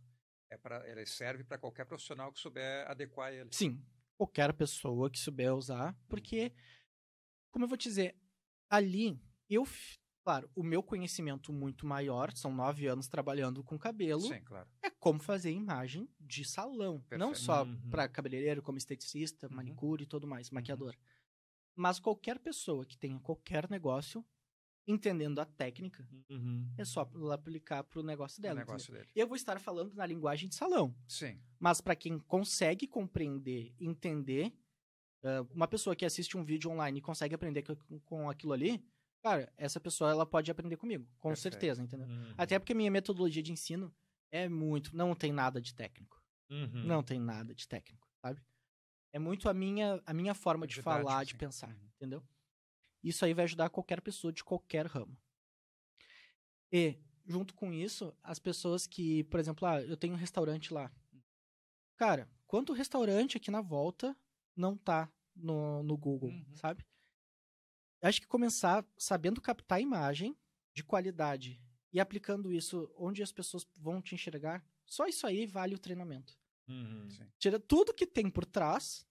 É 0.51 0.57
pra, 0.57 0.85
ele 0.89 1.07
serve 1.07 1.45
para 1.45 1.59
qualquer 1.59 1.85
profissional 1.87 2.33
que 2.33 2.41
souber 2.41 2.91
adequar 2.91 3.33
ele. 3.33 3.51
Sim, 3.53 3.81
qualquer 4.19 4.53
pessoa 4.53 5.09
que 5.09 5.17
souber 5.17 5.55
usar, 5.55 5.97
porque, 6.09 6.53
como 7.53 7.65
eu 7.65 7.69
vou 7.69 7.79
te 7.79 7.89
dizer, 7.89 8.17
ali, 8.69 9.17
eu, 9.49 9.65
claro, 10.25 10.51
o 10.57 10.65
meu 10.65 10.83
conhecimento 10.83 11.53
muito 11.53 11.87
maior, 11.87 12.33
são 12.33 12.53
nove 12.53 12.89
anos 12.89 13.07
trabalhando 13.07 13.63
com 13.63 13.79
cabelo, 13.79 14.23
Sim, 14.23 14.43
claro. 14.43 14.69
é 14.83 14.91
como 14.91 15.21
fazer 15.21 15.53
imagem 15.53 16.09
de 16.19 16.45
salão. 16.45 16.97
Não 17.13 17.29
Perfeito. 17.29 17.37
só 17.37 17.63
Uhum. 17.63 17.91
para 17.91 18.09
cabeleireiro, 18.09 18.61
como 18.61 18.77
esteticista, 18.77 19.47
Uhum. 19.47 19.55
manicure 19.55 20.03
e 20.03 20.07
tudo 20.07 20.27
mais, 20.27 20.51
maquiador. 20.51 20.97
Mas 21.77 21.99
qualquer 21.99 22.39
pessoa 22.39 22.85
que 22.85 22.97
tenha 22.97 23.19
qualquer 23.21 23.69
negócio, 23.71 24.25
entendendo 24.87 25.39
a 25.39 25.45
técnica, 25.45 26.09
Uhum. 26.29 26.73
é 26.77 26.85
só 26.85 27.09
aplicar 27.33 27.85
pro 27.85 28.03
negócio 28.03 28.39
O 28.39 28.43
dela. 28.43 28.55
entendeu? 28.61 28.73
negócio 28.75 28.93
dele. 28.93 29.09
Eu 29.15 29.27
vou 29.27 29.37
estar 29.37 29.59
falando 29.61 29.95
na 29.95 30.05
linguagem 30.07 30.49
de 30.49 30.55
salão. 30.55 30.95
Sim. 31.07 31.41
Mas 31.59 31.81
para 31.81 31.95
quem 31.95 32.19
consegue 32.19 32.87
compreender, 32.87 33.75
entender, 33.79 34.53
uma 35.55 35.69
pessoa 35.69 35.95
que 35.95 36.05
assiste 36.05 36.37
um 36.37 36.43
vídeo 36.45 36.71
online 36.71 36.99
e 36.99 37.03
consegue 37.03 37.35
aprender 37.35 37.63
co- 37.63 37.77
com 38.07 38.29
aquilo 38.31 38.53
ali, 38.55 38.83
cara, 39.23 39.53
essa 39.57 39.79
pessoa 39.79 40.11
ela 40.11 40.25
pode 40.25 40.51
aprender 40.51 40.77
comigo, 40.79 41.07
com 41.19 41.29
Perfeito. 41.29 41.53
certeza, 41.55 41.83
entendeu? 41.83 42.09
Uhum. 42.09 42.35
Até 42.39 42.59
porque 42.59 42.73
minha 42.73 42.91
metodologia 42.91 43.43
de 43.43 43.53
ensino 43.53 43.95
é 44.33 44.49
muito, 44.49 44.97
não 44.97 45.15
tem 45.15 45.31
nada 45.31 45.61
de 45.61 45.75
técnico. 45.75 46.19
Uhum. 46.49 46.85
Não 46.85 47.03
tem 47.03 47.21
nada 47.21 47.55
de 47.55 47.69
técnico, 47.69 48.09
sabe? 48.23 48.41
É 49.13 49.19
muito 49.19 49.49
a 49.49 49.55
minha, 49.55 50.03
a 50.07 50.13
minha 50.15 50.35
forma 50.35 50.67
de 50.67 50.75
Didático, 50.75 50.85
falar, 50.85 51.25
de 51.25 51.35
sim. 51.35 51.37
pensar, 51.37 51.69
Uhum. 51.69 51.91
entendeu? 51.97 52.23
Isso 53.03 53.25
aí 53.25 53.35
vai 53.35 53.45
ajudar 53.45 53.71
qualquer 53.71 54.01
pessoa 54.03 54.33
de 54.33 54.45
qualquer 54.45 54.87
ramo. 54.87 55.19
E, 56.73 56.97
junto 57.27 57.55
com 57.55 57.73
isso, 57.73 58.15
as 58.23 58.39
pessoas 58.39 58.87
que, 58.87 59.25
por 59.25 59.41
exemplo, 59.41 59.67
ah, 59.67 59.81
eu 59.83 59.97
tenho 59.97 60.15
um 60.15 60.17
restaurante 60.17 60.73
lá. 60.73 60.91
Cara, 61.97 62.29
quanto 62.47 62.73
restaurante 62.73 63.37
aqui 63.37 63.51
na 63.51 63.61
volta 63.61 64.17
não 64.57 64.77
tá 64.77 65.13
no, 65.35 65.83
no 65.83 65.97
Google, 65.97 66.31
Uhum. 66.31 66.45
sabe? 66.53 66.85
Acho 68.03 68.21
que 68.21 68.27
começar 68.27 68.87
sabendo 68.97 69.41
captar 69.41 69.79
a 69.79 69.81
imagem 69.81 70.37
de 70.75 70.83
qualidade 70.85 71.63
e 71.93 72.01
aplicando 72.01 72.53
isso 72.53 72.91
onde 72.97 73.23
as 73.23 73.33
pessoas 73.33 73.67
vão 73.77 74.01
te 74.01 74.15
enxergar, 74.15 74.65
só 74.87 75.07
isso 75.07 75.27
aí 75.27 75.47
vale 75.47 75.75
o 75.75 75.79
treinamento. 75.79 76.40
Uhum. 76.71 77.09
Tira 77.39 77.59
tudo 77.59 77.95
que 77.95 78.07
tem 78.07 78.31
por 78.31 78.45
trás, 78.45 79.07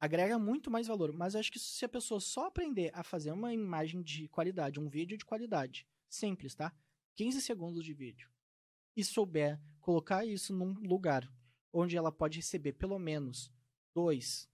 agrega 0.00 0.38
muito 0.38 0.70
mais 0.70 0.86
valor. 0.86 1.12
Mas 1.12 1.34
eu 1.34 1.40
acho 1.40 1.50
que 1.50 1.58
se 1.58 1.84
a 1.84 1.88
pessoa 1.88 2.20
só 2.20 2.46
aprender 2.46 2.90
a 2.94 3.02
fazer 3.02 3.32
uma 3.32 3.52
imagem 3.52 4.02
de 4.02 4.28
qualidade, 4.28 4.80
um 4.80 4.88
vídeo 4.88 5.16
de 5.16 5.24
qualidade, 5.24 5.86
simples, 6.08 6.54
tá? 6.54 6.72
15 7.16 7.40
segundos 7.40 7.84
de 7.84 7.92
vídeo, 7.92 8.30
e 8.96 9.04
souber 9.04 9.60
colocar 9.80 10.24
isso 10.24 10.54
num 10.54 10.74
lugar 10.74 11.30
onde 11.72 11.96
ela 11.96 12.12
pode 12.12 12.38
receber 12.38 12.72
pelo 12.74 12.98
menos 12.98 13.50
dois 13.94 14.48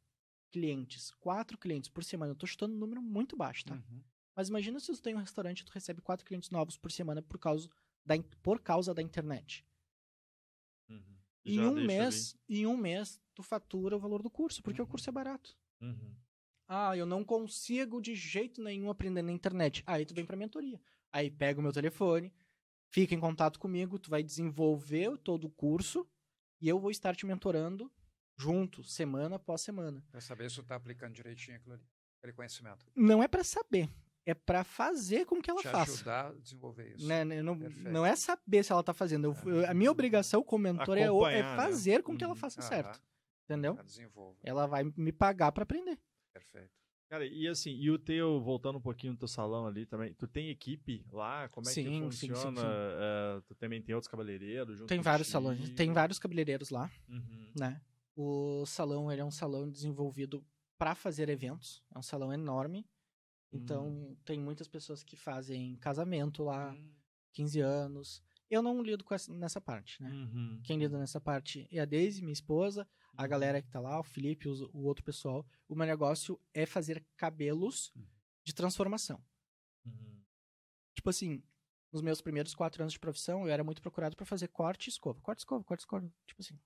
clientes, 0.50 1.10
quatro 1.12 1.58
clientes 1.58 1.90
por 1.90 2.04
semana. 2.04 2.32
Eu 2.32 2.36
tô 2.36 2.46
chutando 2.46 2.74
um 2.74 2.78
número 2.78 3.02
muito 3.02 3.36
baixo, 3.36 3.64
tá? 3.64 3.74
Uhum. 3.74 4.02
Mas 4.34 4.48
imagina 4.48 4.78
se 4.78 4.92
tu 4.92 5.02
tem 5.02 5.14
um 5.14 5.18
restaurante 5.18 5.60
e 5.60 5.64
tu 5.64 5.72
recebe 5.72 6.00
quatro 6.00 6.24
clientes 6.24 6.50
novos 6.50 6.76
por 6.76 6.92
semana 6.92 7.20
por 7.20 7.38
causa 7.38 7.68
da, 8.04 8.14
por 8.42 8.60
causa 8.60 8.94
da 8.94 9.02
internet. 9.02 9.64
Uhum. 11.46 11.52
Em 11.52 11.56
Já 11.56 11.68
um 11.70 11.84
mês, 11.86 12.36
em 12.48 12.66
um 12.66 12.76
mês, 12.76 13.20
tu 13.34 13.42
fatura 13.42 13.96
o 13.96 14.00
valor 14.00 14.22
do 14.22 14.30
curso, 14.30 14.62
porque 14.62 14.80
o 14.80 14.84
Uhum. 14.84 14.90
curso 14.90 15.08
é 15.08 15.12
barato. 15.12 15.56
ali. 15.80 15.90
Uhum. 15.92 16.14
Ah, 16.66 16.96
eu 16.96 17.06
não 17.06 17.24
consigo 17.24 18.00
de 18.00 18.14
jeito 18.14 18.62
nenhum 18.62 18.90
aprender 18.90 19.22
na 19.22 19.32
internet. 19.32 19.82
Aí 19.86 20.04
tu 20.04 20.12
vem 20.14 20.26
pra 20.26 20.36
mentoria. 20.36 20.78
Aí 21.10 21.30
pega 21.30 21.58
o 21.58 21.62
meu 21.62 21.72
telefone, 21.72 22.30
fica 22.90 23.14
em 23.14 23.20
contato 23.20 23.58
comigo, 23.58 23.98
tu 23.98 24.10
vai 24.10 24.22
desenvolver 24.22 25.16
todo 25.18 25.46
o 25.46 25.50
curso 25.50 26.06
e 26.60 26.68
eu 26.68 26.78
vou 26.78 26.90
estar 26.90 27.16
te 27.16 27.24
mentorando 27.24 27.90
junto, 28.36 28.84
semana 28.84 29.36
após 29.36 29.62
semana. 29.62 30.04
Para 30.10 30.20
saber 30.20 30.50
se 30.50 30.56
tu 30.56 30.62
tá 30.64 30.74
aplicando 30.76 31.14
direitinho 31.14 31.56
aquilo 31.56 31.74
ali. 31.74 31.84
Aquele 32.18 32.34
conhecimento. 32.34 32.84
Não 32.94 33.22
é 33.22 33.28
pra 33.28 33.42
saber, 33.44 33.88
é 34.28 34.34
pra 34.34 34.62
fazer 34.62 35.24
com 35.24 35.40
que 35.40 35.50
ela 35.50 35.60
Te 35.62 35.68
faça. 35.68 35.92
ajudar 35.92 36.26
a 36.26 36.32
desenvolver 36.34 36.94
isso. 36.94 37.06
Né, 37.08 37.24
né, 37.24 37.42
Não, 37.42 37.54
não 37.54 38.04
é 38.04 38.14
saber 38.14 38.62
se 38.62 38.70
ela 38.70 38.82
tá 38.82 38.92
fazendo. 38.92 39.34
Eu- 39.46 39.66
a 39.66 39.72
minha 39.72 39.90
obrigação 39.90 40.42
como 40.42 40.64
mentor 40.64 40.98
é, 40.98 41.02
é 41.04 41.42
né? 41.42 41.56
fazer 41.56 42.02
com 42.02 42.14
que 42.16 42.22
ela 42.22 42.34
Uhum. 42.34 42.38
faça 42.38 42.60
certo. 42.60 43.00
Entendeu? 43.44 43.74
Desenvolve. 43.82 44.38
Ela 44.44 44.66
vai 44.66 44.84
me 44.96 45.10
pagar 45.12 45.50
pra 45.52 45.62
aprender. 45.62 45.98
Perfeito. 46.34 46.70
Cara, 47.08 47.24
e 47.24 47.48
assim, 47.48 47.70
e 47.70 47.90
o 47.90 47.98
teu, 47.98 48.38
voltando 48.42 48.76
um 48.76 48.82
pouquinho 48.82 49.14
no 49.14 49.18
teu 49.18 49.26
salão 49.26 49.66
ali 49.66 49.86
também, 49.86 50.12
tu 50.12 50.26
tem 50.28 50.50
equipe 50.50 51.02
lá? 51.10 51.48
Como 51.48 51.66
é 51.66 51.72
Sim, 51.72 51.84
que 51.84 51.90
sim, 51.90 52.00
funciona? 52.28 52.60
sim, 52.60 52.66
sim. 52.66 52.68
Eh, 52.68 53.42
tu 53.46 53.54
também 53.54 53.80
tem 53.80 53.94
outros 53.94 54.10
cabeleireiros? 54.10 54.76
junto 54.76 54.88
Tem 54.88 55.00
vários 55.00 55.28
salões, 55.28 55.70
tem 55.70 55.90
vários 55.90 56.18
cabeleireiros 56.18 56.68
lá, 56.68 56.90
Uhum. 57.08 57.50
né? 57.58 57.80
O 58.14 58.66
salão, 58.66 59.10
ele 59.10 59.22
é 59.22 59.24
um 59.24 59.30
salão 59.30 59.70
desenvolvido 59.70 60.44
para 60.76 60.94
fazer 60.94 61.30
eventos, 61.30 61.82
é 61.94 61.98
um 61.98 62.02
salão 62.02 62.30
enorme. 62.30 62.86
Então, 63.52 63.88
Hum. 63.88 64.16
tem 64.24 64.38
muitas 64.38 64.68
pessoas 64.68 65.02
que 65.02 65.16
fazem 65.16 65.76
casamento 65.76 66.42
lá, 66.42 66.72
Hum, 66.72 66.92
15 67.32 67.60
anos. 67.60 68.22
Eu 68.50 68.62
não 68.62 68.82
lido 68.82 69.04
com 69.04 69.14
essa, 69.14 69.32
nessa 69.34 69.60
parte, 69.60 70.02
né? 70.02 70.10
Uhum. 70.10 70.60
Quem 70.64 70.78
lida 70.78 70.98
nessa 70.98 71.20
parte 71.20 71.68
é 71.70 71.80
a 71.80 71.84
Daisy, 71.84 72.20
minha 72.22 72.32
esposa, 72.32 72.88
a 73.16 73.22
Uhum. 73.22 73.28
galera 73.28 73.60
que 73.62 73.68
tá 73.70 73.78
lá, 73.80 73.98
o 74.00 74.02
Felipe, 74.02 74.48
os- 74.48 74.62
o 74.72 74.78
outro 74.84 75.04
pessoal. 75.04 75.46
O 75.68 75.74
meu 75.74 75.86
negócio 75.86 76.40
é 76.54 76.64
fazer 76.66 77.04
cabelos 77.16 77.92
Uhum. 77.94 78.06
de 78.44 78.54
transformação. 78.54 79.22
Uhum. 79.84 80.22
Tipo 80.94 81.10
assim, 81.10 81.42
nos 81.92 82.02
meus 82.02 82.20
primeiros 82.20 82.54
quatro 82.54 82.82
anos 82.82 82.92
de 82.94 82.98
profissão, 82.98 83.42
eu 83.46 83.52
era 83.52 83.62
muito 83.64 83.80
procurado 83.82 84.16
pra 84.16 84.26
fazer 84.26 84.48
corte 84.48 84.86
e 84.86 84.90
escova. 84.90 85.20
Corte, 85.20 85.40
escova, 85.40 85.62
corte, 85.64 85.80
escova. 85.80 86.10
Tipo 86.26 86.40
assim, 86.42 86.58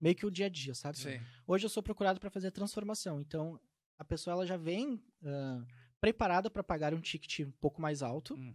meio 0.00 0.14
que 0.16 0.26
o 0.26 0.30
dia 0.30 0.46
a 0.46 0.50
dia, 0.50 0.74
sabe? 0.74 0.98
Sim. 0.98 1.20
Hoje 1.46 1.64
eu 1.66 1.70
sou 1.70 1.82
procurado 1.82 2.18
pra 2.20 2.30
fazer 2.30 2.50
transformação. 2.50 3.20
Então, 3.20 3.60
a 3.98 4.04
pessoa 4.04 4.32
ela 4.32 4.46
já 4.46 4.56
vem 4.56 5.02
ah, 5.22 5.64
preparada 6.00 6.50
pra 6.50 6.62
pagar 6.62 6.94
um 6.94 7.00
ticket 7.00 7.40
um 7.46 7.50
pouco 7.52 7.80
mais 7.80 8.02
alto, 8.02 8.34
Uhum. 8.34 8.54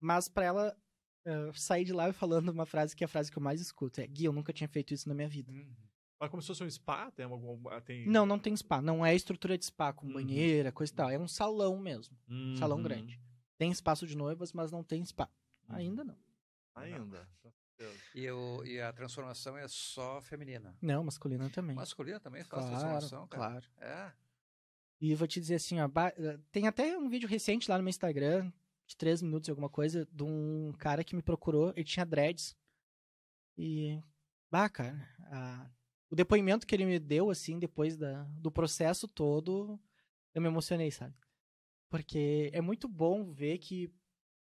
mas 0.00 0.28
pra 0.28 0.44
ela 0.44 0.76
ah, 1.26 1.50
sair 1.54 1.84
de 1.84 1.92
lá 1.92 2.12
falando 2.12 2.48
uma 2.50 2.66
frase 2.66 2.94
que 2.94 3.02
é 3.02 3.06
a 3.06 3.08
frase 3.08 3.30
que 3.30 3.38
eu 3.38 3.42
mais 3.42 3.60
escuto. 3.60 4.00
É, 4.00 4.06
Gui, 4.06 4.24
eu 4.26 4.32
nunca 4.32 4.52
tinha 4.52 4.68
feito 4.68 4.94
isso 4.94 5.08
na 5.08 5.14
minha 5.14 5.28
vida. 5.28 5.50
Uhum. 5.52 5.74
Mas 6.18 6.30
como 6.30 6.40
se 6.40 6.48
fosse 6.48 6.64
um 6.64 6.70
spa? 6.70 7.10
Tem 7.10 7.26
algum. 7.26 7.62
Tem... 7.82 8.06
Não, 8.08 8.24
não 8.24 8.38
tem 8.38 8.56
spa. 8.56 8.80
Não 8.80 9.04
é 9.04 9.14
estrutura 9.14 9.58
de 9.58 9.66
spa 9.66 9.92
com 9.92 10.06
Uhum. 10.06 10.14
banheira, 10.14 10.72
coisa 10.72 10.90
e 10.92 10.96
tal. 10.96 11.10
É 11.10 11.18
um 11.18 11.28
salão 11.28 11.78
mesmo. 11.78 12.16
Uhum. 12.28 12.56
Salão 12.56 12.82
grande. 12.82 13.20
Tem 13.58 13.70
espaço 13.70 14.06
de 14.06 14.16
noivas, 14.16 14.52
mas 14.52 14.70
não 14.70 14.82
tem 14.82 15.04
spa. 15.04 15.28
Uhum. 15.68 15.76
Ainda 15.76 16.04
não. 16.04 16.16
Ainda. 16.74 17.28
E, 18.14 18.30
o, 18.30 18.64
e 18.64 18.80
a 18.80 18.90
transformação 18.94 19.58
é 19.58 19.68
só 19.68 20.22
feminina. 20.22 20.74
Não, 20.80 21.04
masculina 21.04 21.50
também. 21.50 21.76
Masculina 21.76 22.18
também 22.18 22.42
faz 22.44 22.64
claro, 22.64 22.78
transformação, 22.80 23.26
cara. 23.28 23.50
claro. 23.50 23.66
É. 23.78 24.12
E 25.00 25.14
vou 25.14 25.26
te 25.28 25.40
dizer 25.40 25.56
assim, 25.56 25.78
ó, 25.80 25.88
eh, 26.16 26.38
tem 26.50 26.66
até 26.66 26.96
um 26.96 27.08
vídeo 27.08 27.28
recente 27.28 27.70
lá 27.70 27.76
no 27.76 27.82
meu 27.84 27.90
Instagram, 27.90 28.50
de 28.86 28.96
três 28.96 29.20
minutos 29.20 29.48
e 29.48 29.50
alguma 29.50 29.68
coisa, 29.68 30.06
de 30.12 30.22
um 30.22 30.72
cara 30.78 31.04
que 31.04 31.14
me 31.14 31.22
procurou, 31.22 31.70
ele 31.76 31.84
tinha 31.84 32.06
dreads. 32.06 32.56
E, 33.58 34.00
bah, 34.50 34.68
cara, 34.68 35.08
a- 35.30 35.70
o 36.10 36.16
depoimento 36.16 36.66
que 36.66 36.74
ele 36.74 36.84
me 36.86 36.98
deu, 36.98 37.30
assim, 37.30 37.58
depois 37.58 37.96
da, 37.96 38.22
do 38.38 38.50
processo 38.50 39.08
todo, 39.08 39.78
eu 40.34 40.40
me 40.40 40.48
emocionei, 40.48 40.90
sabe? 40.90 41.14
Porque 41.90 42.50
é 42.52 42.60
muito 42.60 42.88
bom 42.88 43.32
ver 43.32 43.58
que 43.58 43.90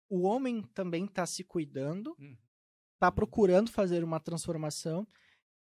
o 0.10 0.22
homem 0.22 0.62
também 0.74 1.08
tá 1.08 1.26
se 1.26 1.44
cuidando, 1.44 2.16
Uhum. 2.20 2.38
tá 3.00 3.12
procurando 3.12 3.70
fazer 3.72 4.04
uma 4.04 4.20
transformação, 4.20 5.08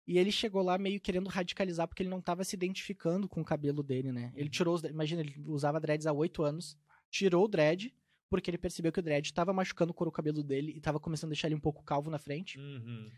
e 0.07 0.17
ele 0.17 0.31
chegou 0.31 0.61
lá 0.63 0.77
meio 0.77 1.01
querendo 1.01 1.27
radicalizar 1.27 1.85
porque 1.85 2.01
ele 2.01 2.09
não 2.09 2.21
tava 2.21 2.43
se 2.45 2.55
identificando 2.55 3.27
com 3.27 3.41
o 3.41 3.45
cabelo 3.45 3.83
dele, 3.83 4.11
né? 4.13 4.31
Ele 4.35 4.49
tirou 4.49 4.73
os. 4.73 4.83
Imagina, 4.83 5.21
ele 5.21 5.35
usava 5.45 5.81
dreads 5.81 6.07
há 6.07 6.13
oito 6.13 6.43
anos, 6.43 6.77
tirou 7.09 7.43
o 7.43 7.47
dread, 7.47 7.93
porque 8.29 8.49
ele 8.49 8.57
percebeu 8.57 8.91
que 8.91 8.99
o 8.99 9.03
dread 9.03 9.33
tava 9.33 9.51
machucando 9.51 9.91
o 9.91 9.93
couro 9.93 10.09
cabelo 10.09 10.41
dele 10.41 10.71
e 10.73 10.79
tava 10.79 10.97
começando 10.97 11.29
a 11.29 11.33
deixar 11.33 11.49
ele 11.49 11.55
um 11.55 11.59
pouco 11.59 11.83
calvo 11.83 12.09
na 12.09 12.17
frente. 12.17 12.57
Uhum. 12.57 13.11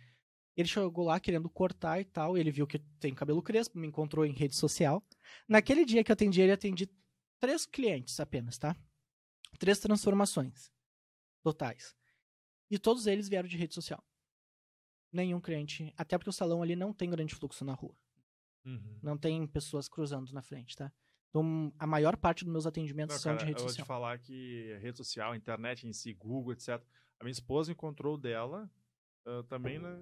Ele 0.58 0.68
chegou 0.68 1.06
lá 1.06 1.20
querendo 1.20 1.48
cortar 1.48 2.02
e 2.02 2.06
tal, 2.06 2.36
e 2.36 2.40
ele 2.40 2.52
viu 2.52 2.66
que 2.66 2.80
tenho 3.00 3.16
cabelo 3.16 3.42
crespo, 3.42 3.78
me 3.78 3.88
encontrou 3.88 4.26
em 4.26 4.34
rede 4.34 4.56
social. 4.56 5.02
Naquele 5.48 5.86
dia 5.86 6.04
que 6.04 6.12
eu 6.12 6.14
atendi 6.14 6.42
ele, 6.42 6.52
atendi 6.52 6.90
três 7.40 7.68
clientes 7.68 8.20
apenas, 8.20 8.58
tá? 8.58 8.76
Três 9.60 9.80
transformações 9.80 10.72
totais. 11.44 11.96
E 12.70 12.80
todos 12.80 13.06
eles 13.06 13.30
vieram 13.30 13.48
de 13.48 13.58
rede 13.58 13.76
social. 13.76 14.04
Nenhum 15.12 15.40
cliente, 15.42 15.92
até 15.98 16.18
porque 16.18 16.30
o 16.30 16.34
salão 16.34 16.62
ali 16.62 16.76
não 16.76 16.94
tem 16.94 17.10
grande 17.10 17.34
fluxo 17.36 17.66
na 17.66 17.74
rua. 17.74 17.96
Uhum. 18.66 19.00
Não 19.02 19.18
tem 19.18 19.46
pessoas 19.48 19.88
cruzando 19.88 20.32
na 20.34 20.42
frente, 20.42 20.76
tá? 20.76 20.92
Então, 21.30 21.74
a 21.80 21.86
maior 21.88 22.16
parte 22.18 22.44
dos 22.44 22.52
meus 22.52 22.66
atendimentos 22.66 23.16
Não, 23.16 23.22
são 23.22 23.32
cara, 23.34 23.40
de 23.40 23.46
rede 23.46 23.60
eu 23.60 23.64
vou 23.64 23.70
social. 23.70 23.86
te 23.86 23.88
falar 23.88 24.18
que 24.20 24.78
rede 24.82 24.98
social, 24.98 25.36
internet 25.36 25.88
em 25.88 25.94
si, 25.94 26.14
Google, 26.14 26.54
etc. 26.54 26.70
A 27.20 27.24
minha 27.24 27.32
esposa 27.32 27.72
encontrou 27.72 28.16
o 28.16 28.18
dela 28.18 28.70
ah, 29.26 29.44
também 29.48 29.80
na, 29.80 30.00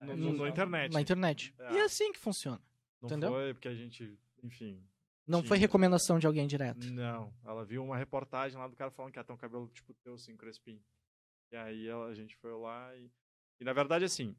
no, 0.00 0.16
no- 0.16 0.32
na 0.38 0.48
internet. 0.48 0.92
Na 0.92 1.00
internet. 1.00 1.54
É. 1.58 1.74
E 1.74 1.78
é 1.78 1.82
assim 1.84 2.12
que 2.12 2.18
funciona. 2.18 2.60
Não 3.00 3.08
entendeu? 3.08 3.30
foi 3.30 3.54
porque 3.54 3.68
a 3.68 3.74
gente, 3.74 4.18
enfim. 4.42 4.84
Não 5.26 5.40
Tinha. 5.40 5.48
foi 5.48 5.58
recomendação 5.58 6.18
de 6.18 6.26
alguém 6.26 6.46
direto. 6.46 6.84
Não, 6.92 7.32
ela 7.44 7.64
viu 7.64 7.84
uma 7.84 7.96
reportagem 7.96 8.58
lá 8.58 8.66
do 8.66 8.74
cara 8.76 8.90
falando 8.90 9.12
que 9.12 9.18
ela 9.18 9.24
tem 9.26 9.34
um 9.34 9.38
cabelo 9.38 9.68
tipo 9.68 9.94
teu, 10.02 10.14
assim, 10.14 10.36
crespinho. 10.36 10.82
E 11.52 11.56
aí 11.56 11.86
ela- 11.88 12.06
a 12.06 12.14
gente 12.14 12.36
foi 12.36 12.52
lá 12.52 12.96
e. 12.96 13.10
E 13.60 13.64
na 13.64 13.72
verdade, 13.72 14.04
assim, 14.04 14.36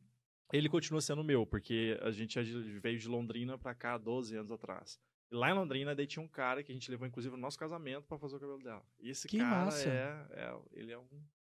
ele 0.51 0.70
continua 0.70 1.01
sendo 1.01 1.24
meu, 1.24 1.45
porque 1.45 1.97
a 2.01 2.11
gente 2.11 2.38
é 2.38 2.43
veio 2.43 2.99
de 2.99 3.07
Londrina 3.07 3.57
pra 3.57 3.74
cá 3.74 3.97
12 3.97 4.36
anos 4.36 4.51
atrás. 4.51 4.99
E 5.32 5.36
lá 5.36 5.49
em 5.49 5.53
Londrina, 5.53 5.95
daí 5.95 6.05
tinha 6.05 6.24
um 6.24 6.28
cara 6.28 6.64
que 6.64 6.72
a 6.72 6.76
gente 6.76 6.91
levou, 6.91 7.07
inclusive, 7.07 7.36
no 7.36 7.41
nosso 7.41 7.57
casamento 7.57 8.05
pra 8.07 8.20
fazer 8.20 8.36
o 8.36 8.39
cabelo 8.39 8.59
dela. 8.61 8.86
E 8.99 9.09
esse 9.09 9.28
Que 9.28 9.38
cara 9.39 9.66
massa. 9.66 9.89
é, 9.89 10.28
é. 10.32 10.59
Ele 10.74 10.91
é 10.91 10.97
um. 10.99 11.07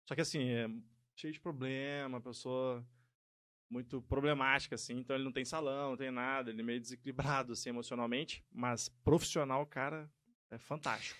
Só 0.08 0.14
que 0.14 0.20
assim, 0.20 0.48
é 0.48 0.68
cheio 1.14 1.32
de 1.32 1.40
problema, 1.40 2.20
pessoa 2.20 2.86
muito 3.68 4.00
problemática, 4.02 4.76
assim, 4.76 4.98
então 4.98 5.16
ele 5.16 5.24
não 5.24 5.32
tem 5.32 5.44
salão, 5.44 5.90
não 5.90 5.96
tem 5.96 6.10
nada, 6.10 6.50
ele 6.50 6.60
é 6.60 6.64
meio 6.64 6.80
desequilibrado, 6.80 7.52
assim, 7.52 7.68
emocionalmente, 7.70 8.44
mas 8.52 8.88
profissional, 8.88 9.66
cara, 9.66 10.08
é 10.50 10.56
fantástico. 10.58 11.18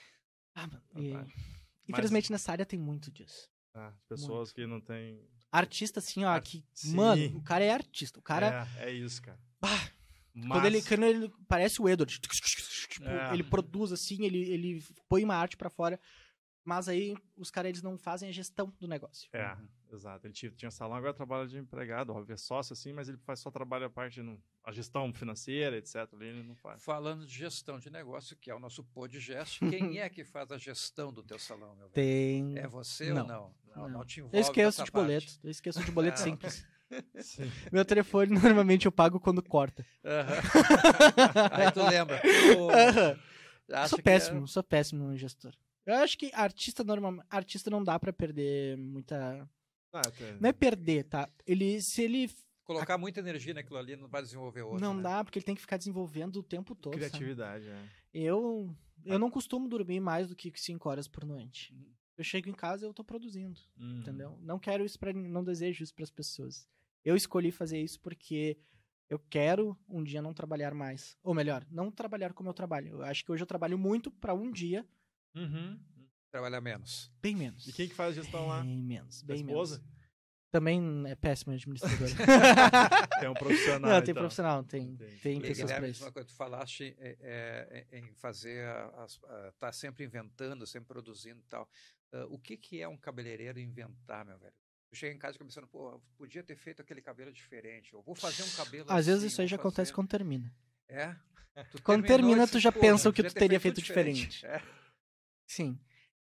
Ah, 0.55 0.67
mano, 0.69 0.83
e- 0.97 1.11
Fantástico. 1.11 1.41
Infelizmente, 1.89 2.31
nessa 2.33 2.53
área 2.53 2.65
tem 2.67 2.79
muito 2.79 3.11
disso. 3.11 3.49
Ah, 3.75 3.93
pessoas 4.09 4.53
que 4.53 4.67
não 4.67 4.81
têm. 4.81 5.21
Artista, 5.59 6.01
assim, 6.01 6.25
ó, 6.25 6.29
Ar- 6.29 6.41
que. 6.43 6.65
Sim. 6.75 6.95
Mano, 6.95 7.39
o 7.39 7.43
cara 7.43 7.65
é 7.65 7.71
artista. 7.71 8.19
O 8.19 8.23
cara. 8.23 8.69
É, 8.79 8.91
é 8.91 8.93
isso, 8.93 9.23
cara. 9.23 9.39
Bah, 9.61 9.89
Mas... 10.35 10.49
quando, 10.53 10.67
ele, 10.67 10.83
quando 10.83 11.03
ele. 11.05 11.33
Parece 11.49 11.81
o 11.81 11.89
Edward. 11.89 12.19
Tipo, 12.21 13.09
É. 13.09 13.33
ele 13.35 13.43
produz 13.43 13.93
assim, 13.93 14.25
ele, 14.25 14.39
ele 14.51 14.85
põe 15.09 15.23
uma 15.25 15.35
arte 15.37 15.57
pra 15.57 15.69
fora. 15.71 16.01
Mas 16.67 16.89
aí 16.89 17.17
os 17.37 17.49
caras 17.49 17.69
eles 17.69 17.83
não 17.83 17.97
fazem 17.97 18.29
a 18.29 18.33
gestão 18.33 18.75
do 18.81 18.89
negócio. 18.89 19.29
É, 19.33 19.53
Uhum. 19.53 19.69
exato. 19.93 20.27
Ele 20.27 20.35
tinha, 20.35 20.51
tinha 20.51 20.71
salão, 20.71 20.97
agora 20.97 21.15
trabalha 21.15 21.47
de 21.47 21.57
empregado, 21.57 22.13
óbvio, 22.13 22.35
é 22.35 22.37
sócio 22.37 22.73
assim, 22.73 22.93
mas 22.93 23.09
ele 23.09 23.19
faz 23.19 23.39
só 23.39 23.53
trabalho 23.53 23.85
a 23.87 23.91
parte, 23.91 24.21
no, 24.21 24.43
a 24.65 24.73
gestão 24.73 25.13
financeira, 25.15 25.77
etc. 25.79 25.95
ali 26.13 26.27
Ele 26.27 26.43
não 26.43 26.57
faz. 26.57 26.83
Falando 26.83 27.25
de 27.25 27.33
gestão 27.33 27.79
de 27.79 27.89
negócio, 27.89 28.37
que 28.37 28.51
é 28.51 28.55
o 28.55 28.59
nosso 28.59 28.83
podcast, 28.83 29.61
quem 29.71 29.99
é 30.01 30.09
que 30.11 30.25
faz 30.25 30.51
a 30.51 30.59
gestão 30.59 31.13
do 31.13 31.23
teu 31.23 31.39
salão, 31.39 31.69
meu 31.77 31.89
velho? 31.89 31.93
Tem. 31.93 32.59
É 32.59 32.67
você 32.67 33.13
Não. 33.13 33.23
ou 33.23 33.29
não? 33.29 33.55
Não, 33.65 33.83
Não. 33.85 33.89
não 33.99 34.05
te 34.05 34.19
envolve 34.19 34.37
Eu 34.37 34.41
esqueço 34.41 34.67
nessa 34.81 34.85
de 34.85 34.91
parte. 34.91 35.05
boleto. 35.05 35.33
Eu 35.45 35.51
esqueço 35.53 35.85
de 35.85 35.93
boleto 35.93 36.19
É. 36.21 36.25
simples. 36.25 36.67
Sim. 37.21 37.51
Meu 37.73 37.85
telefone 37.85 38.33
normalmente 38.33 38.87
eu 38.87 38.93
pago 38.93 39.21
quando 39.21 39.41
corta. 39.43 39.85
Aham. 40.05 40.41
Aí 41.53 41.71
tu 41.73 41.83
lembra. 41.83 42.21
Tu 42.21 42.71
Aham. 42.71 43.19
acha 43.73 43.89
sou 43.89 44.03
péssimo, 44.03 44.49
sou 44.49 44.63
péssimo 44.65 45.05
no 45.05 45.17
gestor. 45.17 45.53
Eu 45.87 45.95
acho 45.97 46.19
que 46.19 46.31
artista 46.35 46.83
normal, 46.83 47.25
artista 47.31 47.71
não 47.71 47.83
dá 47.83 47.99
pra 47.99 48.13
perder 48.13 48.77
muita. 48.77 49.49
Ah, 49.93 50.01
até- 50.05 50.33
Não 50.41 50.49
é 50.49 50.53
perder, 50.53 51.05
tá? 51.05 51.29
Ele 51.47 51.81
se 51.81 52.03
ele 52.03 52.25
é 52.25 52.29
colocar 52.65 52.99
muita 52.99 53.21
energia 53.21 53.55
naquilo 53.55 53.79
ali 53.79 53.95
não 53.95 54.09
vai 54.09 54.21
desenvolver 54.21 54.63
outro. 54.63 54.81
não 54.81 54.95
né? 54.95 55.03
dá 55.05 55.25
porque 55.25 55.39
ele 55.39 55.47
tem 55.47 55.55
que 55.55 55.61
ficar 55.61 55.77
desenvolvendo 55.77 56.37
o 56.39 56.43
tempo 56.43 56.75
todo. 56.75 56.93
sabe? 56.95 57.07
Criatividade, 57.07 57.69
é. 57.69 57.89
Eu 58.13 58.75
eu 59.05 59.19
não 59.19 59.31
costumo 59.31 59.69
dormir 59.69 60.01
mais 60.01 60.29
do 60.29 60.35
que 60.35 60.51
5 60.57 60.89
horas 60.89 61.07
por 61.07 61.25
noite. 61.25 61.73
Uhum. 61.73 61.93
Eu 62.19 62.25
chego 62.25 62.49
em 62.49 62.53
casa 62.55 62.85
e 62.85 62.89
eu 62.89 62.95
tô 62.95 63.05
produzindo, 63.05 63.61
Uhum. 63.79 64.01
entendeu? 64.01 64.37
Não 64.41 64.59
quero 64.59 64.85
isso 64.85 64.99
para 64.99 65.13
não 65.13 65.45
desejo 65.45 65.85
isso 65.85 65.95
pras 65.95 66.11
pessoas. 66.11 66.67
Eu 67.05 67.15
escolhi 67.15 67.53
fazer 67.53 67.81
isso 67.81 68.01
porque 68.01 68.59
eu 69.09 69.19
quero 69.31 69.79
um 69.89 70.03
dia 70.03 70.21
não 70.21 70.35
trabalhar 70.35 70.75
mais, 70.75 71.17
ou 71.23 71.33
melhor, 71.33 71.65
não 71.71 71.91
trabalhar 71.93 72.33
como 72.33 72.49
eu 72.49 72.55
trabalho. 72.55 72.89
Eu 72.89 73.03
acho 73.03 73.25
que 73.25 73.31
hoje 73.31 73.43
eu 73.43 73.47
trabalho 73.47 73.79
muito 73.79 74.11
pra 74.11 74.35
um 74.35 74.51
dia 74.51 74.85
Uhum. 75.37 75.79
Trabalhar 76.31 76.61
menos. 76.61 77.11
bem 77.23 77.35
menos. 77.37 77.67
E 77.67 77.73
quem 77.73 77.89
que 77.89 77.95
faz 77.95 78.17
a 78.19 78.23
gestão 78.23 78.47
lá? 78.49 78.63
Bem 78.63 78.83
menos, 78.83 79.23
bem 79.23 79.37
esposa? 79.41 79.79
menos. 79.79 79.97
Também 80.51 80.81
é 81.07 81.15
péssimo 81.15 81.53
administrador. 81.53 82.09
É 83.23 83.29
um 83.31 83.35
profissional. 83.35 83.91
não, 83.91 84.03
tem 84.03 84.11
então. 84.13 84.23
profissional, 84.23 84.65
tem, 84.65 84.95
tem 85.23 85.41
pessoas 85.41 85.57
pra 85.59 85.65
Guilherme, 85.67 85.91
isso. 85.91 86.05
uma 86.05 86.13
coisa, 86.13 86.29
tu 86.29 86.35
falaste 86.35 86.95
é, 86.99 87.17
é, 87.21 87.87
é, 87.91 87.99
em 87.99 88.13
fazer, 88.15 88.65
a- 88.67 89.05
as- 89.05 89.19
a- 89.25 89.53
tá 89.59 89.73
sempre 89.73 90.05
inventando, 90.05 90.67
sempre 90.67 90.89
produzindo 90.89 91.41
e 91.41 91.49
tal. 91.49 91.69
Ah, 92.13 92.27
o 92.29 92.39
que 92.39 92.57
que 92.57 92.81
é 92.81 92.87
um 92.89 92.97
cabeleireiro 92.97 93.59
inventar, 93.59 94.25
meu 94.25 94.39
velho? 94.39 94.53
Tu 94.91 94.97
chega 94.97 95.15
em 95.15 95.19
casa 95.19 95.39
pensando, 95.39 95.67
pô, 95.67 95.93
eu 95.93 96.03
podia 96.17 96.43
ter 96.43 96.57
feito 96.57 96.81
aquele 96.83 97.01
cabelo 97.03 97.33
diferente, 97.33 97.93
eu 97.95 98.03
vou 98.03 98.15
fazer 98.15 98.43
um 98.43 98.51
cabelo 98.51 98.87
Às 98.91 99.07
vezes 99.07 99.21
assim, 99.23 99.27
isso 99.29 99.41
aí 99.41 99.47
já 99.47 99.57
acontece 99.57 99.91
fazer- 99.91 99.95
quando 99.95 100.09
termina. 100.09 100.55
É? 100.89 101.17
Tu 101.73 101.83
Quando 101.83 102.07
termina, 102.07 102.47
tu 102.47 102.59
já 102.61 102.71
"Pô, 102.71 102.81
pensa 102.81 103.09
o 103.09 103.13
que 103.13 103.23
tu 103.23 103.33
ter 103.33 103.41
teria 103.41 103.59
feito 103.59 103.77
feito 103.81 103.87
É, 104.45 104.63
Sim. 105.47 105.79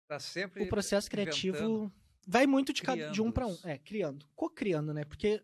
tá 0.07 0.19
sempre 0.19 0.63
O 0.63 0.69
processo 0.69 1.09
criativo 1.09 1.91
vai 2.28 2.45
muito 2.45 2.74
de, 2.74 2.82
cada, 2.82 3.09
de 3.09 3.21
um 3.21 3.32
pra 3.32 3.47
um. 3.47 3.57
É, 3.63 3.78
criando. 3.78 4.28
Co-criando, 4.36 4.93
né? 4.93 5.03
Porque 5.05 5.41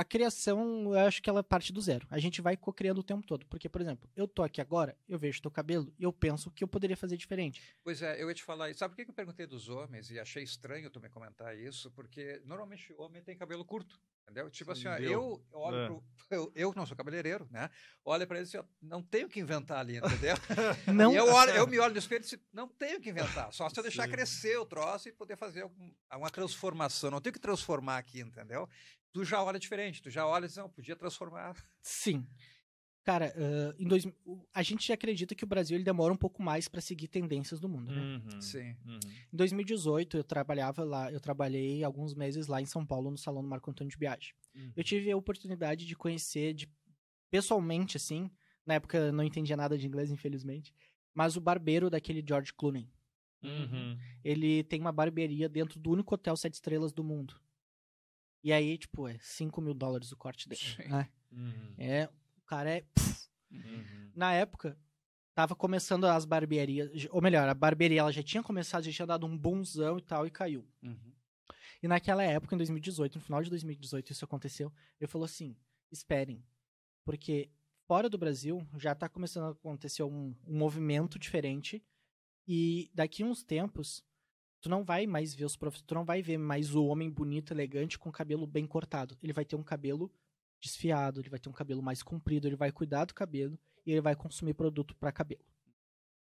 a 0.00 0.04
criação, 0.04 0.94
eu 0.94 0.98
acho 1.06 1.20
que 1.20 1.28
ela 1.28 1.42
parte 1.42 1.72
do 1.72 1.80
zero. 1.80 2.06
A 2.10 2.18
gente 2.18 2.40
vai 2.40 2.56
co-criando 2.56 3.00
o 3.00 3.02
tempo 3.04 3.26
todo. 3.26 3.44
Porque, 3.46 3.68
por 3.68 3.80
exemplo, 3.80 4.08
eu 4.14 4.28
tô 4.28 4.42
aqui 4.42 4.60
agora, 4.60 4.96
eu 5.08 5.18
vejo 5.18 5.42
teu 5.42 5.50
cabelo 5.50 5.92
e 5.98 6.04
eu 6.04 6.12
penso 6.12 6.50
que 6.50 6.62
eu 6.62 6.68
poderia 6.68 6.96
fazer 6.96 7.16
diferente. 7.16 7.60
Pois 7.82 8.00
é, 8.02 8.22
eu 8.22 8.28
ia 8.28 8.34
te 8.34 8.42
falar 8.44 8.70
isso. 8.70 8.78
Sabe 8.78 8.94
por 8.94 9.04
que 9.04 9.10
eu 9.10 9.14
perguntei 9.14 9.46
dos 9.46 9.68
homens 9.68 10.10
e 10.10 10.20
achei 10.20 10.42
estranho 10.42 10.88
tu 10.90 11.00
me 11.00 11.08
comentar 11.08 11.56
isso? 11.58 11.90
Porque 11.90 12.40
normalmente 12.44 12.92
o 12.92 13.02
homem 13.02 13.22
tem 13.22 13.36
cabelo 13.36 13.64
curto, 13.64 14.00
entendeu? 14.22 14.48
Tipo 14.50 14.74
Sim, 14.76 14.86
assim, 14.88 15.04
ó, 15.06 15.10
eu 15.10 15.44
olho 15.52 15.76
É. 15.76 15.86
pro. 15.86 16.04
Eu, 16.30 16.52
eu 16.54 16.72
não 16.76 16.84
sou 16.84 16.94
cabeleireiro, 16.96 17.48
né? 17.50 17.70
Olha 18.04 18.26
pra 18.26 18.36
ele 18.36 18.44
e 18.44 18.48
assim, 18.48 18.58
ó, 18.58 18.64
não 18.82 19.02
tenho 19.02 19.26
o 19.26 19.30
que 19.30 19.40
inventar 19.40 19.78
ali, 19.78 19.96
entendeu? 19.96 20.36
Não, 20.94 21.12
E 21.12 21.16
eu, 21.16 21.26
olho, 21.32 21.52
eu 21.52 21.66
me 21.66 21.78
olho 21.78 21.92
no 21.94 21.98
espelho 21.98 22.20
e 22.20 22.22
disse, 22.24 22.40
não 22.52 22.68
tenho 22.68 22.98
o 22.98 23.00
que 23.00 23.08
inventar, 23.10 23.50
só 23.52 23.68
se 23.68 23.78
eu 23.78 23.82
deixar 23.82 24.04
Sim. 24.04 24.10
crescer 24.10 24.58
o 24.58 24.66
troço 24.66 25.08
e 25.08 25.12
poder 25.12 25.36
fazer 25.36 25.62
algum- 25.62 25.90
uma 26.14 26.30
transformação. 26.30 27.10
Não 27.10 27.20
tenho 27.20 27.32
que 27.32 27.38
transformar 27.40 27.96
aqui, 27.98 28.20
entendeu? 28.20 28.68
Tu 29.12 29.24
já 29.24 29.42
olha 29.42 29.58
diferente, 29.58 30.02
tu 30.02 30.10
já 30.10 30.26
olha 30.26 30.44
e 30.44 30.48
diz, 30.48 30.56
não, 30.56 30.68
podia 30.68 30.96
transformar. 30.96 31.56
sim. 31.82 32.26
Cara, 33.08 33.32
ah, 33.34 33.74
em 33.78 33.88
dois, 33.88 34.06
a 34.52 34.62
gente 34.62 34.92
acredita 34.92 35.34
que 35.34 35.42
o 35.42 35.46
Brasil 35.46 35.78
ele 35.78 35.84
demora 35.84 36.12
um 36.12 36.16
pouco 36.16 36.42
mais 36.42 36.68
para 36.68 36.82
seguir 36.82 37.08
tendências 37.08 37.58
do 37.58 37.66
mundo, 37.66 37.90
né? 37.90 38.02
Uhum. 38.02 38.40
Sim. 38.40 38.76
Uhum. 38.84 38.98
Em 39.32 39.36
2018, 39.36 40.18
eu 40.18 40.24
trabalhava 40.24 40.84
lá, 40.84 41.10
eu 41.10 41.18
trabalhei 41.18 41.82
alguns 41.82 42.14
meses 42.14 42.48
lá 42.48 42.60
em 42.60 42.66
São 42.66 42.84
Paulo, 42.84 43.10
no 43.10 43.16
salão 43.16 43.42
do 43.42 43.48
Marco 43.48 43.70
Antônio 43.70 43.90
de 43.90 43.96
Biagi. 43.96 44.34
Uhum. 44.54 44.72
Eu 44.76 44.84
tive 44.84 45.10
a 45.10 45.16
oportunidade 45.16 45.86
de 45.86 45.96
conhecer 45.96 46.52
de, 46.52 46.68
pessoalmente, 47.30 47.96
assim, 47.96 48.30
na 48.66 48.74
época 48.74 48.98
eu 48.98 49.12
não 49.12 49.24
entendia 49.24 49.56
nada 49.56 49.78
de 49.78 49.86
inglês, 49.86 50.10
infelizmente, 50.10 50.74
mas 51.14 51.34
o 51.34 51.40
barbeiro 51.40 51.88
daquele 51.88 52.22
George 52.26 52.52
Clooney. 52.52 52.90
Uhum. 53.42 53.96
Ele 54.22 54.62
tem 54.64 54.82
uma 54.82 54.92
barbearia 54.92 55.48
dentro 55.48 55.80
do 55.80 55.90
único 55.92 56.14
hotel 56.14 56.36
sete 56.36 56.54
estrelas 56.54 56.92
do 56.92 57.02
mundo. 57.02 57.40
E 58.42 58.52
aí, 58.52 58.78
tipo, 58.78 59.08
é 59.08 59.18
5 59.20 59.60
mil 59.60 59.74
dólares 59.74 60.12
o 60.12 60.16
corte 60.16 60.48
dele. 60.48 60.60
Né? 60.88 61.08
Uhum. 61.32 61.74
É, 61.76 62.08
o 62.36 62.42
cara 62.46 62.70
é... 62.70 62.84
Uhum. 63.50 64.10
Na 64.14 64.32
época, 64.32 64.78
tava 65.34 65.54
começando 65.54 66.04
as 66.04 66.24
barbearias, 66.24 66.90
ou 67.10 67.22
melhor, 67.22 67.48
a 67.48 67.54
barbearia 67.54 68.00
ela 68.00 68.12
já 68.12 68.22
tinha 68.22 68.42
começado, 68.42 68.84
já 68.84 68.92
tinha 68.92 69.06
dado 69.06 69.26
um 69.26 69.38
bonzão 69.38 69.98
e 69.98 70.02
tal, 70.02 70.26
e 70.26 70.30
caiu. 70.30 70.66
Uhum. 70.82 71.12
E 71.82 71.86
naquela 71.86 72.24
época, 72.24 72.54
em 72.54 72.58
2018, 72.58 73.16
no 73.16 73.24
final 73.24 73.42
de 73.42 73.50
2018, 73.50 74.12
isso 74.12 74.24
aconteceu. 74.24 74.72
Ele 75.00 75.08
falou 75.08 75.24
assim: 75.24 75.56
esperem, 75.90 76.44
porque 77.04 77.50
fora 77.86 78.08
do 78.08 78.18
Brasil 78.18 78.66
já 78.76 78.94
tá 78.94 79.08
começando 79.08 79.44
a 79.44 79.50
acontecer 79.50 80.02
um, 80.02 80.34
um 80.46 80.58
movimento 80.58 81.18
diferente. 81.18 81.84
E 82.46 82.90
daqui 82.94 83.22
uns 83.22 83.44
tempos, 83.44 84.02
tu 84.60 84.68
não 84.68 84.84
vai 84.84 85.06
mais 85.06 85.34
ver 85.34 85.44
os 85.44 85.56
professores, 85.56 85.86
tu 85.86 85.94
não 85.94 86.04
vai 86.04 86.22
ver 86.22 86.38
mais 86.38 86.74
o 86.74 86.84
homem 86.86 87.10
bonito, 87.10 87.52
elegante, 87.52 87.98
com 87.98 88.10
cabelo 88.10 88.46
bem 88.46 88.66
cortado. 88.66 89.16
Ele 89.22 89.32
vai 89.32 89.44
ter 89.44 89.56
um 89.56 89.62
cabelo 89.62 90.12
desfiado, 90.60 91.20
ele 91.20 91.28
vai 91.28 91.38
ter 91.38 91.48
um 91.48 91.52
cabelo 91.52 91.82
mais 91.82 92.02
comprido, 92.02 92.46
ele 92.46 92.56
vai 92.56 92.72
cuidar 92.72 93.04
do 93.04 93.14
cabelo 93.14 93.58
e 93.86 93.92
ele 93.92 94.00
vai 94.00 94.16
consumir 94.16 94.54
produto 94.54 94.94
para 94.96 95.12
cabelo. 95.12 95.44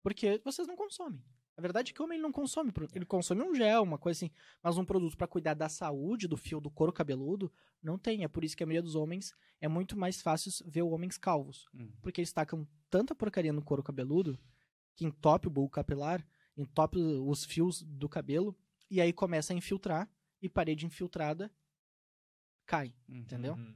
Porque 0.04 0.40
vocês 0.44 0.68
não 0.68 0.76
consomem. 0.76 1.22
A 1.58 1.62
verdade 1.62 1.90
é 1.90 1.94
que 1.94 2.00
o 2.00 2.06
homem 2.06 2.20
não 2.20 2.32
consome 2.32 2.72
produto. 2.72 2.96
Ele 2.96 3.06
consome 3.06 3.42
um 3.42 3.54
gel, 3.56 3.82
uma 3.82 3.98
coisa 3.98 4.20
assim. 4.20 4.32
Mas 4.62 4.78
um 4.78 4.86
produto 4.86 5.18
para 5.18 5.26
cuidar 5.26 5.56
da 5.56 5.68
saúde, 5.68 6.28
do 6.28 6.38
fio 6.38 6.62
do 6.62 6.70
couro 6.70 6.94
cabeludo, 6.94 7.52
não 7.82 7.98
tem. 7.98 8.24
É 8.24 8.28
por 8.28 8.44
isso 8.44 8.56
que 8.56 8.64
a 8.64 8.66
maioria 8.68 8.84
dos 8.84 8.94
homens 8.94 9.34
é 9.60 9.68
muito 9.68 9.98
mais 9.98 10.22
fácil 10.22 10.52
ver 10.68 10.84
homens 10.84 11.18
calvos. 11.18 11.68
Uhum. 11.74 11.92
Porque 12.00 12.22
eles 12.22 12.32
tacam 12.32 12.68
tanta 12.92 13.16
porcaria 13.16 13.52
no 13.52 13.64
couro 13.64 13.82
cabeludo 13.82 14.40
que 14.96 15.06
entope 15.06 15.48
o 15.48 15.50
bulbo 15.50 15.70
capilar, 15.70 16.26
entope 16.58 16.98
os 16.98 17.46
fios 17.46 17.84
do 17.84 18.10
cabelo 18.10 18.56
e 18.90 19.00
aí 19.00 19.14
começa 19.14 19.54
a 19.54 19.56
infiltrar 19.56 20.10
e 20.42 20.50
parede 20.50 20.86
infiltrada 20.86 21.52
cai. 22.66 22.94
Uhum. 23.08 23.18
Entendeu? 23.18 23.54
Uhum. 23.54 23.76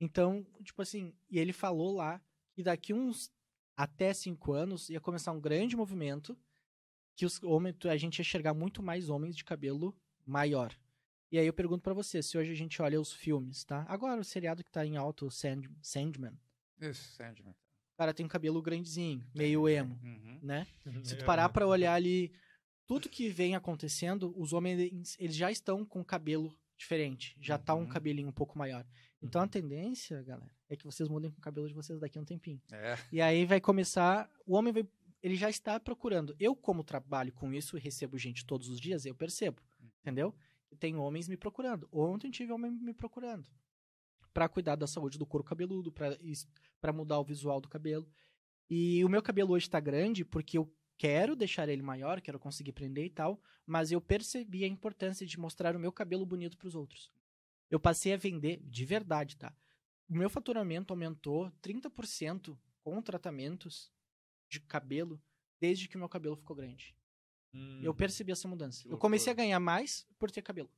Então, 0.00 0.46
tipo 0.62 0.82
assim, 0.82 1.14
e 1.30 1.38
ele 1.38 1.52
falou 1.52 1.94
lá 1.94 2.20
que 2.52 2.62
daqui 2.62 2.92
uns 2.92 3.32
até 3.76 4.12
cinco 4.12 4.52
anos 4.52 4.90
ia 4.90 5.00
começar 5.00 5.32
um 5.32 5.40
grande 5.40 5.76
movimento 5.76 6.36
que 7.14 7.24
os 7.24 7.42
homens, 7.42 7.76
a 7.84 7.96
gente 7.96 8.18
ia 8.18 8.22
enxergar 8.22 8.54
muito 8.54 8.82
mais 8.82 9.08
homens 9.08 9.36
de 9.36 9.44
cabelo 9.44 9.96
maior. 10.26 10.76
E 11.30 11.38
aí 11.38 11.46
eu 11.46 11.52
pergunto 11.52 11.82
pra 11.82 11.94
você, 11.94 12.22
se 12.22 12.36
hoje 12.36 12.52
a 12.52 12.54
gente 12.54 12.80
olha 12.82 13.00
os 13.00 13.12
filmes, 13.12 13.64
tá? 13.64 13.86
Agora 13.88 14.20
o 14.20 14.24
seriado 14.24 14.62
que 14.62 14.70
tá 14.70 14.84
em 14.84 14.96
alto, 14.96 15.30
Sand, 15.30 15.62
Sandman, 15.80 16.38
Isso, 16.78 17.12
Sandman. 17.12 17.54
O 17.94 17.96
cara 17.98 18.12
tem 18.14 18.24
um 18.24 18.28
cabelo 18.28 18.60
grandezinho, 18.62 19.24
meio 19.34 19.68
emo, 19.68 19.98
Uhum. 20.02 20.38
né? 20.42 20.66
Se 21.04 21.16
tu 21.16 21.24
parar 21.24 21.48
pra 21.48 21.66
olhar 21.66 21.94
ali 21.94 22.32
tudo 22.86 23.08
que 23.08 23.28
vem 23.28 23.54
acontecendo, 23.54 24.34
os 24.36 24.52
homens 24.52 25.16
eles 25.18 25.36
já 25.36 25.50
estão 25.50 25.84
com 25.84 26.04
cabelo 26.04 26.54
diferente, 26.76 27.36
já 27.40 27.56
tá 27.58 27.74
um 27.74 27.80
Uhum. 27.82 27.88
cabelinho 27.88 28.28
um 28.28 28.32
pouco 28.32 28.58
maior. 28.58 28.84
Então 29.22 29.40
Uhum. 29.40 29.44
a 29.46 29.48
tendência, 29.48 30.20
galera, 30.22 30.50
é 30.68 30.76
que 30.76 30.84
vocês 30.84 31.08
mudem 31.08 31.30
com 31.30 31.38
o 31.38 31.40
cabelo 31.42 31.68
de 31.68 31.74
vocês 31.74 32.00
daqui 32.00 32.18
a 32.18 32.20
um 32.20 32.24
tempinho. 32.24 32.60
É. 32.72 32.96
E 33.12 33.20
aí 33.20 33.44
vai 33.46 33.60
começar, 33.60 34.28
o 34.44 34.56
homem 34.56 34.72
vai, 34.72 34.84
ele 35.22 35.36
já 35.36 35.48
está 35.48 35.78
procurando. 35.78 36.34
Eu 36.40 36.56
como 36.56 36.82
trabalho 36.82 37.32
com 37.32 37.52
isso 37.52 37.76
e 37.76 37.80
recebo 37.80 38.18
gente 38.18 38.44
todos 38.44 38.68
os 38.68 38.80
dias, 38.80 39.06
eu 39.06 39.14
percebo, 39.14 39.62
entendeu? 40.00 40.34
Tem 40.80 40.96
homens 40.96 41.28
me 41.28 41.36
procurando. 41.36 41.86
Ontem 41.92 42.30
tive 42.30 42.50
homem 42.52 42.70
me 42.72 42.94
procurando 42.94 43.46
Pra 44.32 44.48
cuidar 44.48 44.76
da 44.76 44.86
saúde 44.86 45.18
do 45.18 45.26
couro 45.26 45.44
cabeludo, 45.44 45.92
pra 45.92 46.16
pra 46.82 46.92
mudar 46.92 47.18
o 47.20 47.24
visual 47.24 47.60
do 47.60 47.68
cabelo. 47.68 48.06
E 48.68 49.02
o 49.04 49.08
meu 49.08 49.22
cabelo 49.22 49.52
hoje 49.52 49.70
tá 49.70 49.80
grande 49.80 50.24
porque 50.24 50.58
eu 50.58 50.70
quero 50.98 51.36
deixar 51.36 51.68
ele 51.68 51.80
maior, 51.80 52.20
quero 52.20 52.38
conseguir 52.38 52.72
prender 52.72 53.06
e 53.06 53.10
tal, 53.10 53.40
mas 53.64 53.92
eu 53.92 54.00
percebi 54.00 54.64
a 54.64 54.68
importância 54.68 55.24
de 55.24 55.38
mostrar 55.38 55.74
o 55.74 55.78
meu 55.78 55.92
cabelo 55.92 56.26
bonito 56.26 56.58
pros 56.58 56.74
outros. 56.74 57.10
Eu 57.70 57.80
passei 57.80 58.12
a 58.12 58.16
vender 58.16 58.60
de 58.64 58.84
verdade, 58.84 59.36
tá? 59.36 59.56
O 60.08 60.14
meu 60.14 60.28
faturamento 60.28 60.92
aumentou 60.92 61.50
30% 61.62 62.58
com 62.82 63.00
tratamentos 63.00 63.90
de 64.50 64.60
cabelo 64.60 65.22
desde 65.60 65.88
que 65.88 65.96
o 65.96 65.98
meu 65.98 66.08
cabelo 66.08 66.36
ficou 66.36 66.56
grande. 66.56 66.94
Hum. 67.54 67.80
Eu 67.82 67.94
percebi 67.94 68.32
essa 68.32 68.48
mudança. 68.48 68.86
Eu 68.88 68.98
comecei 68.98 69.32
a 69.32 69.36
ganhar 69.36 69.60
mais 69.60 70.06
por 70.18 70.30
ter 70.30 70.42
cabelo. 70.42 70.70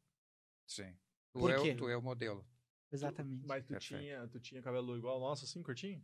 Sim. 0.66 0.94
Tu 1.32 1.40
Por 1.40 1.50
é, 1.50 1.60
quê? 1.60 1.70
o, 1.72 1.76
tu 1.76 1.88
é 1.88 1.96
o 1.96 2.02
modelo. 2.02 2.46
Exatamente. 2.94 3.46
Mas 3.46 3.64
tu 3.64 3.74
Perfeito. 3.74 4.00
tinha, 4.02 4.28
tu 4.28 4.40
tinha 4.40 4.62
cabelo 4.62 4.96
igual 4.96 5.14
ao 5.14 5.20
nosso, 5.20 5.44
assim, 5.44 5.62
curtinho? 5.62 6.02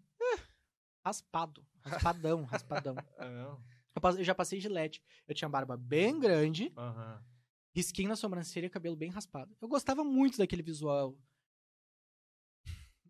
Raspado. 1.04 1.64
Raspadão, 1.82 2.44
raspadão. 2.44 2.96
É 3.18 3.28
mesmo? 3.28 3.62
Eu 4.18 4.24
já 4.24 4.34
passei 4.34 4.60
gilete. 4.60 5.02
Eu 5.26 5.34
tinha 5.34 5.48
barba 5.48 5.76
bem 5.76 6.18
grande, 6.18 6.72
Aham. 6.76 7.22
risquinho 7.74 8.08
na 8.08 8.16
sobrancelha 8.16 8.66
e 8.66 8.70
cabelo 8.70 8.96
bem 8.96 9.10
raspado. 9.10 9.54
Eu 9.60 9.68
gostava 9.68 10.04
muito 10.04 10.38
daquele 10.38 10.62
visual. 10.62 11.18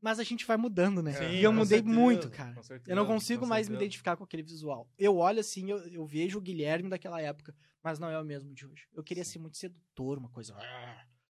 Mas 0.00 0.18
a 0.18 0.24
gente 0.24 0.46
vai 0.46 0.56
mudando, 0.56 1.02
né? 1.02 1.12
Sim, 1.12 1.34
e 1.34 1.42
eu 1.44 1.52
mudei 1.52 1.78
certeza, 1.78 2.00
muito, 2.00 2.30
cara. 2.30 2.62
certeza, 2.62 2.90
Eu 2.90 2.96
não 2.96 3.06
consigo 3.06 3.46
mais 3.46 3.68
me 3.68 3.74
certeza. 3.74 3.84
identificar 3.84 4.16
com 4.16 4.24
aquele 4.24 4.42
visual. 4.42 4.88
Eu 4.96 5.16
olho 5.18 5.40
assim, 5.40 5.70
eu, 5.70 5.78
eu 5.88 6.06
vejo 6.06 6.38
o 6.38 6.40
Guilherme 6.40 6.88
daquela 6.88 7.20
época, 7.20 7.54
mas 7.82 7.98
não 7.98 8.08
é 8.08 8.18
o 8.18 8.24
mesmo 8.24 8.54
de 8.54 8.66
hoje. 8.66 8.88
Eu 8.94 9.04
queria 9.04 9.24
Sim. 9.24 9.32
ser 9.32 9.38
muito 9.40 9.58
sedutor, 9.58 10.16
uma 10.18 10.30
coisa. 10.30 10.56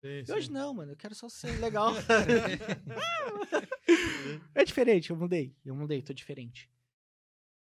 Sim, 0.02 0.24
E 0.28 0.32
hoje 0.32 0.48
sim. 0.48 0.54
não, 0.54 0.74
mano. 0.74 0.94
Eu 0.94 0.98
quero 0.98 1.14
só 1.14 1.28
ser 1.28 1.60
legal. 1.60 1.92
é 4.56 4.64
diferente, 4.64 5.10
eu 5.10 5.16
mudei. 5.16 5.54
Eu 5.66 5.76
mudei, 5.76 6.02
tô 6.02 6.14
diferente. 6.14 6.70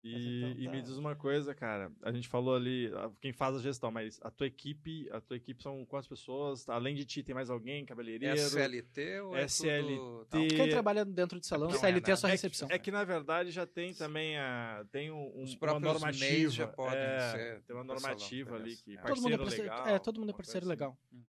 E, 0.03 0.39
então 0.39 0.49
e 0.59 0.65
tá. 0.65 0.71
me 0.71 0.81
diz 0.81 0.97
uma 0.97 1.15
coisa, 1.15 1.53
cara. 1.53 1.91
A 2.01 2.11
gente 2.11 2.27
falou 2.27 2.55
ali, 2.55 2.91
a- 2.95 3.11
quem 3.21 3.31
faz 3.31 3.55
a 3.55 3.59
gestão, 3.59 3.91
mas 3.91 4.19
a 4.23 4.31
tua 4.31 4.47
equipe, 4.47 5.07
a 5.11 5.21
tua 5.21 5.37
equipe 5.37 5.61
são 5.61 5.85
quantas 5.85 6.07
pessoas? 6.07 6.67
Além 6.67 6.95
de 6.95 7.05
ti, 7.05 7.21
tem 7.21 7.35
mais 7.35 7.51
alguém? 7.51 7.85
Cabeleireiro? 7.85 8.35
SLT 8.35 9.19
ou 9.19 9.35
é 9.35 9.43
SLT. 9.43 9.95
tudo... 9.95 10.27
E- 10.43 10.47
Quem 10.47 10.69
trabalha 10.69 11.05
dentro 11.05 11.39
de 11.39 11.45
salão, 11.45 11.69
Não 11.69 11.75
é 11.75 11.79
CLT 11.79 12.11
é 12.11 12.15
só 12.15 12.25
nada. 12.25 12.33
recepção. 12.33 12.67
É 12.71 12.79
que 12.79 12.89
na 12.89 13.03
verdade 13.03 13.51
já 13.51 13.67
tem 13.67 13.93
também 13.93 14.39
a 14.39 14.83
tem 14.91 15.11
um, 15.11 15.17
um- 15.37 15.43
Os 15.43 15.51
uma 15.51 15.59
próprios 15.59 15.93
normativa, 15.93 16.49
já 16.51 16.67
podem 16.67 16.97
é, 16.99 17.31
ser 17.31 17.61
tem 17.61 17.75
uma 17.75 17.85
pro 17.85 17.99
salão, 17.99 18.15
normativa 18.17 18.55
ali 18.55 18.75
que 18.77 18.97
É. 18.97 19.01
todo 19.03 19.21
mundo 19.21 19.33
é 19.33 19.37
parceiro 19.37 19.43
parceiro, 19.43 19.63
legal, 19.75 19.87
é, 19.87 19.99
todo 19.99 20.19
mundo 20.19 20.29
é 20.31 20.33
parceiro 20.33 20.65
assim. 20.65 20.69
legal. 20.69 20.97
Hum. 21.13 21.21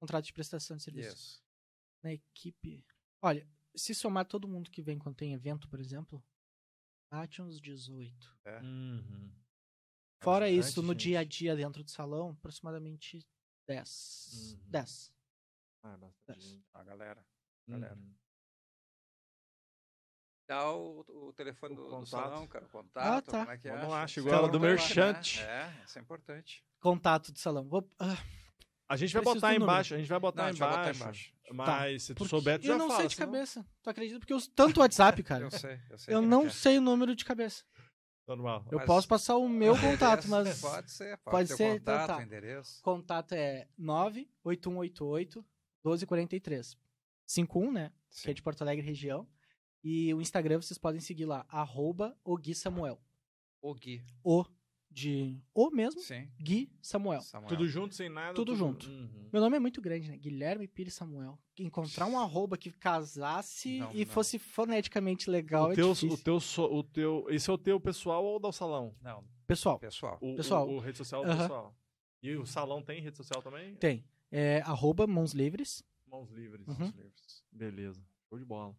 Contrato 0.00 0.24
de 0.26 0.32
prestação 0.32 0.76
de 0.76 0.82
serviço. 0.82 1.14
Isso. 1.16 1.42
Na 2.02 2.12
equipe. 2.12 2.84
Olha, 3.22 3.48
se 3.76 3.94
somar 3.94 4.24
todo 4.26 4.46
mundo 4.48 4.70
que 4.70 4.80
vem 4.82 4.98
quando 4.98 5.16
tem 5.16 5.32
evento, 5.34 5.68
por 5.68 5.80
exemplo, 5.80 6.24
bate 7.12 7.42
uns 7.42 7.60
18. 7.60 8.38
Uhum. 8.62 9.32
Fora 10.22 10.46
bastante 10.46 10.68
isso, 10.68 10.82
no 10.82 10.92
gente. 10.92 11.00
dia 11.02 11.20
a 11.20 11.24
dia 11.24 11.56
dentro 11.56 11.82
do 11.84 11.90
salão, 11.90 12.30
aproximadamente 12.30 13.26
10. 13.66 14.54
Uhum. 14.64 14.70
10. 14.70 15.14
Ah, 15.82 15.96
bastante 15.96 16.38
Dez. 16.38 16.42
gente. 16.44 16.66
A 16.74 16.84
galera. 16.84 17.26
galera. 17.68 17.94
Uhum. 17.96 18.14
Dá 20.48 20.72
o, 20.72 21.00
o 21.28 21.32
telefone 21.34 21.74
O 21.74 21.76
do, 21.76 21.98
do 22.00 22.06
salão, 22.06 22.46
cara. 22.46 22.64
O 22.64 22.68
contato, 22.70 23.06
Ah, 23.06 23.20
tá. 23.22 23.40
como 23.40 23.50
é 23.50 23.58
que 23.58 23.68
é? 23.68 23.72
Vamos 23.74 23.88
lá, 23.90 24.02
Acha? 24.02 24.14
chegou 24.14 24.32
a 24.32 24.40
hora 24.42 24.48
do 24.50 24.58
lá, 24.58 24.64
merchante. 24.64 25.40
né? 25.42 25.80
É, 25.80 25.84
isso 25.84 25.98
é 25.98 26.02
importante. 26.02 26.64
Contato 26.80 27.30
do 27.32 27.38
salão. 27.38 27.68
Vou, 27.68 27.86
ah, 27.98 28.16
A 28.88 28.96
gente 28.96 29.12
vai 29.12 29.20
Preciso 29.22 29.40
botar 29.42 29.54
embaixo, 29.54 29.94
a 29.94 29.98
gente 29.98 30.08
vai 30.08 30.18
botar 30.18 30.42
Não, 30.44 30.48
gente 30.50 30.58
vai 30.60 30.68
botar 30.70 30.94
embaixo. 30.94 31.32
embaixo. 31.50 31.82
Mas 31.90 32.02
se 32.04 32.14
tu 32.14 32.18
porque 32.18 32.30
souber, 32.30 32.58
tu 32.58 32.64
eu 32.64 32.68
já 32.72 32.78
não 32.78 32.86
fala. 32.88 33.00
sei 33.00 33.08
de 33.08 33.14
senão- 33.16 33.32
cabeça. 33.32 33.66
Tu 33.82 33.90
acredita? 33.90 34.18
Porque 34.20 34.32
eu 34.32 34.36
uso 34.38 34.50
tanto 34.50 34.80
WhatsApp, 34.80 35.22
cara. 35.24 35.44
Eu 35.44 35.50
sei, 35.50 35.78
eu 35.90 35.98
sei. 35.98 36.14
Eu 36.14 36.18
é 36.22 36.26
não 36.26 36.46
é. 36.46 36.50
sei 36.50 36.78
o 36.78 36.80
número 36.80 37.14
de 37.14 37.24
cabeça. 37.24 37.64
Normal. 38.26 38.66
Eu 38.70 38.78
Mas- 38.78 38.86
posso 38.86 39.08
passar 39.08 39.36
o 39.36 39.48
meu 39.48 39.72
contato, 39.80 40.26
mas 40.28 40.60
Pode 40.60 40.90
ser, 40.90 41.16
pode, 41.18 41.36
pode 41.36 41.48
ser, 41.56 41.72
o 41.72 41.74
então 41.76 41.98
contato, 41.98 42.16
tá. 42.16 42.22
endereço. 42.22 42.82
contato 42.82 43.32
é 43.32 43.68
98188 43.78 45.44
1243. 45.84 46.76
51, 47.26 47.72
né? 47.72 47.92
Sim. 48.10 48.22
Que 48.24 48.30
é 48.30 48.34
de 48.34 48.42
Porto 48.42 48.62
Alegre 48.62 48.84
região. 48.84 49.26
E 49.84 50.12
o 50.14 50.20
Instagram 50.20 50.60
vocês 50.60 50.76
podem 50.78 51.00
seguir 51.00 51.24
lá, 51.26 51.44
arroba 51.48 52.16
o 52.24 52.36
Gui 52.36 52.54
Samuel. 52.54 53.00
O 53.62 53.74
Gui. 53.74 54.02
O 54.24 54.44
de 54.98 55.40
O 55.54 55.70
mesmo, 55.70 56.00
Sim. 56.00 56.28
Gui 56.40 56.70
Samuel. 56.82 57.20
Samuel. 57.20 57.48
Tudo 57.48 57.66
junto, 57.68 57.94
sem 57.94 58.08
nada? 58.08 58.34
Tudo 58.34 58.56
junto. 58.56 58.88
Uhum. 58.88 59.28
Meu 59.32 59.40
nome 59.40 59.56
é 59.56 59.60
muito 59.60 59.80
grande, 59.80 60.10
né? 60.10 60.16
Guilherme 60.16 60.66
Pires 60.66 60.94
Samuel. 60.94 61.38
Encontrar 61.58 62.06
um 62.06 62.18
arroba 62.18 62.56
que 62.58 62.70
casasse 62.70 63.78
Não, 63.78 63.92
e 63.94 64.04
não. 64.04 64.12
fosse 64.12 64.38
foneticamente 64.38 65.30
legal 65.30 65.68
O 65.68 65.72
é 65.72 65.74
teu, 65.74 65.92
difícil. 65.92 66.14
o 66.14 66.18
teu, 66.18 66.40
so- 66.40 66.64
o 66.72 66.82
teu, 66.82 67.26
esse 67.28 67.48
é 67.48 67.52
o 67.52 67.58
teu 67.58 67.78
pessoal 67.78 68.24
ou 68.24 68.38
da 68.40 68.50
salão? 68.52 68.94
Não, 69.02 69.24
Pessoal, 69.46 69.78
pessoal. 69.78 70.18
O, 70.20 70.36
Pessoal. 70.36 70.68
O, 70.68 70.76
o 70.76 70.78
rede 70.78 70.98
social 70.98 71.24
do 71.24 71.30
Aham. 71.30 71.38
pessoal. 71.40 71.76
E 72.22 72.34
o 72.36 72.44
salão 72.44 72.82
tem 72.82 73.00
rede 73.00 73.16
social 73.16 73.40
também? 73.42 73.74
tem. 73.76 74.04
É, 74.30 74.60
arroba 74.62 75.06
Mãos 75.06 75.32
Livres. 75.32 75.82
Mãos 76.06 76.30
livres. 76.30 76.66
Uhum. 76.68 76.74
Mãos 76.78 76.94
livres. 76.94 77.42
Beleza. 77.50 78.02
Show 78.28 78.38
de 78.38 78.44
bola. 78.44 78.76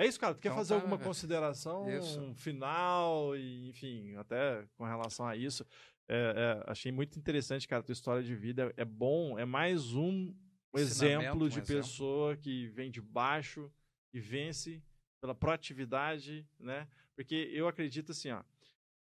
É 0.00 0.06
isso, 0.06 0.18
cara. 0.18 0.34
Tu 0.34 0.40
quer 0.40 0.48
Então 0.48 0.56
fazer 0.56 0.70
tá, 0.70 0.74
alguma 0.76 0.96
velho. 0.96 1.06
consideração 1.08 1.90
Isso. 1.90 2.32
final 2.34 3.36
e, 3.36 3.68
enfim, 3.68 4.16
até 4.16 4.64
com 4.74 4.84
relação 4.84 5.26
a 5.26 5.36
isso? 5.36 5.62
É, 6.08 6.62
é, 6.64 6.70
achei 6.70 6.90
muito 6.90 7.18
interessante, 7.18 7.68
cara, 7.68 7.82
tua 7.82 7.92
história 7.92 8.22
de 8.22 8.34
vida. 8.34 8.72
É 8.78 8.84
bom, 8.84 9.38
é 9.38 9.44
mais 9.44 9.94
um 9.94 10.34
exemplo 10.74 11.44
um 11.44 11.48
de 11.50 11.60
exemplo. 11.60 11.66
pessoa 11.82 12.34
que 12.34 12.68
vem 12.68 12.90
de 12.90 13.00
baixo 13.02 13.70
e 14.12 14.18
vence 14.18 14.82
pela 15.20 15.34
proatividade, 15.34 16.46
né? 16.58 16.88
Porque 17.14 17.50
eu 17.52 17.68
acredito 17.68 18.12
assim, 18.12 18.30
ó. 18.30 18.42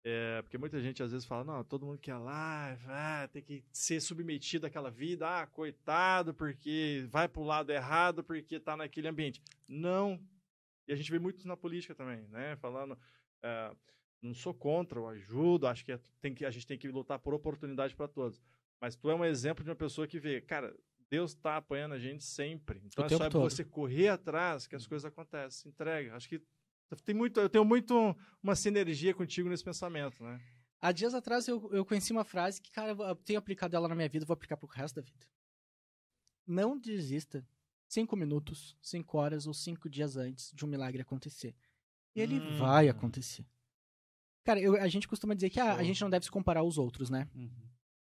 É, 0.03 0.41
porque 0.41 0.57
muita 0.57 0.81
gente 0.81 1.01
às 1.01 1.11
vezes 1.11 1.25
fala, 1.25 1.43
não, 1.45 1.63
todo 1.63 1.85
mundo 1.85 1.99
quer 1.99 2.17
lá, 2.17 2.73
vai, 2.83 3.27
tem 3.29 3.41
que 3.41 3.63
ser 3.71 4.01
submetido 4.01 4.65
àquela 4.65 4.89
vida, 4.91 5.25
ah, 5.41 5.47
coitado, 5.47 6.33
porque 6.33 7.05
vai 7.09 7.29
pro 7.29 7.43
lado 7.43 7.71
errado, 7.71 8.23
porque 8.23 8.59
tá 8.59 8.75
naquele 8.75 9.07
ambiente. 9.07 9.41
Não. 9.69 10.19
E 10.91 10.93
a 10.93 10.97
gente 10.97 11.09
vê 11.09 11.17
muito 11.19 11.37
isso 11.37 11.47
na 11.47 11.55
política 11.55 11.95
também, 11.95 12.27
né? 12.27 12.57
Falando, 12.57 12.99
é, 13.41 13.73
não 14.21 14.33
sou 14.33 14.53
contra, 14.53 14.99
eu 14.99 15.07
ajudo, 15.07 15.65
acho 15.65 15.85
que, 15.85 15.93
é- 15.93 15.99
tem 16.19 16.33
que 16.35 16.43
a 16.45 16.51
gente 16.51 16.67
tem 16.67 16.77
que 16.77 16.89
lutar 16.89 17.17
por 17.17 17.33
oportunidade 17.33 17.95
para 17.95 18.09
todos. 18.09 18.41
Mas 18.81 18.93
tu 18.97 19.09
é 19.09 19.15
um 19.15 19.23
exemplo 19.23 19.63
de 19.63 19.69
uma 19.69 19.75
pessoa 19.75 20.05
que 20.05 20.19
vê, 20.19 20.41
cara, 20.41 20.75
Deus 21.09 21.33
tá 21.33 21.55
apoiando 21.55 21.95
a 21.95 21.97
gente 21.99 22.25
sempre. 22.25 22.81
Então 22.83 23.03
O 23.03 23.05
é 23.05 23.09
só 23.09 23.29
todo. 23.29 23.41
você 23.49 23.63
correr 23.63 24.09
atrás 24.09 24.67
que 24.67 24.75
as 24.75 24.85
coisas 24.85 25.05
acontecem. 25.05 25.71
Entrega. 25.71 26.13
Acho 26.13 26.27
que 26.27 26.41
tem 27.05 27.15
muito, 27.15 27.39
eu 27.39 27.47
tenho 27.49 27.63
muito 27.63 28.13
uma 28.43 28.53
sinergia 28.53 29.13
contigo 29.13 29.47
nesse 29.47 29.63
pensamento, 29.63 30.21
né? 30.21 30.41
Há 30.81 30.91
dias 30.91 31.13
atrás 31.13 31.47
eu, 31.47 31.69
eu 31.71 31.85
conheci 31.85 32.11
uma 32.11 32.25
frase 32.25 32.61
que, 32.61 32.69
cara, 32.69 32.91
eu 32.91 33.15
tenho 33.15 33.39
aplicado 33.39 33.77
ela 33.77 33.87
na 33.87 33.95
minha 33.95 34.09
vida 34.09 34.25
vou 34.25 34.33
aplicar 34.33 34.57
pro 34.57 34.67
resto 34.67 34.95
da 34.95 35.01
vida. 35.01 35.25
Não 36.45 36.77
desista 36.77 37.47
cinco 37.91 38.15
minutos, 38.15 38.77
cinco 38.81 39.17
horas 39.17 39.45
ou 39.47 39.53
cinco 39.53 39.89
dias 39.89 40.15
antes 40.15 40.51
de 40.53 40.63
um 40.63 40.67
milagre 40.67 41.01
acontecer. 41.01 41.53
E 42.15 42.21
ele 42.21 42.39
Hum. 42.39 42.57
vai 42.57 42.87
acontecer. 42.87 43.45
Cara, 44.45 44.59
eu- 44.61 44.75
a 44.81 44.87
gente 44.87 45.07
costuma 45.09 45.33
dizer 45.33 45.49
que 45.49 45.59
ah, 45.59 45.75
a 45.75 45.83
gente 45.83 45.99
não 46.01 46.09
deve 46.09 46.23
se 46.25 46.31
comparar 46.31 46.61
aos 46.61 46.77
outros, 46.77 47.09
né? 47.09 47.29
Uhum. 47.35 47.51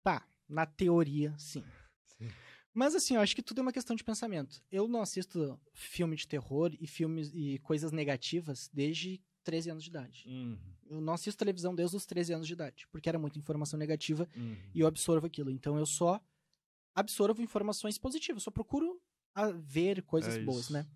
Tá, 0.01 0.25
na 0.47 0.65
teoria, 0.65 1.35
sim. 1.37 1.63
Sim. 2.05 2.29
Mas 2.73 2.95
assim, 2.95 3.15
eu 3.15 3.21
acho 3.21 3.35
que 3.35 3.41
tudo 3.43 3.59
é 3.59 3.61
uma 3.61 3.71
questão 3.73 3.95
de 3.95 4.03
pensamento. 4.03 4.63
Eu 4.71 4.87
não 4.87 5.01
assisto 5.01 5.59
filme 5.73 6.15
de 6.15 6.25
terror 6.27 6.73
e 6.79 6.87
filmes 6.87 7.31
e 7.33 7.59
coisas 7.59 7.91
negativas 7.91 8.69
desde 8.73 9.21
13 9.43 9.69
anos 9.69 9.83
de 9.83 9.89
idade. 9.89 10.23
Uhum, 10.27 10.57
Eu 10.87 11.01
não 11.01 11.13
assisto 11.13 11.37
televisão 11.37 11.75
desde 11.75 11.95
os 11.97 12.05
13 12.05 12.33
anos 12.33 12.47
de 12.47 12.53
idade, 12.53 12.87
porque 12.91 13.09
era 13.09 13.19
muita 13.19 13.37
informação 13.39 13.77
negativa 13.77 14.27
uhum. 14.35 14.57
e 14.73 14.79
eu 14.79 14.87
absorvo 14.87 15.27
aquilo. 15.27 15.49
Então 15.51 15.77
eu 15.77 15.85
só 15.85 16.19
absorvo 16.93 17.41
informações 17.41 17.97
positivas, 17.97 18.41
só 18.43 18.49
procuro 18.51 19.01
a 19.35 19.51
ver 19.51 20.01
coisas 20.03 20.35
É 20.37 20.43
boas, 20.43 20.69
né? 20.69 20.87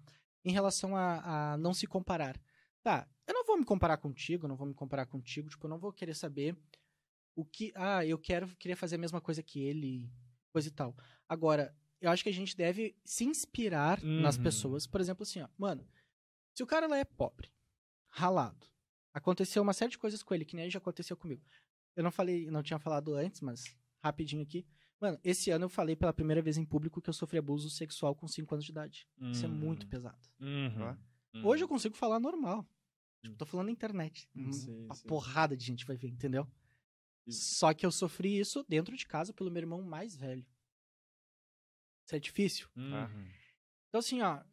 Em 0.44 0.52
relação 0.52 0.96
a, 0.96 1.54
a 1.54 1.58
não 1.58 1.74
se 1.74 1.86
comparar. 1.86 2.42
Tá, 2.82 3.08
eu 3.28 3.34
não 3.34 3.46
vou 3.46 3.58
me 3.58 3.66
comparar 3.66 3.98
contigo, 3.98 4.46
eu 4.46 4.50
não 4.50 4.56
vou 4.56 4.66
me 4.66 4.74
comparar 4.74 5.06
contigo, 5.06 5.50
tipo, 5.50 5.66
eu 5.66 5.70
não 5.70 5.78
vou 5.78 5.92
querer 5.92 6.16
saber 6.16 6.58
o 7.36 7.44
que. 7.46 7.74
Ah, 7.76 8.06
eu 8.06 8.18
quero 8.18 8.48
querer 8.58 8.76
fazer 8.76 8.96
a 8.96 9.00
mesma 9.00 9.20
coisa 9.20 9.44
que 9.44 9.60
ele, 9.62 10.10
coisa 10.52 10.70
e 10.70 10.72
tal. 10.72 10.96
Agora, 11.28 11.76
eu 12.00 12.10
acho 12.10 12.24
que 12.24 12.30
a 12.30 12.34
gente 12.34 12.56
deve 12.56 12.96
se 13.04 13.26
inspirar 13.26 14.02
nas 14.02 14.38
Uhum. 14.38 14.44
pessoas. 14.44 14.88
Por 14.88 15.02
exemplo, 15.02 15.24
assim, 15.24 15.42
ó, 15.42 15.50
mano, 15.58 15.86
se 16.56 16.64
o 16.64 16.68
cara 16.68 16.88
lá 16.88 16.98
é 16.98 17.04
pobre, 17.04 17.52
ralado, 18.08 18.66
aconteceu 19.14 19.62
uma 19.62 19.74
série 19.74 19.92
de 19.92 19.98
coisas 19.98 20.24
com 20.24 20.34
ele, 20.34 20.46
que 20.46 20.56
nem 20.56 20.70
já 20.70 20.80
aconteceu 20.80 21.18
comigo. 21.18 21.44
Eu 21.96 22.04
não 22.04 22.12
falei, 22.12 22.50
não 22.50 22.64
tinha 22.64 22.80
falado 22.80 23.14
antes, 23.14 23.42
mas 23.42 23.66
rapidinho 24.02 24.42
aqui. 24.42 24.66
Mano, 25.00 25.18
esse 25.24 25.50
ano 25.50 25.66
eu 25.66 25.70
falei 25.70 25.95
pela 25.95 26.12
primeira 26.14 26.41
vez 26.41 26.58
em 26.58 26.66
público 26.66 27.02
que 27.02 27.10
eu 27.10 27.14
sofri 27.14 27.38
abuso 27.38 27.70
sexual 27.70 28.14
com 28.16 28.28
5 28.28 28.54
anos 28.54 28.66
de 28.66 28.72
idade. 28.72 29.08
Isso 29.32 29.45
é 29.45 29.47
muito 29.47 29.84
Uhum. 29.84 29.89
pesado. 29.89 30.28
Uhum. 30.39 30.78
Tá? 30.78 30.97
Uhum. 31.36 31.45
Hoje 31.45 31.64
eu 31.64 31.68
consigo 31.68 31.95
falar 31.95 32.20
normal. 32.20 32.68
Tipo, 33.22 33.34
Hum. 33.34 33.38
tô 33.38 33.45
falando 33.45 33.68
na 33.68 33.72
internet. 33.72 34.30
Hum, 34.36 34.52
sim, 34.52 34.86
uma 34.86 34.95
sim. 34.95 35.08
porrada 35.08 35.56
de 35.56 35.64
gente 35.66 35.86
vai 35.86 35.95
ver, 35.95 36.10
entendeu? 36.10 36.45
E- 37.26 37.32
Só 37.34 37.74
que 37.74 37.86
eu 37.86 37.91
sofri 37.91 38.38
isso 38.39 38.66
dentro 38.68 38.95
de 38.97 39.06
casa 39.06 39.34
pelo 39.34 39.50
meu 39.52 39.62
irmão 39.62 39.82
mais 39.82 40.16
velho. 40.16 40.45
Isso 42.06 42.16
é 42.16 42.20
difícil. 42.20 42.68
Uhum. 42.76 43.28
Então, 43.88 44.00
assim, 44.00 44.22
ó, 44.22 44.43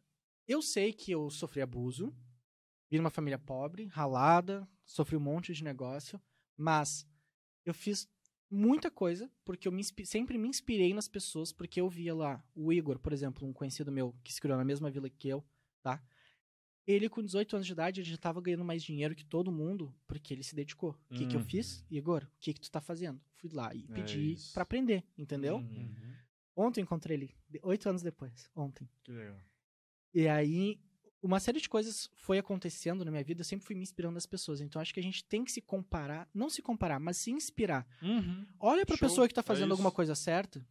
eu 0.47 0.61
sei 0.61 0.93
que 0.93 1.11
eu 1.11 1.29
sofri 1.29 1.61
abuso, 1.61 2.15
vim 2.89 2.97
numa 2.97 3.09
família 3.09 3.39
pobre, 3.39 3.85
ralada, 3.87 4.67
sofri 4.85 5.15
um 5.17 5.19
monte 5.21 5.53
de 5.53 5.63
negócio, 5.63 6.21
mas 6.55 7.05
eu 7.65 7.73
fiz 7.73 8.07
muita 8.49 8.89
coisa 8.89 9.29
porque 9.43 9.67
eu 9.67 9.71
me 9.71 9.83
sempre 9.83 10.37
me 10.37 10.47
inspirei 10.47 10.93
nas 10.93 11.07
pessoas, 11.07 11.51
porque 11.51 11.79
eu 11.81 11.89
via 11.89 12.13
lá 12.15 12.43
o 12.55 12.71
Igor, 12.71 12.99
por 12.99 13.13
exemplo, 13.13 13.47
um 13.47 13.53
conhecido 13.53 13.91
meu 13.91 14.15
que 14.23 14.33
se 14.33 14.39
criou 14.41 14.57
na 14.57 14.65
mesma 14.65 14.89
vila 14.89 15.09
que 15.09 15.27
eu, 15.27 15.43
tá? 15.81 16.01
Ele, 16.85 17.09
com 17.09 17.21
18 17.21 17.57
anos 17.57 17.65
de 17.67 17.73
idade, 17.73 17.99
ele 17.99 18.09
já 18.09 18.15
tava 18.17 18.39
ganhando 18.41 18.63
mais 18.63 18.81
dinheiro 18.81 19.13
que 19.13 19.25
todo 19.25 19.51
mundo 19.51 19.93
porque 20.07 20.33
ele 20.33 20.41
se 20.43 20.55
dedicou. 20.55 20.91
O 21.09 21.13
que, 21.15 21.25
que 21.27 21.35
eu 21.35 21.41
Uhum. 21.41 21.45
fiz? 21.45 21.85
Igor, 21.91 22.23
o 22.23 22.27
que, 22.39 22.53
que 22.53 22.61
tu 22.61 22.71
tá 22.71 22.79
fazendo? 22.79 23.19
Fui 23.35 23.49
lá 23.51 23.75
e 23.75 23.83
É 23.89 23.93
pedi 23.93 24.31
isso. 24.33 24.53
pra 24.53 24.63
aprender, 24.63 25.03
entendeu? 25.17 25.57
Uhum. 25.57 25.63
Uhum. 25.65 26.15
Ontem 26.55 26.81
encontrei 26.81 27.17
ele, 27.17 27.35
oito 27.61 27.89
anos 27.89 28.01
depois, 28.01 28.49
ontem. 28.55 28.89
Que 29.03 29.11
legal. 29.11 29.37
E 30.13 30.27
aí, 30.29 30.79
uma 31.27 31.39
série 31.39 31.59
de 31.59 31.67
coisas 31.69 32.09
foi 32.15 32.37
acontecendo 32.37 33.03
na 33.05 33.11
minha 33.11 33.23
vida, 33.23 33.41
eu 33.41 33.45
sempre 33.45 33.65
fui 33.65 33.75
me 33.75 33.83
inspirando 33.83 34.13
nas 34.13 34.25
pessoas. 34.25 34.61
Então, 34.61 34.81
acho 34.81 34.93
que 34.93 34.99
a 34.99 35.03
gente 35.03 35.23
tem 35.25 35.43
que 35.43 35.51
se 35.51 35.61
comparar, 35.61 36.27
não 36.33 36.49
se 36.49 36.61
comparar, 36.61 36.99
mas 36.99 37.17
se 37.17 37.31
inspirar. 37.31 37.85
Olha 38.59 38.85
pra 38.85 38.95
Show, 38.97 39.07
pessoa 39.07 39.27
que 39.27 39.33
tá 39.33 39.41
é 39.41 39.43
fazendo 39.43 39.71
alguma 39.71 39.89
isso. 39.89 39.95
coisa 39.95 40.15
certa, 40.15 40.65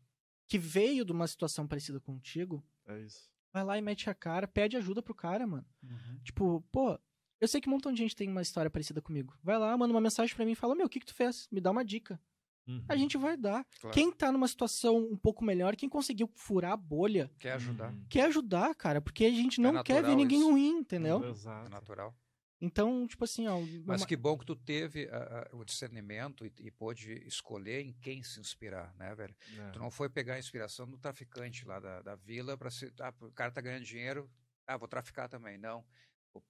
que 0.48 0.58
veio 0.58 1.04
de 1.04 1.12
uma 1.12 1.26
situação 1.26 1.66
parecida 1.66 2.00
contigo, 2.00 2.64
É 2.86 3.00
isso. 3.00 3.30
vai 3.52 3.62
lá 3.64 3.78
e 3.78 3.82
mete 3.82 4.08
a 4.10 4.14
cara, 4.14 4.48
pede 4.48 4.76
ajuda 4.76 5.02
pro 5.02 5.14
cara, 5.14 5.46
mano. 5.46 5.66
Uhum. 5.82 6.18
Tipo, 6.24 6.60
pô, 6.72 6.98
eu 7.40 7.46
sei 7.48 7.60
que 7.60 7.68
um 7.68 7.72
montão 7.72 7.92
de 7.92 7.98
gente 7.98 8.16
tem 8.16 8.28
uma 8.28 8.42
história 8.42 8.70
parecida 8.70 9.02
comigo. 9.02 9.36
Vai 9.42 9.58
lá, 9.58 9.76
manda 9.76 9.92
uma 9.92 10.00
mensagem 10.00 10.34
pra 10.34 10.44
mim 10.44 10.52
e 10.52 10.56
fala: 10.56 10.74
Meu, 10.74 10.86
o 10.86 10.88
que 10.88 11.00
que 11.00 11.06
tu 11.06 11.14
fez? 11.14 11.48
Me 11.52 11.60
dá 11.60 11.70
uma 11.70 11.84
dica. 11.84 12.18
Uhum. 12.66 12.84
A 12.88 12.96
gente 12.96 13.16
vai 13.16 13.36
dar. 13.36 13.64
Claro. 13.80 13.94
Quem 13.94 14.10
tá 14.10 14.32
numa 14.32 14.48
situação 14.48 14.96
um 14.98 15.16
pouco 15.16 15.44
melhor, 15.44 15.76
quem 15.76 15.88
conseguiu 15.88 16.28
furar 16.34 16.72
a 16.72 16.76
bolha, 16.76 17.30
Quer 17.38 17.52
ajudar? 17.52 17.92
Uhum. 17.92 18.06
quer 18.08 18.26
ajudar, 18.26 18.74
cara, 18.74 19.00
porque 19.00 19.24
a 19.24 19.30
gente 19.30 19.60
não 19.60 19.82
quer 19.82 20.02
ver 20.02 20.16
ninguém 20.16 20.40
isso. 20.40 20.50
ruim, 20.50 20.78
entendeu? 20.78 21.24
É 21.24 21.30
Exato. 21.30 21.70
natural. 21.70 22.14
Então, 22.58 23.06
tipo 23.06 23.22
assim, 23.22 23.46
ó. 23.46 23.60
Mas 23.84 24.00
uma- 24.00 24.06
que 24.06 24.16
bom 24.16 24.36
que 24.38 24.46
tu 24.46 24.56
teve 24.56 25.06
ah, 25.12 25.46
o 25.52 25.62
discernimento 25.62 26.44
e, 26.46 26.52
e 26.58 26.70
pôde 26.70 27.12
escolher 27.26 27.82
em 27.82 27.92
quem 28.00 28.22
se 28.22 28.40
inspirar, 28.40 28.94
né, 28.96 29.14
velho? 29.14 29.36
É. 29.58 29.70
Tu 29.72 29.78
não 29.78 29.90
foi 29.90 30.08
pegar 30.08 30.34
a 30.34 30.38
inspiração 30.38 30.88
do 30.88 30.96
traficante 30.96 31.66
lá 31.66 31.78
da, 31.78 32.00
da 32.00 32.14
vila 32.16 32.56
para 32.56 32.70
se. 32.70 32.90
Ah, 32.98 33.12
o 33.20 33.30
cara 33.30 33.50
tá 33.52 33.60
ganhando 33.60 33.84
dinheiro, 33.84 34.28
ah, 34.66 34.76
vou 34.78 34.88
traficar 34.88 35.28
também. 35.28 35.58
Não. 35.58 35.84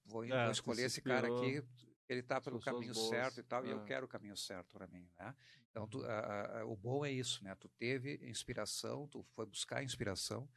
Vou, 0.04 0.24
É, 0.24 0.44
vou 0.44 0.52
escolher 0.52 0.82
se 0.82 0.86
esse 0.86 1.02
cara 1.02 1.26
aqui, 1.26 1.60
ele 2.08 2.22
tá 2.22 2.40
pelo 2.40 2.60
caminho 2.60 2.94
boas, 2.94 3.08
certo 3.08 3.40
e 3.40 3.42
tal, 3.42 3.66
e 3.66 3.70
eu 3.70 3.80
é. 3.80 3.84
quero 3.84 4.06
o 4.06 4.08
caminho 4.08 4.36
certo 4.36 4.70
para 4.72 4.86
mim, 4.86 5.08
né? 5.18 5.34
Então, 5.76 5.86
tu- 5.86 6.06
ah, 6.06 6.60
ah, 6.60 6.64
o 6.64 6.74
bom 6.74 7.04
é 7.04 7.12
isso, 7.12 7.44
né? 7.44 7.54
Tu 7.54 7.68
teve 7.68 8.14
inspiração, 8.26 9.06
tu 9.08 9.22
foi 9.34 9.44
buscar 9.44 9.84
inspiração 9.84 10.48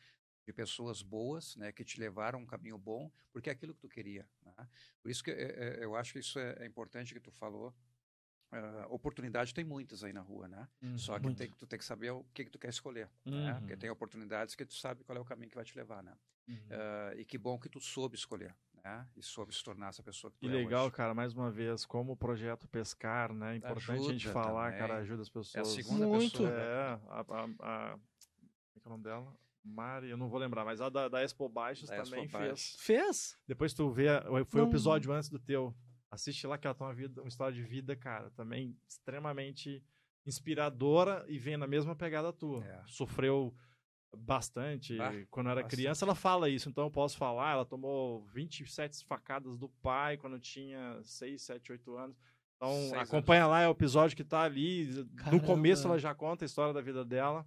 de 0.47 0.53
pessoas 0.53 1.01
boas, 1.01 1.57
né, 1.57 1.73
que 1.73 1.83
te 1.83 1.99
levaram 1.99 2.39
a 2.39 2.41
um 2.41 2.45
caminho 2.45 2.77
bom, 2.77 3.11
porque 3.29 3.49
é 3.49 3.51
aquilo 3.51 3.73
que 3.75 3.81
tu 3.81 3.89
queria. 3.89 4.25
Né? 4.41 4.53
Por 5.01 5.11
isso 5.11 5.21
que 5.21 5.29
eh, 5.31 5.55
eh, 5.57 5.83
eu 5.83 5.93
acho 5.93 6.13
que 6.13 6.19
isso 6.19 6.39
é, 6.39 6.55
é 6.59 6.65
importante 6.65 7.13
que 7.13 7.19
tu 7.19 7.31
falou. 7.33 7.75
Ah, 8.49 8.87
oportunidade 8.89 9.53
tem 9.53 9.65
muitas 9.65 10.05
aí 10.05 10.13
na 10.13 10.21
rua, 10.21 10.47
né? 10.47 10.67
Uhum. 10.81 10.97
Só 10.97 11.17
que 11.19 11.25
Muito. 11.25 11.37
tem, 11.37 11.51
tu 11.51 11.67
tem 11.67 11.77
que 11.77 11.85
saber 11.85 12.11
o 12.11 12.23
que, 12.33 12.45
que 12.45 12.51
tu 12.51 12.57
quer 12.57 12.69
escolher, 12.69 13.09
né? 13.25 13.53
Uhum. 13.53 13.59
Porque 13.59 13.75
tem 13.75 13.89
oportunidades 13.89 14.55
que 14.55 14.65
tu 14.65 14.73
sabe 14.73 15.03
qual 15.03 15.17
é 15.17 15.21
o 15.21 15.25
caminho 15.25 15.49
que 15.49 15.55
vai 15.55 15.65
te 15.65 15.75
levar, 15.75 16.01
né? 16.01 16.17
Uhum. 16.47 16.55
Ah, 16.71 17.13
e 17.17 17.25
que 17.25 17.37
bom 17.37 17.59
que 17.59 17.67
tu 17.67 17.81
soube 17.81 18.15
escolher, 18.15 18.55
né? 18.83 19.07
E 19.15 19.23
soube 19.23 19.53
se 19.53 19.63
tornar 19.63 19.89
essa 19.89 20.01
pessoa 20.03 20.31
que 20.31 20.37
tu 20.37 20.41
Que 20.41 20.47
é 20.47 20.51
legal, 20.57 20.85
hoje. 20.87 20.95
cara, 20.95 21.13
mais 21.13 21.33
uma 21.33 21.49
vez, 21.51 21.85
como 21.85 22.13
o 22.13 22.17
projeto 22.17 22.67
Pescar, 22.67 23.33
né? 23.33 23.53
É 23.53 23.57
importante 23.57 23.91
a 23.91 23.95
gente 23.97 24.27
Ajuda 24.27 24.33
falar, 24.33 24.65
também. 24.71 24.79
cara, 24.79 24.97
ajuda 24.97 25.21
as 25.21 25.29
pessoas. 25.29 25.55
É 25.55 25.59
a 25.61 25.65
segunda 25.65 26.07
Muito. 26.07 26.31
pessoa. 26.31 26.49
É, 26.49 26.95
né? 26.95 27.01
a, 27.09 27.19
a, 27.19 27.43
a- 27.93 27.99
como 28.81 28.85
é 28.85 28.85
é 28.85 28.87
o 28.87 28.89
nome 28.89 29.03
dela? 29.03 29.37
Mari, 29.63 30.09
eu 30.09 30.17
não 30.17 30.29
vou 30.29 30.39
lembrar, 30.39 30.63
mas 30.65 30.79
a 30.81 30.89
da, 30.89 31.07
da 31.09 31.21
Expo 31.21 31.47
Baixos 31.49 31.89
Da 31.89 31.97
Expo 31.97 32.09
também 32.15 32.27
Baixos. 32.29 32.75
fez. 32.79 32.99
Fez? 33.05 33.37
Depois 33.47 33.73
tu 33.73 33.89
vê, 33.91 34.07
a- 34.09 34.23
foi 34.45 34.61
o 34.61 34.63
Não. 34.63 34.69
episódio 34.69 35.11
antes 35.11 35.29
do 35.29 35.37
teu. 35.37 35.75
Assiste 36.09 36.47
lá 36.47 36.57
que 36.57 36.65
ela 36.65 36.73
tem 36.73 36.87
uma, 36.87 36.93
vida, 36.93 37.21
uma 37.21 37.27
história 37.27 37.53
de 37.53 37.61
vida, 37.61 37.95
cara, 37.95 38.31
também 38.31 38.75
extremamente 38.87 39.83
inspiradora 40.25 41.25
e 41.27 41.37
vem 41.37 41.57
na 41.57 41.67
mesma 41.67 41.95
pegada 41.95 42.31
tua. 42.31 42.63
É. 42.65 42.81
Sofreu 42.87 43.53
bastante. 44.17 44.95
Bah, 44.97 45.11
quando 45.29 45.47
eu 45.47 45.51
era 45.51 45.61
bastante. 45.61 45.75
criança, 45.79 46.05
ela 46.05 46.15
fala 46.15 46.49
isso, 46.49 46.69
então 46.69 46.83
eu 46.85 46.91
posso 46.91 47.17
falar. 47.17 47.53
Ela 47.53 47.65
tomou 47.65 48.23
27 48.33 49.03
facadas 49.05 49.57
do 49.57 49.69
pai 49.81 50.17
quando 50.17 50.39
tinha 50.39 50.99
6, 51.03 51.41
7, 51.41 51.71
8 51.71 51.95
anos. 51.97 52.17
Então, 52.57 52.73
Seis 52.73 52.93
acompanha 52.93 53.47
lá, 53.47 53.61
é 53.61 53.67
o 53.67 53.71
episódio 53.71 54.17
que 54.17 54.23
tá 54.23 54.41
ali. 54.41 54.85
No 54.87 55.05
Caramba. 55.15 55.45
começo, 55.45 55.87
ela 55.87 55.97
já 55.97 56.13
conta 56.13 56.43
a 56.43 56.47
história 56.47 56.73
da 56.73 56.81
vida 56.81 57.05
dela. 57.05 57.45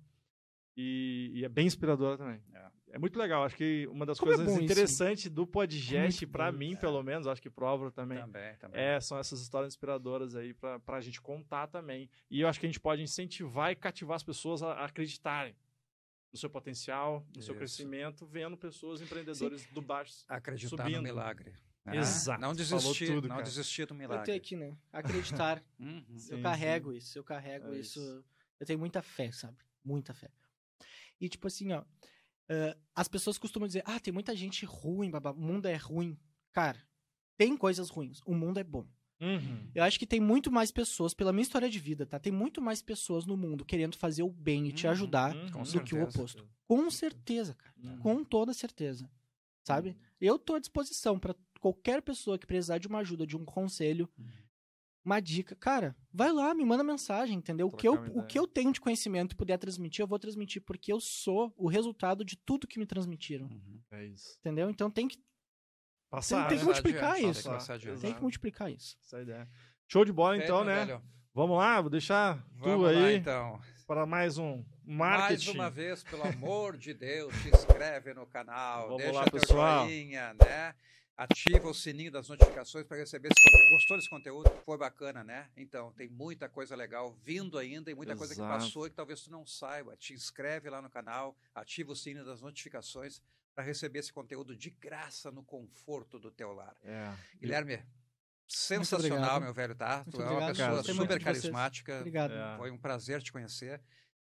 E, 0.75 1.31
e 1.35 1.45
é 1.45 1.49
bem 1.51 1.67
inspiradora 1.67 2.17
também. 2.17 2.41
É. 2.55 2.73
É 2.95 2.99
muito 2.99 3.19
legal. 3.19 3.45
Acho 3.45 3.57
que 3.57 3.87
uma 3.91 4.05
das 4.07 4.19
Como 4.19 4.33
é 4.33 4.37
coisas 4.37 4.53
isso. 4.55 4.63
interessantes 4.65 5.31
do 5.31 5.47
podcast, 5.47 6.27
pra 6.27 6.51
bom. 6.53 6.59
mim, 6.59 6.73
É. 6.75 6.77
pelo 6.77 7.03
menos, 7.03 7.27
acho 7.27 7.41
que 7.43 7.49
pro 7.51 7.67
Álvaro 7.67 7.91
também, 7.91 8.19
Também, 8.19 8.57
também. 8.57 8.81
é, 8.81 9.01
são 9.01 9.19
essas 9.19 9.41
histórias 9.41 9.73
inspiradoras 9.75 10.35
aí 10.37 10.53
pra, 10.55 10.79
pra 10.81 11.01
gente 11.01 11.21
contar 11.21 11.67
também. 11.69 12.09
E 12.31 12.41
eu 12.43 12.49
acho 12.49 12.61
que 12.61 12.67
a 12.67 12.69
gente 12.69 12.81
pode 12.81 13.03
incentivar 13.03 13.71
e 13.73 13.77
cativar 13.77 14.17
as 14.17 14.23
pessoas 14.23 14.63
a, 14.63 14.73
a 14.73 14.85
acreditarem 14.87 15.55
no 16.33 16.39
seu 16.39 16.49
potencial, 16.49 17.21
no 17.37 17.43
seu 17.43 17.53
Isso. 17.53 17.55
crescimento, 17.55 18.27
vendo 18.27 18.57
pessoas 18.57 19.01
empreendedores 19.03 19.67
do 19.67 19.83
baixo. 19.83 20.25
Acreditar 20.29 20.69
subindo. 20.85 20.97
no 20.97 21.03
milagre. 21.03 21.53
né? 21.85 21.97
Exato, 21.99 22.41
Não 22.41 22.55
desistir, 22.55 23.07
tudo, 23.07 23.29
não 23.29 23.37
cara. 23.37 23.43
desistir 23.49 23.87
do 23.87 23.93
Eu 23.95 23.99
milagre. 23.99 24.25
tenho 24.25 24.37
aqui, 24.39 24.57
né? 24.57 24.77
Acreditar. 24.93 25.63
Uhum. 25.79 26.05
Sim, 26.17 26.33
eu 26.35 26.43
carrego 26.43 26.93
isso, 26.93 27.19
eu 27.19 27.25
carrego 27.25 27.75
É 27.75 27.79
isso. 27.81 28.01
isso. 28.01 28.25
Eu 28.59 28.67
tenho 28.67 28.79
muita 28.79 29.03
fé, 29.03 29.31
sabe? 29.33 29.59
Muita 29.85 30.15
fé. 30.15 30.31
E 31.21 31.29
tipo 31.29 31.47
assim, 31.49 31.73
ó. 31.73 31.85
eh, 32.49 32.77
as 32.95 33.09
pessoas 33.09 33.37
costumam 33.37 33.67
dizer, 33.67 33.83
ah, 33.85 33.99
tem 34.01 34.13
muita 34.13 34.35
gente 34.35 34.65
ruim, 34.65 35.11
babá, 35.11 35.33
o 35.33 35.37
mundo 35.41 35.67
é 35.67 35.77
ruim. 35.77 36.19
Cara, 36.53 36.81
tem 37.37 37.57
coisas 37.57 37.91
ruins, 37.91 38.21
o 38.25 38.35
mundo 38.35 38.59
é 38.59 38.65
bom. 38.65 38.87
Uhum. 39.23 39.71
Eu 39.75 39.85
acho 39.85 39.99
que 39.99 40.07
tem 40.07 40.21
muito 40.21 40.51
mais 40.51 40.71
pessoas, 40.73 41.15
pela 41.15 41.33
minha 41.33 41.43
história 41.43 41.71
de 41.71 41.79
vida, 41.79 42.05
tá? 42.05 42.19
Tem 42.19 42.33
muito 42.33 42.61
mais 42.61 42.83
pessoas 42.83 43.25
no 43.25 43.37
mundo 43.37 43.65
querendo 43.65 43.97
fazer 43.97 44.23
o 44.25 44.29
bem 44.31 44.67
e 44.69 44.73
te 44.73 44.87
Uhum, 44.87 44.93
ajudar 44.93 45.35
uhum. 45.37 45.51
com 45.53 45.63
do 45.63 45.69
que 45.85 45.95
o 45.95 45.99
certeza. 45.99 46.03
oposto. 46.19 46.49
Com 46.67 46.91
certeza, 46.91 47.55
cara. 47.55 47.75
Uhum. 47.83 47.99
Com 47.99 48.25
toda 48.25 48.53
certeza. 48.53 49.09
Sabe? 49.65 49.97
Eu 50.21 50.39
tô 50.39 50.55
à 50.55 50.59
disposição 50.59 51.19
pra 51.19 51.35
qualquer 51.61 52.03
pessoa 52.03 52.37
que 52.39 52.47
precisar 52.47 52.79
de 52.79 52.89
uma 52.89 52.99
ajuda, 52.99 53.25
de 53.27 53.37
um 53.37 53.45
conselho, 53.45 54.11
Uhum. 54.19 54.27
uma 55.05 55.21
dica. 55.21 55.55
Cara, 55.55 55.95
vai 56.13 56.33
lá, 56.33 56.53
me 56.55 56.65
manda 56.65 56.83
mensagem, 56.83 57.37
entendeu? 57.39 57.69
O 57.69 57.71
que, 57.77 57.87
eu, 57.87 57.95
o 58.15 58.25
que 58.25 58.37
eu 58.39 58.47
tenho 58.47 58.73
de 58.73 58.81
conhecimento 58.81 59.33
e 59.33 59.37
puder 59.37 59.59
transmitir, 59.59 60.03
eu 60.03 60.07
vou 60.09 60.19
transmitir, 60.19 60.63
porque 60.63 60.93
eu 60.93 60.99
sou 61.01 61.53
o 61.57 61.69
resultado 61.69 62.25
de 62.25 62.37
tudo 62.37 62.67
que 62.67 62.79
me 62.79 62.87
transmitiram. 62.87 63.47
Uhum. 63.47 63.81
É 63.93 64.05
isso. 64.07 64.37
Entendeu? 64.41 64.69
Então 64.69 64.91
tem 64.91 65.07
que, 65.07 65.19
Passar, 66.13 66.47
tem 66.47 66.59
que 66.59 66.65
né? 66.65 66.65
multiplicar 66.65 67.13
adiante, 67.13 67.39
isso. 67.39 67.49
Tem 67.49 67.59
que 67.59 67.67
tem 67.67 67.79
que 67.79 67.89
Exato. 67.89 68.23
multiplicar 68.23 68.71
isso. 68.71 68.99
Essa 69.03 69.17
é 69.17 69.19
a 69.19 69.23
ideia. 69.23 69.49
Show 69.89 70.05
de 70.05 70.13
bola, 70.13 70.37
então, 70.37 70.63
né? 70.63 70.85
velho. 70.85 71.03
Vamos 71.33 71.57
lá, 71.57 71.81
vou 71.81 71.89
deixar 71.89 72.37
tu 72.37 72.59
Vamos 72.59 72.93
lá, 72.93 73.07
aí 73.07 73.17
então. 73.17 73.59
para 73.87 74.05
mais 74.05 74.37
um 74.37 74.63
Mais 74.85 75.21
marketing. 75.21 75.55
uma 75.55 75.71
vez, 75.71 76.03
pelo 76.03 76.25
amor 76.25 76.77
de 76.77 76.93
Deus, 76.93 77.35
se 77.37 77.49
inscreve 77.49 78.13
no 78.13 78.27
canal, 78.27 78.89
Vamos 78.89 79.03
deixa 79.03 79.19
lá, 79.21 79.31
pessoal. 79.31 79.87
joinha, 79.87 80.35
né? 80.35 80.75
Ativa 81.17 81.67
o 81.67 81.73
sininho 81.73 82.13
das 82.13 82.29
notificações 82.29 82.85
para 82.85 82.99
receber 82.99 83.29
esse 83.29 83.43
conteúdo. 83.43 83.71
Gostou 83.73 83.97
desse 83.97 84.11
conteúdo? 84.11 84.63
Foi 84.67 84.77
bacana, 84.77 85.25
né? 85.25 85.49
Então, 85.57 85.93
tem 85.93 86.11
muita 86.11 86.47
coisa 86.47 86.77
legal 86.77 87.17
vindo 87.25 87.57
ainda 87.57 87.91
e 87.91 87.95
muita 87.95 88.15
coisa 88.15 88.35
que 88.35 88.41
Exato. 88.41 88.59
passou 88.65 88.87
e 88.87 88.91
que 88.91 88.97
talvez 88.97 89.23
tu 89.23 89.31
não 89.31 89.47
saiba. 89.47 89.97
Te 89.97 90.13
inscreve 90.13 90.69
lá 90.69 90.83
no 90.83 90.91
canal, 90.91 91.35
ativa 91.55 91.93
o 91.93 91.97
sininho 91.97 92.27
das 92.27 92.43
notificações 92.43 93.23
para 93.55 93.65
receber 93.65 93.99
esse 93.99 94.13
conteúdo 94.13 94.57
de 94.57 94.71
graça 94.71 95.31
no 95.31 95.43
conforto 95.43 96.19
do 96.19 96.31
teu 96.31 96.53
lar. 96.53 96.75
É. 96.83 97.13
Guilherme, 97.41 97.81
sensacional, 98.47 99.41
meu 99.41 99.53
velho, 99.53 99.75
tá? 99.75 99.99
Muito 100.05 100.17
tu 100.17 100.23
é 100.23 100.25
uma 100.27 100.33
obrigado, 100.47 100.77
pessoa 100.77 100.95
muito 100.97 101.13
super 101.13 101.23
carismática. 101.25 101.99
Obrigado. 101.99 102.33
É. 102.35 102.57
Foi 102.57 102.71
um 102.71 102.79
prazer 102.79 103.23
te 103.23 103.33
conhecer. 103.33 103.81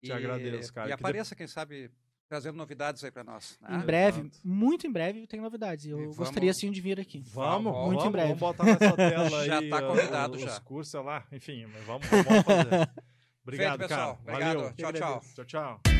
Te 0.02 0.12
agradeço, 0.12 0.72
cara. 0.72 0.86
E 0.88 0.90
Que 0.92 0.96
de- 0.96 1.00
apareça, 1.02 1.34
quem 1.34 1.46
sabe, 1.46 1.90
trazendo 2.26 2.56
novidades 2.56 3.04
aí 3.04 3.10
para 3.10 3.24
nós. 3.24 3.58
né? 3.60 3.76
Em 3.76 3.80
breve, 3.80 4.20
Exato. 4.20 4.38
muito 4.42 4.86
em 4.86 4.92
breve, 4.92 5.26
tem 5.26 5.40
novidades. 5.40 5.84
Eu 5.86 5.98
E 5.98 6.00
vamos- 6.02 6.16
gostaria 6.16 6.54
sim 6.54 6.70
de 6.70 6.80
vir 6.80 6.98
aqui. 6.98 7.20
Vamos, 7.26 7.72
Muito 7.72 7.86
vamos, 7.98 8.04
em 8.06 8.10
breve. 8.10 8.28
vamos 8.34 8.40
botar 8.40 8.64
nessa 8.64 8.96
tela 8.96 9.28
Já 9.44 9.58
aí. 9.58 9.68
tá 9.68 9.76
ó, 9.76 9.88
convidado, 9.88 10.36
os 10.36 10.42
já. 10.42 10.60
cursos, 10.60 10.90
sei 10.90 11.00
lá, 11.02 11.26
enfim, 11.32 11.66
mas 11.66 11.84
vamos, 11.84 12.06
vamos 12.08 12.44
fazer. 12.44 12.90
Obrigado, 13.42 13.78
Feito, 13.78 13.88
pessoal. 13.88 14.16
cara. 14.16 14.20
Obrigado. 14.36 14.56
Valeu. 14.58 14.74
Tchau, 14.74 14.92
tchau. 14.92 15.20
Tchau, 15.34 15.44
tchau. 15.44 15.99